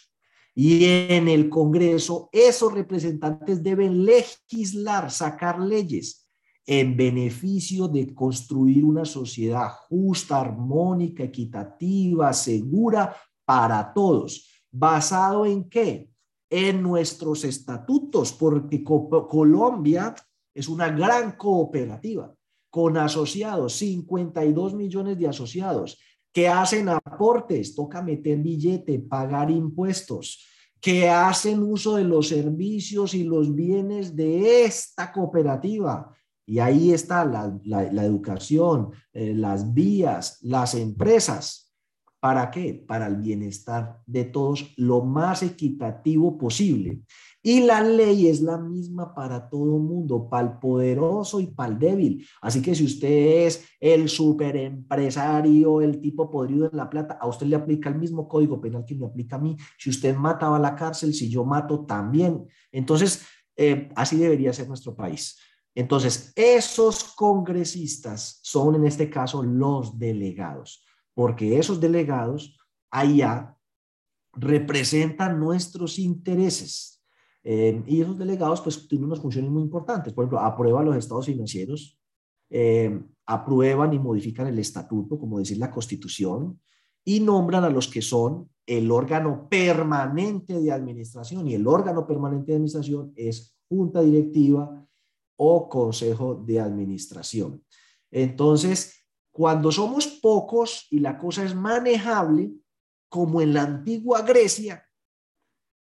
Y 0.54 0.86
en 0.86 1.28
el 1.28 1.50
Congreso, 1.50 2.30
esos 2.32 2.74
representantes 2.74 3.62
deben 3.62 4.06
legislar, 4.06 5.12
sacar 5.12 5.60
leyes 5.60 6.28
en 6.66 6.98
beneficio 6.98 7.88
de 7.88 8.14
construir 8.14 8.84
una 8.84 9.06
sociedad 9.06 9.70
justa, 9.88 10.42
armónica, 10.42 11.24
equitativa, 11.24 12.34
segura 12.34 13.16
para 13.46 13.94
todos. 13.94 14.50
¿Basado 14.72 15.46
en 15.46 15.70
qué? 15.70 16.10
En 16.50 16.82
nuestros 16.82 17.44
estatutos, 17.46 18.34
porque 18.34 18.84
Colombia 18.84 20.16
es 20.54 20.68
una 20.68 20.90
gran 20.90 21.38
cooperativa 21.38 22.34
con 22.70 22.98
asociados, 22.98 23.74
52 23.74 24.74
millones 24.74 25.18
de 25.18 25.28
asociados 25.28 25.98
que 26.38 26.48
hacen 26.48 26.88
aportes, 26.88 27.74
toca 27.74 28.00
meter 28.00 28.38
billete, 28.38 29.00
pagar 29.00 29.50
impuestos, 29.50 30.46
que 30.80 31.10
hacen 31.10 31.64
uso 31.64 31.96
de 31.96 32.04
los 32.04 32.28
servicios 32.28 33.16
y 33.16 33.24
los 33.24 33.56
bienes 33.56 34.16
de 34.16 34.64
esta 34.64 35.12
cooperativa. 35.12 36.16
Y 36.46 36.60
ahí 36.60 36.92
está 36.92 37.26
la, 37.26 38.06
educación, 38.06 38.92
eh, 39.14 39.34
las 39.34 39.74
vías, 39.74 40.38
las 40.44 40.76
empresas. 40.76 41.74
¿Para 42.20 42.52
qué? 42.52 42.86
Para 42.88 43.08
el 43.08 43.16
bienestar 43.16 44.04
de 44.06 44.26
todos 44.26 44.76
lo 44.78 45.02
más 45.02 45.42
equitativo 45.42 46.38
posible. 46.38 47.02
Y 47.48 47.62
la 47.62 47.82
ley 47.82 48.28
es 48.28 48.42
la 48.42 48.58
misma 48.58 49.16
para 49.16 49.48
todo 49.48 49.80
mundo, 49.80 50.28
para 50.28 50.50
el 50.50 50.60
poderoso 50.60 51.40
y 51.40 51.48
para 51.48 51.72
el 51.72 51.80
débil. 51.80 52.28
Así 52.42 52.62
que 52.62 52.76
si 52.76 52.84
usted 52.84 53.46
es 53.48 53.64
el 53.80 54.10
superempresario, 54.10 55.80
el 55.80 56.02
tipo 56.02 56.30
podrido 56.30 56.70
en 56.70 56.76
la 56.76 56.90
plata, 56.90 57.18
a 57.22 57.26
usted 57.26 57.48
le 57.48 57.56
aplica 57.56 57.88
el 57.88 58.00
mismo 58.00 58.28
código 58.28 58.60
penal 58.60 58.84
que 58.84 58.96
me 58.96 59.06
aplica 59.06 59.38
a 59.38 59.40
mí. 59.40 59.56
Si 59.78 59.90
usted 59.90 60.14
mata, 60.14 60.50
va 60.50 60.58
a 60.58 60.60
la 60.60 60.76
cárcel. 60.76 61.14
Si 61.14 61.30
yo 61.30 61.46
mato, 61.46 61.86
también. 61.86 62.46
Entonces, 62.70 63.26
eh, 63.56 63.88
así 63.96 64.18
debería 64.18 64.52
ser 64.52 64.68
nuestro 64.68 64.94
país. 64.94 65.40
Entonces, 65.74 66.34
esos 66.36 67.14
congresistas 67.16 68.42
son 68.44 68.76
en 68.76 68.86
este 68.86 69.10
caso 69.10 69.42
los 69.42 69.98
delegados, 69.98 70.84
porque 71.14 71.58
esos 71.58 71.80
delegados 71.80 72.58
allá 72.92 73.56
representan 74.34 75.40
nuestros 75.40 75.98
intereses 75.98 76.97
eh, 77.50 77.82
y 77.88 78.02
esos 78.02 78.18
delegados 78.18 78.60
pues 78.60 78.90
tienen 78.90 79.06
unas 79.06 79.22
funciones 79.22 79.50
muy 79.50 79.64
importantes. 79.64 80.12
Por 80.12 80.26
ejemplo, 80.26 80.42
aprueban 80.42 80.84
los 80.84 80.98
estados 80.98 81.28
financieros, 81.28 81.98
eh, 82.50 83.02
aprueban 83.26 83.94
y 83.94 84.00
modifican 84.00 84.48
el 84.48 84.60
estatuto, 84.60 85.18
como 85.18 85.40
decir 85.40 85.58
la 85.58 85.72
constitución, 85.72 86.60
y 87.06 87.22
nombran 87.22 87.64
a 87.64 87.70
los 87.70 87.88
que 87.88 88.02
son 88.02 88.50
el 88.66 88.92
órgano 88.92 89.48
permanente 89.50 90.60
de 90.60 90.74
administración. 90.74 91.48
Y 91.48 91.54
el 91.54 91.66
órgano 91.66 92.06
permanente 92.06 92.52
de 92.52 92.56
administración 92.58 93.14
es 93.16 93.58
junta 93.70 94.02
directiva 94.02 94.86
o 95.38 95.70
consejo 95.70 96.36
de 96.36 96.60
administración. 96.60 97.64
Entonces, 98.12 99.06
cuando 99.32 99.72
somos 99.72 100.06
pocos 100.06 100.86
y 100.92 101.00
la 101.00 101.18
cosa 101.18 101.46
es 101.46 101.56
manejable, 101.56 102.52
como 103.08 103.40
en 103.40 103.54
la 103.54 103.62
antigua 103.62 104.22
Grecia, 104.24 104.84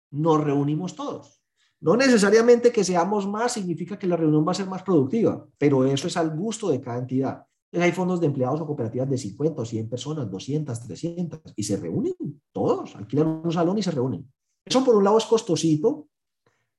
nos 0.09 0.41
reunimos 0.41 0.95
todos 0.95 1.38
No 1.81 1.95
necesariamente 1.95 2.71
que 2.71 2.83
seamos 2.83 3.27
más 3.27 3.53
significa 3.53 3.97
que 3.97 4.07
la 4.07 4.17
reunión 4.17 4.45
va 4.45 4.51
a 4.51 4.55
ser 4.55 4.67
más 4.67 4.83
productiva, 4.83 5.45
pero 5.57 5.85
eso 5.85 6.07
es 6.07 6.17
al 6.17 6.35
gusto 6.35 6.69
de 6.69 6.81
cada 6.81 6.99
entidad. 6.99 7.45
hay 7.71 7.91
fondos 7.91 8.19
de 8.19 8.27
empleados 8.27 8.59
o 8.59 8.65
cooperativas 8.65 9.09
de 9.09 9.17
50 9.17 9.61
o 9.61 9.65
100 9.65 9.89
personas, 9.89 10.29
200, 10.29 10.79
300, 10.81 11.41
y 11.55 11.63
se 11.63 11.77
reúnen 11.77 12.15
todos, 12.51 12.95
alquilan 12.95 13.41
un 13.43 13.51
salón 13.51 13.77
y 13.77 13.83
se 13.83 13.91
reúnen. 13.91 14.29
Eso 14.65 14.83
por 14.83 14.95
un 14.95 15.03
lado 15.03 15.17
es 15.17 15.25
costosito, 15.25 16.09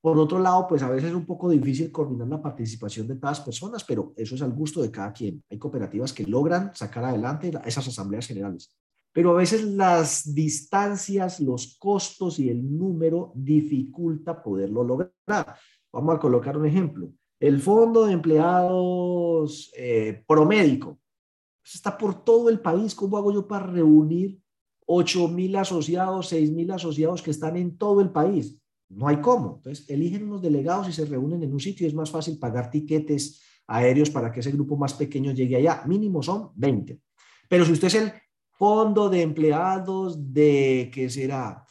por 0.01 0.19
otro 0.19 0.39
lado, 0.39 0.67
pues 0.67 0.83
a 0.83 0.89
veces 0.89 1.11
es 1.11 1.15
un 1.15 1.27
poco 1.27 1.51
difícil 1.51 1.93
coordinar 1.93 2.27
la 2.29 2.41
participación 2.41 3.07
de 3.07 3.17
todas 3.17 3.39
las 3.39 3.45
personas, 3.45 3.85
pero 3.85 4.15
eso 4.17 4.35
es 4.35 4.41
al 4.41 4.53
gusto 4.53 4.81
de 4.81 4.91
cada 4.91 5.13
quien. 5.13 5.45
Hay 5.51 5.59
cooperativas 5.59 6.15
que 6.15 6.25
logran 6.25 6.75
sacar 6.75 7.05
adelante 7.05 7.53
esas 7.67 7.87
asambleas 7.87 8.27
generales. 8.27 8.75
Pero 9.13 9.33
a 9.33 9.35
veces 9.35 9.65
las 9.65 10.35
distancias, 10.35 11.41
los 11.41 11.77
costos 11.79 12.39
y 12.39 12.49
el 12.49 12.79
número 12.79 13.33
dificulta 13.35 14.43
poderlo 14.43 14.85
lograr. 14.85 15.13
Vamos 15.93 16.15
a 16.15 16.19
colocar 16.19 16.57
un 16.57 16.67
ejemplo. 16.67 17.11
El 17.41 17.61
fondo 17.61 18.07
de 18.07 18.13
empleados 18.13 19.73
eh, 19.77 20.23
promédico 20.27 20.99
está 21.65 21.97
por 21.97 22.25
todo 22.25 22.49
el 22.49 22.61
país. 22.61 22.95
¿Cómo 22.95 23.17
hago 23.17 23.33
yo 23.33 23.49
para 23.49 23.67
reunir 23.67 24.39
8 24.87 25.29
mil 25.29 25.57
asociados, 25.57 26.29
6 26.29 26.53
mil 26.53 26.71
asociados 26.71 27.23
que 27.23 27.31
están 27.31 27.57
en 27.57 27.77
todo 27.77 28.01
el 28.01 28.11
país? 28.11 28.61
No 28.91 29.09
hay 29.09 29.21
cómo. 29.21 29.57
Entonces, 29.57 29.89
eligen 29.89 30.25
unos 30.25 30.43
delegados 30.43 30.89
y 30.89 30.93
se 30.93 31.05
reúnen 31.05 31.43
en 31.43 31.53
un 31.53 31.61
sitio. 31.61 31.87
Es 31.87 31.95
más 31.95 32.11
fácil 32.11 32.39
pagar 32.39 32.71
tiquetes 32.71 33.41
aéreos 33.67 34.11
para 34.11 34.31
que 34.31 34.41
ese 34.41 34.51
grupo 34.51 34.77
más 34.77 34.95
pequeño 34.95 35.33
llegue 35.33 35.57
allá. 35.57 35.83
Mínimo 35.87 36.23
son 36.23 36.51
20. 36.57 37.01
Pero 37.49 37.65
si 37.65 37.73
usted 37.73 37.87
es 37.87 37.95
el 37.95 38.13
fondo 38.61 39.09
de 39.09 39.23
empleados 39.23 40.35
de, 40.35 40.91
¿qué 40.93 41.09
será? 41.09 41.65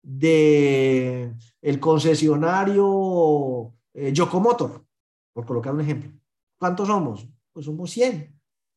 De 0.00 1.34
el 1.60 1.80
concesionario 1.80 3.74
eh, 3.92 4.12
Yocomotor, 4.12 4.86
por 5.32 5.44
colocar 5.44 5.74
un 5.74 5.80
ejemplo. 5.80 6.12
¿Cuántos 6.56 6.86
somos? 6.86 7.28
Pues 7.52 7.66
somos 7.66 7.90
100 7.90 8.32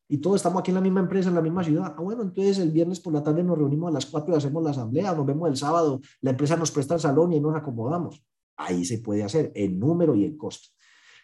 y 0.08 0.18
todos 0.18 0.34
estamos 0.36 0.58
aquí 0.58 0.72
en 0.72 0.74
la 0.74 0.80
misma 0.80 0.98
empresa, 0.98 1.28
en 1.28 1.36
la 1.36 1.42
misma 1.42 1.62
ciudad. 1.62 1.94
Ah, 1.96 2.02
bueno, 2.02 2.22
entonces 2.22 2.58
el 2.58 2.72
viernes 2.72 2.98
por 2.98 3.12
la 3.12 3.22
tarde 3.22 3.44
nos 3.44 3.56
reunimos 3.56 3.88
a 3.90 3.92
las 3.92 4.06
4 4.06 4.34
y 4.34 4.36
hacemos 4.36 4.64
la 4.64 4.70
asamblea, 4.70 5.14
nos 5.14 5.24
vemos 5.24 5.48
el 5.48 5.56
sábado, 5.56 6.00
la 6.22 6.30
empresa 6.30 6.56
nos 6.56 6.72
presta 6.72 6.94
el 6.94 7.00
salón 7.00 7.32
y 7.32 7.38
nos 7.38 7.54
acomodamos. 7.54 8.20
Ahí 8.56 8.84
se 8.84 8.98
puede 8.98 9.22
hacer 9.22 9.52
en 9.54 9.78
número 9.78 10.16
y 10.16 10.24
en 10.24 10.36
costo. 10.36 10.70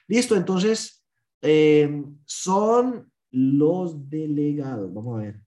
Listo, 0.07 0.37
entonces 0.37 1.05
eh, 1.43 2.05
son 2.25 3.11
los 3.33 4.09
delegados. 4.09 4.95
Vamos 4.95 5.19
a 5.19 5.23
ver. 5.23 5.46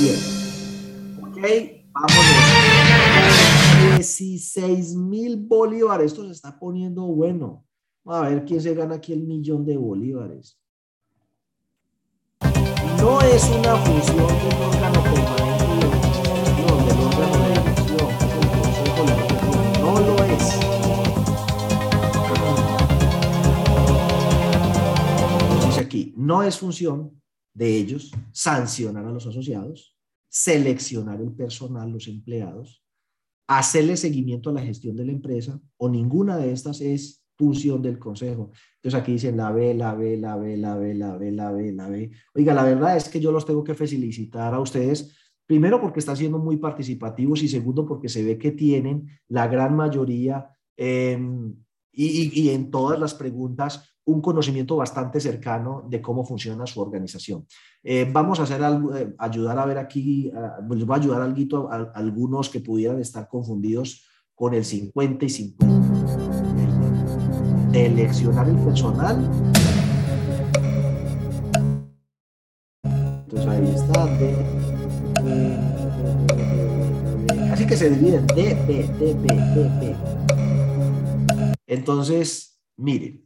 Bien. 0.00 0.16
Ok, 1.22 1.38
vámonos. 1.92 2.34
16 3.96 4.96
mil 4.96 5.36
bolívares. 5.36 6.06
Esto 6.06 6.24
se 6.24 6.32
está 6.32 6.58
poniendo 6.58 7.02
bueno. 7.02 7.64
A 8.06 8.28
ver 8.28 8.44
quién 8.44 8.60
se 8.60 8.74
gana 8.74 8.96
aquí 8.96 9.12
el 9.12 9.22
millón 9.22 9.64
de 9.64 9.76
bolívares. 9.76 10.58
No 12.98 13.20
es 13.20 13.44
una 13.50 13.76
función 13.76 14.28
del 14.28 14.62
órgano 14.62 15.02
permanente 15.02 15.64
de 15.72 15.86
de 16.82 16.92
de 16.92 17.40
No 19.80 20.00
lo 20.00 20.24
es. 20.24 20.74
No 26.16 26.42
es 26.42 26.58
función 26.58 27.23
de 27.54 27.76
ellos 27.76 28.10
sancionar 28.32 29.06
a 29.06 29.12
los 29.12 29.26
asociados, 29.26 29.96
seleccionar 30.28 31.20
el 31.20 31.32
personal, 31.32 31.90
los 31.90 32.08
empleados, 32.08 32.84
hacerle 33.46 33.96
seguimiento 33.96 34.50
a 34.50 34.54
la 34.54 34.62
gestión 34.62 34.96
de 34.96 35.04
la 35.04 35.12
empresa, 35.12 35.60
o 35.76 35.88
ninguna 35.88 36.36
de 36.36 36.52
estas 36.52 36.80
es 36.80 37.24
función 37.36 37.82
del 37.82 37.98
consejo. 37.98 38.50
Entonces 38.76 39.00
aquí 39.00 39.12
dicen 39.12 39.36
la 39.36 39.50
B, 39.52 39.74
la 39.74 39.94
B, 39.94 40.16
la 40.16 40.36
B, 40.36 40.56
la 40.56 40.76
B, 40.76 40.94
la 40.94 41.16
B, 41.16 41.32
la 41.32 41.52
B, 41.52 41.72
la 41.72 41.88
B. 41.88 42.10
Oiga, 42.34 42.54
la 42.54 42.64
verdad 42.64 42.96
es 42.96 43.08
que 43.08 43.20
yo 43.20 43.32
los 43.32 43.44
tengo 43.44 43.64
que 43.64 43.74
felicitar 43.74 44.54
a 44.54 44.60
ustedes, 44.60 45.16
primero 45.46 45.80
porque 45.80 46.00
están 46.00 46.16
siendo 46.16 46.38
muy 46.38 46.56
participativos 46.56 47.42
y 47.42 47.48
segundo 47.48 47.86
porque 47.86 48.08
se 48.08 48.22
ve 48.22 48.38
que 48.38 48.52
tienen 48.52 49.08
la 49.28 49.46
gran 49.48 49.76
mayoría 49.76 50.48
em, 50.76 51.54
y, 51.92 52.50
en 52.50 52.70
todas 52.70 52.98
las 52.98 53.14
preguntas 53.14 53.93
un 54.06 54.20
conocimiento 54.20 54.76
bastante 54.76 55.20
cercano 55.20 55.84
de 55.88 56.02
cómo 56.02 56.24
funciona 56.24 56.66
su 56.66 56.80
organización. 56.80 57.46
Eh, 57.82 58.08
vamos 58.10 58.38
a 58.40 58.42
hacer 58.44 58.62
algo, 58.62 58.94
eh, 58.94 59.14
ayudar 59.18 59.58
a 59.58 59.66
ver 59.66 59.78
aquí, 59.78 60.30
les 60.70 60.86
voy 60.86 60.94
a 60.94 61.00
ayudar 61.00 61.22
algo 61.22 61.70
a, 61.70 61.76
a 61.76 61.82
algunos 61.94 62.50
que 62.50 62.60
pudieran 62.60 63.00
estar 63.00 63.28
confundidos 63.28 64.04
con 64.34 64.52
el 64.52 64.64
50 64.64 65.24
y 65.24 65.28
50 65.28 65.74
de 67.70 67.86
eleccionar 67.86 68.48
el 68.48 68.56
personal. 68.58 69.16
Entonces 72.84 73.48
ahí 73.48 73.74
está. 73.74 74.04
así 77.52 77.66
que 77.66 77.76
se 77.76 77.90
dividen 77.90 78.26
D, 78.28 78.56
B, 78.66 78.88
D, 78.98 79.14
B, 79.14 79.26
D, 79.26 79.70
B. 79.80 79.96
Entonces, 81.66 82.60
miren, 82.76 83.23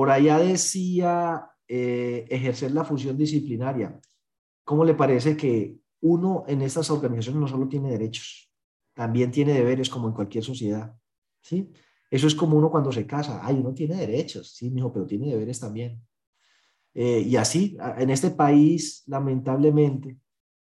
por 0.00 0.08
allá 0.08 0.38
decía 0.38 1.50
eh, 1.68 2.24
ejercer 2.30 2.70
la 2.72 2.84
función 2.84 3.18
disciplinaria. 3.18 4.00
¿Cómo 4.64 4.82
le 4.82 4.94
parece 4.94 5.36
que 5.36 5.76
uno 6.00 6.42
en 6.48 6.62
estas 6.62 6.88
organizaciones 6.88 7.38
no 7.38 7.46
solo 7.46 7.68
tiene 7.68 7.90
derechos, 7.90 8.50
también 8.94 9.30
tiene 9.30 9.52
deberes 9.52 9.90
como 9.90 10.08
en 10.08 10.14
cualquier 10.14 10.42
sociedad? 10.42 10.96
¿Sí? 11.42 11.70
Eso 12.10 12.28
es 12.28 12.34
como 12.34 12.56
uno 12.56 12.70
cuando 12.70 12.90
se 12.90 13.06
casa. 13.06 13.40
Ay, 13.42 13.56
uno 13.56 13.74
tiene 13.74 13.94
derechos, 13.94 14.54
sí, 14.54 14.70
mijo, 14.70 14.90
pero 14.90 15.04
tiene 15.04 15.28
deberes 15.28 15.60
también. 15.60 16.00
Eh, 16.94 17.20
y 17.20 17.36
así, 17.36 17.76
en 17.98 18.08
este 18.08 18.30
país, 18.30 19.02
lamentablemente, 19.06 20.16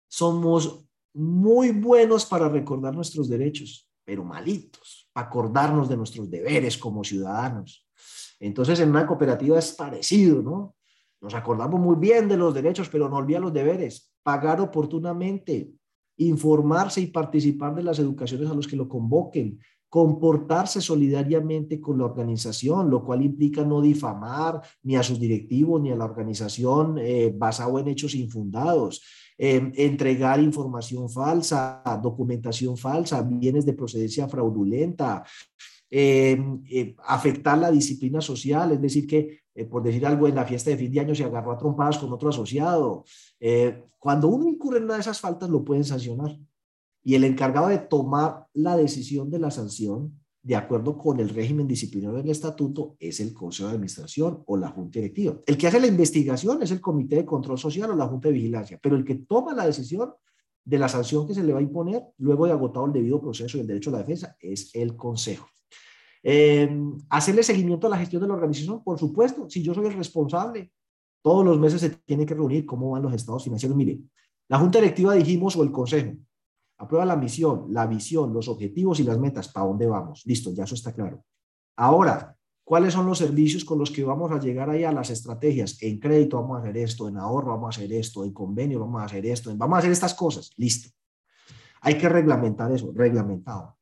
somos 0.09 0.89
muy 1.13 1.73
buenos 1.73 2.25
para 2.25 2.49
recordar 2.49 2.95
nuestros 2.95 3.29
derechos, 3.29 3.87
pero 4.03 4.25
malitos, 4.25 5.11
acordarnos 5.13 5.91
de 5.91 5.99
nuestros 5.99 6.31
deberes 6.31 6.79
como 6.79 7.05
ciudadanos. 7.05 7.87
Entonces, 8.41 8.81
en 8.81 8.91
una 8.91 9.07
cooperativa 9.07 9.59
es 9.59 9.73
parecido, 9.73 10.43
¿no? 10.43 10.75
Nos 11.21 11.35
acordamos 11.35 11.79
muy 11.79 11.97
bien 11.97 12.29
de 12.29 12.39
los 12.39 12.55
derechos, 12.55 12.89
pero 12.89 13.09
no 13.09 13.17
olvida 13.17 13.39
los 13.39 13.53
deberes. 13.53 14.11
Pagar 14.23 14.61
oportunamente, 14.61 15.71
informarse 16.17 17.03
y 17.03 17.09
participar 17.09 17.75
de 17.75 17.83
las 17.83 17.99
educaciones 17.99 18.51
a 18.51 18.55
los 18.55 18.67
que 18.67 18.77
lo 18.77 18.89
convoquen, 18.89 19.59
comportarse 19.91 20.81
solidariamente 20.81 21.81
con 21.81 21.99
la 21.99 22.05
organización, 22.05 22.89
lo 22.89 23.05
cual 23.05 23.23
implica 23.23 23.65
no 23.65 23.83
difamar 23.83 24.63
ni 24.85 24.97
a 24.97 25.03
sus 25.03 25.19
directivos 25.19 25.83
ni 25.83 25.91
a 25.91 25.97
la 25.97 26.05
organización 26.05 26.97
eh, 26.99 27.35
basado 27.37 27.79
en 27.81 27.89
hechos 27.89 28.15
infundados, 28.15 29.03
em, 29.37 29.73
entregar 29.75 30.41
información 30.41 31.11
falsa, 31.11 31.83
documentación 32.01 32.77
falsa, 32.77 33.21
bienes 33.23 33.67
de 33.67 33.73
procedencia 33.73 34.29
fraudulenta, 34.29 35.25
eh, 35.91 36.95
afectar 37.05 37.59
la 37.59 37.71
disciplina 37.71 38.21
social, 38.21 38.73
es 38.73 38.81
decir, 38.81 39.07
que 39.07 39.41
eh, 39.55 39.65
por 39.65 39.83
decir 39.83 40.07
algo, 40.07 40.29
en 40.29 40.37
la 40.37 40.47
fiesta 40.47 40.71
de 40.71 40.77
fin 40.77 40.93
de 40.93 41.01
año 41.01 41.15
se 41.15 41.25
agarró 41.25 41.53
a 41.53 41.59
trompadas 41.59 41.99
con 41.99 42.13
otro 42.13 42.29
asociado. 42.29 43.05
cuando 43.99 44.29
uno 44.29 44.49
incurre 44.49 44.79
en 44.79 44.85
una 44.85 44.95
de 44.95 45.01
esas 45.01 45.21
faltas, 45.21 45.51
lo 45.51 45.65
pueden 45.65 45.85
sancionar 45.85 46.39
y 47.03 47.15
el 47.15 47.25
encargado 47.25 47.69
de 47.69 47.79
tomar 47.79 48.47
la 48.53 48.77
decisión 48.77 49.31
de 49.31 49.39
la 49.39 49.51
sanción 49.51 50.21
de 50.43 50.57
acuerdo 50.57 50.97
con 50.97 51.21
el 51.21 51.29
régimen 51.29 51.69
disciplinario 51.69 52.19
del 52.19 52.31
estatuto 52.31 52.97
es 52.99 53.21
el 53.21 53.35
Consejo 53.35 53.69
de 53.69 53.75
Administración 53.75 54.43
o 54.47 54.57
la 54.57 54.69
Junta 54.69 54.99
Directiva. 54.99 55.39
El 55.47 55.59
que 55.59 55.67
hace 55.67 55.81
la 55.81 55.87
investigación 55.87 56.63
es 56.63 56.71
el 56.71 56.81
Comité 56.81 57.17
de 57.17 57.27
Control 57.27 57.59
Social 57.59 57.91
o 57.91 57.97
la 57.97 58.07
Junta 58.07 58.29
de 58.29 58.35
Vigilancia, 58.35 58.79
pero 58.83 58.97
el 58.97 59.05
que 59.05 59.17
toma 59.17 59.55
la 59.55 59.67
decisión 59.67 60.13
de 60.65 60.79
la 60.79 60.89
sanción 60.89 61.27
que 61.27 61.35
se 61.35 61.43
le 61.43 61.53
va 61.53 61.59
a 61.59 61.63
imponer 61.63 62.03
luego 62.19 62.47
de 62.47 62.53
agotado 62.53 62.87
el 62.87 62.93
debido 62.93 63.21
proceso 63.21 63.59
y 63.59 63.61
el 63.61 63.67
derecho 63.67 63.91
a 63.91 63.95
la 63.95 63.99
defensa 63.99 64.37
es 64.41 64.75
el 64.75 64.97
Consejo. 64.97 65.47
Em, 66.23 66.99
hacerle 67.09 67.43
seguimiento 67.43 67.87
a 67.87 67.91
la 67.91 67.99
gestión 67.99 68.23
de 68.23 68.29
la 68.29 68.35
organización, 68.35 68.83
por 68.85 68.99
supuesto, 68.99 69.49
si 69.49 69.63
yo 69.63 69.75
soy 69.75 69.87
el 69.87 69.95
responsable, 69.95 70.71
todos 71.23 71.45
los 71.45 71.59
meses 71.59 71.81
se 71.81 71.91
tiene 71.91 72.27
que 72.27 72.35
reunir 72.35 72.67
cómo 72.67 72.91
van 72.91 73.03
los 73.03 73.15
estados 73.15 73.45
financieros. 73.45 73.77
Mire, 73.77 74.01
la 74.49 74.59
Junta 74.59 74.79
Directiva 74.81 75.15
dijimos 75.15 75.57
o 75.57 75.63
el 75.63 75.71
Consejo, 75.71 76.17
Aprueba 76.81 77.05
la 77.05 77.17
misión, 77.17 77.67
la 77.69 77.87
visión, 77.87 78.33
los 78.33 78.49
objetivos 78.49 79.01
y 79.01 79.03
las 79.03 79.19
metas. 79.19 79.49
¿Para 79.49 79.67
dónde 79.67 79.87
vamos? 79.87 80.23
Listo, 80.25 80.51
ya 80.51 80.65
eso 80.65 80.75
está 80.75 80.95
claro. 80.95 81.23
Ahora, 81.77 82.35
¿cuáles 82.65 82.95
son 82.95 83.05
los 83.05 83.19
servicios 83.19 83.67
con 83.67 83.79
los 83.79 83.91
que 83.91 84.03
vamos 84.03 84.33
a 84.33 84.41
llegar 84.41 84.71
ahí 84.71 84.85
a 84.85 84.91
las 84.91 85.11
estrategias? 85.11 85.77
En 85.83 86.01
crédito 86.01 86.41
vamos 86.41 86.57
a 86.57 86.63
hacer 86.63 86.79
esto, 86.79 87.07
en 87.07 87.19
ahorro 87.19 87.51
vamos 87.51 87.77
a 87.77 87.81
hacer 87.81 87.93
esto, 87.93 88.25
en 88.25 88.33
convenio 88.33 88.81
vamos 88.81 89.03
a 89.03 89.05
hacer 89.05 89.27
esto, 89.27 89.55
vamos 89.55 89.77
a 89.77 89.79
hacer 89.81 89.93
estas 89.93 90.15
cosas. 90.15 90.53
Listo. 90.57 90.89
Hay 91.83 91.99
que 91.99 92.09
reglamentar 92.09 92.73
eso, 92.73 92.91
reglamentado. 92.95 93.77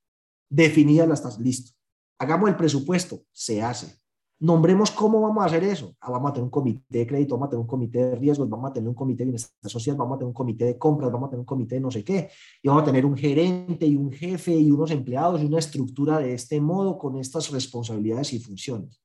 Definidas 0.51 1.06
las 1.06 1.39
listo. 1.39 1.78
Hagamos 2.19 2.49
el 2.49 2.57
presupuesto, 2.57 3.23
se 3.32 3.62
hace. 3.62 3.97
Nombremos 4.40 4.93
cómo 4.93 5.20
vamos 5.20 5.43
a 5.43 5.47
hacer 5.47 5.65
eso. 5.65 5.97
Ah, 6.01 6.11
vamos 6.11 6.31
a 6.31 6.35
tener 6.35 6.45
un 6.45 6.51
comité 6.51 6.99
de 6.99 7.07
crédito, 7.07 7.35
vamos 7.35 7.49
a 7.49 7.51
tener 7.51 7.61
un 7.61 7.66
comité 7.66 7.99
de 7.99 8.16
riesgos, 8.16 8.49
vamos 8.49 8.70
a 8.70 8.73
tener 8.73 8.89
un 8.89 8.95
comité 8.95 9.19
de 9.19 9.24
bienestar 9.27 9.70
social, 9.70 9.97
vamos 9.97 10.15
a 10.15 10.19
tener 10.19 10.28
un 10.28 10.35
comité 10.35 10.65
de 10.65 10.78
compras, 10.78 11.11
vamos 11.11 11.27
a 11.27 11.31
tener 11.31 11.40
un 11.40 11.47
comité 11.47 11.74
de 11.77 11.81
no 11.81 11.90
sé 11.90 12.05
qué. 12.05 12.31
Y 12.62 12.69
vamos 12.69 12.82
a 12.82 12.86
tener 12.86 13.05
un 13.05 13.16
gerente 13.16 13.86
y 13.86 13.97
un 13.97 14.12
jefe 14.12 14.55
y 14.55 14.70
unos 14.70 14.93
empleados 14.93 15.43
y 15.43 15.47
una 15.47 15.59
estructura 15.59 16.19
de 16.19 16.35
este 16.35 16.61
modo 16.61 16.99
con 16.99 17.16
estas 17.16 17.51
responsabilidades 17.51 18.32
y 18.32 18.39
funciones. 18.39 19.01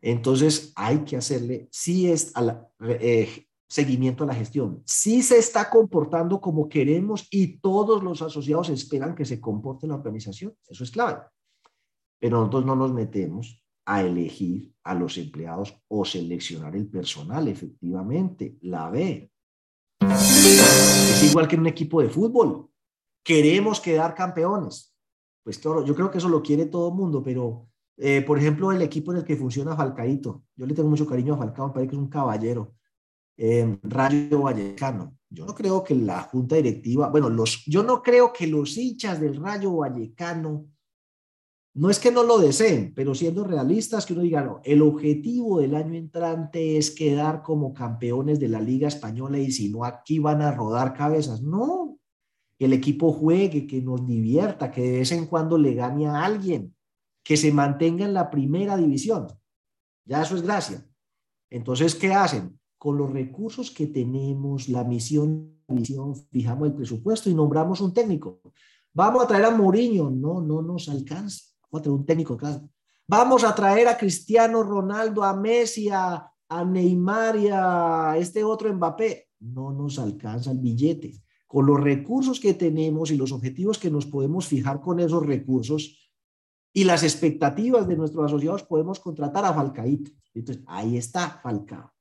Entonces 0.00 0.72
hay 0.74 0.98
que 0.98 1.16
hacerle, 1.16 1.68
sí 1.70 2.10
es 2.10 2.32
a 2.36 2.68
eh, 2.80 3.46
seguimiento 3.68 4.24
a 4.24 4.26
la 4.26 4.34
gestión. 4.34 4.82
Si 4.84 5.22
se 5.22 5.38
está 5.38 5.70
comportando 5.70 6.40
como 6.40 6.68
queremos 6.68 7.26
y 7.30 7.58
todos 7.58 8.02
los 8.02 8.22
asociados 8.22 8.68
esperan 8.68 9.14
que 9.14 9.24
se 9.24 9.40
comporte 9.40 9.86
la 9.86 9.94
organización. 9.94 10.54
Eso 10.68 10.84
es 10.84 10.90
clave. 10.90 11.22
Pero 12.24 12.38
nosotros 12.38 12.64
no 12.64 12.74
nos 12.74 12.90
metemos 12.90 13.62
a 13.84 14.00
elegir 14.00 14.72
a 14.82 14.94
los 14.94 15.18
empleados 15.18 15.76
o 15.88 16.06
seleccionar 16.06 16.74
el 16.74 16.88
personal, 16.88 17.48
efectivamente, 17.48 18.56
la 18.62 18.88
ve. 18.88 19.30
Es 20.00 21.22
igual 21.28 21.46
que 21.46 21.56
en 21.56 21.60
un 21.60 21.66
equipo 21.66 22.00
de 22.00 22.08
fútbol. 22.08 22.70
Queremos 23.22 23.78
quedar 23.78 24.14
campeones. 24.14 24.96
Pues 25.42 25.58
claro, 25.58 25.84
yo 25.84 25.94
creo 25.94 26.10
que 26.10 26.16
eso 26.16 26.30
lo 26.30 26.40
quiere 26.40 26.64
todo 26.64 26.88
el 26.88 26.94
mundo, 26.94 27.22
pero 27.22 27.68
eh, 27.98 28.22
por 28.22 28.38
ejemplo, 28.38 28.72
el 28.72 28.80
equipo 28.80 29.12
en 29.12 29.18
el 29.18 29.24
que 29.26 29.36
funciona 29.36 29.76
Falcaito, 29.76 30.44
yo 30.56 30.64
le 30.64 30.72
tengo 30.72 30.88
mucho 30.88 31.06
cariño 31.06 31.34
a 31.34 31.36
Falcao, 31.36 31.66
me 31.66 31.74
parece 31.74 31.90
que 31.90 31.96
es 31.96 32.02
un 32.02 32.08
caballero. 32.08 32.74
Eh, 33.36 33.78
Rayo 33.82 34.40
Vallecano. 34.40 35.18
Yo 35.28 35.44
no 35.44 35.54
creo 35.54 35.84
que 35.84 35.94
la 35.94 36.22
junta 36.22 36.56
directiva, 36.56 37.10
bueno, 37.10 37.28
los, 37.28 37.66
yo 37.66 37.82
no 37.82 38.02
creo 38.02 38.32
que 38.32 38.46
los 38.46 38.78
hinchas 38.78 39.20
del 39.20 39.36
Rayo 39.36 39.76
Vallecano 39.76 40.70
no 41.76 41.90
es 41.90 41.98
que 41.98 42.12
no 42.12 42.22
lo 42.22 42.38
deseen, 42.38 42.92
pero 42.94 43.16
siendo 43.16 43.42
realistas, 43.42 44.06
que 44.06 44.12
uno 44.12 44.22
diga, 44.22 44.44
no, 44.44 44.60
el 44.64 44.80
objetivo 44.80 45.58
del 45.58 45.74
año 45.74 45.94
entrante 45.94 46.76
es 46.78 46.92
quedar 46.92 47.42
como 47.42 47.74
campeones 47.74 48.38
de 48.38 48.48
la 48.48 48.60
Liga 48.60 48.86
Española 48.86 49.38
y 49.38 49.50
si 49.50 49.70
no, 49.70 49.84
aquí 49.84 50.20
van 50.20 50.40
a 50.40 50.52
rodar 50.52 50.94
cabezas. 50.94 51.42
No, 51.42 51.98
que 52.56 52.66
el 52.66 52.74
equipo 52.74 53.12
juegue, 53.12 53.66
que 53.66 53.82
nos 53.82 54.06
divierta, 54.06 54.70
que 54.70 54.82
de 54.82 54.98
vez 54.98 55.10
en 55.10 55.26
cuando 55.26 55.58
le 55.58 55.74
gane 55.74 56.06
a 56.06 56.24
alguien, 56.24 56.76
que 57.24 57.36
se 57.36 57.50
mantenga 57.50 58.04
en 58.04 58.14
la 58.14 58.30
primera 58.30 58.76
división. 58.76 59.26
Ya 60.04 60.22
eso 60.22 60.36
es 60.36 60.42
gracia. 60.42 60.86
Entonces, 61.50 61.96
¿qué 61.96 62.12
hacen? 62.12 62.56
Con 62.78 62.98
los 62.98 63.10
recursos 63.12 63.72
que 63.72 63.88
tenemos, 63.88 64.68
la 64.68 64.84
misión, 64.84 65.58
fijamos 66.30 66.68
el 66.68 66.74
presupuesto 66.74 67.28
y 67.30 67.34
nombramos 67.34 67.80
un 67.80 67.92
técnico. 67.92 68.40
Vamos 68.92 69.24
a 69.24 69.26
traer 69.26 69.46
a 69.46 69.50
Mourinho. 69.50 70.08
No, 70.08 70.40
no 70.40 70.62
nos 70.62 70.88
alcanza 70.88 71.53
un 71.90 72.06
técnico, 72.06 72.36
claro. 72.36 72.68
Vamos 73.06 73.44
a 73.44 73.54
traer 73.54 73.88
a 73.88 73.98
Cristiano 73.98 74.62
Ronaldo, 74.62 75.22
a 75.22 75.36
Messi, 75.36 75.88
a, 75.90 76.30
Neymar 76.66 77.36
y 77.36 77.48
a 77.50 78.14
este 78.16 78.44
otro 78.44 78.72
Mbappé. 78.72 79.28
No 79.40 79.72
nos 79.72 79.98
alcanza 79.98 80.52
el 80.52 80.58
billete. 80.58 81.20
Con 81.46 81.66
los 81.66 81.80
recursos 81.80 82.40
que 82.40 82.54
tenemos 82.54 83.10
y 83.10 83.16
los 83.16 83.32
objetivos 83.32 83.78
que 83.78 83.90
nos 83.90 84.06
podemos 84.06 84.46
fijar 84.46 84.80
con 84.80 85.00
esos 85.00 85.24
recursos 85.26 86.12
y 86.72 86.84
las 86.84 87.02
expectativas 87.02 87.86
de 87.86 87.96
nuestros 87.96 88.24
asociados, 88.24 88.62
podemos 88.64 89.00
contratar 89.00 89.44
a 89.44 89.52
Falcaito. 89.52 90.10
Entonces, 90.32 90.64
ahí 90.66 90.96
está 90.96 91.40
Falcao. 91.42 91.92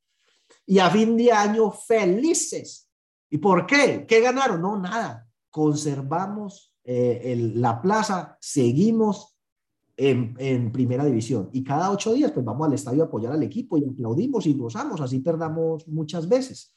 Y 0.66 0.80
a 0.80 0.90
fin 0.90 1.18
de 1.18 1.32
año, 1.32 1.72
felices. 1.72 2.90
¿Y 3.30 3.40
por 3.40 3.66
qué? 3.66 4.06
¿Qué 4.08 4.22
ganaron? 4.22 4.62
No, 4.62 4.80
nada. 4.80 5.28
Conservamos 5.50 6.74
eh, 6.84 7.52
la 7.56 7.82
plaza, 7.82 8.38
seguimos 8.40 9.33
en, 9.98 10.72
primera 10.72 11.06
división. 11.06 11.50
Y 11.54 11.64
cada 11.64 11.92
ocho 11.92 12.14
días, 12.14 12.32
pues 12.32 12.46
vamos 12.46 12.68
al 12.68 12.74
estadio 12.74 13.04
a 13.04 13.06
apoyar 13.06 13.34
al 13.34 13.44
equipo 13.44 13.78
y 13.78 13.86
aplaudimos 13.86 14.46
y 14.46 14.54
gozamos, 14.54 15.02
así 15.02 15.20
perdamos 15.20 15.88
muchas 15.88 16.28
veces. 16.28 16.74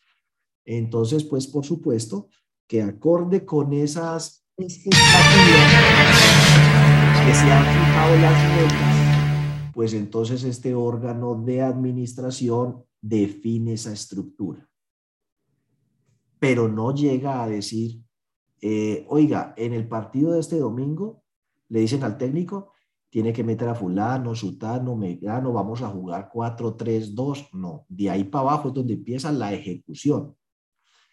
Entonces, 0.65 1.25
pues 1.25 1.47
por 1.47 1.65
supuesto 1.65 2.29
que 2.67 2.83
acorde 2.83 3.45
con 3.45 3.73
esas 3.73 4.45
que 4.57 4.69
se 4.69 4.91
han 7.51 7.65
fijado 7.65 8.17
las 8.17 8.57
metas, 8.57 9.73
pues 9.73 9.93
entonces 9.95 10.43
este 10.45 10.75
órgano 10.75 11.35
de 11.35 11.63
administración 11.63 12.85
define 13.01 13.75
esa 13.75 13.93
estructura. 13.93 14.69
Pero 16.39 16.69
no 16.69 16.95
llega 16.95 17.43
a 17.43 17.49
decir, 17.49 18.03
eh, 18.61 19.07
oiga, 19.09 19.55
en 19.57 19.73
el 19.73 19.87
partido 19.87 20.33
de 20.33 20.41
este 20.41 20.59
domingo 20.59 21.23
le 21.69 21.81
dicen 21.81 22.03
al 22.05 22.19
técnico, 22.19 22.73
tiene 23.17 23.33
que 23.33 23.43
meter 23.43 23.67
a 23.67 23.75
fulano, 23.75 24.35
sutano, 24.35 24.95
megano, 24.95 25.51
vamos 25.51 25.81
a 25.81 25.89
jugar 25.89 26.29
4, 26.31 26.77
3, 26.77 27.15
2. 27.15 27.49
No, 27.55 27.87
de 27.89 28.11
ahí 28.11 28.25
para 28.25 28.43
abajo 28.43 28.69
es 28.69 28.75
donde 28.75 28.93
empieza 28.93 29.33
la 29.33 29.55
ejecución. 29.55 30.37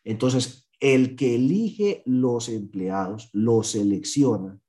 Entonces, 0.03 0.69
el 0.81 1.15
que 1.15 1.35
elige 1.35 2.03
los 2.05 2.49
empleados, 2.49 3.29
los 3.31 3.69
selecciona, 3.69 4.59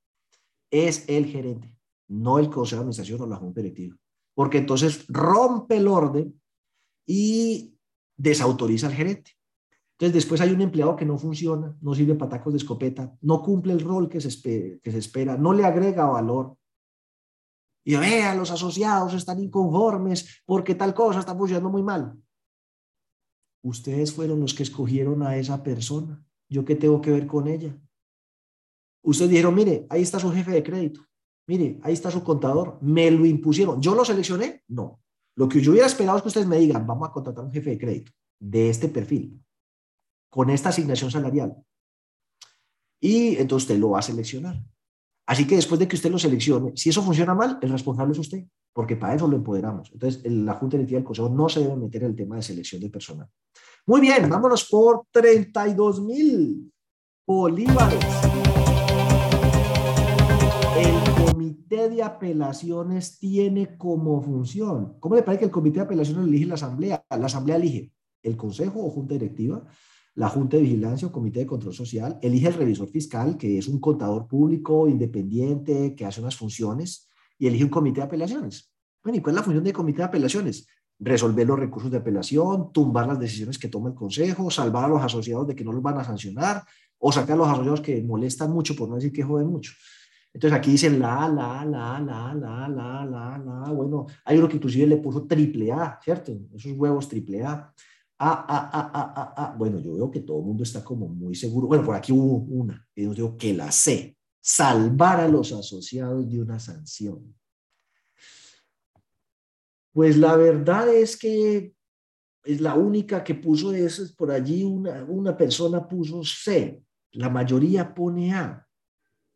es 0.70 1.08
el 1.08 1.26
gerente, 1.26 1.76
no 2.06 2.38
el 2.38 2.50
consejo 2.50 2.76
de 2.76 2.82
administración 2.82 3.22
o 3.22 3.26
la 3.26 3.34
junta 3.34 3.60
directiva. 3.60 3.96
Porque 4.32 4.58
entonces 4.58 5.04
rompe 5.08 5.78
el 5.78 5.88
orden 5.88 6.40
y 7.04 7.76
desautoriza 8.16 8.86
al 8.86 8.94
gerente. 8.94 9.32
Entonces, 9.94 10.14
después 10.14 10.40
hay 10.40 10.52
un 10.52 10.60
empleado 10.60 10.94
que 10.94 11.04
no 11.04 11.18
funciona, 11.18 11.76
no 11.80 11.96
sirve 11.96 12.14
para 12.14 12.30
tacos 12.30 12.52
de 12.52 12.58
escopeta, 12.58 13.12
no 13.22 13.42
cumple 13.42 13.72
el 13.72 13.80
rol 13.80 14.08
que 14.08 14.20
se, 14.20 14.80
que 14.80 14.92
se 14.92 14.98
espera, 14.98 15.36
no 15.36 15.52
le 15.52 15.64
agrega 15.64 16.06
valor, 16.06 16.56
y 17.84 17.96
vean, 17.96 18.38
los 18.38 18.50
asociados 18.50 19.12
están 19.14 19.40
inconformes 19.40 20.42
porque 20.46 20.74
tal 20.74 20.94
cosa 20.94 21.20
está 21.20 21.34
funcionando 21.34 21.68
muy 21.68 21.82
mal. 21.82 22.16
Ustedes 23.62 24.12
fueron 24.12 24.40
los 24.40 24.54
que 24.54 24.62
escogieron 24.62 25.22
a 25.22 25.36
esa 25.36 25.62
persona. 25.62 26.24
¿Yo 26.48 26.64
qué 26.64 26.76
tengo 26.76 27.00
que 27.00 27.10
ver 27.10 27.26
con 27.26 27.46
ella? 27.46 27.78
Ustedes 29.02 29.30
dijeron, 29.30 29.54
mire, 29.54 29.86
ahí 29.90 30.02
está 30.02 30.18
su 30.18 30.30
jefe 30.32 30.50
de 30.50 30.62
crédito. 30.62 31.00
Mire, 31.46 31.78
ahí 31.82 31.92
está 31.92 32.10
su 32.10 32.24
contador. 32.24 32.78
Me 32.80 33.10
lo 33.10 33.26
impusieron. 33.26 33.80
¿Yo 33.80 33.94
lo 33.94 34.04
seleccioné? 34.04 34.62
No. 34.68 35.02
Lo 35.36 35.48
que 35.48 35.60
yo 35.60 35.72
hubiera 35.72 35.86
esperado 35.86 36.16
es 36.16 36.22
que 36.22 36.28
ustedes 36.28 36.46
me 36.46 36.58
digan, 36.58 36.86
vamos 36.86 37.08
a 37.08 37.12
contratar 37.12 37.44
un 37.44 37.52
jefe 37.52 37.70
de 37.70 37.78
crédito 37.78 38.12
de 38.38 38.68
este 38.68 38.88
perfil, 38.88 39.42
con 40.30 40.50
esta 40.50 40.68
asignación 40.68 41.10
salarial. 41.10 41.56
Y 43.00 43.36
entonces 43.36 43.64
usted 43.64 43.78
lo 43.78 43.90
va 43.90 44.00
a 44.00 44.02
seleccionar. 44.02 44.62
Así 45.26 45.46
que 45.46 45.56
después 45.56 45.78
de 45.78 45.88
que 45.88 45.96
usted 45.96 46.10
lo 46.10 46.18
seleccione, 46.18 46.72
si 46.76 46.90
eso 46.90 47.02
funciona 47.02 47.34
mal, 47.34 47.58
el 47.62 47.70
responsable 47.70 48.12
es 48.12 48.18
usted, 48.18 48.44
porque 48.74 48.96
para 48.96 49.14
eso 49.14 49.26
lo 49.26 49.36
empoderamos. 49.36 49.90
Entonces, 49.92 50.22
la 50.30 50.52
Junta 50.54 50.76
Directiva 50.76 50.98
del 50.98 51.06
Consejo 51.06 51.30
no 51.30 51.48
se 51.48 51.60
debe 51.60 51.76
meter 51.76 52.02
en 52.02 52.10
el 52.10 52.16
tema 52.16 52.36
de 52.36 52.42
selección 52.42 52.82
de 52.82 52.90
personal. 52.90 53.28
Muy 53.86 54.02
bien, 54.02 54.28
vámonos 54.28 54.68
por 54.68 55.06
32 55.10 56.02
mil 56.02 56.70
bolívares. 57.26 58.04
El 60.76 61.24
comité 61.24 61.88
de 61.88 62.02
apelaciones 62.02 63.18
tiene 63.18 63.78
como 63.78 64.20
función. 64.20 64.98
¿Cómo 65.00 65.14
le 65.14 65.22
parece 65.22 65.40
que 65.40 65.44
el 65.46 65.50
comité 65.50 65.78
de 65.78 65.84
apelaciones 65.86 66.26
elige 66.26 66.46
la 66.46 66.54
asamblea? 66.54 67.02
La 67.08 67.26
asamblea 67.26 67.56
elige 67.56 67.92
el 68.22 68.36
consejo 68.36 68.84
o 68.84 68.90
junta 68.90 69.14
directiva 69.14 69.64
la 70.14 70.28
Junta 70.28 70.56
de 70.56 70.62
Vigilancia 70.62 71.08
o 71.08 71.12
Comité 71.12 71.40
de 71.40 71.46
Control 71.46 71.74
Social, 71.74 72.18
elige 72.22 72.48
el 72.48 72.54
revisor 72.54 72.88
fiscal, 72.88 73.36
que 73.36 73.58
es 73.58 73.66
un 73.68 73.80
contador 73.80 74.26
público 74.28 74.88
independiente 74.88 75.94
que 75.94 76.04
hace 76.06 76.20
unas 76.20 76.36
funciones, 76.36 77.08
y 77.38 77.46
elige 77.48 77.64
un 77.64 77.70
comité 77.70 78.00
de 78.00 78.06
apelaciones. 78.06 78.72
Bueno, 79.02 79.18
¿y 79.18 79.20
cuál 79.20 79.34
es 79.34 79.36
la 79.40 79.42
función 79.42 79.64
del 79.64 79.72
comité 79.72 79.98
de 79.98 80.04
apelaciones? 80.04 80.66
Resolver 81.00 81.46
los 81.46 81.58
recursos 81.58 81.90
de 81.90 81.98
apelación, 81.98 82.72
tumbar 82.72 83.08
las 83.08 83.18
decisiones 83.18 83.58
que 83.58 83.68
toma 83.68 83.88
el 83.88 83.94
Consejo, 83.94 84.50
salvar 84.50 84.84
a 84.84 84.88
los 84.88 85.02
asociados 85.02 85.48
de 85.48 85.56
que 85.56 85.64
no 85.64 85.72
los 85.72 85.82
van 85.82 85.98
a 85.98 86.04
sancionar, 86.04 86.62
o 86.98 87.10
sacar 87.10 87.34
a 87.34 87.38
los 87.38 87.48
asociados 87.48 87.80
que 87.80 88.02
molestan 88.02 88.52
mucho, 88.52 88.76
por 88.76 88.88
no 88.88 88.94
decir 88.94 89.12
que 89.12 89.24
joden 89.24 89.48
mucho. 89.48 89.72
Entonces 90.32 90.58
aquí 90.58 90.70
dicen 90.70 90.98
la, 90.98 91.28
la, 91.28 91.64
la, 91.64 92.00
la, 92.00 92.34
la, 92.34 92.68
la, 92.68 93.04
la, 93.04 93.38
la. 93.38 93.72
Bueno, 93.72 94.06
hay 94.24 94.38
uno 94.38 94.48
que 94.48 94.56
inclusive 94.56 94.86
le 94.86 94.96
puso 94.96 95.26
triple 95.26 95.70
A, 95.72 95.98
¿cierto? 96.02 96.32
Esos 96.54 96.72
huevos 96.72 97.08
triple 97.08 97.44
A. 97.44 97.72
Ah, 98.18 98.46
ah, 98.48 98.70
ah, 98.72 98.90
ah, 98.94 99.14
ah, 99.16 99.34
ah. 99.36 99.54
Bueno, 99.58 99.80
yo 99.80 99.94
veo 99.94 100.10
que 100.10 100.20
todo 100.20 100.38
el 100.38 100.44
mundo 100.44 100.62
está 100.62 100.84
como 100.84 101.08
muy 101.08 101.34
seguro. 101.34 101.66
Bueno, 101.66 101.84
por 101.84 101.96
aquí 101.96 102.12
hubo 102.12 102.36
una, 102.36 102.86
y 102.94 103.04
yo 103.04 103.14
digo 103.14 103.36
que 103.36 103.52
la 103.54 103.72
sé, 103.72 104.16
salvar 104.40 105.20
a 105.20 105.28
los 105.28 105.52
asociados 105.52 106.28
de 106.30 106.40
una 106.40 106.60
sanción. 106.60 107.34
Pues 109.92 110.16
la 110.16 110.36
verdad 110.36 110.88
es 110.88 111.16
que 111.16 111.74
es 112.44 112.60
la 112.60 112.74
única 112.74 113.24
que 113.24 113.34
puso 113.34 113.72
eso, 113.72 114.04
por 114.16 114.30
allí 114.30 114.62
una, 114.62 115.04
una 115.04 115.36
persona 115.36 115.88
puso 115.88 116.22
C, 116.22 116.82
la 117.12 117.28
mayoría 117.28 117.94
pone 117.94 118.32
A. 118.34 118.66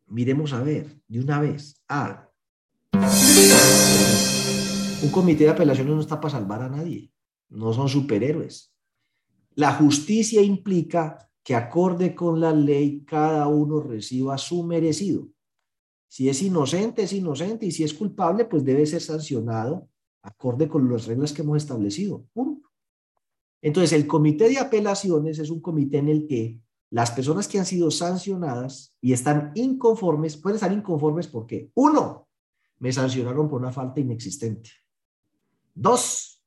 Miremos 0.07 0.53
a 0.53 0.63
ver, 0.63 1.01
de 1.07 1.19
una 1.19 1.41
vez, 1.41 1.81
A. 1.87 2.29
Un 5.01 5.11
comité 5.11 5.45
de 5.45 5.49
apelaciones 5.49 5.93
no 5.93 6.01
está 6.01 6.19
para 6.19 6.31
salvar 6.31 6.61
a 6.61 6.69
nadie 6.69 7.11
no 7.49 7.73
son 7.73 7.89
superhéroes. 7.89 8.73
La 9.55 9.73
justicia 9.73 10.41
implica 10.41 11.29
que 11.43 11.55
acorde 11.55 12.13
con 12.15 12.39
la 12.39 12.53
ley 12.53 13.03
cada 13.05 13.47
uno 13.47 13.81
reciba 13.81 14.37
su 14.37 14.63
merecido. 14.63 15.27
Si 16.07 16.29
es 16.29 16.41
inocente, 16.41 17.03
es 17.03 17.13
inocente, 17.13 17.65
y 17.65 17.71
si 17.71 17.83
es 17.83 17.93
culpable, 17.93 18.45
pues 18.45 18.63
debe 18.63 18.85
ser 18.85 19.01
sancionado 19.01 19.87
acorde 20.21 20.67
con 20.67 20.91
las 20.91 21.05
reglas 21.05 21.33
que 21.33 21.41
hemos 21.41 21.57
establecido. 21.57 22.25
Punto. 22.33 22.69
Entonces, 23.61 23.93
el 23.93 24.07
comité 24.07 24.49
de 24.49 24.57
apelaciones 24.57 25.39
es 25.39 25.49
un 25.49 25.61
comité 25.61 25.97
en 25.97 26.09
el 26.09 26.27
que 26.27 26.59
las 26.91 27.11
personas 27.11 27.47
que 27.47 27.59
han 27.59 27.65
sido 27.65 27.91
sancionadas 27.91 28.95
y 29.01 29.13
están 29.13 29.51
inconformes, 29.55 30.37
pueden 30.37 30.55
estar 30.55 30.71
inconformes 30.71 31.27
porque, 31.27 31.71
uno, 31.75 32.27
me 32.79 32.91
sancionaron 32.91 33.49
por 33.49 33.61
una 33.61 33.71
falta 33.71 33.99
inexistente. 33.99 34.71
Dos, 35.75 36.38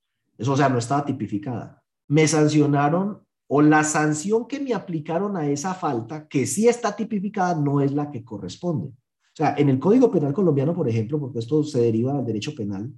eso 0.42 0.52
o 0.52 0.56
sea, 0.56 0.68
no 0.68 0.78
estaba 0.78 1.04
tipificada. 1.04 1.82
Me 2.08 2.26
sancionaron 2.26 3.22
o 3.46 3.62
la 3.62 3.84
sanción 3.84 4.48
que 4.48 4.58
me 4.58 4.74
aplicaron 4.74 5.36
a 5.36 5.46
esa 5.46 5.72
falta, 5.72 6.26
que 6.26 6.46
sí 6.46 6.66
está 6.66 6.96
tipificada, 6.96 7.54
no 7.54 7.80
es 7.80 7.92
la 7.92 8.10
que 8.10 8.24
corresponde. 8.24 8.88
O 8.88 9.36
sea, 9.36 9.54
en 9.56 9.68
el 9.68 9.78
Código 9.78 10.10
Penal 10.10 10.32
colombiano, 10.32 10.74
por 10.74 10.88
ejemplo, 10.88 11.20
porque 11.20 11.38
esto 11.38 11.62
se 11.62 11.80
deriva 11.80 12.12
del 12.14 12.26
derecho 12.26 12.54
penal, 12.56 12.92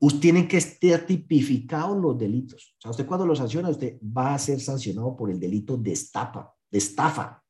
usted 0.00 0.20
tiene 0.20 0.46
que 0.46 0.58
estar 0.58 1.06
tipificados 1.06 1.96
los 1.96 2.18
delitos. 2.18 2.74
O 2.76 2.80
sea, 2.82 2.90
usted 2.90 3.06
cuando 3.06 3.24
lo 3.24 3.34
sanciona, 3.34 3.70
usted 3.70 3.98
va 4.02 4.34
a 4.34 4.38
ser 4.38 4.60
sancionado 4.60 5.16
por 5.16 5.30
el 5.30 5.40
delito 5.40 5.78
de 5.78 5.92
estafa, 5.92 6.52
de 6.70 6.78
estafa. 6.78 7.42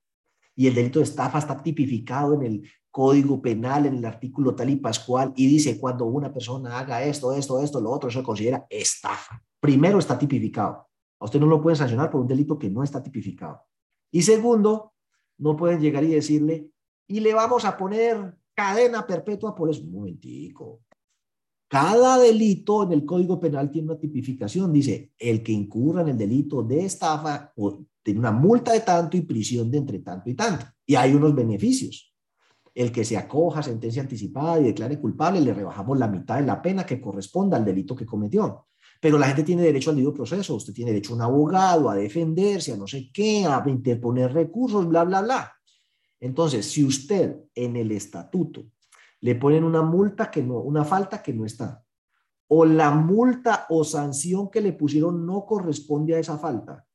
Y 0.55 0.69
el 0.69 0.75
delito 0.75 1.01
de 1.01 1.05
estafa 1.05 1.39
está 1.39 1.61
tipificado 1.61 2.35
en 2.35 2.43
el 2.43 2.71
Código 2.99 3.41
Penal, 3.41 3.87
en 3.87 3.99
el 3.99 4.05
artículo 4.05 4.57
tal 4.57 4.71
y 4.71 4.75
pascual, 4.75 5.33
y 5.37 5.47
dice 5.47 5.79
cuando 5.79 6.07
una 6.07 6.33
persona 6.33 6.81
haga 6.81 7.05
esto, 7.05 7.33
esto, 7.33 7.63
esto, 7.63 7.81
lo 7.81 7.93
otro, 7.93 8.11
se 8.11 8.25
considera 8.25 8.67
estafa. 8.69 9.41
Primero 9.61 10.01
está 10.01 10.19
tipificado. 10.19 10.89
A 11.21 11.27
usted 11.27 11.39
no 11.39 11.47
lo 11.47 11.63
pueden 11.63 11.77
sancionar 11.77 12.11
por 12.11 12.23
un 12.23 12.27
delito 12.27 12.59
que 12.59 12.69
no 12.69 12.83
está 12.83 13.01
tipificado. 13.01 13.63
Y 14.11 14.23
segundo, 14.23 14.95
no 15.39 15.57
pueden 15.57 15.81
llegar 15.81 16.03
y 16.03 16.09
decirle, 16.09 16.73
y 17.07 17.21
le 17.21 17.35
vamos 17.35 17.65
a 17.65 17.77
poner 17.77 18.37
cadena 18.53 19.07
perpetua 19.07 19.55
por 19.55 19.71
eso. 19.71 19.85
Un 19.85 19.93
momentico. 19.93 20.81
Cada 21.69 22.19
delito 22.19 22.83
en 22.83 22.95
el 22.95 23.05
Código 23.05 23.39
Penal 23.39 23.71
tiene 23.71 23.93
una 23.93 24.01
tipificación. 24.01 24.73
Dice, 24.73 25.13
el 25.21 25.45
que 25.45 25.53
incurra 25.53 26.01
en 26.01 26.09
el 26.09 26.19
delito 26.19 26.65
de 26.65 26.87
estafa 26.87 27.55
tiene 28.03 28.19
una 28.19 28.33
multa 28.33 28.73
de 28.73 28.81
tanto 28.81 29.17
y 29.17 29.21
prisión 29.21 29.71
de 29.71 29.79
entre 29.79 30.01
tanto 30.01 30.29
y 30.29 30.35
tanto. 30.35 30.67
Y 30.85 30.97
hay 30.97 31.15
unos 31.15 31.33
beneficios. 31.33 32.08
El 32.75 32.93
que 32.93 33.05
se 33.05 33.17
acoja 33.17 33.61
a 33.61 33.63
sentencia 33.63 34.03
anticipada 34.03 34.61
y 34.61 34.65
declare 34.65 35.01
culpable, 35.01 35.41
le 35.41 35.55
rebajamos 35.55 35.99
la 35.99 36.09
mitad 36.09 36.37
de 36.37 36.47
la 36.47 36.61
pena 36.63 36.85
que 36.85 37.01
corresponda 37.01 37.57
al 37.57 37.65
delito 37.65 37.97
que 37.97 38.07
cometió. 38.07 38.67
Pero 39.01 39.19
la 39.19 39.27
gente 39.27 39.45
tiene 39.45 39.63
derecho 39.63 39.91
al 39.91 39.97
debido 39.97 40.15
proceso. 40.15 40.55
Usted 40.55 40.73
tiene 40.73 40.91
derecho 40.91 41.13
a 41.13 41.17
un 41.17 41.23
abogado, 41.23 41.89
a 41.89 41.95
defenderse, 41.95 42.73
a 42.73 42.77
no 42.77 42.87
sé 42.87 43.11
qué, 43.13 43.45
a 43.45 43.63
interponer 43.67 44.33
recursos, 44.33 44.87
bla, 44.89 45.05
bla, 45.05 45.23
bla. 45.23 45.53
Entonces, 46.21 46.67
si 46.67 46.85
usted 46.85 47.37
en 47.55 47.77
el 47.77 47.93
estatuto 47.93 48.67
le 49.21 49.35
ponen 49.35 49.65
una 49.65 49.83
multa 49.83 50.31
que 50.31 50.43
no, 50.43 50.61
una 50.61 50.85
falta 50.85 51.23
que 51.23 51.33
no 51.33 51.45
está, 51.45 51.83
o 52.49 52.65
la 52.65 52.91
multa 52.91 53.67
o 53.69 53.85
sanción 53.85 54.51
que 54.51 54.61
le 54.61 54.73
pusieron 54.73 55.27
no 55.27 55.45
corresponde 55.45 56.15
a 56.15 56.19
esa 56.19 56.39
falta, 56.39 56.87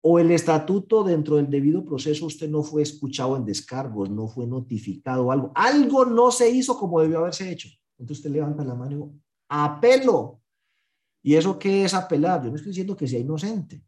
o 0.00 0.18
el 0.18 0.30
estatuto 0.30 1.02
dentro 1.02 1.36
del 1.36 1.50
debido 1.50 1.84
proceso 1.84 2.26
usted 2.26 2.48
no 2.48 2.62
fue 2.62 2.82
escuchado 2.82 3.36
en 3.36 3.44
descargos, 3.44 4.08
no 4.10 4.28
fue 4.28 4.46
notificado 4.46 5.32
algo, 5.32 5.52
algo 5.54 6.04
no 6.04 6.30
se 6.30 6.48
hizo 6.50 6.78
como 6.78 7.00
debió 7.00 7.18
haberse 7.18 7.50
hecho. 7.50 7.68
Entonces 7.98 8.18
usted 8.18 8.30
levanta 8.30 8.64
la 8.64 8.74
mano 8.74 9.12
y 9.12 9.20
apelo. 9.48 10.40
¿Y 11.22 11.34
eso 11.34 11.58
qué 11.58 11.84
es 11.84 11.94
apelar? 11.94 12.42
Yo 12.42 12.50
no 12.50 12.56
estoy 12.56 12.70
diciendo 12.70 12.96
que 12.96 13.08
sea 13.08 13.18
inocente, 13.18 13.84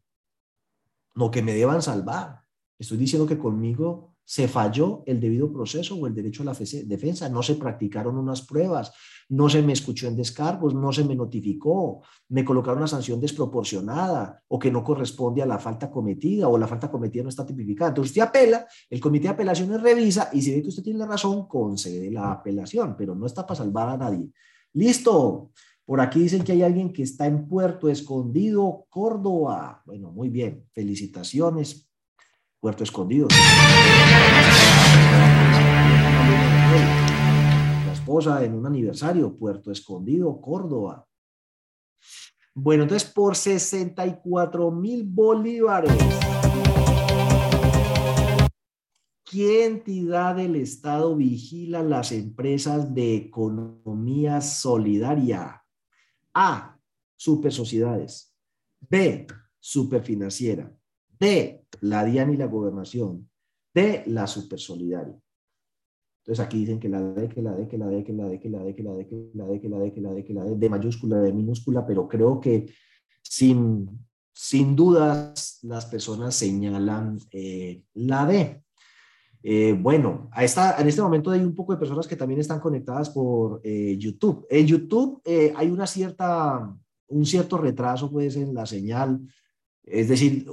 no 1.14 1.30
que 1.30 1.42
me 1.42 1.54
deban 1.54 1.80
salvar. 1.80 2.42
Estoy 2.78 2.98
diciendo 2.98 3.26
que 3.26 3.38
conmigo 3.38 4.09
se 4.30 4.46
falló 4.46 5.02
el 5.06 5.18
debido 5.18 5.52
proceso 5.52 5.96
o 5.96 6.06
el 6.06 6.14
derecho 6.14 6.44
a 6.44 6.46
la 6.46 6.54
defensa, 6.54 7.28
no 7.28 7.42
se 7.42 7.56
practicaron 7.56 8.16
unas 8.16 8.42
pruebas, 8.42 8.92
no 9.28 9.48
se 9.48 9.60
me 9.60 9.72
escuchó 9.72 10.06
en 10.06 10.14
descargos, 10.14 10.72
no 10.72 10.92
se 10.92 11.02
me 11.02 11.16
notificó, 11.16 12.02
me 12.28 12.44
colocaron 12.44 12.78
una 12.78 12.86
sanción 12.86 13.20
desproporcionada 13.20 14.40
o 14.46 14.56
que 14.56 14.70
no 14.70 14.84
corresponde 14.84 15.42
a 15.42 15.46
la 15.46 15.58
falta 15.58 15.90
cometida 15.90 16.46
o 16.46 16.56
la 16.56 16.68
falta 16.68 16.88
cometida 16.88 17.24
no 17.24 17.28
está 17.28 17.44
tipificada. 17.44 17.88
Entonces 17.88 18.12
usted 18.12 18.22
apela, 18.22 18.68
el 18.88 19.00
comité 19.00 19.24
de 19.24 19.30
apelaciones 19.30 19.82
revisa 19.82 20.30
y 20.32 20.42
si 20.42 20.54
ve 20.54 20.62
que 20.62 20.68
usted 20.68 20.84
tiene 20.84 21.00
la 21.00 21.06
razón, 21.06 21.48
concede 21.48 22.08
la 22.12 22.30
apelación, 22.30 22.94
pero 22.96 23.16
no 23.16 23.26
está 23.26 23.44
para 23.44 23.58
salvar 23.58 23.88
a 23.88 23.96
nadie. 23.96 24.28
Listo. 24.74 25.50
Por 25.84 26.00
aquí 26.00 26.20
dicen 26.20 26.44
que 26.44 26.52
hay 26.52 26.62
alguien 26.62 26.92
que 26.92 27.02
está 27.02 27.26
en 27.26 27.48
Puerto 27.48 27.88
Escondido, 27.88 28.86
Córdoba. 28.90 29.82
Bueno, 29.84 30.12
muy 30.12 30.28
bien. 30.28 30.68
Felicitaciones. 30.72 31.89
Puerto 32.60 32.84
Escondido. 32.84 33.26
La 37.86 37.92
esposa 37.92 38.44
en 38.44 38.54
un 38.54 38.66
aniversario, 38.66 39.34
Puerto 39.34 39.72
Escondido, 39.72 40.38
Córdoba. 40.42 41.06
Bueno, 42.54 42.82
entonces 42.82 43.10
por 43.10 43.34
64 43.34 44.70
mil 44.72 45.04
bolívares. 45.04 45.92
¿Qué 49.24 49.64
entidad 49.64 50.36
del 50.36 50.56
Estado 50.56 51.16
vigila 51.16 51.82
las 51.82 52.12
empresas 52.12 52.92
de 52.92 53.14
economía 53.14 54.42
solidaria? 54.42 55.64
A. 56.34 56.76
Super 57.16 57.52
sociedades. 57.52 58.36
B. 58.80 59.26
Superfinanciera. 59.58 60.79
D 61.20 61.64
la 61.82 62.04
DIAN 62.04 62.32
y 62.32 62.36
la 62.36 62.46
gobernación 62.46 63.30
de 63.72 64.02
la 64.06 64.26
supersolidaria. 64.26 65.16
Entonces 66.22 66.44
aquí 66.44 66.58
dicen 66.58 66.80
que 66.80 66.88
la 66.88 67.00
D, 67.00 67.28
que 67.28 67.40
la 67.42 67.54
D, 67.54 67.68
que 67.68 67.78
la 67.78 67.86
D, 67.86 68.04
que 68.04 68.12
la 68.12 68.26
D, 68.28 68.40
que 68.40 68.48
la 68.48 68.62
D, 68.62 68.74
que 68.74 68.82
la 68.82 68.94
D, 68.94 69.06
que 69.06 69.12
la 69.34 69.46
D, 69.46 69.60
que 69.60 69.68
la 69.68 69.78
D, 69.78 69.92
que 69.92 70.00
la 70.00 70.12
D, 70.12 70.24
que 70.24 70.34
la 70.34 70.44
D, 70.44 70.56
de 70.56 70.68
mayúscula, 70.68 71.20
de 71.20 71.32
minúscula, 71.32 71.86
pero 71.86 72.08
creo 72.08 72.40
que 72.40 72.72
sin, 73.22 73.88
sin 74.32 74.76
dudas 74.76 75.60
las 75.62 75.86
personas 75.86 76.34
señalan 76.34 77.18
la 77.94 78.26
D. 78.26 78.62
bueno, 79.78 80.28
a 80.32 80.44
esta, 80.44 80.80
en 80.80 80.88
este 80.88 81.02
momento 81.02 81.30
hay 81.30 81.40
un 81.40 81.54
poco 81.54 81.72
de 81.72 81.78
personas 81.78 82.06
que 82.06 82.16
también 82.16 82.40
están 82.40 82.60
conectadas 82.60 83.10
por 83.10 83.62
YouTube. 83.62 84.46
En 84.50 84.66
YouTube 84.66 85.22
hay 85.56 85.70
una 85.70 85.86
cierta, 85.86 86.76
un 87.08 87.26
cierto 87.26 87.56
retraso 87.56 88.10
pues 88.10 88.36
en 88.36 88.52
la 88.52 88.66
señal 88.66 89.20
es 89.90 90.08
decir, 90.08 90.46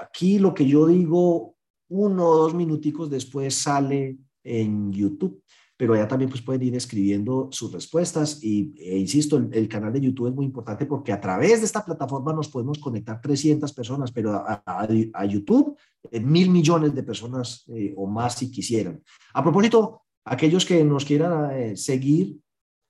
aquí 0.00 0.38
lo 0.38 0.54
que 0.54 0.66
yo 0.66 0.86
digo 0.86 1.56
uno 1.88 2.26
o 2.26 2.36
dos 2.36 2.54
minuticos 2.54 3.10
después 3.10 3.54
sale 3.54 4.18
en 4.44 4.92
YouTube, 4.92 5.42
pero 5.76 5.94
allá 5.94 6.06
también 6.08 6.30
pues 6.30 6.42
pueden 6.42 6.62
ir 6.62 6.74
escribiendo 6.74 7.48
sus 7.50 7.72
respuestas 7.72 8.42
y, 8.42 8.74
e 8.78 8.98
insisto, 8.98 9.36
el, 9.36 9.68
canal 9.68 9.92
de 9.92 10.00
YouTube 10.00 10.28
es 10.28 10.34
muy 10.34 10.44
importante 10.44 10.86
porque 10.86 11.12
a 11.12 11.20
través 11.20 11.60
de 11.60 11.66
esta 11.66 11.84
plataforma 11.84 12.32
nos 12.32 12.48
podemos 12.48 12.78
conectar 12.78 13.20
300 13.20 13.72
personas, 13.72 14.12
pero 14.12 14.44
a, 14.46 15.26
YouTube 15.26 15.76
eh, 16.10 16.20
mil 16.20 16.50
millones 16.50 16.94
de 16.94 17.02
personas 17.02 17.64
eh, 17.68 17.92
o 17.96 18.06
más 18.06 18.34
si 18.36 18.50
quisieran. 18.50 19.02
A 19.34 19.42
propósito, 19.42 20.02
aquellos 20.24 20.64
que 20.64 20.84
nos 20.84 21.04
quieran 21.04 21.76
seguir, 21.76 22.38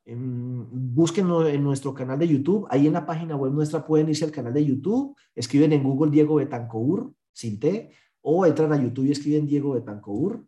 búsquenlo 0.05 1.47
en 1.47 1.63
nuestro 1.63 1.95
canal 1.95 2.19
de 2.19 2.29
YouTube. 2.29 2.67
Ahí 2.71 2.87
en 2.87 2.93
la 2.93 3.07
página 3.07 3.37
web 3.37 3.53
nuestra 3.53 3.85
pueden 3.85 4.09
irse 4.09 4.25
al 4.25 4.33
canal 4.33 4.53
de 4.53 4.65
YouTube, 4.65 5.17
escriben 5.35 5.73
en 5.73 5.83
Google 5.83 6.11
Diego 6.11 6.37
Betancour, 6.37 7.13
sin 7.33 7.59
T, 7.61 7.91
o 8.21 8.47
entran 8.47 8.73
a 8.73 8.83
YouTube 8.83 9.07
y 9.07 9.13
escriben 9.13 9.47
Diego 9.47 9.73
Betancour. 9.73 10.45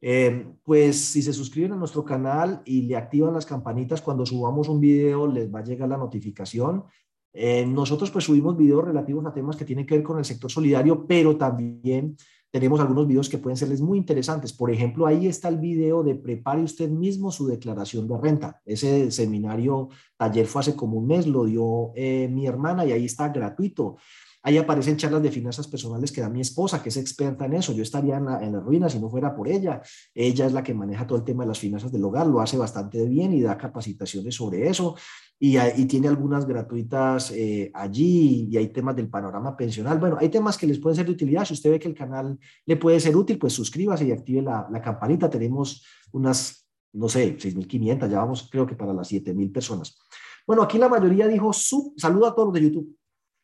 Eh, 0.00 0.46
pues 0.62 0.96
si 0.96 1.22
se 1.22 1.32
suscriben 1.32 1.72
a 1.72 1.76
nuestro 1.76 2.04
canal 2.04 2.62
y 2.64 2.82
le 2.82 2.96
activan 2.96 3.34
las 3.34 3.46
campanitas 3.46 4.02
cuando 4.02 4.26
subamos 4.26 4.68
un 4.68 4.80
video, 4.80 5.26
les 5.26 5.52
va 5.52 5.60
a 5.60 5.64
llegar 5.64 5.88
la 5.88 5.96
notificación. 5.96 6.84
Eh, 7.32 7.66
nosotros 7.66 8.10
pues 8.10 8.24
subimos 8.24 8.56
videos 8.56 8.84
relativos 8.84 9.24
a 9.26 9.32
temas 9.32 9.56
que 9.56 9.64
tienen 9.64 9.84
que 9.86 9.96
ver 9.96 10.04
con 10.04 10.18
el 10.18 10.24
sector 10.24 10.50
solidario, 10.50 11.06
pero 11.06 11.36
también 11.36 12.16
tenemos 12.50 12.80
algunos 12.80 13.06
videos 13.06 13.28
que 13.28 13.38
pueden 13.38 13.56
serles 13.56 13.80
muy 13.80 13.98
interesantes. 13.98 14.52
Por 14.52 14.70
ejemplo, 14.70 15.06
ahí 15.06 15.26
está 15.26 15.48
el 15.48 15.58
video 15.58 16.02
de 16.02 16.14
prepare 16.14 16.62
usted 16.62 16.88
mismo 16.88 17.30
su 17.30 17.46
declaración 17.46 18.08
de 18.08 18.16
renta. 18.18 18.60
Ese 18.64 19.10
seminario, 19.10 19.88
taller 20.16 20.46
fue 20.46 20.60
hace 20.60 20.76
como 20.76 20.98
un 20.98 21.06
mes, 21.06 21.26
lo 21.26 21.44
dio 21.44 21.92
eh, 21.94 22.28
mi 22.28 22.46
hermana 22.46 22.84
y 22.84 22.92
ahí 22.92 23.04
está 23.04 23.28
gratuito. 23.28 23.96
Ahí 24.42 24.58
aparecen 24.58 24.96
charlas 24.96 25.24
de 25.24 25.32
finanzas 25.32 25.66
personales 25.66 26.12
que 26.12 26.20
da 26.20 26.28
mi 26.28 26.40
esposa, 26.40 26.80
que 26.80 26.90
es 26.90 26.96
experta 26.96 27.46
en 27.46 27.54
eso. 27.54 27.72
Yo 27.72 27.82
estaría 27.82 28.16
en 28.16 28.26
la, 28.26 28.40
en 28.40 28.52
la, 28.52 28.60
ruina 28.60 28.88
si 28.88 29.00
no 29.00 29.10
fuera 29.10 29.34
por 29.34 29.48
ella. 29.48 29.82
Ella 30.14 30.46
es 30.46 30.52
la 30.52 30.62
que 30.62 30.72
maneja 30.72 31.04
todo 31.04 31.18
el 31.18 31.24
tema 31.24 31.42
de 31.42 31.48
las 31.48 31.58
finanzas 31.58 31.90
del 31.90 32.04
hogar, 32.04 32.28
lo 32.28 32.40
hace 32.40 32.56
bastante 32.56 33.04
bien 33.06 33.32
y 33.32 33.42
da 33.42 33.58
capacitaciones 33.58 34.36
sobre 34.36 34.68
eso 34.68 34.94
y, 35.38 35.84
tiene 35.86 36.08
algunas 36.08 36.46
gratuitas 36.46 37.30
eh, 37.30 37.70
allí 37.74 38.48
y 38.50 38.56
hay 38.56 38.68
temas 38.68 38.96
del 38.96 39.08
panorama 39.08 39.56
pensional. 39.56 39.98
Bueno, 39.98 40.16
hay 40.18 40.30
temas 40.30 40.56
que 40.56 40.66
les 40.66 40.78
pueden 40.78 40.96
ser 40.96 41.06
de 41.06 41.12
utilidad. 41.12 41.44
Si 41.44 41.52
usted 41.52 41.70
ve 41.70 41.78
que 41.78 41.88
el 41.88 41.94
canal 41.94 42.38
le 42.64 42.76
puede 42.76 42.98
ser 43.00 43.14
útil, 43.16 43.38
pues 43.38 43.52
suscríbase 43.52 44.06
y 44.06 44.12
active 44.12 44.40
la, 44.40 44.66
la 44.70 44.80
campanita. 44.80 45.28
Tenemos 45.28 45.84
unas, 46.12 46.66
no 46.94 47.08
sé, 47.08 47.36
6.500, 47.36 48.08
ya 48.08 48.18
vamos 48.18 48.48
creo 48.50 48.66
que 48.66 48.74
para 48.74 48.94
las 48.94 49.12
7.000 49.12 49.52
personas. 49.52 49.98
Bueno, 50.46 50.62
aquí 50.62 50.78
la 50.78 50.88
mayoría 50.88 51.26
dijo, 51.26 51.52
saludo 51.52 52.26
a 52.26 52.34
todos 52.34 52.48
los 52.48 52.54
de 52.54 52.62
YouTube, 52.62 52.96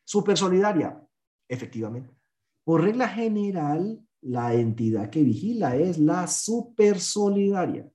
súper 0.03 0.37
solidaria. 0.37 0.99
Efectivamente. 1.47 2.15
Por 2.63 2.81
regla 2.81 3.09
general, 3.09 4.01
la 4.21 4.53
entidad 4.53 5.09
que 5.09 5.21
vigila 5.21 5.75
es 5.75 5.99
la 5.99 6.27
super 6.27 6.99
solidaria. 6.99 7.87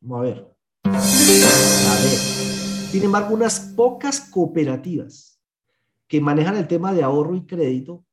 Vamos 0.00 0.18
a 0.18 0.22
ver. 0.22 0.56
A 0.84 0.90
ver. 0.90 2.63
Sin 2.94 3.02
embargo, 3.02 3.34
unas 3.34 3.58
pocas 3.58 4.20
cooperativas 4.20 5.40
que 6.06 6.20
manejan 6.20 6.56
el 6.56 6.68
tema 6.68 6.92
de 6.92 7.02
ahorro 7.02 7.34
y 7.34 7.44
crédito 7.44 8.06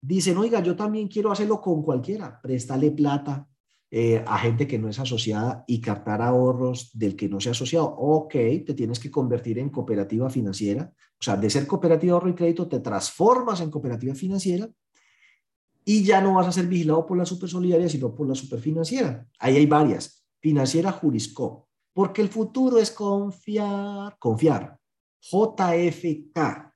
dicen, 0.00 0.38
oiga, 0.38 0.62
yo 0.62 0.74
también 0.74 1.08
quiero 1.08 1.30
hacerlo 1.30 1.60
con 1.60 1.82
cualquiera, 1.82 2.40
préstale 2.40 2.92
plata 2.92 3.46
eh, 3.90 4.24
a 4.26 4.38
gente 4.38 4.66
que 4.66 4.78
no 4.78 4.88
es 4.88 4.98
asociada 4.98 5.64
y 5.66 5.82
captar 5.82 6.22
ahorros 6.22 6.92
del 6.94 7.14
que 7.14 7.28
no 7.28 7.40
se 7.40 7.50
ha 7.50 7.52
asociado. 7.52 7.94
Ok, 7.94 8.32
te 8.32 8.72
tienes 8.72 8.98
que 8.98 9.10
convertir 9.10 9.58
en 9.58 9.68
cooperativa 9.68 10.30
financiera. 10.30 10.90
O 11.20 11.22
sea, 11.22 11.36
de 11.36 11.50
ser 11.50 11.66
cooperativa 11.66 12.12
de 12.12 12.14
ahorro 12.14 12.30
y 12.30 12.34
crédito, 12.34 12.66
te 12.66 12.80
transformas 12.80 13.60
en 13.60 13.70
cooperativa 13.70 14.14
financiera 14.14 14.66
y 15.84 16.04
ya 16.04 16.22
no 16.22 16.36
vas 16.36 16.46
a 16.46 16.52
ser 16.52 16.66
vigilado 16.68 17.04
por 17.04 17.18
la 17.18 17.26
supersolidaria, 17.26 17.86
sino 17.86 18.14
por 18.14 18.26
la 18.26 18.34
superfinanciera. 18.34 19.28
Ahí 19.38 19.58
hay 19.58 19.66
varias. 19.66 20.24
Financiera 20.40 20.90
Jurisco, 20.90 21.68
porque 21.92 22.22
el 22.22 22.28
futuro 22.28 22.78
es 22.78 22.90
confiar, 22.90 24.16
confiar. 24.18 24.78
JFK, 25.20 26.74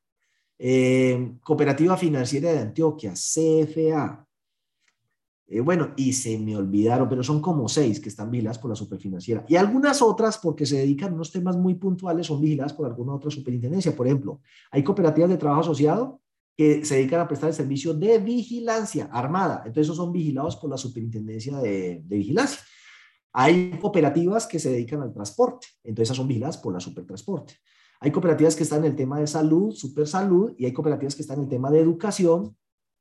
eh, 0.59 1.37
Cooperativa 1.43 1.97
Financiera 1.97 2.53
de 2.53 2.61
Antioquia, 2.61 3.13
CFA. 3.13 4.27
Eh, 5.49 5.61
bueno, 5.61 5.93
y 5.97 6.13
se 6.13 6.39
me 6.39 6.57
olvidaron, 6.57 7.09
pero 7.09 7.23
son 7.23 7.41
como 7.41 7.69
seis 7.69 8.01
que 8.01 8.09
están 8.09 8.31
vigiladas 8.31 8.59
por 8.59 8.71
la 8.71 8.77
superfinanciera. 8.77 9.45
Y 9.49 9.57
algunas 9.57 10.03
otras, 10.03 10.39
porque 10.39 10.67
se 10.67 10.79
dedican 10.79 11.13
a 11.13 11.15
unos 11.15 11.33
temas 11.33 11.57
muy 11.57 11.75
puntuales, 11.75 12.27
son 12.27 12.41
vigiladas 12.41 12.73
por 12.73 12.87
alguna 12.87 13.15
otra 13.15 13.31
superintendencia. 13.31 13.95
Por 13.95 14.07
ejemplo, 14.07 14.41
hay 14.71 14.83
cooperativas 14.83 15.31
de 15.31 15.37
trabajo 15.37 15.63
asociado 15.63 16.21
que 16.57 16.85
se 16.85 16.97
dedican 16.97 17.21
a 17.21 17.29
prestar 17.29 17.51
el 17.51 17.55
servicio 17.55 17.95
de 17.95 18.19
vigilancia 18.19 19.09
armada. 19.13 19.59
Entonces, 19.59 19.83
esos 19.87 19.97
son 19.97 20.13
vigilados 20.13 20.57
por 20.57 20.71
la 20.71 20.79
superintendencia 20.79 21.59
de, 21.59 22.03
de 22.05 22.17
vigilancia. 22.17 22.61
Hay 23.39 23.79
cooperativas 23.79 24.47
que 24.47 24.59
se 24.59 24.71
dedican 24.71 25.03
al 25.03 25.13
transporte, 25.13 25.67
entonces 25.85 26.07
esas 26.07 26.17
son 26.17 26.27
vigiladas 26.27 26.57
por 26.57 26.73
la 26.73 26.81
supertransporte. 26.81 27.53
Hay 28.01 28.11
cooperativas 28.11 28.57
que 28.57 28.63
están 28.63 28.79
en 28.79 28.93
el 28.93 28.97
tema 28.97 29.21
de 29.21 29.27
salud, 29.27 29.75
super 29.75 30.07
salud, 30.07 30.55
y 30.57 30.65
hay 30.65 30.73
cooperativas 30.73 31.15
que 31.15 31.21
están 31.21 31.37
en 31.39 31.45
el 31.45 31.51
tema 31.51 31.71
de 31.71 31.81
educación, 31.81 32.57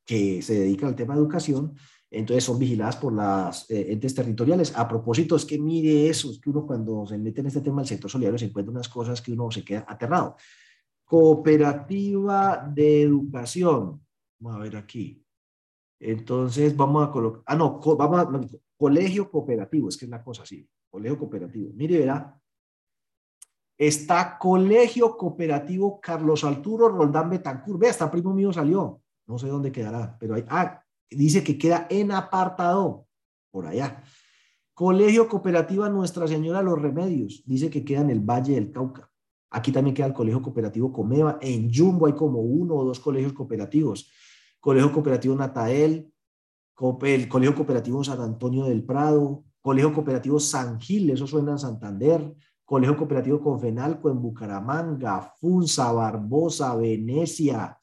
que 0.06 0.42
se 0.42 0.60
dedican 0.60 0.90
al 0.90 0.96
tema 0.98 1.14
de 1.14 1.22
educación, 1.22 1.74
entonces 2.12 2.44
son 2.44 2.60
vigiladas 2.60 2.98
por 2.98 3.14
las 3.14 3.70
eh, 3.72 3.94
entes 3.94 4.14
territoriales. 4.14 4.76
A 4.76 4.86
propósito, 4.90 5.38
es 5.38 5.46
que 5.46 5.58
mire 5.58 6.10
eso, 6.10 6.30
es 6.30 6.40
que 6.40 6.50
uno 6.50 6.66
cuando 6.66 7.08
se 7.08 7.18
mete 7.18 7.40
en 7.40 7.48
este 7.48 7.62
tema 7.62 7.82
del 7.82 7.88
sector 7.88 8.12
solidario 8.12 8.38
se 8.38 8.46
encuentra 8.46 8.72
unas 8.72 8.90
cosas 8.90 9.22
que 9.22 9.32
uno 9.32 9.50
se 9.52 9.64
queda 9.64 9.86
aterrado. 9.88 10.36
Cooperativa 11.06 12.70
de 12.76 13.04
educación. 13.04 14.02
Vamos 14.40 14.60
a 14.60 14.64
ver 14.64 14.76
aquí. 14.76 15.25
Entonces 16.00 16.76
vamos 16.76 17.08
a 17.08 17.12
colocar, 17.12 17.44
ah, 17.46 17.56
no, 17.56 17.80
vamos 17.80 18.20
a, 18.20 18.58
colegio 18.78 19.30
cooperativo, 19.30 19.90
es 19.90 19.98
que 19.98 20.06
es 20.06 20.12
la 20.12 20.24
cosa 20.24 20.44
así, 20.44 20.68
colegio 20.90 21.18
cooperativo. 21.18 21.72
Mire, 21.74 22.00
verá, 22.00 22.40
Está 23.78 24.38
Colegio 24.40 25.18
Cooperativo 25.18 26.00
Carlos 26.00 26.44
Arturo 26.44 26.88
Roldán 26.88 27.30
Betancur. 27.30 27.78
Ve, 27.78 27.90
hasta 27.90 28.10
primo 28.10 28.34
mío 28.34 28.54
salió. 28.54 29.02
No 29.28 29.38
sé 29.38 29.48
dónde 29.48 29.72
quedará, 29.72 30.16
pero 30.20 30.36
hay, 30.36 30.46
ah, 30.48 30.82
dice 31.10 31.44
que 31.44 31.58
queda 31.58 31.88
en 31.90 32.12
apartado, 32.12 33.08
por 33.52 33.66
allá. 33.66 34.04
Colegio 34.74 35.28
Cooperativa 35.28 35.90
Nuestra 35.90 36.28
Señora 36.28 36.62
Los 36.62 36.82
Remedios, 36.82 37.44
dice 37.46 37.70
que 37.70 37.84
queda 37.84 38.02
en 38.02 38.12
el 38.12 38.20
Valle 38.20 38.54
del 38.56 38.72
Cauca. 38.72 39.10
Aquí 39.50 39.72
también 39.72 39.96
queda 39.96 40.08
el 40.08 40.14
Colegio 40.14 40.42
Cooperativo 40.42 40.92
Comeva. 40.92 41.38
En 41.42 41.74
Jumbo 41.74 42.06
hay 42.06 42.14
como 42.14 42.42
uno 42.42 42.76
o 42.76 42.86
dos 42.86 43.00
colegios 43.00 43.34
cooperativos. 43.34 44.12
Colegio 44.66 44.92
Cooperativo 44.92 45.36
Natael, 45.36 46.12
el 47.04 47.30
Colegio 47.30 47.54
Cooperativo 47.54 48.04
San 48.04 48.20
Antonio 48.20 48.66
del 48.66 48.84
Prado, 48.84 49.44
Colegio 49.62 49.94
Cooperativo 49.94 50.40
San 50.40 50.82
Gil, 50.82 51.12
eso 51.12 51.28
suena 51.28 51.52
en 51.52 51.60
Santander, 51.60 52.36
Colegio 52.66 52.98
Cooperativo 52.98 53.40
Confenalco 53.40 54.10
en 54.10 54.20
Bucaramanga, 54.20 55.32
Funza, 55.40 55.92
Barbosa, 55.92 56.76
Venecia. 56.76 57.78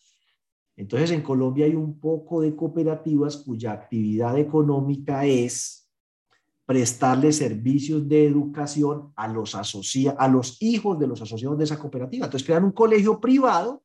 Entonces, 0.74 1.12
en 1.12 1.22
Colombia 1.22 1.66
hay 1.66 1.76
un 1.76 2.00
poco 2.00 2.40
de 2.40 2.56
cooperativas 2.56 3.36
cuya 3.36 3.70
actividad 3.70 4.36
económica 4.36 5.24
es 5.24 5.88
prestarle 6.66 7.30
servicios 7.30 8.08
de 8.08 8.26
educación 8.26 9.12
a 9.14 9.28
los, 9.28 9.54
a 9.54 10.28
los 10.28 10.60
hijos 10.60 10.98
de 10.98 11.06
los 11.06 11.22
asociados 11.22 11.56
de 11.58 11.62
esa 11.62 11.78
cooperativa. 11.78 12.24
Entonces, 12.24 12.44
crean 12.44 12.64
un 12.64 12.72
colegio 12.72 13.20
privado, 13.20 13.84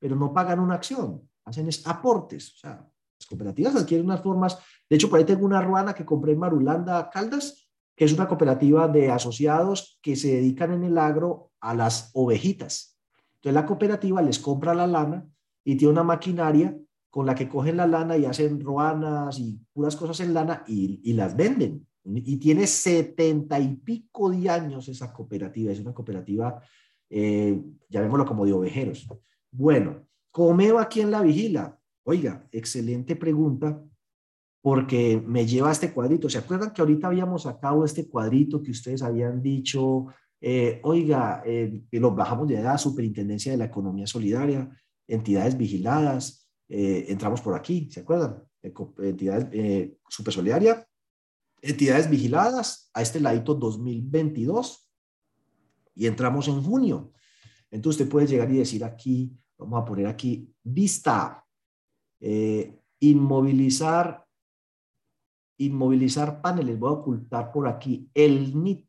pero 0.00 0.16
no 0.16 0.32
pagan 0.32 0.58
una 0.58 0.74
acción, 0.74 1.22
hacen 1.46 1.68
aportes. 1.86 2.52
O 2.52 2.56
sea, 2.58 2.86
las 3.18 3.26
cooperativas 3.26 3.76
adquieren 3.76 4.06
unas 4.06 4.22
formas. 4.22 4.58
De 4.88 4.96
hecho, 4.96 5.08
por 5.08 5.18
ahí 5.18 5.24
tengo 5.24 5.46
una 5.46 5.62
ruana 5.62 5.94
que 5.94 6.04
compré 6.04 6.32
en 6.32 6.38
Marulanda, 6.38 7.08
Caldas, 7.10 7.70
que 7.96 8.04
es 8.04 8.12
una 8.12 8.28
cooperativa 8.28 8.88
de 8.88 9.10
asociados 9.10 9.98
que 10.02 10.16
se 10.16 10.34
dedican 10.34 10.72
en 10.72 10.84
el 10.84 10.98
agro 10.98 11.52
a 11.60 11.74
las 11.74 12.10
ovejitas. 12.12 12.98
Entonces 13.36 13.54
la 13.54 13.66
cooperativa 13.66 14.20
les 14.20 14.38
compra 14.38 14.74
la 14.74 14.86
lana 14.86 15.26
y 15.64 15.76
tiene 15.76 15.92
una 15.92 16.02
maquinaria 16.02 16.76
con 17.08 17.24
la 17.24 17.34
que 17.34 17.48
cogen 17.48 17.78
la 17.78 17.86
lana 17.86 18.16
y 18.18 18.26
hacen 18.26 18.60
roanas 18.60 19.38
y 19.38 19.58
puras 19.72 19.96
cosas 19.96 20.20
en 20.20 20.34
lana 20.34 20.64
y, 20.66 21.12
las 21.14 21.34
venden. 21.34 21.86
Y 22.04 22.36
tiene 22.36 22.66
setenta 22.66 23.58
y 23.58 23.74
pico 23.76 24.30
de 24.30 24.50
años 24.50 24.88
esa 24.88 25.12
cooperativa. 25.12 25.72
Es 25.72 25.80
una 25.80 25.94
cooperativa, 25.94 26.60
eh, 27.08 27.60
llamémoslo 27.88 28.26
como 28.26 28.44
de 28.44 28.52
ovejeros. 28.52 29.08
Bueno, 29.50 30.06
¿Comeo 30.36 30.78
quién 30.86 31.10
la 31.10 31.22
vigila? 31.22 31.80
Oiga, 32.04 32.46
excelente 32.52 33.16
pregunta 33.16 33.82
porque 34.60 35.18
me 35.26 35.46
lleva 35.46 35.70
a 35.70 35.72
este 35.72 35.94
cuadrito. 35.94 36.28
¿Se 36.28 36.36
acuerdan 36.36 36.74
que 36.74 36.82
ahorita 36.82 37.06
habíamos 37.06 37.44
sacado 37.44 37.86
este 37.86 38.06
cuadrito 38.06 38.62
que 38.62 38.70
ustedes 38.70 39.00
habían 39.00 39.40
dicho, 39.40 40.08
eh, 40.38 40.78
oiga, 40.84 41.42
eh, 41.46 41.84
que 41.90 41.98
lo 41.98 42.14
bajamos 42.14 42.48
de 42.48 42.60
la 42.62 42.76
Superintendencia 42.76 43.50
de 43.50 43.56
la 43.56 43.64
Economía 43.64 44.06
Solidaria, 44.06 44.68
entidades 45.08 45.56
vigiladas, 45.56 46.50
eh, 46.68 47.06
entramos 47.08 47.40
por 47.40 47.54
aquí, 47.54 47.88
¿se 47.90 48.00
acuerdan? 48.00 48.42
Entidades 48.62 49.96
Super 50.06 50.34
Solidaria, 50.34 50.86
entidades 51.62 52.10
vigiladas, 52.10 52.90
a 52.92 53.00
este 53.00 53.20
ladito 53.20 53.54
2022, 53.54 54.86
y 55.94 56.06
entramos 56.06 56.46
en 56.48 56.62
junio. 56.62 57.14
Entonces 57.70 58.02
usted 58.02 58.12
puede 58.12 58.26
llegar 58.26 58.50
y 58.50 58.58
decir 58.58 58.84
aquí, 58.84 59.34
vamos 59.58 59.82
a 59.82 59.84
poner 59.84 60.06
aquí, 60.06 60.52
vista, 60.62 61.44
inmovilizar 63.00 64.26
inmovilizar 65.58 66.40
paneles, 66.40 66.78
voy 66.78 66.90
a 66.90 66.98
ocultar 66.98 67.52
por 67.52 67.68
aquí 67.68 68.10
el 68.14 68.54
NIT. 68.62 68.86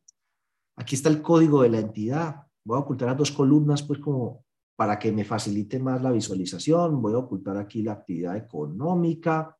Aquí 0.75 0.95
está 0.95 1.09
el 1.09 1.21
código 1.21 1.61
de 1.61 1.69
la 1.69 1.79
entidad. 1.79 2.43
Voy 2.63 2.77
a 2.77 2.81
ocultar 2.81 3.09
las 3.09 3.17
dos 3.17 3.31
columnas, 3.31 3.83
pues 3.83 3.99
como 3.99 4.45
para 4.75 4.99
que 4.99 5.11
me 5.11 5.23
facilite 5.23 5.79
más 5.79 6.01
la 6.01 6.11
visualización. 6.11 7.01
Voy 7.01 7.13
a 7.13 7.19
ocultar 7.19 7.57
aquí 7.57 7.81
la 7.81 7.93
actividad 7.93 8.37
económica, 8.37 9.57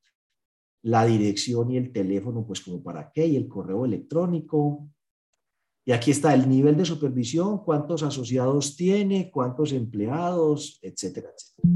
la 0.83 1.05
dirección 1.05 1.71
y 1.71 1.77
el 1.77 1.91
teléfono, 1.91 2.45
pues 2.45 2.61
como 2.61 2.83
para 2.83 3.11
qué, 3.11 3.25
y 3.25 3.35
el 3.35 3.47
correo 3.47 3.85
electrónico. 3.85 4.89
Y 5.87 5.93
aquí 5.93 6.11
está 6.11 6.33
el 6.33 6.49
nivel 6.49 6.75
de 6.75 6.83
supervisión, 6.83 7.63
cuántos 7.63 8.03
asociados 8.03 8.75
tiene, 8.75 9.31
cuántos 9.31 9.71
empleados, 9.71 10.79
etcétera, 10.81 11.29
etcétera. 11.33 11.69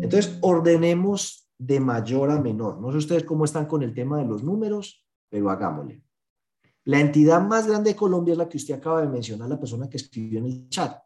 Entonces, 0.00 0.38
ordenemos 0.40 1.50
de 1.58 1.78
mayor 1.78 2.30
a 2.30 2.40
menor. 2.40 2.80
No 2.80 2.90
sé 2.90 2.96
ustedes 2.96 3.24
cómo 3.24 3.44
están 3.44 3.66
con 3.66 3.82
el 3.82 3.92
tema 3.92 4.16
de 4.16 4.24
los 4.24 4.42
números, 4.42 5.06
pero 5.28 5.50
hagámosle. 5.50 6.02
La 6.84 6.98
entidad 6.98 7.46
más 7.46 7.66
grande 7.66 7.90
de 7.90 7.96
Colombia 7.96 8.32
es 8.32 8.38
la 8.38 8.48
que 8.48 8.56
usted 8.56 8.72
acaba 8.72 9.02
de 9.02 9.08
mencionar, 9.08 9.50
la 9.50 9.60
persona 9.60 9.90
que 9.90 9.98
escribió 9.98 10.38
en 10.38 10.46
el 10.46 10.66
chat. 10.70 11.02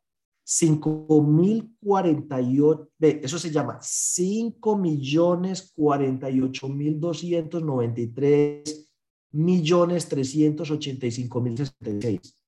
5.048, 0.47 2.91
eso 3.01 3.39
se 3.41 3.51
llama 3.51 3.81
5 3.83 4.79
millones 4.79 5.73
48 5.75 6.69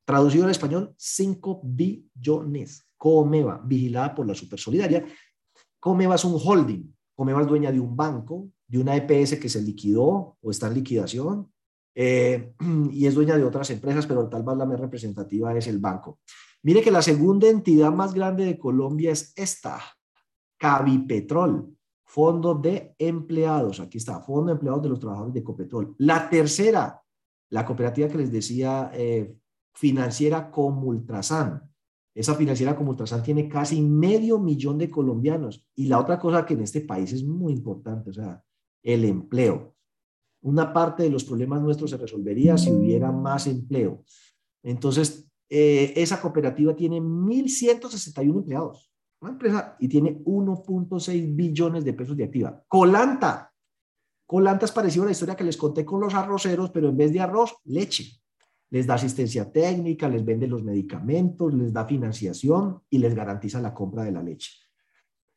mil 0.07 0.17
293 0.17 0.37
millones 0.37 0.45
385 0.45 0.45
mil 0.45 0.45
66. 0.45 0.45
Traducido 0.45 0.45
al 0.45 0.51
español, 0.51 0.95
5 0.97 1.61
billones. 1.65 2.87
Comeva, 2.97 3.61
vigilada 3.65 4.15
por 4.15 4.27
la 4.27 4.35
Supersolidaria. 4.35 5.05
Comeva 5.79 6.15
es 6.15 6.25
un 6.25 6.41
holding, 6.43 6.95
Comeva 7.15 7.43
es 7.43 7.47
dueña 7.47 7.71
de 7.71 7.81
un 7.81 7.95
banco, 7.95 8.49
de 8.67 8.79
una 8.79 8.97
EPS 8.97 9.39
que 9.39 9.49
se 9.49 9.61
liquidó 9.61 10.37
o 10.41 10.51
está 10.51 10.69
en 10.69 10.75
liquidación, 10.75 11.53
eh, 11.95 12.55
y 12.91 13.07
es 13.07 13.15
dueña 13.15 13.37
de 13.37 13.45
otras 13.45 13.71
empresas, 13.71 14.07
pero 14.07 14.29
tal 14.29 14.43
vez 14.43 14.57
la 14.57 14.67
más 14.67 14.81
representativa 14.81 15.55
es 15.57 15.67
el 15.67 15.79
banco. 15.79 16.21
Mire 16.63 16.81
que 16.83 16.91
la 16.91 17.03
segunda 17.03 17.49
entidad 17.49 17.93
más 17.93 18.15
grande 18.15 18.47
de 18.47 18.59
Colombia 18.59 19.13
es 19.13 19.35
esta, 19.37 19.79
Cavipetrol, 20.57 21.77
Fondo 22.07 22.55
de 22.55 22.95
Empleados. 22.99 23.81
Aquí 23.81 23.99
está, 23.99 24.21
Fondo 24.21 24.47
de 24.47 24.53
Empleados 24.53 24.83
de 24.83 24.89
los 24.89 25.01
Trabajadores 25.01 25.35
de 25.35 25.45
Copetrol. 25.45 25.95
La 25.99 26.31
tercera, 26.31 27.03
la 27.51 27.67
cooperativa 27.67 28.09
que 28.09 28.19
les 28.19 28.33
decía, 28.33 28.91
eh, 28.95 29.37
financiera 29.75 30.51
Comultrasan. 30.51 31.71
Esa 32.15 32.37
financiera 32.37 32.77
como 32.77 32.91
Ultrasan 32.91 33.25
tiene 33.25 33.49
casi 33.49 33.83
medio 33.83 34.39
millón 34.39 34.79
de 34.79 34.89
colombianos. 34.89 35.67
Y 35.75 35.87
la 35.87 35.99
otra 35.99 36.19
cosa 36.19 36.47
que 36.47 36.55
en 36.55 36.61
este 36.61 36.81
país 36.81 37.13
es 37.13 37.25
muy 37.25 37.53
importante, 37.53 38.11
o 38.11 38.13
sea, 38.13 38.43
el 38.83 39.05
empleo. 39.05 39.75
Una 40.43 40.73
parte 40.73 41.03
de 41.03 41.11
los 41.11 41.25
problemas 41.25 41.61
nuestros 41.61 41.91
se 41.91 41.97
resolvería 41.97 42.57
si 42.57 42.71
hubiera 42.71 43.11
más 43.11 43.47
empleo. 43.49 44.05
Entonces, 44.63 45.29
eh, 45.49 45.93
esa 45.97 46.21
cooperativa 46.21 46.77
tiene 46.77 47.01
1.161 47.01 48.39
empleados, 48.39 48.93
una 49.21 49.33
empresa 49.33 49.77
y 49.81 49.89
tiene 49.89 50.23
1.6 50.25 51.35
billones 51.35 51.85
de 51.85 51.95
pesos 51.95 52.17
de 52.17 52.25
activa. 52.25 52.63
Colanta. 52.69 53.53
Colanta 54.27 54.67
es 54.67 54.73
parecido 54.73 55.03
a 55.03 55.07
la 55.07 55.13
historia 55.13 55.37
que 55.37 55.45
les 55.45 55.57
conté 55.57 55.85
con 55.85 56.01
los 56.01 56.15
arroceros, 56.15 56.71
pero 56.71 56.91
en 56.91 56.97
vez 56.97 57.13
de 57.13 57.21
arroz, 57.21 57.57
leche. 57.65 58.24
Les 58.75 58.89
da 58.89 58.95
asistencia 58.95 59.53
técnica, 59.53 60.09
les 60.09 60.25
vende 60.25 60.49
los 60.49 60.65
medicamentos, 60.65 61.55
les 61.55 61.73
da 61.73 61.85
financiación 61.87 62.83
y 62.91 62.99
les 62.99 63.15
garantiza 63.15 63.61
la 63.61 63.73
compra 63.73 64.03
de 64.03 64.11
la 64.11 64.21
leche. 64.21 64.51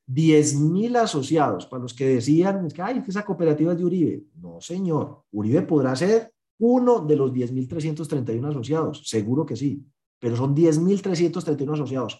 10 0.07 0.55
mil 0.55 0.95
asociados, 0.95 1.68
para 1.68 1.84
los 1.84 1.93
que 1.93 2.07
decían, 2.07 2.68
que, 2.68 2.81
Ay, 2.81 3.03
esa 3.07 3.23
cooperativa 3.23 3.73
es 3.73 3.77
de 3.77 3.85
Uribe. 3.85 4.23
No, 4.41 4.59
señor, 4.59 5.26
Uribe 5.31 5.61
podrá 5.61 5.95
ser 5.95 6.34
uno 6.57 7.01
de 7.01 7.15
los 7.15 7.31
10.331 7.31 8.49
asociados, 8.49 9.07
seguro 9.07 9.45
que 9.45 9.55
sí, 9.55 9.85
pero 10.18 10.35
son 10.35 10.55
10.331 10.55 11.73
asociados. 11.73 12.19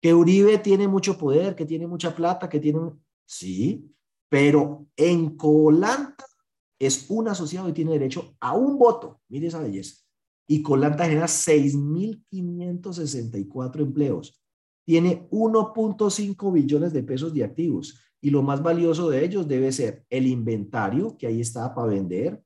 Que 0.00 0.14
Uribe 0.14 0.56
tiene 0.60 0.88
mucho 0.88 1.18
poder, 1.18 1.54
que 1.54 1.66
tiene 1.66 1.86
mucha 1.86 2.16
plata, 2.16 2.48
que 2.48 2.58
tiene... 2.58 2.90
Sí, 3.26 3.94
pero 4.30 4.86
en 4.96 5.36
Colanta 5.36 6.24
es 6.78 7.10
un 7.10 7.28
asociado 7.28 7.68
y 7.68 7.74
tiene 7.74 7.92
derecho 7.92 8.34
a 8.40 8.54
un 8.54 8.78
voto. 8.78 9.20
Mire 9.28 9.48
esa 9.48 9.60
belleza. 9.60 10.03
Y 10.46 10.62
Colanta 10.62 11.06
genera 11.06 11.26
6.564 11.26 13.80
empleos 13.80 14.44
tiene 14.84 15.26
1.5 15.30 16.52
billones 16.52 16.92
de 16.92 17.02
pesos 17.02 17.32
de 17.32 17.44
activos 17.44 17.98
y 18.20 18.30
lo 18.30 18.42
más 18.42 18.62
valioso 18.62 19.10
de 19.10 19.24
ellos 19.24 19.48
debe 19.48 19.72
ser 19.72 20.04
el 20.08 20.26
inventario, 20.26 21.16
que 21.18 21.26
ahí 21.26 21.40
está 21.40 21.74
para 21.74 21.88
vender, 21.88 22.42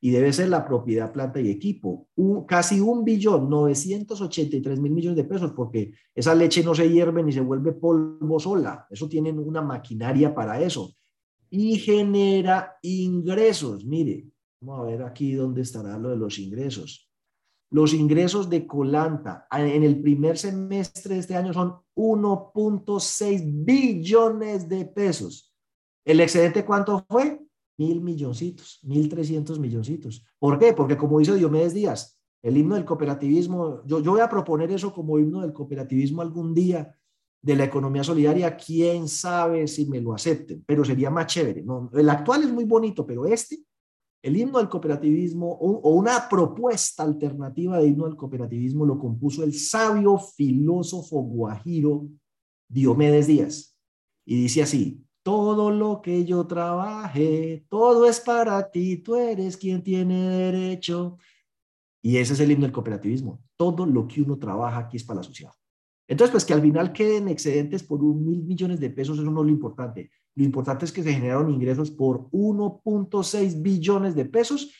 y 0.00 0.10
debe 0.10 0.32
ser 0.32 0.48
la 0.48 0.66
propiedad, 0.66 1.12
planta 1.12 1.40
y 1.40 1.48
equipo. 1.48 2.08
casi 2.46 2.80
un 2.80 3.04
billón, 3.04 3.48
983 3.48 4.80
mil 4.80 4.92
millones 4.92 5.16
de 5.16 5.24
pesos, 5.24 5.52
porque 5.52 5.92
esa 6.14 6.34
leche 6.34 6.64
no 6.64 6.74
se 6.74 6.90
hierve 6.90 7.22
ni 7.22 7.32
se 7.32 7.40
vuelve 7.40 7.72
polvo 7.72 8.40
sola. 8.40 8.86
Eso 8.90 9.08
tienen 9.08 9.38
una 9.38 9.62
maquinaria 9.62 10.34
para 10.34 10.60
eso. 10.60 10.92
Y 11.48 11.76
genera 11.76 12.76
ingresos. 12.82 13.84
Mire, 13.84 14.26
vamos 14.60 14.80
a 14.80 14.90
ver 14.90 15.02
aquí 15.02 15.34
dónde 15.34 15.62
estará 15.62 15.96
lo 15.98 16.10
de 16.10 16.16
los 16.16 16.38
ingresos. 16.38 17.11
Los 17.72 17.94
ingresos 17.94 18.50
de 18.50 18.66
Colanta 18.66 19.46
en 19.50 19.82
el 19.82 20.02
primer 20.02 20.36
semestre 20.36 21.14
de 21.14 21.20
este 21.20 21.36
año 21.36 21.54
son 21.54 21.76
1.6 21.96 23.64
billones 23.64 24.68
de 24.68 24.84
pesos. 24.84 25.54
¿El 26.04 26.20
excedente 26.20 26.66
cuánto 26.66 27.02
fue? 27.08 27.40
Mil 27.78 28.02
milloncitos, 28.02 28.80
mil 28.82 29.08
trescientos 29.08 29.58
milloncitos. 29.58 30.22
¿Por 30.38 30.58
qué? 30.58 30.74
Porque 30.74 30.98
como 30.98 31.18
dice 31.18 31.34
Diomedes 31.34 31.72
Díaz, 31.72 32.20
el 32.42 32.58
himno 32.58 32.74
del 32.74 32.84
cooperativismo, 32.84 33.82
yo, 33.86 34.02
voy 34.02 34.20
a 34.20 34.28
proponer 34.28 34.70
eso 34.70 34.92
como 34.92 35.18
himno 35.18 35.40
del 35.40 35.54
cooperativismo 35.54 36.20
algún 36.20 36.52
día 36.52 36.94
de 37.40 37.56
la 37.56 37.64
economía 37.64 38.04
solidaria, 38.04 38.54
quién 38.54 39.08
sabe 39.08 39.66
si 39.66 39.86
me 39.86 40.02
lo 40.02 40.12
acepten, 40.12 40.62
pero 40.66 40.84
sería 40.84 41.08
más 41.08 41.26
chévere. 41.26 41.64
El 41.94 42.10
actual 42.10 42.42
es 42.42 42.52
muy 42.52 42.64
bonito, 42.64 43.06
pero 43.06 43.24
este 43.24 43.64
el 44.22 44.36
himno 44.36 44.58
del 44.58 44.68
cooperativismo 44.68 45.50
o, 45.50 45.90
una 45.90 46.28
propuesta 46.28 47.02
alternativa 47.02 47.78
de 47.78 47.88
himno 47.88 48.04
del 48.04 48.16
cooperativismo 48.16 48.86
lo 48.86 48.98
compuso 48.98 49.42
el 49.42 49.52
sabio 49.52 50.16
filósofo 50.18 51.20
guajiro 51.22 52.08
Diomedes 52.68 53.26
Díaz. 53.26 53.76
Y 54.24 54.42
dice 54.42 54.62
así, 54.62 55.04
todo 55.24 55.70
lo 55.70 56.00
que 56.00 56.24
yo 56.24 56.46
trabaje, 56.46 57.66
todo 57.68 58.06
es 58.08 58.20
para 58.20 58.70
ti, 58.70 58.98
tú 58.98 59.16
eres 59.16 59.56
quien 59.56 59.82
tiene 59.82 60.28
derecho. 60.28 61.18
Y 62.00 62.16
ese 62.16 62.34
es 62.34 62.40
el 62.40 62.52
himno 62.52 62.66
del 62.66 62.72
cooperativismo. 62.72 63.42
Todo 63.56 63.84
lo 63.86 64.06
que 64.06 64.22
uno 64.22 64.38
trabaja 64.38 64.78
aquí 64.78 64.96
es 64.96 65.04
para 65.04 65.18
la 65.18 65.24
sociedad. 65.24 65.52
Entonces, 66.08 66.30
pues 66.30 66.44
que 66.44 66.52
al 66.52 66.62
final 66.62 66.92
queden 66.92 67.28
excedentes 67.28 67.82
por 67.82 68.02
un 68.02 68.24
mil 68.24 68.42
millones 68.42 68.78
de 68.78 68.90
pesos, 68.90 69.18
eso 69.18 69.30
no 69.30 69.40
es 69.40 69.46
lo 69.46 69.52
importante. 69.52 70.10
Lo 70.34 70.44
importante 70.44 70.84
es 70.84 70.92
que 70.92 71.02
se 71.02 71.12
generaron 71.12 71.50
ingresos 71.50 71.90
por 71.90 72.30
1.6 72.30 73.60
billones 73.60 74.14
de 74.14 74.24
pesos, 74.24 74.72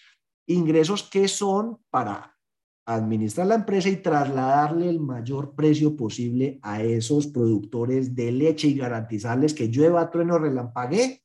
ingresos 0.47 1.03
que 1.03 1.29
son 1.29 1.79
para 1.91 2.37
administrar 2.85 3.47
la 3.47 3.55
empresa 3.55 3.89
y 3.89 3.97
trasladarle 3.97 4.89
el 4.89 5.01
mayor 5.01 5.55
precio 5.55 5.95
posible 5.95 6.59
a 6.63 6.83
esos 6.83 7.29
productores 7.29 8.15
de 8.15 8.33
leche 8.33 8.69
y 8.69 8.75
garantizarles 8.75 9.55
que 9.55 9.69
llueva, 9.69 10.11
trueno, 10.11 10.39
relampague, 10.39 11.23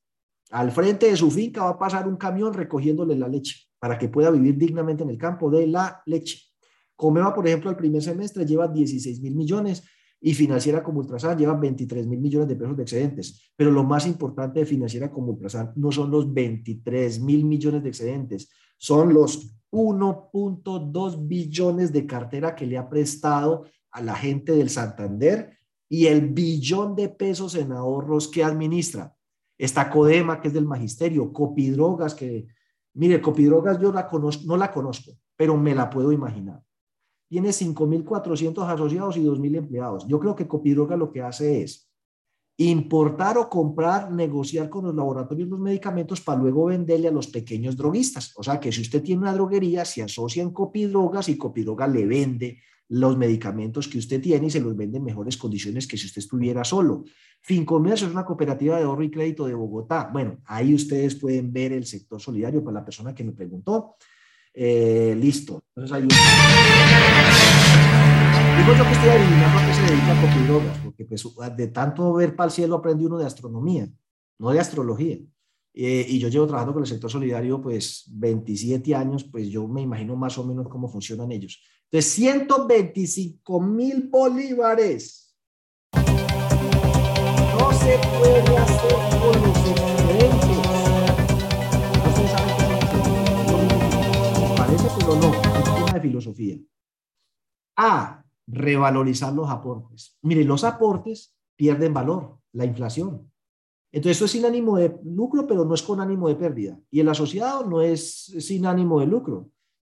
al 0.52 0.72
frente 0.72 1.08
de 1.08 1.18
su 1.18 1.30
finca 1.32 1.64
va 1.64 1.72
a 1.72 1.80
pasar 1.80 2.08
un 2.08 2.16
camión 2.16 2.54
recogiéndole 2.54 3.16
la 3.16 3.28
leche 3.28 3.68
para 3.80 3.98
que 3.98 4.10
pueda 4.10 4.32
vivir 4.32 4.58
dignamente 4.58 5.04
en 5.04 5.10
el 5.10 5.18
campo 5.18 5.50
de 5.50 5.68
la 5.68 6.02
leche. 6.06 6.40
Comeva, 6.96 7.34
por 7.34 7.48
ejemplo, 7.48 7.70
el 7.70 7.76
primer 7.76 8.02
semestre 8.02 8.46
lleva 8.46 8.68
16 8.68 9.22
mil 9.22 9.36
millones, 9.36 9.84
y 10.20 10.34
Financiera 10.34 10.84
como 10.84 11.00
Ultrasan 11.00 11.38
lleva 11.38 11.54
23 11.54 12.08
mil 12.08 12.20
millones 12.20 12.48
de 12.48 12.56
pesos 12.56 12.76
de 12.76 12.84
excedentes. 12.84 13.52
Pero 13.56 13.72
lo 13.72 13.84
más 13.84 14.08
importante 14.08 14.60
de 14.60 14.66
Financiera 14.66 15.12
como 15.12 15.32
Ultrasan 15.34 15.74
no 15.76 15.92
son 15.92 16.10
los 16.12 16.34
23 16.34 17.22
mil 17.22 17.46
millones 17.46 17.84
de 17.84 17.90
excedentes, 17.90 18.50
son 18.78 19.14
los 19.14 19.56
1.2 19.72 21.28
billones 21.28 21.94
de 21.94 22.06
cartera 22.08 22.56
que 22.56 22.66
le 22.66 22.78
ha 22.78 22.90
prestado 22.90 23.66
a 23.92 24.02
la 24.02 24.16
gente 24.16 24.54
del 24.54 24.70
Santander 24.70 25.58
y 25.90 26.08
el 26.08 26.30
billón 26.30 26.96
de 26.96 27.10
pesos 27.10 27.56
en 27.56 27.72
ahorros 27.72 28.28
que 28.28 28.44
administra. 28.44 29.14
Está 29.58 29.90
Codema, 29.90 30.40
que 30.40 30.50
es 30.50 30.54
del 30.54 30.66
magisterio, 30.66 31.34
Copidrogas, 31.34 32.14
que, 32.14 32.48
mire, 32.94 33.22
Copidrogas 33.22 33.80
yo 33.80 33.92
la 33.92 34.08
conozco, 34.08 34.44
no 34.46 34.58
la 34.58 34.72
conozco, 34.72 35.12
pero 35.36 35.58
me 35.58 35.74
la 35.74 35.90
puedo 35.90 36.12
imaginar 36.12 36.62
tiene 37.28 37.50
5.400 37.50 38.68
asociados 38.68 39.18
y 39.18 39.24
2.000 39.24 39.58
empleados. 39.58 40.08
Yo 40.08 40.20
creo 40.20 40.36
que 40.36 40.48
Copidroga 40.48 40.96
lo 40.96 41.12
que 41.12 41.22
hace 41.22 41.64
es 41.64 41.90
importar 42.58 43.38
o 43.38 43.50
comprar, 43.50 44.12
negociar 44.12 44.70
con 44.70 44.86
los 44.86 44.96
laboratorios 44.96 45.48
los 45.48 45.60
medicamentos 45.60 46.22
para 46.22 46.40
luego 46.40 46.66
venderle 46.66 47.08
a 47.08 47.12
los 47.12 47.28
pequeños 47.28 47.78
droguistas. 47.78 48.34
O 48.36 48.44
sea 48.44 48.60
que 48.60 48.72
si 48.72 48.82
usted 48.82 49.04
tiene 49.04 49.22
una 49.22 49.34
droguería, 49.34 49.86
se 49.86 50.02
asocia 50.02 50.42
en 50.42 50.52
Copidrogas 50.52 51.30
y 51.30 51.38
Copidroga 51.38 51.88
le 51.88 52.06
vende 52.06 52.60
los 52.90 53.18
medicamentos 53.18 53.88
que 53.88 53.98
usted 53.98 54.22
tiene 54.22 54.48
y 54.48 54.50
se 54.50 54.62
los 54.62 54.76
vende 54.76 54.98
en 54.98 55.04
mejores 55.04 55.38
condiciones 55.38 55.86
que 55.86 55.98
si 55.98 56.08
usted 56.08 56.20
estuviera 56.20 56.64
solo. 56.64 57.04
Fincomercio 57.42 58.08
es 58.08 58.14
una 58.14 58.26
cooperativa 58.26 58.78
de 58.78 58.84
ahorro 58.84 59.04
y 59.04 59.12
crédito 59.12 59.46
de 59.46 59.54
Bogotá. 59.54 60.10
Bueno, 60.12 60.38
ahí 60.46 60.74
ustedes 60.74 61.16
pueden 61.16 61.52
ver 61.52 61.74
el 61.74 61.86
sector 61.86 62.20
solidario 62.20 62.64
para 62.64 62.80
la 62.80 62.86
persona 62.86 63.14
que 63.14 63.24
me 63.24 63.34
preguntó. 63.34 63.98
Eh, 64.60 65.16
listo. 65.22 65.64
Entonces 65.76 65.96
hay 65.96 66.02
un... 66.02 66.10
Digo 68.58 68.74
yo 68.76 68.84
que 68.86 68.92
estoy 68.92 69.10
adivinando 69.10 69.60
a 69.60 69.68
qué 69.68 69.74
se 69.76 69.82
dedica 69.84 70.20
Copidrogas, 70.20 70.78
porque 70.80 71.06
pues, 71.06 71.24
de 71.56 71.68
tanto 71.68 72.14
ver 72.14 72.36
para 72.36 72.48
el 72.48 72.52
cielo 72.52 72.78
aprende 72.78 73.06
uno 73.06 73.20
de 73.20 73.28
astronomía, 73.28 73.88
no 74.40 74.50
de 74.50 74.60
astrología. 74.60 75.20
Eh, 75.76 76.06
y 76.10 76.18
yo 76.18 76.28
llevo 76.30 76.48
trabajando 76.48 76.74
con 76.74 76.82
el 76.82 76.90
sector 76.90 77.12
solidario 77.12 77.62
pues 77.62 78.06
27 78.12 78.96
años, 78.96 79.26
pues 79.26 79.48
yo 79.48 79.68
me 79.68 79.84
imagino 79.84 80.16
más 80.16 80.36
o 80.40 80.44
menos 80.44 80.68
cómo 80.70 80.90
funcionan 80.90 81.32
ellos. 81.32 81.62
Entonces, 81.92 82.14
125 82.14 83.62
mil 83.62 84.10
bolívares. 84.10 85.36
No 85.94 87.72
se 87.74 88.00
puede 88.20 88.58
hacer 88.58 88.96
con 89.22 89.40
los 89.40 90.37
excedentes. 94.88 94.98
pero 95.00 95.16
no, 95.16 95.34
es 95.60 95.82
una 95.84 95.94
de 95.94 96.02
filosofía. 96.02 96.58
A, 97.78 98.24
revalorizar 98.48 99.34
los 99.34 99.50
aportes. 99.50 100.18
Mire, 100.22 100.44
los 100.44 100.64
aportes 100.64 101.36
pierden 101.56 101.94
valor, 101.94 102.40
la 102.54 102.66
inflación. 102.66 103.32
Entonces, 103.92 104.18
esto 104.18 104.26
es 104.26 104.32
sin 104.32 104.46
ánimo 104.46 104.78
de 104.78 104.98
lucro, 105.04 105.48
pero 105.48 105.66
no 105.66 105.74
es 105.74 105.82
con 105.82 106.00
ánimo 106.00 106.28
de 106.28 106.36
pérdida. 106.36 106.80
Y 106.90 107.00
el 107.00 107.10
asociado 107.10 107.66
no 107.66 107.82
es 107.82 108.24
sin 108.40 108.66
ánimo 108.66 109.00
de 109.00 109.08
lucro. 109.08 109.50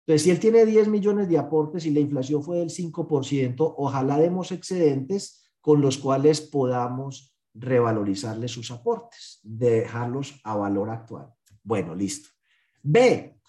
Entonces, 0.07 0.23
si 0.23 0.31
él 0.31 0.41
tiene 0.41 0.67
10 0.67 0.89
millones 0.89 1.29
de 1.29 1.39
aportes 1.39 1.87
y 1.87 1.91
la 1.91 2.01
inflación 2.01 2.43
fue 2.43 2.59
del 2.59 2.71
5%, 2.71 3.75
ojalá 3.77 4.19
demos 4.19 4.51
excedentes 4.53 5.45
con 5.61 5.81
los 5.81 5.99
cuales 5.99 6.41
podamos 6.41 7.37
revalorizarle 7.55 8.49
sus 8.49 8.71
aportes, 8.71 9.41
dejarlos 9.43 10.41
a 10.45 10.57
valor 10.57 10.91
actual. 10.91 11.33
Bueno, 11.63 11.95
listo. 11.95 12.29
B, 12.83 13.40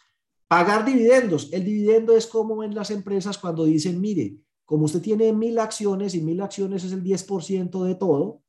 Pagar 0.52 0.84
dividendos. 0.84 1.48
El 1.54 1.64
dividendo 1.64 2.14
es 2.14 2.28
como 2.28 2.62
en 2.62 2.76
las 2.76 2.92
empresas 2.92 3.38
cuando 3.38 3.64
dicen, 3.64 4.02
mire, 4.02 4.36
como 4.66 4.84
usted 4.84 5.02
tiene 5.02 5.32
mil 5.32 5.58
acciones 5.58 6.14
y 6.14 6.20
mil 6.20 6.42
acciones 6.42 6.84
es 6.84 6.92
el 6.92 7.02
10% 7.02 7.86
de 7.86 7.96
todo, 7.96 8.42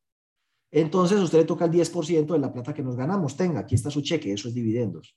entonces 0.72 1.20
usted 1.20 1.38
le 1.38 1.44
toca 1.44 1.66
el 1.66 1.70
10% 1.70 2.26
de 2.26 2.38
la 2.40 2.52
plata 2.52 2.74
que 2.74 2.82
nos 2.82 2.96
ganamos. 2.96 3.36
Tenga, 3.36 3.60
aquí 3.60 3.76
está 3.76 3.88
su 3.88 4.02
cheque, 4.02 4.32
eso 4.32 4.48
es 4.48 4.54
dividendos. 4.54 5.16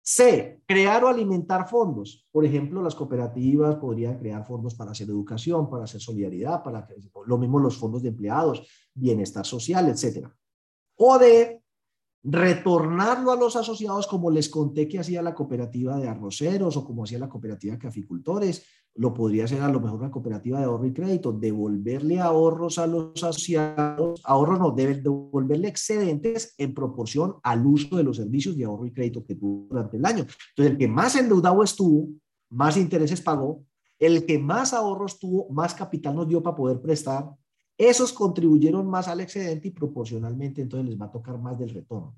C, 0.00 0.62
crear 0.64 1.02
o 1.02 1.08
alimentar 1.08 1.68
fondos. 1.68 2.24
Por 2.30 2.44
ejemplo, 2.44 2.80
las 2.80 2.94
cooperativas 2.94 3.74
podrían 3.74 4.16
crear 4.16 4.46
fondos 4.46 4.76
para 4.76 4.92
hacer 4.92 5.08
educación, 5.08 5.68
para 5.68 5.82
hacer 5.82 6.00
solidaridad, 6.00 6.62
para 6.62 6.86
lo 7.26 7.38
mismo 7.38 7.58
los 7.58 7.76
fondos 7.76 8.04
de 8.04 8.10
empleados, 8.10 8.68
bienestar 8.94 9.44
social, 9.44 9.88
etcétera. 9.88 10.32
O 10.94 11.18
D, 11.18 11.63
retornarlo 12.24 13.32
a 13.32 13.36
los 13.36 13.54
asociados 13.54 14.06
como 14.06 14.30
les 14.30 14.48
conté 14.48 14.88
que 14.88 14.98
hacía 14.98 15.20
la 15.20 15.34
cooperativa 15.34 15.98
de 15.98 16.08
arroceros 16.08 16.76
o 16.76 16.84
como 16.84 17.04
hacía 17.04 17.18
la 17.18 17.28
cooperativa 17.28 17.74
de 17.74 17.78
caficultores, 17.78 18.64
lo 18.96 19.12
podría 19.12 19.44
hacer 19.44 19.60
a 19.60 19.68
lo 19.68 19.80
mejor 19.80 20.00
una 20.00 20.10
cooperativa 20.10 20.58
de 20.58 20.64
ahorro 20.64 20.86
y 20.86 20.94
crédito, 20.94 21.32
devolverle 21.32 22.20
ahorros 22.20 22.78
a 22.78 22.86
los 22.86 23.22
asociados, 23.22 24.22
ahorros 24.24 24.58
no, 24.58 24.70
deben 24.70 25.02
devolverle 25.02 25.68
excedentes 25.68 26.54
en 26.56 26.72
proporción 26.72 27.36
al 27.42 27.66
uso 27.66 27.96
de 27.96 28.04
los 28.04 28.16
servicios 28.16 28.56
de 28.56 28.64
ahorro 28.64 28.86
y 28.86 28.92
crédito 28.92 29.24
que 29.24 29.34
tuvo 29.34 29.66
durante 29.68 29.96
el 29.98 30.06
año. 30.06 30.20
Entonces, 30.20 30.72
el 30.72 30.78
que 30.78 30.88
más 30.88 31.16
endeudado 31.16 31.62
estuvo, 31.62 32.08
más 32.50 32.76
intereses 32.76 33.20
pagó, 33.20 33.64
el 33.98 34.24
que 34.24 34.38
más 34.38 34.72
ahorros 34.72 35.18
tuvo, 35.18 35.48
más 35.50 35.74
capital 35.74 36.14
nos 36.14 36.28
dio 36.28 36.42
para 36.42 36.56
poder 36.56 36.80
prestar, 36.80 37.30
esos 37.76 38.12
contribuyeron 38.12 38.88
más 38.88 39.08
al 39.08 39.20
excedente 39.20 39.68
y 39.68 39.72
proporcionalmente 39.72 40.62
entonces 40.62 40.90
les 40.90 41.00
va 41.00 41.06
a 41.06 41.10
tocar 41.12 41.38
más 41.38 41.58
del 41.58 41.70
retorno. 41.70 42.16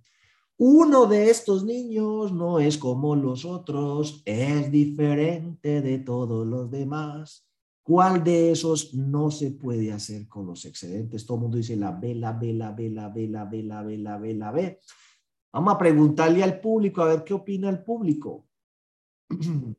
Uno 0.59 1.07
de 1.07 1.29
estos 1.29 1.65
niños 1.65 2.33
no 2.33 2.61
es 2.61 2.79
como 2.79 3.15
los 3.15 3.45
otros, 3.45 4.23
es 4.25 4.71
diferente 4.71 5.83
de 5.83 5.99
todos 5.99 6.47
los 6.47 6.71
demás. 6.71 7.47
¿Cuál 7.83 8.25
de 8.25 8.53
esos 8.53 8.95
no 8.95 9.31
se 9.31 9.51
puede 9.51 9.93
hacer 9.93 10.27
con 10.27 10.47
los 10.47 10.65
excedentes? 10.65 11.27
Todo 11.27 11.37
el 11.37 11.43
mundo 11.43 11.59
dice 11.59 11.77
la 11.77 11.93
B, 11.93 12.15
la 12.15 12.33
B, 12.33 12.55
la 12.55 12.73
B, 12.73 12.91
la 12.91 13.09
B, 13.11 13.29
la 13.29 13.45
B, 13.45 13.63
la 13.63 13.83
B, 14.19 14.35
la 14.35 14.51
B. 14.51 14.81
Vamos 15.53 15.75
a 15.75 15.79
preguntarle 15.79 16.43
al 16.43 16.59
público 16.59 17.03
a 17.03 17.09
ver 17.09 17.23
qué 17.23 17.35
opina 17.35 17.69
el 17.69 17.85
público. 17.85 18.47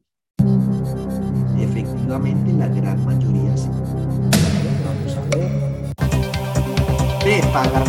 Efectivamente, 1.59 2.53
la 2.53 2.67
gran 2.67 3.03
mayoría 3.03 3.57
sí. 3.57 4.26
De 7.27 7.41
pagar 7.51 7.83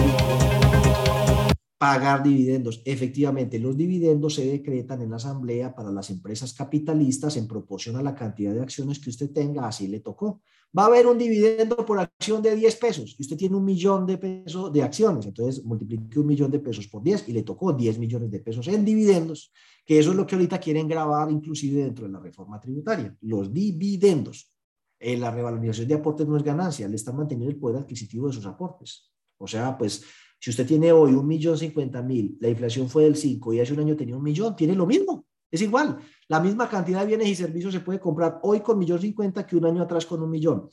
pagar 1.78 2.24
dividendos. 2.24 2.82
Efectivamente, 2.84 3.60
los 3.60 3.76
dividendos 3.76 4.34
se 4.34 4.44
decretan 4.44 5.00
en 5.00 5.10
la 5.10 5.16
asamblea 5.18 5.76
para 5.76 5.92
las 5.92 6.10
empresas 6.10 6.52
capitalistas 6.52 7.36
en 7.36 7.46
proporción 7.46 7.94
a 7.94 8.02
la 8.02 8.16
cantidad 8.16 8.52
de 8.52 8.62
acciones 8.62 8.98
que 8.98 9.10
usted 9.10 9.30
tenga, 9.30 9.68
así 9.68 9.86
le 9.86 10.00
tocó. 10.00 10.40
Va 10.76 10.82
a 10.82 10.86
haber 10.86 11.06
un 11.06 11.16
dividendo 11.16 11.76
por 11.86 12.00
acción 12.00 12.42
de 12.42 12.56
10 12.56 12.76
pesos 12.78 13.14
y 13.16 13.22
usted 13.22 13.36
tiene 13.36 13.54
un 13.54 13.64
millón 13.64 14.06
de 14.06 14.18
pesos 14.18 14.72
de 14.72 14.82
acciones, 14.82 15.24
entonces 15.26 15.64
multiplique 15.64 16.18
un 16.18 16.26
millón 16.26 16.50
de 16.50 16.58
pesos 16.58 16.88
por 16.88 17.04
10 17.04 17.28
y 17.28 17.32
le 17.32 17.44
tocó 17.44 17.72
10 17.72 17.96
millones 18.00 18.32
de 18.32 18.40
pesos 18.40 18.66
en 18.66 18.84
dividendos, 18.84 19.52
que 19.86 20.00
eso 20.00 20.10
es 20.10 20.16
lo 20.16 20.26
que 20.26 20.34
ahorita 20.34 20.58
quieren 20.58 20.88
grabar 20.88 21.30
inclusive 21.30 21.84
dentro 21.84 22.06
de 22.06 22.10
la 22.10 22.18
reforma 22.18 22.58
tributaria, 22.58 23.16
los 23.20 23.52
dividendos. 23.52 24.52
En 24.98 25.20
la 25.20 25.30
revalorización 25.30 25.86
de 25.86 25.94
aportes 25.94 26.26
no 26.26 26.36
es 26.36 26.42
ganancia, 26.42 26.88
le 26.88 26.96
están 26.96 27.16
manteniendo 27.16 27.52
el 27.52 27.60
poder 27.60 27.82
adquisitivo 27.82 28.26
de 28.26 28.32
sus 28.32 28.44
aportes. 28.44 29.12
O 29.38 29.46
sea, 29.46 29.76
pues 29.76 30.04
si 30.40 30.50
usted 30.50 30.66
tiene 30.66 30.92
hoy 30.92 31.12
un 31.12 31.26
millón 31.26 31.58
cincuenta 31.58 32.02
mil, 32.02 32.36
la 32.40 32.48
inflación 32.48 32.88
fue 32.88 33.04
del 33.04 33.16
5 33.16 33.52
y 33.54 33.60
hace 33.60 33.72
un 33.72 33.80
año 33.80 33.96
tenía 33.96 34.16
un 34.16 34.22
millón, 34.22 34.54
tiene 34.54 34.74
lo 34.74 34.86
mismo. 34.86 35.26
Es 35.50 35.62
igual. 35.62 35.98
La 36.28 36.40
misma 36.40 36.68
cantidad 36.68 37.00
de 37.00 37.06
bienes 37.06 37.28
y 37.28 37.34
servicios 37.34 37.72
se 37.72 37.80
puede 37.80 37.98
comprar 37.98 38.38
hoy 38.42 38.60
con 38.60 38.78
millón 38.78 39.00
cincuenta 39.00 39.46
que 39.46 39.56
un 39.56 39.64
año 39.64 39.82
atrás 39.82 40.04
con 40.06 40.22
un 40.22 40.30
millón. 40.30 40.68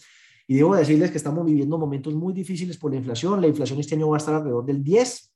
Y 0.48 0.56
debo 0.56 0.76
decirles 0.76 1.10
que 1.10 1.18
estamos 1.18 1.46
viviendo 1.46 1.78
momentos 1.78 2.14
muy 2.14 2.34
difíciles 2.34 2.78
por 2.78 2.92
la 2.92 2.98
inflación. 2.98 3.42
La 3.42 3.48
inflación 3.48 3.80
este 3.80 3.96
año 3.96 4.10
va 4.10 4.18
a 4.18 4.20
estar 4.20 4.36
alrededor 4.36 4.66
del 4.66 4.84
10, 4.84 5.34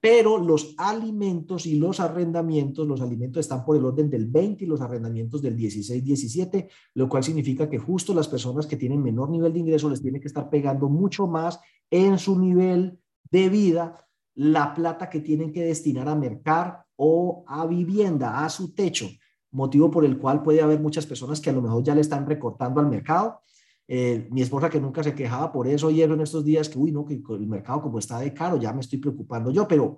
pero 0.00 0.36
los 0.36 0.74
alimentos 0.76 1.64
y 1.64 1.76
los 1.76 2.00
arrendamientos, 2.00 2.86
los 2.86 3.00
alimentos 3.00 3.40
están 3.40 3.64
por 3.64 3.76
el 3.76 3.84
orden 3.84 4.10
del 4.10 4.26
20 4.26 4.64
y 4.64 4.66
los 4.66 4.80
arrendamientos 4.80 5.40
del 5.40 5.56
16, 5.56 6.04
17, 6.04 6.68
lo 6.94 7.08
cual 7.08 7.24
significa 7.24 7.70
que 7.70 7.78
justo 7.78 8.12
las 8.12 8.28
personas 8.28 8.66
que 8.66 8.76
tienen 8.76 9.02
menor 9.02 9.30
nivel 9.30 9.52
de 9.54 9.60
ingreso 9.60 9.88
les 9.88 10.02
tiene 10.02 10.20
que 10.20 10.28
estar 10.28 10.50
pegando 10.50 10.88
mucho 10.88 11.26
más 11.26 11.58
en 11.90 12.18
su 12.18 12.38
nivel 12.38 12.98
de 13.30 13.48
vida 13.48 14.06
la 14.34 14.74
plata 14.74 15.08
que 15.08 15.20
tienen 15.20 15.52
que 15.52 15.64
destinar 15.64 16.08
a 16.08 16.14
mercar 16.14 16.84
o 16.96 17.44
a 17.46 17.66
vivienda, 17.66 18.44
a 18.44 18.48
su 18.48 18.74
techo, 18.74 19.08
motivo 19.50 19.90
por 19.90 20.04
el 20.04 20.18
cual 20.18 20.42
puede 20.42 20.60
haber 20.60 20.80
muchas 20.80 21.06
personas 21.06 21.40
que 21.40 21.50
a 21.50 21.52
lo 21.52 21.62
mejor 21.62 21.82
ya 21.82 21.94
le 21.94 22.02
están 22.02 22.26
recortando 22.26 22.80
al 22.80 22.88
mercado. 22.88 23.40
Eh, 23.88 24.28
mi 24.30 24.42
esposa 24.42 24.68
que 24.68 24.80
nunca 24.80 25.02
se 25.02 25.14
quejaba 25.14 25.52
por 25.52 25.68
eso 25.68 25.88
ayer 25.88 26.10
en 26.10 26.20
estos 26.20 26.44
días 26.44 26.68
que, 26.68 26.78
uy, 26.78 26.92
no, 26.92 27.06
que 27.06 27.14
el 27.14 27.46
mercado 27.46 27.82
como 27.82 27.98
está 27.98 28.18
de 28.18 28.34
caro, 28.34 28.56
ya 28.58 28.72
me 28.72 28.80
estoy 28.80 28.98
preocupando 28.98 29.50
yo, 29.50 29.66
pero 29.66 29.96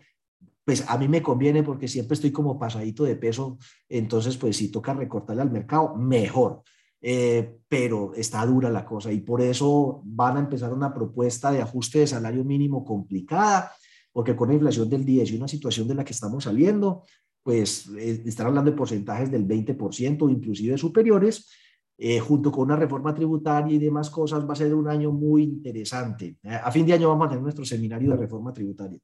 pues 0.64 0.84
a 0.86 0.98
mí 0.98 1.08
me 1.08 1.22
conviene 1.22 1.62
porque 1.62 1.88
siempre 1.88 2.14
estoy 2.14 2.30
como 2.30 2.58
pasadito 2.58 3.04
de 3.04 3.16
peso, 3.16 3.56
entonces 3.88 4.36
pues 4.36 4.58
si 4.58 4.70
toca 4.70 4.92
recortarle 4.92 5.40
al 5.40 5.50
mercado, 5.50 5.96
mejor. 5.96 6.62
Eh, 7.00 7.58
pero 7.68 8.12
está 8.14 8.44
dura 8.44 8.70
la 8.70 8.84
cosa 8.84 9.12
y 9.12 9.20
por 9.20 9.40
eso 9.40 10.02
van 10.04 10.36
a 10.36 10.40
empezar 10.40 10.72
una 10.72 10.92
propuesta 10.92 11.52
de 11.52 11.62
ajuste 11.62 12.00
de 12.00 12.08
salario 12.08 12.44
mínimo 12.44 12.84
complicada, 12.84 13.72
porque 14.12 14.34
con 14.34 14.48
la 14.48 14.54
inflación 14.54 14.90
del 14.90 15.04
10 15.04 15.30
y 15.30 15.36
una 15.36 15.46
situación 15.46 15.86
de 15.86 15.94
la 15.94 16.04
que 16.04 16.12
estamos 16.12 16.44
saliendo, 16.44 17.04
pues 17.42 17.88
eh, 17.96 18.22
están 18.26 18.48
hablando 18.48 18.70
de 18.70 18.76
porcentajes 18.76 19.30
del 19.30 19.46
20% 19.46 20.30
inclusive 20.30 20.76
superiores, 20.76 21.48
eh, 21.96 22.18
junto 22.18 22.50
con 22.50 22.64
una 22.64 22.76
reforma 22.76 23.14
tributaria 23.14 23.74
y 23.74 23.78
demás 23.78 24.10
cosas, 24.10 24.48
va 24.48 24.52
a 24.52 24.56
ser 24.56 24.74
un 24.74 24.88
año 24.88 25.12
muy 25.12 25.44
interesante. 25.44 26.36
a 26.44 26.70
fin 26.70 26.86
de 26.86 26.94
año 26.94 27.08
vamos 27.08 27.26
a 27.26 27.30
tener 27.30 27.42
nuestro 27.42 27.64
seminario 27.64 28.10
de 28.10 28.16
reforma 28.16 28.52
tributaria. 28.52 28.98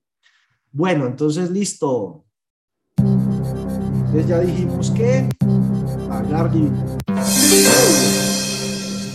Bueno, 0.70 1.06
entonces 1.06 1.50
listo. 1.50 2.24
Entonces 2.96 4.26
ya 4.26 4.40
dijimos 4.40 4.90
que 4.90 5.28
pagar 6.08 6.50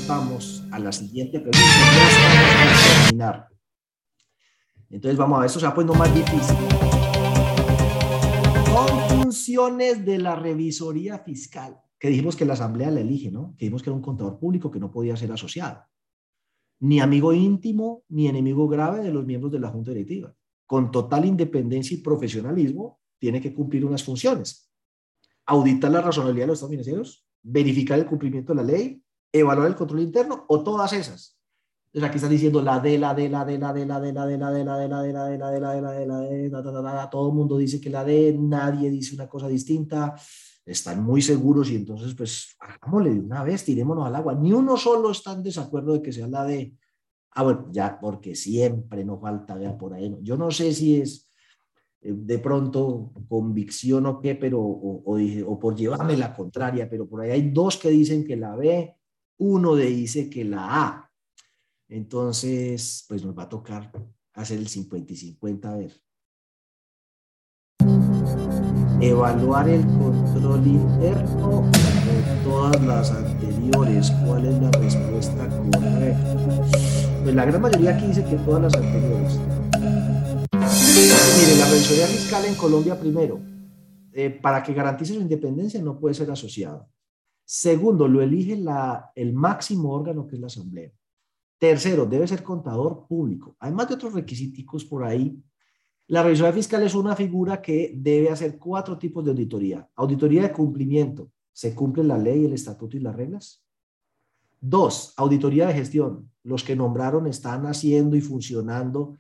Vamos 0.08 0.64
a 0.72 0.80
la 0.80 0.92
siguiente 0.92 1.40
pregunta. 1.40 1.60
Ya 1.60 3.04
terminar. 3.04 3.48
Entonces 4.90 5.18
vamos 5.18 5.38
a 5.38 5.42
ver, 5.42 5.48
esto 5.48 5.60
se 5.60 5.66
va 5.68 5.76
poniendo 5.76 5.94
más 5.94 6.14
difícil. 6.14 6.56
Con 8.74 9.20
funciones 9.22 10.04
de 10.04 10.18
la 10.18 10.36
revisoría 10.36 11.20
fiscal, 11.20 11.80
que 12.00 12.10
dijimos 12.10 12.36
que 12.36 12.46
la 12.46 12.54
asamblea 12.54 12.90
la 12.90 13.02
elige, 13.02 13.30
¿no? 13.30 13.56
Que 13.58 13.66
dijimos 13.66 13.84
que 13.84 13.90
era 13.90 13.96
un 13.98 14.02
contador 14.02 14.40
público 14.40 14.72
que 14.72 14.80
no 14.80 14.92
podía 14.92 15.16
ser 15.16 15.32
asociado. 15.32 15.84
Ni 16.80 17.02
amigo 17.02 17.34
íntimo, 17.34 18.04
ni 18.10 18.28
enemigo 18.28 18.68
grave 18.68 19.02
de 19.04 19.12
los 19.12 19.26
miembros 19.26 19.52
de 19.52 19.60
la 19.60 19.70
junta 19.70 19.92
directiva. 19.92 20.34
Con 20.66 20.92
total 20.92 21.26
independencia 21.26 21.96
y 21.96 22.02
profesionalismo, 22.02 23.00
tiene 23.20 23.42
que 23.42 23.54
cumplir 23.54 23.86
unas 23.86 24.04
funciones. 24.04 24.72
Auditar 25.46 25.92
la 25.92 26.02
razonabilidad 26.02 26.46
de 26.46 26.48
los 26.48 26.58
estados 26.58 26.72
financieros, 26.72 27.29
verificar 27.44 27.98
el 27.98 28.06
cumplimiento 28.06 28.54
de 28.54 28.58
la 28.58 28.64
ley, 28.64 29.04
evaluar 29.32 29.68
el 29.68 29.76
control 29.76 30.02
interno 30.02 30.46
o 30.48 30.64
todas 30.64 30.94
esas. 30.94 31.38
Entonces 31.92 32.10
aquí 32.10 32.16
están 32.18 32.32
diciendo 32.32 32.62
la 32.62 32.80
de, 32.80 33.00
la 33.00 33.16
de, 33.16 33.30
la 33.30 33.44
de, 33.44 33.58
la 33.58 33.74
de, 33.74 33.84
la 33.84 34.02
de, 34.04 34.14
la 34.14 34.28
de, 34.28 34.28
la 34.28 34.28
de, 34.28 34.38
la 34.38 34.52
de, 34.52 34.64
la 34.64 34.78
de, 34.78 34.88
la 34.88 35.02
de, 35.02 35.14
la 35.14 35.22
de, 35.24 35.38
la 35.38 35.50
de, 35.50 35.60
la 35.60 35.92
de, 35.92 36.06
la 36.06 36.20
de, 36.20 36.82
la 36.84 37.02
de, 37.04 37.08
todo 37.10 37.30
el 37.30 37.36
mundo 37.36 37.58
dice 37.58 37.82
que 37.82 37.90
la 37.90 38.04
de, 38.04 38.38
nadie 38.38 38.92
dice 38.92 39.16
una 39.16 39.28
cosa 39.28 39.48
distinta, 39.48 40.16
están 40.66 41.04
muy 41.04 41.22
seguros 41.22 41.72
y 41.72 41.76
entonces 41.76 42.14
pues 42.14 42.56
hagámosle 42.60 43.16
de 43.16 43.20
una 43.20 43.44
vez, 43.44 43.66
tirémonos 43.66 44.06
al 44.06 44.16
agua. 44.16 44.36
Ni 44.36 44.54
uno 44.54 44.78
solo 44.78 45.12
está 45.12 45.34
en 45.34 45.44
desacuerdo 45.44 45.94
de 45.94 46.02
que 46.02 46.14
sea 46.14 46.28
la 46.28 46.46
de, 46.46 46.76
ah 47.32 47.44
bueno, 47.44 47.70
ya, 47.72 48.00
porque 48.00 48.36
siempre 48.36 49.04
nos 49.04 49.20
falta 49.20 49.56
ver 49.56 49.76
por 49.78 49.94
ahí. 49.94 50.16
Yo 50.22 50.38
no 50.38 50.52
sé 50.52 50.74
si 50.74 51.02
es 51.02 51.29
de 52.02 52.40
pronto 52.40 53.12
convicción 53.28 54.06
o 54.06 54.22
qué, 54.22 54.36
pero, 54.36 54.62
o, 54.62 55.04
o, 55.46 55.60
por 55.60 55.76
llevarme 55.76 56.16
la 56.16 56.34
contraria, 56.34 56.90
pero 56.90 57.08
por 57.08 57.22
ahí 57.22 57.32
hay 57.32 57.52
dos 57.52 57.78
que 57.78 57.90
dicen 57.90 58.26
que 58.26 58.38
la 58.38 58.56
B, 58.56 58.96
uno 59.40 59.76
de 59.76 59.86
dice 59.88 60.30
que 60.30 60.46
la 60.46 60.84
A. 60.84 61.12
Entonces, 61.90 63.06
pues 63.08 63.24
nos 63.26 63.38
va 63.38 63.44
a 63.44 63.50
tocar 63.50 63.92
hacer 64.34 64.60
el 64.60 64.68
50 64.68 65.12
y 65.12 65.16
50, 65.16 65.72
a 65.72 65.76
ver. 65.76 66.02
Evaluar 69.02 69.68
el 69.70 69.82
control 69.82 70.68
interno 70.68 71.70
de 71.72 72.44
todas 72.44 72.82
las 72.84 73.12
anteriores. 73.12 74.12
¿Cuál 74.26 74.46
es 74.46 74.62
la 74.62 74.72
respuesta 74.72 75.50
correcta? 75.50 76.40
Pues 77.24 77.36
la 77.36 77.46
gran 77.46 77.62
mayoría 77.62 77.96
aquí 77.96 78.08
dice 78.08 78.24
que 78.26 78.36
todas 78.38 78.62
las 78.64 78.76
anteriores. 78.76 79.40
Mire, 81.40 81.56
la 81.56 81.70
revisoría 81.70 82.06
fiscal 82.08 82.44
en 82.44 82.56
Colombia, 82.56 83.00
primero, 83.00 83.40
eh, 84.12 84.30
para 84.30 84.62
que 84.62 84.74
garantice 84.74 85.14
su 85.14 85.22
independencia 85.22 85.82
no 85.82 85.98
puede 85.98 86.14
ser 86.14 86.30
asociado. 86.30 86.90
Segundo, 87.46 88.10
lo 88.10 88.22
elige 88.22 88.62
el 89.16 89.34
máximo 89.34 89.94
órgano 89.94 90.28
que 90.28 90.36
es 90.36 90.42
la 90.42 90.48
Asamblea. 90.48 90.92
Tercero, 91.58 92.06
debe 92.06 92.28
ser 92.28 92.44
contador 92.44 93.08
público. 93.08 93.56
Además 93.60 93.88
de 93.88 93.94
otros 93.94 94.14
requisitos 94.16 94.84
por 94.84 95.06
ahí, 95.06 95.42
la 96.08 96.24
revisoría 96.24 96.52
fiscal 96.52 96.84
es 96.84 96.94
una 96.94 97.16
figura 97.16 97.62
que 97.62 97.94
debe 97.96 98.30
hacer 98.30 98.60
cuatro 98.60 98.98
tipos 98.98 99.24
de 99.24 99.32
auditoría. 99.32 99.90
Auditoría 99.96 100.42
de 100.42 100.52
cumplimiento. 100.52 101.32
¿Se 101.54 101.74
cumple 101.74 102.04
la 102.04 102.18
ley, 102.18 102.44
el 102.44 102.54
estatuto 102.54 102.98
y 102.98 103.00
las 103.00 103.16
reglas? 103.16 103.64
Dos, 104.60 105.14
auditoría 105.16 105.68
de 105.68 105.74
gestión. 105.74 106.30
Los 106.44 106.66
que 106.66 106.76
nombraron 106.76 107.28
están 107.28 107.66
haciendo 107.66 108.18
y 108.18 108.22
funcionando 108.22 109.18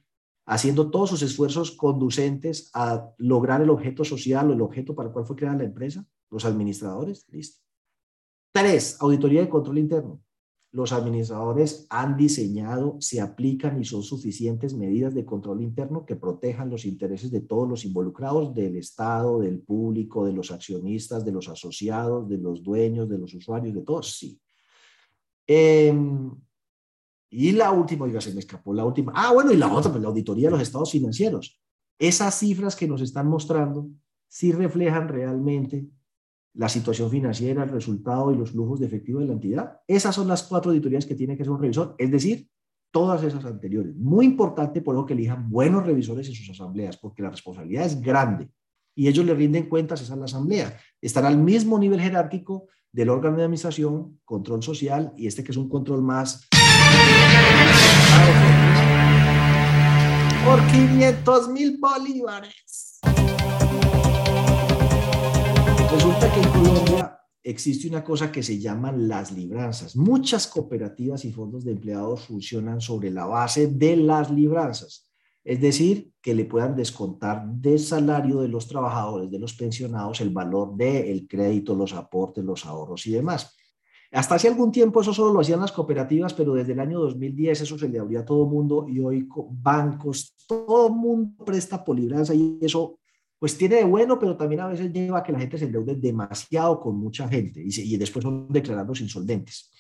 haciendo 0.50 0.90
todos 0.90 1.12
sus 1.12 1.22
esfuerzos 1.22 1.72
conducentes 1.72 2.72
a 2.74 3.14
lograr 3.20 3.62
el 3.62 3.70
objeto 3.70 4.04
social 4.04 4.50
o 4.50 4.54
el 4.54 4.62
objeto 4.62 4.96
para 4.96 5.08
el 5.08 5.14
cual 5.14 5.26
fue 5.26 5.36
creada 5.36 5.60
la 5.60 5.66
empresa, 5.66 6.04
los 6.32 6.44
administradores, 6.44 7.28
listo. 7.30 7.62
Tres, 8.52 8.98
auditoría 9.00 9.42
de 9.42 9.50
control 9.50 9.78
interno. 9.78 10.24
Los 10.72 10.92
administradores 10.92 11.86
han 11.92 12.18
diseñado, 12.18 12.98
se 13.00 13.22
aplican 13.22 13.80
y 13.80 13.86
son 13.86 14.02
suficientes 14.02 14.74
medidas 14.74 15.14
de 15.14 15.24
control 15.24 15.62
interno 15.62 16.04
que 16.04 16.16
protejan 16.16 16.72
los 16.72 16.84
intereses 16.84 17.30
de 17.30 17.42
todos 17.42 17.70
los 17.70 17.86
involucrados, 17.86 18.52
del 18.56 18.76
Estado, 18.76 19.40
del 19.40 19.60
público, 19.60 20.26
de 20.26 20.34
los 20.34 20.50
accionistas, 20.50 21.24
de 21.24 21.32
los 21.32 21.48
asociados, 21.48 22.28
de 22.28 22.40
los 22.40 22.64
dueños, 22.64 23.08
de 23.08 23.20
los 23.20 23.36
usuarios, 23.36 23.76
de 23.76 23.82
todos, 23.84 24.18
sí. 24.18 24.42
Em, 25.46 26.32
y 27.30 27.51
la 27.51 27.72
última, 27.72 28.06
oiga, 28.06 28.22
se 28.22 28.34
me 28.34 28.39
escapó 28.39 28.73
la 28.73 28.85
última. 28.85 29.14
Ah, 29.15 29.31
bueno, 29.34 29.51
y 29.51 29.57
la 29.57 29.72
otra, 29.72 29.91
pues 29.91 30.01
la 30.01 30.10
auditoría 30.10 30.47
de 30.47 30.51
los 30.51 30.61
estados 30.61 30.91
financieros. 30.91 31.61
Esas 31.99 32.39
cifras 32.39 32.76
que 32.76 32.88
nos 32.88 33.01
están 33.01 33.27
mostrando 33.27 33.89
sí 34.27 34.51
reflejan 34.51 35.07
realmente 35.07 35.88
la 36.53 36.69
situación 36.69 37.10
financiera, 37.10 37.64
el 37.64 37.69
resultado 37.69 38.34
y 38.34 38.38
los 38.38 38.51
flujos 38.51 38.80
de 38.80 38.88
efectivo 38.88 39.19
de 39.19 39.27
la 39.27 39.34
entidad. 39.34 39.80
Esas 39.88 40.15
son 40.15 40.27
las 40.27 40.43
cuatro 40.43 40.72
auditorías 40.72 41.06
que 41.06 41.15
tiene 41.15 41.35
que 41.35 41.43
hacer 41.43 41.53
un 41.53 41.61
revisor, 41.61 41.95
es 41.97 42.11
decir, 42.11 42.49
todas 42.91 43.23
esas 43.23 43.45
anteriores. 43.45 43.95
Muy 43.95 44.26
importante 44.26 44.81
por 44.81 44.95
eso 44.95 45.06
que 45.06 45.14
elijan 45.14 45.49
buenos 45.49 45.85
revisores 45.85 46.27
en 46.27 46.34
sus 46.34 46.49
asambleas, 46.49 46.97
porque 46.97 47.22
la 47.22 47.30
responsabilidad 47.30 47.85
es 47.85 48.01
grande 48.01 48.49
y 48.95 49.07
ellos 49.07 49.26
le 49.26 49.34
rinden 49.34 49.69
cuentas 49.69 50.10
a 50.10 50.15
la 50.15 50.26
asamblea. 50.26 50.77
Están 50.99 51.26
al 51.26 51.38
mismo 51.38 51.77
nivel 51.77 52.01
jerárquico 52.01 52.68
del 52.91 53.10
órgano 53.10 53.38
de 53.38 53.43
administración, 53.43 54.19
control 54.26 54.64
social 54.64 55.14
y 55.15 55.27
este 55.27 55.43
que 55.43 55.51
es 55.51 55.57
un 55.57 55.69
control 55.69 56.01
más 56.01 56.47
por 60.46 60.66
500 60.68 61.50
mil 61.50 61.78
bolívares. 61.80 63.00
Resulta 65.91 66.34
que 66.34 66.41
en 66.41 66.50
Colombia 66.50 67.20
existe 67.44 67.88
una 67.88 68.04
cosa 68.04 68.32
que 68.32 68.44
se 68.44 68.60
llaman 68.60 69.08
las 69.08 69.32
libranzas. 69.32 69.96
Muchas 69.96 70.48
cooperativas 70.48 71.26
y 71.26 71.32
fondos 71.32 71.66
de 71.66 71.72
empleados 71.72 72.26
funcionan 72.26 72.82
sobre 72.82 73.12
la 73.12 73.26
base 73.26 73.68
de 73.68 73.96
las 73.96 74.30
libranzas. 74.32 75.10
Es 75.44 75.62
decir, 75.62 76.12
que 76.22 76.36
le 76.36 76.46
puedan 76.46 76.76
descontar 76.76 77.48
del 77.48 77.80
salario 77.80 78.41
de 78.41 78.50
los 78.50 78.68
trabajadores, 78.68 79.32
de 79.32 79.40
los 79.40 79.54
pensionados, 79.54 80.22
el 80.22 80.30
valor 80.30 80.76
del 80.76 81.28
crédito, 81.28 81.76
los 81.76 81.94
aportes, 81.94 82.44
los 82.44 82.66
ahorros 82.66 83.08
y 83.08 83.12
demás. 83.12 83.56
Hasta 84.11 84.36
hace 84.36 84.48
algún 84.48 84.72
tiempo 84.72 85.02
eso 85.02 85.14
solo 85.14 85.34
lo 85.34 85.40
hacían 85.41 85.60
las 85.60 85.72
cooperativas, 85.72 86.34
pero 86.34 86.53
desde 86.56 86.73
el 86.73 86.80
año 86.80 86.99
2010 86.99 87.61
eso 87.61 87.77
se 87.77 87.88
le 87.88 87.99
abría 87.99 88.22
a 88.22 88.26
todo 88.26 88.48
mundo 88.48 88.88
y 88.90 88.99
hoy 88.99 89.27
bancos, 89.52 90.36
todo 90.48 90.90
mundo 90.90 91.45
presta 91.45 91.84
por 91.84 91.95
libranza 91.95 92.34
y 92.34 92.57
eso 92.61 92.99
pues 93.38 93.57
tiene 93.57 93.77
de 93.77 93.84
bueno, 93.86 94.19
pero 94.19 94.36
también 94.36 94.61
a 94.61 94.68
veces 94.68 94.91
lleva 94.91 95.19
a 95.19 95.23
que 95.23 95.31
la 95.31 95.40
gente 95.40 95.57
se 95.57 95.65
endeude 95.65 95.95
demasiado 95.95 96.80
con 96.80 96.98
mucha 96.98 97.30
gente 97.30 97.64
y, 97.64 97.98
después 97.98 98.23
son 98.23 98.48
declarados 98.49 98.99
insolventes. 98.99 99.72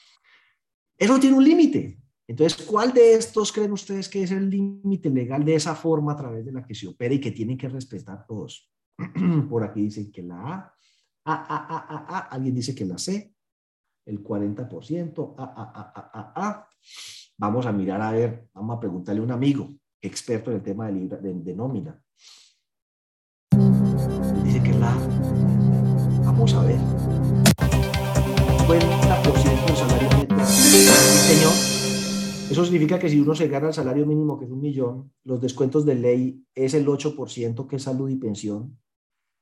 Eso 0.97 1.19
tiene 1.19 1.35
un 1.35 1.43
límite. 1.43 1.99
Entonces, 2.25 2.65
¿cuál 2.65 2.93
de 2.93 3.15
estos 3.15 3.51
creen 3.51 3.71
ustedes 3.71 4.07
que 4.07 4.23
es 4.23 4.31
el 4.31 4.49
límite 4.49 5.09
legal 5.09 5.43
de 5.43 5.55
esa 5.55 5.75
forma 5.75 6.13
a 6.13 6.15
través 6.15 6.45
de 6.45 6.51
la 6.51 6.65
que 6.65 6.75
se 6.75 6.87
opera 6.87 7.13
y 7.13 7.19
que 7.19 7.31
tienen 7.31 7.57
que 7.57 7.67
respetar 7.67 8.25
todos? 8.25 8.71
Por 9.49 9.63
aquí 9.63 9.81
dicen 9.81 10.11
que 10.11 10.21
la 10.21 10.37
A, 10.37 10.73
A, 11.25 11.33
A, 11.33 11.77
A, 11.77 12.17
A, 12.17 12.19
alguien 12.29 12.55
dice 12.55 12.73
que 12.73 12.85
la 12.85 12.97
C, 12.97 13.33
el 14.09 14.23
40%, 14.23 15.35
A, 15.37 15.43
A, 15.43 15.45
A, 15.45 15.93
A, 15.95 16.11
A, 16.13 16.49
A. 16.49 16.67
Vamos 17.37 17.65
a 17.65 17.71
mirar 17.71 18.01
a 18.01 18.11
ver, 18.11 18.49
vamos 18.53 18.77
a 18.77 18.79
preguntarle 18.79 19.21
a 19.21 19.23
un 19.23 19.31
amigo 19.31 19.69
experto 20.01 20.49
en 20.49 20.57
el 20.57 20.63
tema 20.63 20.87
de, 20.87 21.07
de, 21.07 21.33
de 21.33 21.55
nómina. 21.55 22.01
Dice 24.43 24.63
que 24.63 24.73
la 24.73 24.97
Vamos 26.23 26.53
a 26.53 26.63
ver. 26.63 26.77
50% 26.77 29.65
del 29.65 29.75
salario 29.75 30.09
neto. 30.17 30.35
Señor. 30.45 31.53
Eso 32.51 32.63
significa 32.65 32.97
que 32.97 33.09
si 33.09 33.19
uno 33.19 33.35
se 33.35 33.47
gana 33.47 33.67
el 33.67 33.73
salario 33.73 34.05
mínimo, 34.05 34.39
que 34.39 34.45
es 34.45 34.51
un 34.51 34.61
millón, 34.61 35.11
los 35.23 35.41
descuentos 35.41 35.85
de 35.85 35.95
ley 35.95 36.45
es 36.55 36.73
el 36.73 36.87
8%, 36.87 37.67
que 37.67 37.75
es 37.75 37.83
salud 37.83 38.09
y 38.09 38.15
pensión. 38.15 38.79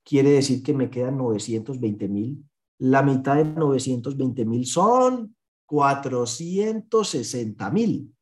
Quiere 0.04 0.32
decir 0.32 0.64
que 0.64 0.74
me 0.74 0.90
quedan 0.90 1.18
920 1.18 2.08
mil. 2.08 2.44
La 2.80 3.02
mitad 3.02 3.36
de 3.36 3.46
920 3.46 4.46
mil 4.46 4.66
son 4.66 5.36
460 5.66 7.72
mil. 7.72 8.14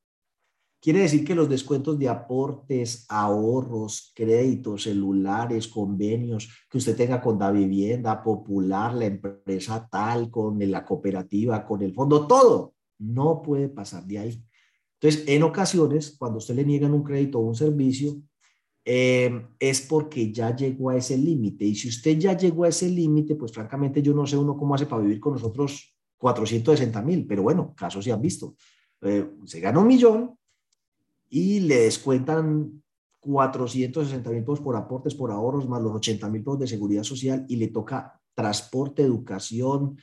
Quiere 0.81 0.99
decir 0.99 1.25
que 1.25 1.33
los 1.33 1.49
descuentos 1.49 1.97
de 1.97 2.07
aportes, 2.07 3.07
ahorros, 3.09 4.13
créditos, 4.15 4.83
celulares, 4.83 5.67
convenios 5.67 6.47
que 6.69 6.77
usted 6.77 6.95
tenga 6.95 7.19
con 7.19 7.39
la 7.39 7.51
vivienda 7.51 8.21
popular, 8.21 8.93
la 8.93 9.05
empresa 9.05 9.87
tal, 9.91 10.29
con 10.29 10.59
la 10.59 10.85
cooperativa, 10.85 11.65
con 11.65 11.81
el 11.81 11.91
fondo, 11.91 12.27
todo, 12.27 12.75
no 12.99 13.41
puede 13.41 13.69
pasar 13.69 14.05
de 14.05 14.19
ahí. 14.19 14.43
Entonces, 15.01 15.27
en 15.27 15.41
ocasiones, 15.41 16.15
cuando 16.19 16.37
usted 16.37 16.53
le 16.53 16.63
niegan 16.63 16.93
un 16.93 17.03
crédito 17.03 17.39
o 17.39 17.47
un 17.47 17.55
servicio, 17.55 18.21
eh, 18.85 19.47
es 19.59 19.81
porque 19.81 20.31
ya 20.31 20.55
llegó 20.55 20.91
a 20.91 20.97
ese 20.97 21.17
límite. 21.17 21.65
Y 21.65 21.75
si 21.75 21.89
usted 21.89 22.17
ya 22.17 22.37
llegó 22.37 22.63
a 22.63 22.69
ese 22.69 22.89
límite, 22.89 23.35
pues 23.35 23.51
francamente 23.51 24.01
yo 24.01 24.13
no 24.13 24.25
sé 24.25 24.37
uno 24.37 24.55
cómo 24.55 24.75
hace 24.75 24.85
para 24.85 25.01
vivir 25.01 25.19
con 25.19 25.33
nosotros 25.33 25.97
460 26.17 27.01
mil, 27.01 27.25
pero 27.25 27.43
bueno, 27.43 27.73
casos 27.75 28.05
se 28.05 28.11
han 28.11 28.21
visto. 28.21 28.55
Eh, 29.01 29.27
se 29.45 29.59
gana 29.59 29.79
un 29.79 29.87
millón, 29.87 30.37
y 31.29 31.59
le 31.59 31.81
descuentan 31.81 32.81
460 33.19 34.29
mil 34.29 34.43
pesos 34.43 34.61
por 34.61 34.75
aportes, 34.75 35.15
por 35.15 35.31
ahorros, 35.31 35.67
más 35.67 35.81
los 35.81 35.93
80 35.95 36.29
mil 36.29 36.43
pesos 36.43 36.59
de 36.59 36.67
seguridad 36.67 37.03
social 37.03 37.45
y 37.49 37.55
le 37.57 37.67
toca 37.67 38.21
transporte, 38.33 39.01
educación, 39.01 39.97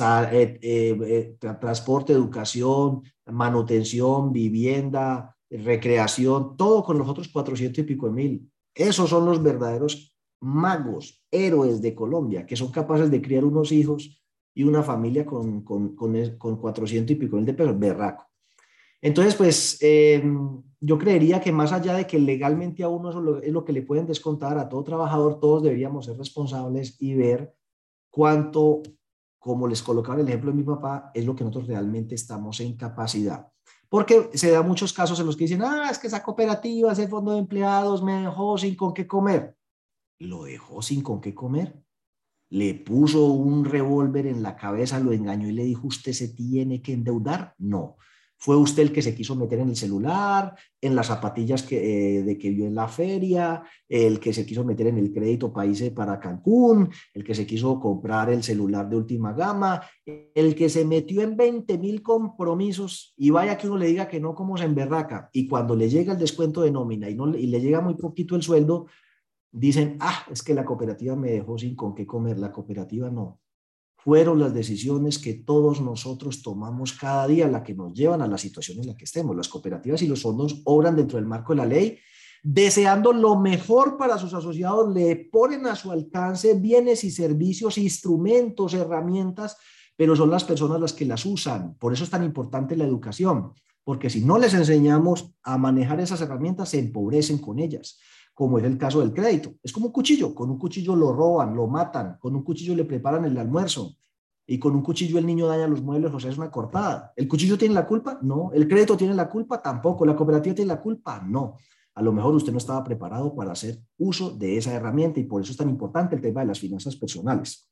eh, 0.00 0.58
eh, 0.62 1.36
transporte, 1.38 2.12
educación, 2.12 3.02
manutención, 3.26 4.32
vivienda, 4.32 5.35
recreación, 5.50 6.56
todo 6.56 6.82
con 6.82 6.98
los 6.98 7.08
otros 7.08 7.28
400 7.28 7.78
y 7.78 7.82
pico 7.82 8.06
de 8.06 8.12
mil. 8.12 8.52
Esos 8.74 9.10
son 9.10 9.24
los 9.24 9.42
verdaderos 9.42 10.16
magos, 10.40 11.24
héroes 11.30 11.80
de 11.80 11.94
Colombia, 11.94 12.46
que 12.46 12.56
son 12.56 12.70
capaces 12.70 13.10
de 13.10 13.22
criar 13.22 13.44
unos 13.44 13.72
hijos 13.72 14.22
y 14.54 14.64
una 14.64 14.82
familia 14.82 15.24
con, 15.24 15.62
con, 15.62 15.94
con, 15.94 16.36
con 16.38 16.56
400 16.56 17.10
y 17.10 17.14
pico 17.14 17.36
mil 17.36 17.46
de 17.46 17.54
pesos, 17.54 17.78
berraco. 17.78 18.26
Entonces, 19.00 19.34
pues 19.34 19.78
eh, 19.82 20.22
yo 20.80 20.98
creería 20.98 21.40
que 21.40 21.52
más 21.52 21.72
allá 21.72 21.94
de 21.94 22.06
que 22.06 22.18
legalmente 22.18 22.82
a 22.82 22.88
uno 22.88 23.10
eso 23.10 23.40
es 23.40 23.52
lo 23.52 23.64
que 23.64 23.72
le 23.72 23.82
pueden 23.82 24.06
descontar 24.06 24.58
a 24.58 24.68
todo 24.68 24.82
trabajador, 24.84 25.38
todos 25.38 25.62
deberíamos 25.62 26.06
ser 26.06 26.16
responsables 26.16 27.00
y 27.00 27.14
ver 27.14 27.54
cuánto, 28.10 28.82
como 29.38 29.68
les 29.68 29.82
colocaba 29.82 30.20
el 30.20 30.28
ejemplo 30.28 30.50
de 30.50 30.56
mi 30.56 30.64
papá, 30.64 31.10
es 31.14 31.24
lo 31.24 31.36
que 31.36 31.44
nosotros 31.44 31.68
realmente 31.68 32.14
estamos 32.14 32.60
en 32.60 32.76
capacidad. 32.76 33.48
Porque 33.96 34.30
se 34.36 34.50
da 34.50 34.62
muchos 34.62 34.92
casos 34.92 35.18
en 35.20 35.26
los 35.26 35.36
que 35.36 35.44
dicen, 35.44 35.62
ah, 35.62 35.88
es 35.90 35.98
que 35.98 36.06
esa 36.06 36.22
cooperativa, 36.22 36.92
ese 36.92 37.08
fondo 37.08 37.32
de 37.32 37.38
empleados 37.38 38.02
me 38.02 38.20
dejó 38.20 38.58
sin 38.58 38.74
con 38.74 38.92
qué 38.92 39.06
comer. 39.06 39.56
¿Lo 40.18 40.44
dejó 40.44 40.82
sin 40.82 41.02
con 41.02 41.20
qué 41.20 41.34
comer? 41.34 41.86
le 42.48 42.74
puso 42.74 43.26
un 43.26 43.64
revólver 43.64 44.26
en 44.26 44.42
la 44.42 44.56
cabeza, 44.56 45.00
lo 45.00 45.12
engañó 45.12 45.48
y 45.48 45.52
le 45.52 45.64
dijo, 45.64 45.88
usted 45.88 46.12
se 46.12 46.28
tiene 46.28 46.80
que 46.80 46.92
endeudar. 46.92 47.54
No, 47.58 47.96
fue 48.38 48.56
usted 48.56 48.82
el 48.82 48.92
que 48.92 49.02
se 49.02 49.14
quiso 49.14 49.34
meter 49.34 49.60
en 49.60 49.70
el 49.70 49.76
celular, 49.76 50.54
en 50.80 50.94
las 50.94 51.06
zapatillas 51.06 51.62
que, 51.62 52.18
eh, 52.18 52.22
de 52.22 52.38
que 52.38 52.50
vio 52.50 52.66
en 52.66 52.74
la 52.74 52.86
feria, 52.86 53.62
el 53.88 54.20
que 54.20 54.32
se 54.32 54.44
quiso 54.44 54.64
meter 54.64 54.88
en 54.88 54.98
el 54.98 55.12
crédito 55.12 55.52
país 55.52 55.82
para 55.90 56.20
Cancún, 56.20 56.90
el 57.14 57.24
que 57.24 57.34
se 57.34 57.46
quiso 57.46 57.80
comprar 57.80 58.30
el 58.30 58.42
celular 58.42 58.88
de 58.88 58.96
última 58.96 59.32
gama, 59.32 59.82
el 60.04 60.54
que 60.54 60.68
se 60.68 60.84
metió 60.84 61.22
en 61.22 61.36
20 61.36 61.78
mil 61.78 62.02
compromisos. 62.02 63.14
Y 63.16 63.30
vaya 63.30 63.56
que 63.56 63.68
uno 63.68 63.78
le 63.78 63.86
diga 63.86 64.08
que 64.08 64.20
no 64.20 64.34
como 64.34 64.56
se 64.56 64.64
emberraca. 64.64 65.30
Y 65.32 65.48
cuando 65.48 65.74
le 65.74 65.88
llega 65.88 66.12
el 66.12 66.18
descuento 66.18 66.62
de 66.62 66.70
nómina 66.70 67.08
y, 67.08 67.14
no, 67.14 67.28
y 67.36 67.46
le 67.46 67.60
llega 67.60 67.80
muy 67.80 67.94
poquito 67.94 68.36
el 68.36 68.42
sueldo, 68.42 68.86
dicen, 69.50 69.96
ah, 70.00 70.26
es 70.30 70.42
que 70.42 70.54
la 70.54 70.64
cooperativa 70.64 71.16
me 71.16 71.30
dejó 71.30 71.56
sin 71.56 71.74
con 71.74 71.94
qué 71.94 72.06
comer, 72.06 72.38
la 72.38 72.52
cooperativa 72.52 73.10
no 73.10 73.40
fueron 74.06 74.38
las 74.38 74.54
decisiones 74.54 75.18
que 75.18 75.34
todos 75.34 75.80
nosotros 75.80 76.40
tomamos 76.40 76.92
cada 76.92 77.26
día, 77.26 77.48
la 77.48 77.64
que 77.64 77.74
nos 77.74 77.92
llevan 77.92 78.22
a 78.22 78.28
la 78.28 78.38
situación 78.38 78.78
en 78.78 78.86
la 78.86 78.96
que 78.96 79.02
estemos. 79.02 79.34
Las 79.34 79.48
cooperativas 79.48 80.00
y 80.00 80.06
los 80.06 80.22
fondos 80.22 80.62
obran 80.64 80.94
dentro 80.94 81.16
del 81.18 81.26
marco 81.26 81.52
de 81.52 81.56
la 81.56 81.66
ley, 81.66 81.98
deseando 82.40 83.12
lo 83.12 83.34
mejor 83.34 83.96
para 83.96 84.16
sus 84.16 84.32
asociados, 84.32 84.94
le 84.94 85.16
ponen 85.16 85.66
a 85.66 85.74
su 85.74 85.90
alcance 85.90 86.54
bienes 86.54 87.02
y 87.02 87.10
servicios, 87.10 87.78
instrumentos, 87.78 88.74
herramientas, 88.74 89.56
pero 89.96 90.14
son 90.14 90.30
las 90.30 90.44
personas 90.44 90.80
las 90.80 90.92
que 90.92 91.04
las 91.04 91.26
usan. 91.26 91.74
Por 91.74 91.92
eso 91.92 92.04
es 92.04 92.10
tan 92.10 92.22
importante 92.22 92.76
la 92.76 92.84
educación, 92.84 93.54
porque 93.82 94.08
si 94.08 94.24
no 94.24 94.38
les 94.38 94.54
enseñamos 94.54 95.32
a 95.42 95.58
manejar 95.58 95.98
esas 95.98 96.20
herramientas, 96.20 96.68
se 96.68 96.78
empobrecen 96.78 97.38
con 97.38 97.58
ellas 97.58 97.98
como 98.36 98.58
es 98.58 98.64
el 98.64 98.76
caso 98.76 99.00
del 99.00 99.14
crédito. 99.14 99.54
Es 99.62 99.72
como 99.72 99.86
un 99.86 99.92
cuchillo, 99.92 100.34
con 100.34 100.50
un 100.50 100.58
cuchillo 100.58 100.94
lo 100.94 101.10
roban, 101.10 101.56
lo 101.56 101.66
matan, 101.68 102.18
con 102.20 102.36
un 102.36 102.42
cuchillo 102.42 102.76
le 102.76 102.84
preparan 102.84 103.24
el 103.24 103.38
almuerzo 103.38 103.96
y 104.46 104.58
con 104.58 104.74
un 104.74 104.82
cuchillo 104.82 105.18
el 105.18 105.24
niño 105.24 105.46
daña 105.46 105.66
los 105.66 105.80
muebles, 105.80 106.12
o 106.12 106.20
sea, 106.20 106.30
es 106.30 106.36
una 106.36 106.50
cortada. 106.50 107.14
¿El 107.16 107.28
cuchillo 107.28 107.56
tiene 107.56 107.72
la 107.72 107.86
culpa? 107.86 108.18
No. 108.20 108.50
¿El 108.52 108.68
crédito 108.68 108.94
tiene 108.94 109.14
la 109.14 109.26
culpa? 109.30 109.62
Tampoco. 109.62 110.04
¿La 110.04 110.14
cooperativa 110.14 110.54
tiene 110.54 110.68
la 110.68 110.82
culpa? 110.82 111.22
No. 111.26 111.56
A 111.94 112.02
lo 112.02 112.12
mejor 112.12 112.34
usted 112.34 112.52
no 112.52 112.58
estaba 112.58 112.84
preparado 112.84 113.34
para 113.34 113.52
hacer 113.52 113.80
uso 113.96 114.32
de 114.32 114.58
esa 114.58 114.74
herramienta 114.74 115.18
y 115.18 115.24
por 115.24 115.40
eso 115.40 115.52
es 115.52 115.56
tan 115.56 115.70
importante 115.70 116.14
el 116.14 116.20
tema 116.20 116.42
de 116.42 116.48
las 116.48 116.60
finanzas 116.60 116.94
personales. 116.94 117.70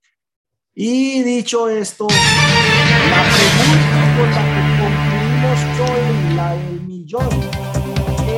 Y 0.74 1.23
dicho 1.24 1.69
esto, 1.69 2.07
la 2.09 3.23
pregunta 3.36 4.16
con 4.16 4.31
la 4.31 4.43
que 4.55 4.62
concluimos 4.81 5.61
hoy, 5.91 6.35
la 6.35 6.57
del 6.57 6.81
millón, 6.86 7.28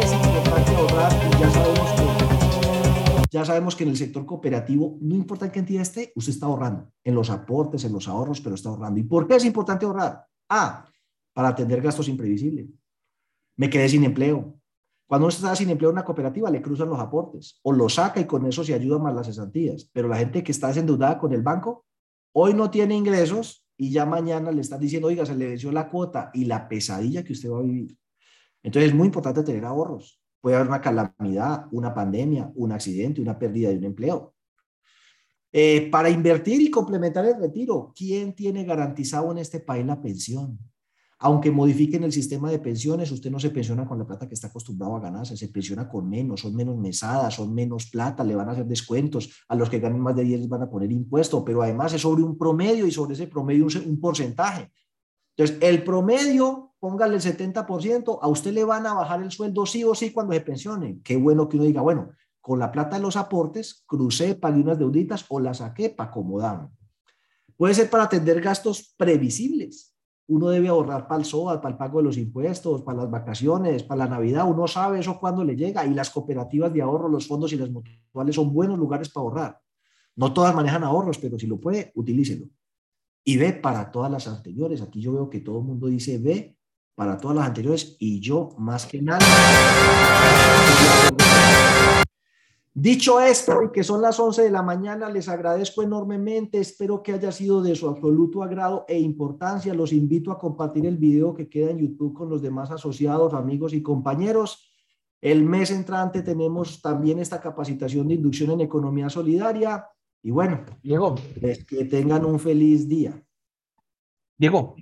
es 0.03 0.13
importante 0.13 0.75
ahorrar 0.75 1.13
y 1.13 1.41
ya 1.41 1.51
sabemos 1.51 1.93
que 1.93 2.16
ya 3.31 3.45
sabemos 3.45 3.77
que 3.77 3.85
en 3.85 3.91
el 3.91 3.97
sector 3.97 4.25
cooperativo, 4.25 4.99
no 5.01 5.15
importa 5.15 5.47
en 5.47 5.53
qué 5.53 5.59
entidad 5.59 5.83
esté, 5.83 6.13
usted 6.15 6.33
está 6.33 6.47
ahorrando 6.47 6.93
en 7.05 7.15
los 7.15 7.31
aportes, 7.31 7.85
en 7.85 7.93
los 7.93 8.09
ahorros, 8.09 8.41
pero 8.41 8.55
está 8.55 8.69
ahorrando. 8.69 9.01
¿Y 9.01 9.05
por 9.05 9.27
qué 9.27 9.37
es 9.37 9.45
importante 9.45 9.87
ahorrar? 9.87 10.27
A, 10.49 10.89
para 11.33 11.49
atender 11.49 11.81
gastos 11.81 12.09
imprevisibles. 12.09 12.67
Me 13.57 13.71
quedé 13.71 13.89
sin 13.89 14.05
empleo. 14.05 14.59
Cuando 15.07 15.27
uno 15.27 15.35
está 15.35 15.55
sin 15.55 15.71
empleo 15.71 15.91
en 15.91 15.97
una 15.97 16.05
cooperativa, 16.05 16.51
le 16.51 16.61
cruzan 16.61 16.89
los 16.89 16.99
aportes 16.99 17.61
o 17.63 17.73
lo 17.73 17.89
saca 17.89 18.21
y 18.21 18.25
con 18.25 18.45
eso 18.47 18.65
se 18.65 18.75
ayuda 18.75 18.99
más 18.99 19.15
las 19.15 19.27
cesantías. 19.27 19.89
Pero 19.93 20.09
la 20.09 20.17
gente 20.17 20.43
que 20.43 20.53
está 20.53 20.69
desendeudada 20.69 21.19
con 21.19 21.33
el 21.33 21.43
banco, 21.43 21.85
hoy 22.33 22.55
no 22.55 22.71
tiene 22.71 22.97
ingresos 22.97 23.65
y 23.77 23.91
ya 23.91 24.07
mañana 24.07 24.51
le 24.51 24.63
están 24.63 24.81
diciendo, 24.81 25.09
oiga, 25.09 25.25
se 25.25 25.37
le 25.37 25.47
venció 25.47 25.71
la 25.71 25.89
cuota 25.89 26.31
y 26.33 26.47
la 26.47 26.69
pesadilla 26.69 27.23
que 27.23 27.35
usted 27.35 27.51
va 27.51 27.59
a 27.59 27.63
vivir. 27.63 27.97
Entonces 28.63 28.91
es 28.91 28.97
muy 28.97 29.07
importante 29.07 29.43
tener 29.43 29.65
ahorros. 29.65 30.21
Puede 30.41 30.57
haber 30.57 30.69
una 30.69 30.81
calamidad, 30.81 31.67
una 31.73 31.95
pandemia, 31.95 32.53
un 32.55 32.73
accidente, 32.73 33.21
una 33.21 33.39
pérdida 33.39 33.71
de 33.71 33.79
un 33.79 33.85
empleo. 33.85 34.35
Eh, 35.53 35.89
para 35.91 36.11
invertir 36.11 36.61
y 36.61 36.71
complementar 36.71 37.25
el 37.25 37.41
retiro, 37.41 37.93
¿quién 37.97 38.35
tiene 38.35 38.65
garantizado 38.65 39.33
en 39.33 39.39
este 39.39 39.61
país 39.61 39.87
la 39.87 40.01
pensión? 40.01 40.59
Aunque 41.19 41.51
modifiquen 41.51 42.05
el 42.05 42.13
sistema 42.13 42.51
de 42.51 42.59
pensiones, 42.59 43.11
usted 43.11 43.31
no 43.31 43.41
se 43.41 43.49
pensiona 43.49 43.87
con 43.87 43.99
la 43.99 44.07
plata 44.07 44.29
que 44.29 44.35
está 44.35 44.49
acostumbrado 44.49 44.97
a 44.97 45.01
ganarse, 45.01 45.35
se 45.35 45.49
pensiona 45.49 45.89
con 45.89 46.11
menos, 46.11 46.41
son 46.41 46.55
menos 46.55 46.77
mesadas, 46.77 47.35
son 47.35 47.55
menos 47.55 47.87
plata, 47.87 48.23
le 48.23 48.37
van 48.37 48.51
a 48.51 48.53
hacer 48.53 48.67
descuentos, 48.67 49.31
a 49.49 49.55
los 49.55 49.71
que 49.71 49.79
ganen 49.79 50.01
más 50.01 50.15
de 50.15 50.25
10 50.25 50.41
les 50.41 50.49
van 50.49 50.63
a 50.63 50.69
poner 50.69 50.93
impuesto, 50.93 51.43
pero 51.43 51.63
además 51.63 51.95
es 51.95 52.03
sobre 52.03 52.23
un 52.23 52.37
promedio 52.37 52.87
y 52.87 52.91
sobre 52.91 53.15
ese 53.15 53.27
promedio 53.27 53.65
un, 53.65 53.89
un 53.89 53.99
porcentaje. 53.99 54.71
Entonces, 55.35 55.57
el 55.63 55.83
promedio, 55.85 56.66
póngale 56.79 57.17
el 57.17 57.21
70%, 57.21 58.19
a 58.21 58.29
usted 58.29 58.53
le 58.53 58.65
van 58.65 58.87
a 58.87 58.95
bajar 58.95 59.23
el 59.23 59.31
sueldo 59.31 59.67
sí 59.67 59.85
o 59.85 59.95
sí 59.95 60.13
cuando 60.13 60.33
se 60.33 60.41
pensione. 60.41 61.01
Qué 61.03 61.17
bueno 61.17 61.49
que 61.49 61.57
uno 61.57 61.67
diga, 61.67 61.81
bueno, 61.81 62.11
con 62.41 62.59
la 62.59 62.71
plata 62.71 62.97
de 62.97 63.03
los 63.03 63.17
aportes, 63.17 63.85
crucé, 63.87 64.35
pagué 64.35 64.61
unas 64.61 64.79
deuditas 64.79 65.25
o 65.29 65.41
la 65.41 65.55
saqué 65.55 65.91
para 65.91 66.11
acomodar. 66.11 66.69
Puede 67.57 67.75
ser 67.75 67.91
para 67.91 68.05
atender 68.05 68.41
gastos 68.41 68.95
previsibles 68.97 69.97
uno 70.29 70.49
debe 70.49 70.69
ahorrar 70.69 71.07
para 71.07 71.21
el 71.21 71.25
SOA, 71.25 71.61
para 71.61 71.73
el 71.73 71.79
pago 71.79 71.99
de 71.99 72.05
los 72.05 72.17
impuestos, 72.17 72.83
para 72.83 73.03
las 73.03 73.11
vacaciones, 73.11 73.85
para 73.85 74.05
la 74.05 74.11
Navidad. 74.11 74.49
Uno 74.49 74.67
sabe 74.67 74.99
eso 74.99 75.19
cuando 75.21 75.45
le 75.45 75.55
llega 75.55 75.87
y 75.87 75.95
las 75.95 76.11
cooperativas 76.11 76.73
de 76.73 76.83
ahorro, 76.83 77.09
los 77.09 77.27
fondos 77.29 77.53
y 77.53 77.57
las 77.57 77.71
mutuales 77.71 78.35
son 78.35 78.53
buenos 78.53 78.79
lugares 78.79 79.09
para 79.09 79.23
ahorrar. 79.23 79.61
No 80.17 80.33
todas 80.33 80.55
manejan 80.55 80.83
ahorros, 80.83 81.19
pero 81.19 81.39
si 81.39 81.47
lo 81.47 81.61
puede, 81.61 81.93
utilícelo. 81.95 82.49
Y 83.23 83.37
ve 83.37 83.53
para 83.53 83.91
todas 83.91 84.11
las 84.11 84.27
anteriores. 84.27 84.83
Aquí 84.83 85.01
yo 85.01 85.13
veo 85.13 85.31
que 85.31 85.41
todo 85.41 85.59
el 85.59 85.65
mundo 85.65 85.87
dice 85.87 86.19
ve 86.19 86.56
para 86.97 87.19
todas 87.19 87.37
las 87.37 87.47
anteriores 87.47 87.97
y 88.01 88.19
yo 88.21 88.49
más 88.59 88.87
que 88.87 89.01
nada. 89.01 89.21
Dicho 92.79 93.21
esto, 93.21 93.63
y 93.63 93.73
que 93.73 93.85
son 93.85 94.03
las 94.03 94.19
11 94.19 94.43
de 94.43 94.51
la 94.51 94.63
mañana, 94.63 95.09
les 95.09 95.29
agradezco 95.29 95.83
enormemente, 95.83 96.59
espero 96.59 97.03
que 97.03 97.13
haya 97.13 97.33
sido 97.33 97.63
de 97.63 97.75
su 97.75 97.89
absoluto 97.89 98.43
agrado 98.43 98.85
e 98.89 98.99
importancia. 98.99 99.73
Los 99.73 99.93
invito 99.93 100.31
a 100.31 100.39
compartir 100.39 100.85
el 100.85 100.99
video 100.99 101.33
que 101.33 101.49
queda 101.49 101.71
en 101.71 101.79
YouTube 101.79 102.13
con 102.13 102.29
los 102.29 102.43
demás 102.43 102.71
asociados, 102.71 103.33
amigos 103.33 103.73
y 103.73 103.83
compañeros. 103.83 104.71
El 105.23 105.43
mes 105.43 105.71
entrante 105.71 106.23
tenemos 106.23 106.83
también 106.83 107.19
esta 107.19 107.41
capacitación 107.41 108.09
de 108.09 108.15
inducción 108.15 108.51
en 108.51 108.61
economía 108.61 109.09
solidaria. 109.09 109.87
Y 110.23 110.31
bueno, 110.31 110.65
Diego. 110.83 111.15
que 111.67 111.85
tengan 111.87 112.27
un 112.27 112.39
feliz 112.39 112.87
día. 112.87 113.23
Diego. 114.37 114.77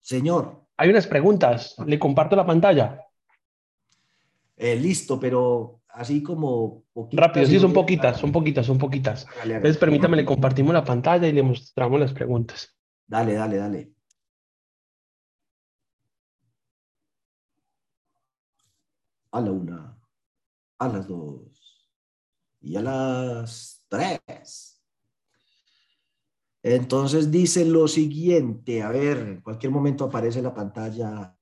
Señor. 0.00 0.63
Hay 0.76 0.90
unas 0.90 1.06
preguntas. 1.06 1.76
Le 1.86 1.98
comparto 1.98 2.36
la 2.36 2.46
pantalla. 2.46 3.00
Eh, 4.56 4.76
listo, 4.76 5.18
pero 5.18 5.80
así 5.88 6.22
como... 6.22 6.84
Rápido, 7.12 7.46
sí, 7.46 7.58
son 7.58 7.72
poquitas, 7.72 8.18
son 8.18 8.32
poquitas, 8.32 8.66
son 8.66 8.78
poquitas. 8.78 9.26
Entonces, 9.44 9.78
permítame, 9.78 10.16
le 10.16 10.24
compartimos 10.24 10.72
la 10.72 10.84
pantalla 10.84 11.26
y 11.26 11.32
le 11.32 11.42
mostramos 11.42 11.98
las 12.00 12.12
preguntas. 12.12 12.76
Dale, 13.06 13.34
dale, 13.34 13.56
dale. 13.56 13.90
A 19.32 19.40
la 19.40 19.50
una, 19.50 19.98
a 20.78 20.88
las 20.88 21.08
dos 21.08 21.90
y 22.60 22.76
a 22.76 22.82
las 22.82 23.84
tres. 23.88 24.73
Entonces 26.64 27.30
dice 27.30 27.64
lo 27.64 27.86
siguiente, 27.86 28.82
a 28.82 28.88
ver, 28.88 29.18
en 29.18 29.40
cualquier 29.42 29.70
momento 29.70 30.06
aparece 30.06 30.40
la 30.40 30.54
pantalla 30.54 31.36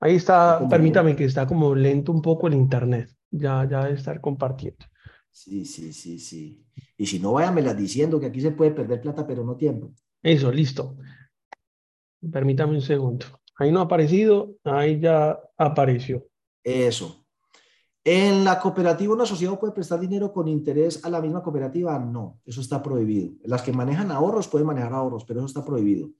Ahí 0.00 0.16
está, 0.16 0.66
permítame 0.68 1.14
que 1.14 1.26
está 1.26 1.46
como 1.46 1.74
lento 1.74 2.10
un 2.10 2.22
poco 2.22 2.48
el 2.48 2.54
internet. 2.54 3.10
Ya, 3.30 3.68
ya 3.70 3.84
debe 3.84 3.96
estar 3.96 4.18
compartiendo. 4.20 4.86
Sí, 5.30 5.64
sí, 5.64 5.92
sí, 5.92 6.18
sí. 6.18 6.64
Y 6.96 7.06
si 7.06 7.20
no, 7.20 7.34
váyamelas 7.34 7.76
diciendo 7.76 8.18
que 8.18 8.26
aquí 8.26 8.40
se 8.40 8.50
puede 8.50 8.70
perder 8.70 9.02
plata, 9.02 9.26
pero 9.26 9.44
no 9.44 9.56
tiempo. 9.56 9.92
Eso, 10.22 10.50
listo. 10.50 10.96
Permítame 12.32 12.72
un 12.72 12.80
segundo. 12.80 13.26
Ahí 13.56 13.70
no 13.70 13.80
ha 13.80 13.84
aparecido, 13.84 14.56
ahí 14.64 14.98
ya 14.98 15.38
apareció. 15.58 16.26
Eso. 16.64 17.19
¿En 18.02 18.44
la 18.44 18.58
cooperativa 18.58 19.12
un 19.12 19.20
asociado 19.20 19.58
puede 19.58 19.74
prestar 19.74 20.00
dinero 20.00 20.32
con 20.32 20.48
interés 20.48 21.04
a 21.04 21.10
la 21.10 21.20
misma 21.20 21.42
cooperativa? 21.42 21.98
No, 21.98 22.40
eso 22.44 22.62
está 22.62 22.82
prohibido. 22.82 23.32
Las 23.44 23.62
que 23.62 23.72
manejan 23.72 24.10
ahorros 24.10 24.48
pueden 24.48 24.66
manejar 24.66 24.94
ahorros, 24.94 25.24
pero 25.24 25.40
eso 25.40 25.46
está 25.46 25.64
prohibido. 25.64 26.10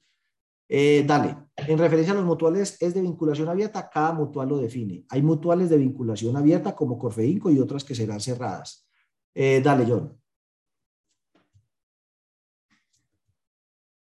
Eh, 0.68 1.04
dale, 1.06 1.36
en 1.56 1.78
referencia 1.78 2.12
a 2.12 2.16
los 2.16 2.24
mutuales, 2.24 2.80
es 2.80 2.94
de 2.94 3.00
vinculación 3.00 3.48
abierta, 3.48 3.88
cada 3.88 4.12
mutual 4.12 4.48
lo 4.50 4.58
define. 4.58 5.04
Hay 5.08 5.22
mutuales 5.22 5.70
de 5.70 5.78
vinculación 5.78 6.36
abierta 6.36 6.76
como 6.76 6.98
Corfeinco 6.98 7.50
y 7.50 7.58
otras 7.58 7.82
que 7.82 7.94
serán 7.94 8.20
cerradas. 8.20 8.86
Eh, 9.34 9.60
dale, 9.64 9.86
John. 9.88 10.20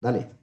Dale. 0.01 0.36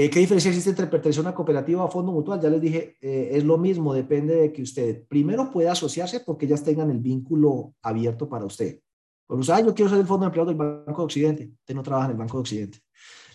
Eh, 0.00 0.08
¿Qué 0.08 0.20
diferencia 0.20 0.50
existe 0.50 0.70
entre 0.70 0.86
pertenecer 0.86 1.24
a 1.24 1.28
una 1.28 1.34
cooperativa 1.34 1.84
o 1.84 1.90
fondo 1.90 2.12
mutual? 2.12 2.40
Ya 2.40 2.48
les 2.48 2.60
dije, 2.60 2.96
es 3.00 3.42
lo 3.42 3.58
mismo, 3.58 3.92
depende 3.92 4.32
de 4.36 4.52
que 4.52 4.62
usted 4.62 5.04
primero 5.08 5.50
pueda 5.50 5.72
asociarse 5.72 6.20
porque 6.20 6.46
ellas 6.46 6.62
tengan 6.62 6.88
el 6.92 7.00
vínculo 7.00 7.74
abierto 7.82 8.28
para 8.28 8.44
usted. 8.44 8.78
Por 9.26 9.40
usted, 9.40 9.66
yo 9.66 9.74
quiero 9.74 9.90
ser 9.90 9.98
el 9.98 10.06
fondo 10.06 10.24
de 10.24 10.28
empleados 10.28 10.48
del 10.48 10.56
Banco 10.56 11.02
de 11.02 11.04
Occidente. 11.04 11.50
Usted 11.52 11.74
no 11.74 11.82
trabaja 11.82 12.06
en 12.06 12.12
el 12.12 12.16
Banco 12.16 12.36
de 12.36 12.40
Occidente. 12.42 12.78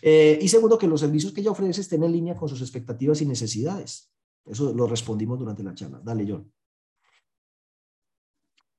Eh, 0.02 0.40
y 0.41 0.48
segundo, 0.48 0.77
que 0.77 0.88
los 0.88 1.02
servicios 1.02 1.34
que 1.34 1.41
ella 1.41 1.52
ofrece 1.52 1.81
estén 1.81 2.02
en 2.02 2.14
línea 2.14 2.38
con 2.38 2.48
sus 2.48 2.61
expectativas 2.61 3.22
y 3.22 3.26
necesidades. 3.26 4.10
Eso 4.45 4.73
lo 4.73 4.88
respondimos 4.88 5.38
durante 5.38 5.64
la 5.64 5.76
charla. 5.76 5.99
Dale, 6.02 6.26
John. 6.27 6.49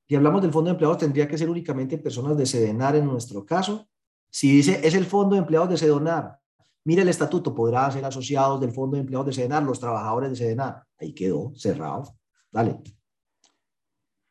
Si 0.09 0.15
hablamos 0.15 0.43
del 0.43 0.53
fondo 0.53 0.69
de 0.69 0.73
empleados, 0.73 0.99
tendría 0.99 1.29
que 1.29 1.37
ser 1.37 1.51
únicamente 1.51 1.99
personas 1.99 2.37
de 2.37 2.47
Sedenar 2.47 2.97
en 2.97 3.05
nuestro 3.05 3.45
caso. 3.45 3.87
Si 4.31 4.51
dice, 4.51 4.81
es 4.83 4.95
el 4.95 5.05
fondo 5.05 5.35
de 5.35 5.43
empleados 5.43 5.69
de 5.69 5.77
Sedonar, 5.77 6.41
mire 6.85 7.03
el 7.03 7.09
estatuto, 7.09 7.55
podrá 7.55 7.91
ser 7.91 8.05
asociados 8.05 8.61
del 8.61 8.73
fondo 8.73 8.97
de 8.97 9.01
empleados 9.01 9.27
de 9.27 9.33
Sedenar, 9.33 9.63
los 9.63 9.81
trabajadores 9.81 10.31
de 10.31 10.37
Sedenar. 10.37 10.85
Ahí 10.99 11.13
quedó, 11.13 11.53
cerrado. 11.57 12.17
Dale. 12.51 12.81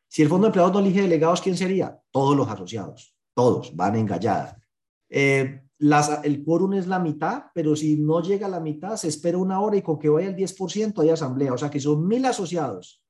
Si 0.08 0.22
el 0.22 0.28
fondo 0.28 0.46
de 0.46 0.48
empleados 0.48 0.72
no 0.72 0.80
elige 0.80 1.02
delegados, 1.02 1.40
¿quién 1.40 1.56
sería? 1.56 2.00
Todos 2.10 2.36
los 2.36 2.48
asociados. 2.48 3.16
Todos 3.34 3.74
van 3.74 3.96
engalladas. 3.96 4.56
Eh, 5.08 5.60
el 6.22 6.44
quórum 6.44 6.74
es 6.74 6.86
la 6.86 6.98
mitad, 6.98 7.44
pero 7.52 7.76
si 7.76 7.96
no 7.96 8.22
llega 8.22 8.46
a 8.46 8.50
la 8.50 8.60
mitad, 8.60 8.96
se 8.96 9.08
espera 9.08 9.36
una 9.38 9.60
hora 9.60 9.76
y 9.76 9.82
con 9.82 9.98
que 9.98 10.08
vaya 10.08 10.28
el 10.28 10.36
10% 10.36 11.02
hay 11.02 11.10
asamblea. 11.10 11.52
O 11.52 11.58
sea 11.58 11.70
que 11.70 11.80
son 11.80 12.06
mil 12.06 12.24
asociados 12.24 13.02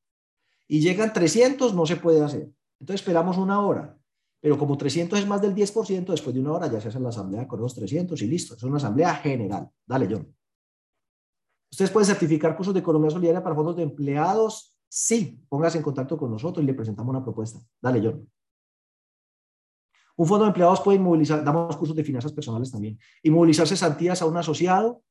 y 0.66 0.80
llegan 0.80 1.12
300, 1.12 1.74
no 1.74 1.86
se 1.86 1.96
puede 1.96 2.22
hacer. 2.22 2.50
Entonces 2.80 3.02
esperamos 3.02 3.36
una 3.38 3.60
hora. 3.60 3.96
Pero 4.44 4.58
como 4.58 4.76
300 4.76 5.18
es 5.18 5.26
más 5.26 5.40
del 5.40 5.54
10%, 5.54 6.04
después 6.04 6.34
de 6.34 6.40
una 6.42 6.52
hora 6.52 6.70
ya 6.70 6.78
se 6.78 6.88
hace 6.88 7.00
la 7.00 7.08
asamblea 7.08 7.48
con 7.48 7.58
los 7.62 7.74
300 7.74 8.20
y 8.20 8.26
listo. 8.26 8.54
Es 8.54 8.62
una 8.62 8.76
asamblea 8.76 9.14
general. 9.14 9.70
Dale, 9.86 10.06
John. 10.10 10.36
¿Ustedes 11.72 11.90
pueden 11.90 12.06
certificar 12.06 12.54
cursos 12.54 12.74
de 12.74 12.80
economía 12.80 13.08
solidaria 13.08 13.42
para 13.42 13.54
fondos 13.54 13.74
de 13.74 13.84
empleados? 13.84 14.76
Sí, 14.86 15.42
póngase 15.48 15.78
en 15.78 15.82
contacto 15.82 16.18
con 16.18 16.30
nosotros 16.30 16.62
y 16.62 16.66
le 16.66 16.74
presentamos 16.74 17.08
una 17.08 17.24
propuesta. 17.24 17.58
Dale, 17.80 18.02
John. 18.04 18.30
Un 20.14 20.26
fondo 20.26 20.44
de 20.44 20.48
empleados 20.48 20.82
puede 20.82 20.98
inmovilizar, 20.98 21.42
damos 21.42 21.74
cursos 21.78 21.96
de 21.96 22.04
finanzas 22.04 22.34
personales 22.34 22.70
también, 22.70 22.98
inmovilizarse 23.22 23.78
santías 23.78 24.20
a 24.20 24.26
un 24.26 24.36
asociado. 24.36 25.02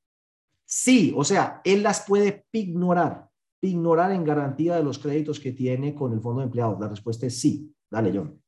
Sí, 0.63 1.11
o 1.17 1.23
sea, 1.23 1.59
él 1.63 1.81
las 1.81 2.05
puede 2.05 2.45
ignorar, 2.51 3.31
ignorar 3.61 4.11
en 4.11 4.25
garantía 4.25 4.75
de 4.75 4.83
los 4.83 4.99
créditos 4.99 5.39
que 5.39 5.53
tiene 5.53 5.95
con 5.95 6.13
el 6.13 6.21
fondo 6.21 6.41
de 6.41 6.45
empleados. 6.45 6.79
La 6.79 6.87
respuesta 6.87 7.25
es 7.25 7.39
sí. 7.39 7.73
Dale, 7.89 8.11
John. 8.15 8.42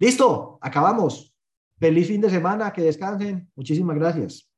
Listo, 0.00 0.58
acabamos. 0.62 1.34
Feliz 1.78 2.08
fin 2.08 2.22
de 2.22 2.30
semana, 2.30 2.72
que 2.72 2.80
descansen. 2.80 3.50
Muchísimas 3.54 3.96
gracias. 3.96 4.49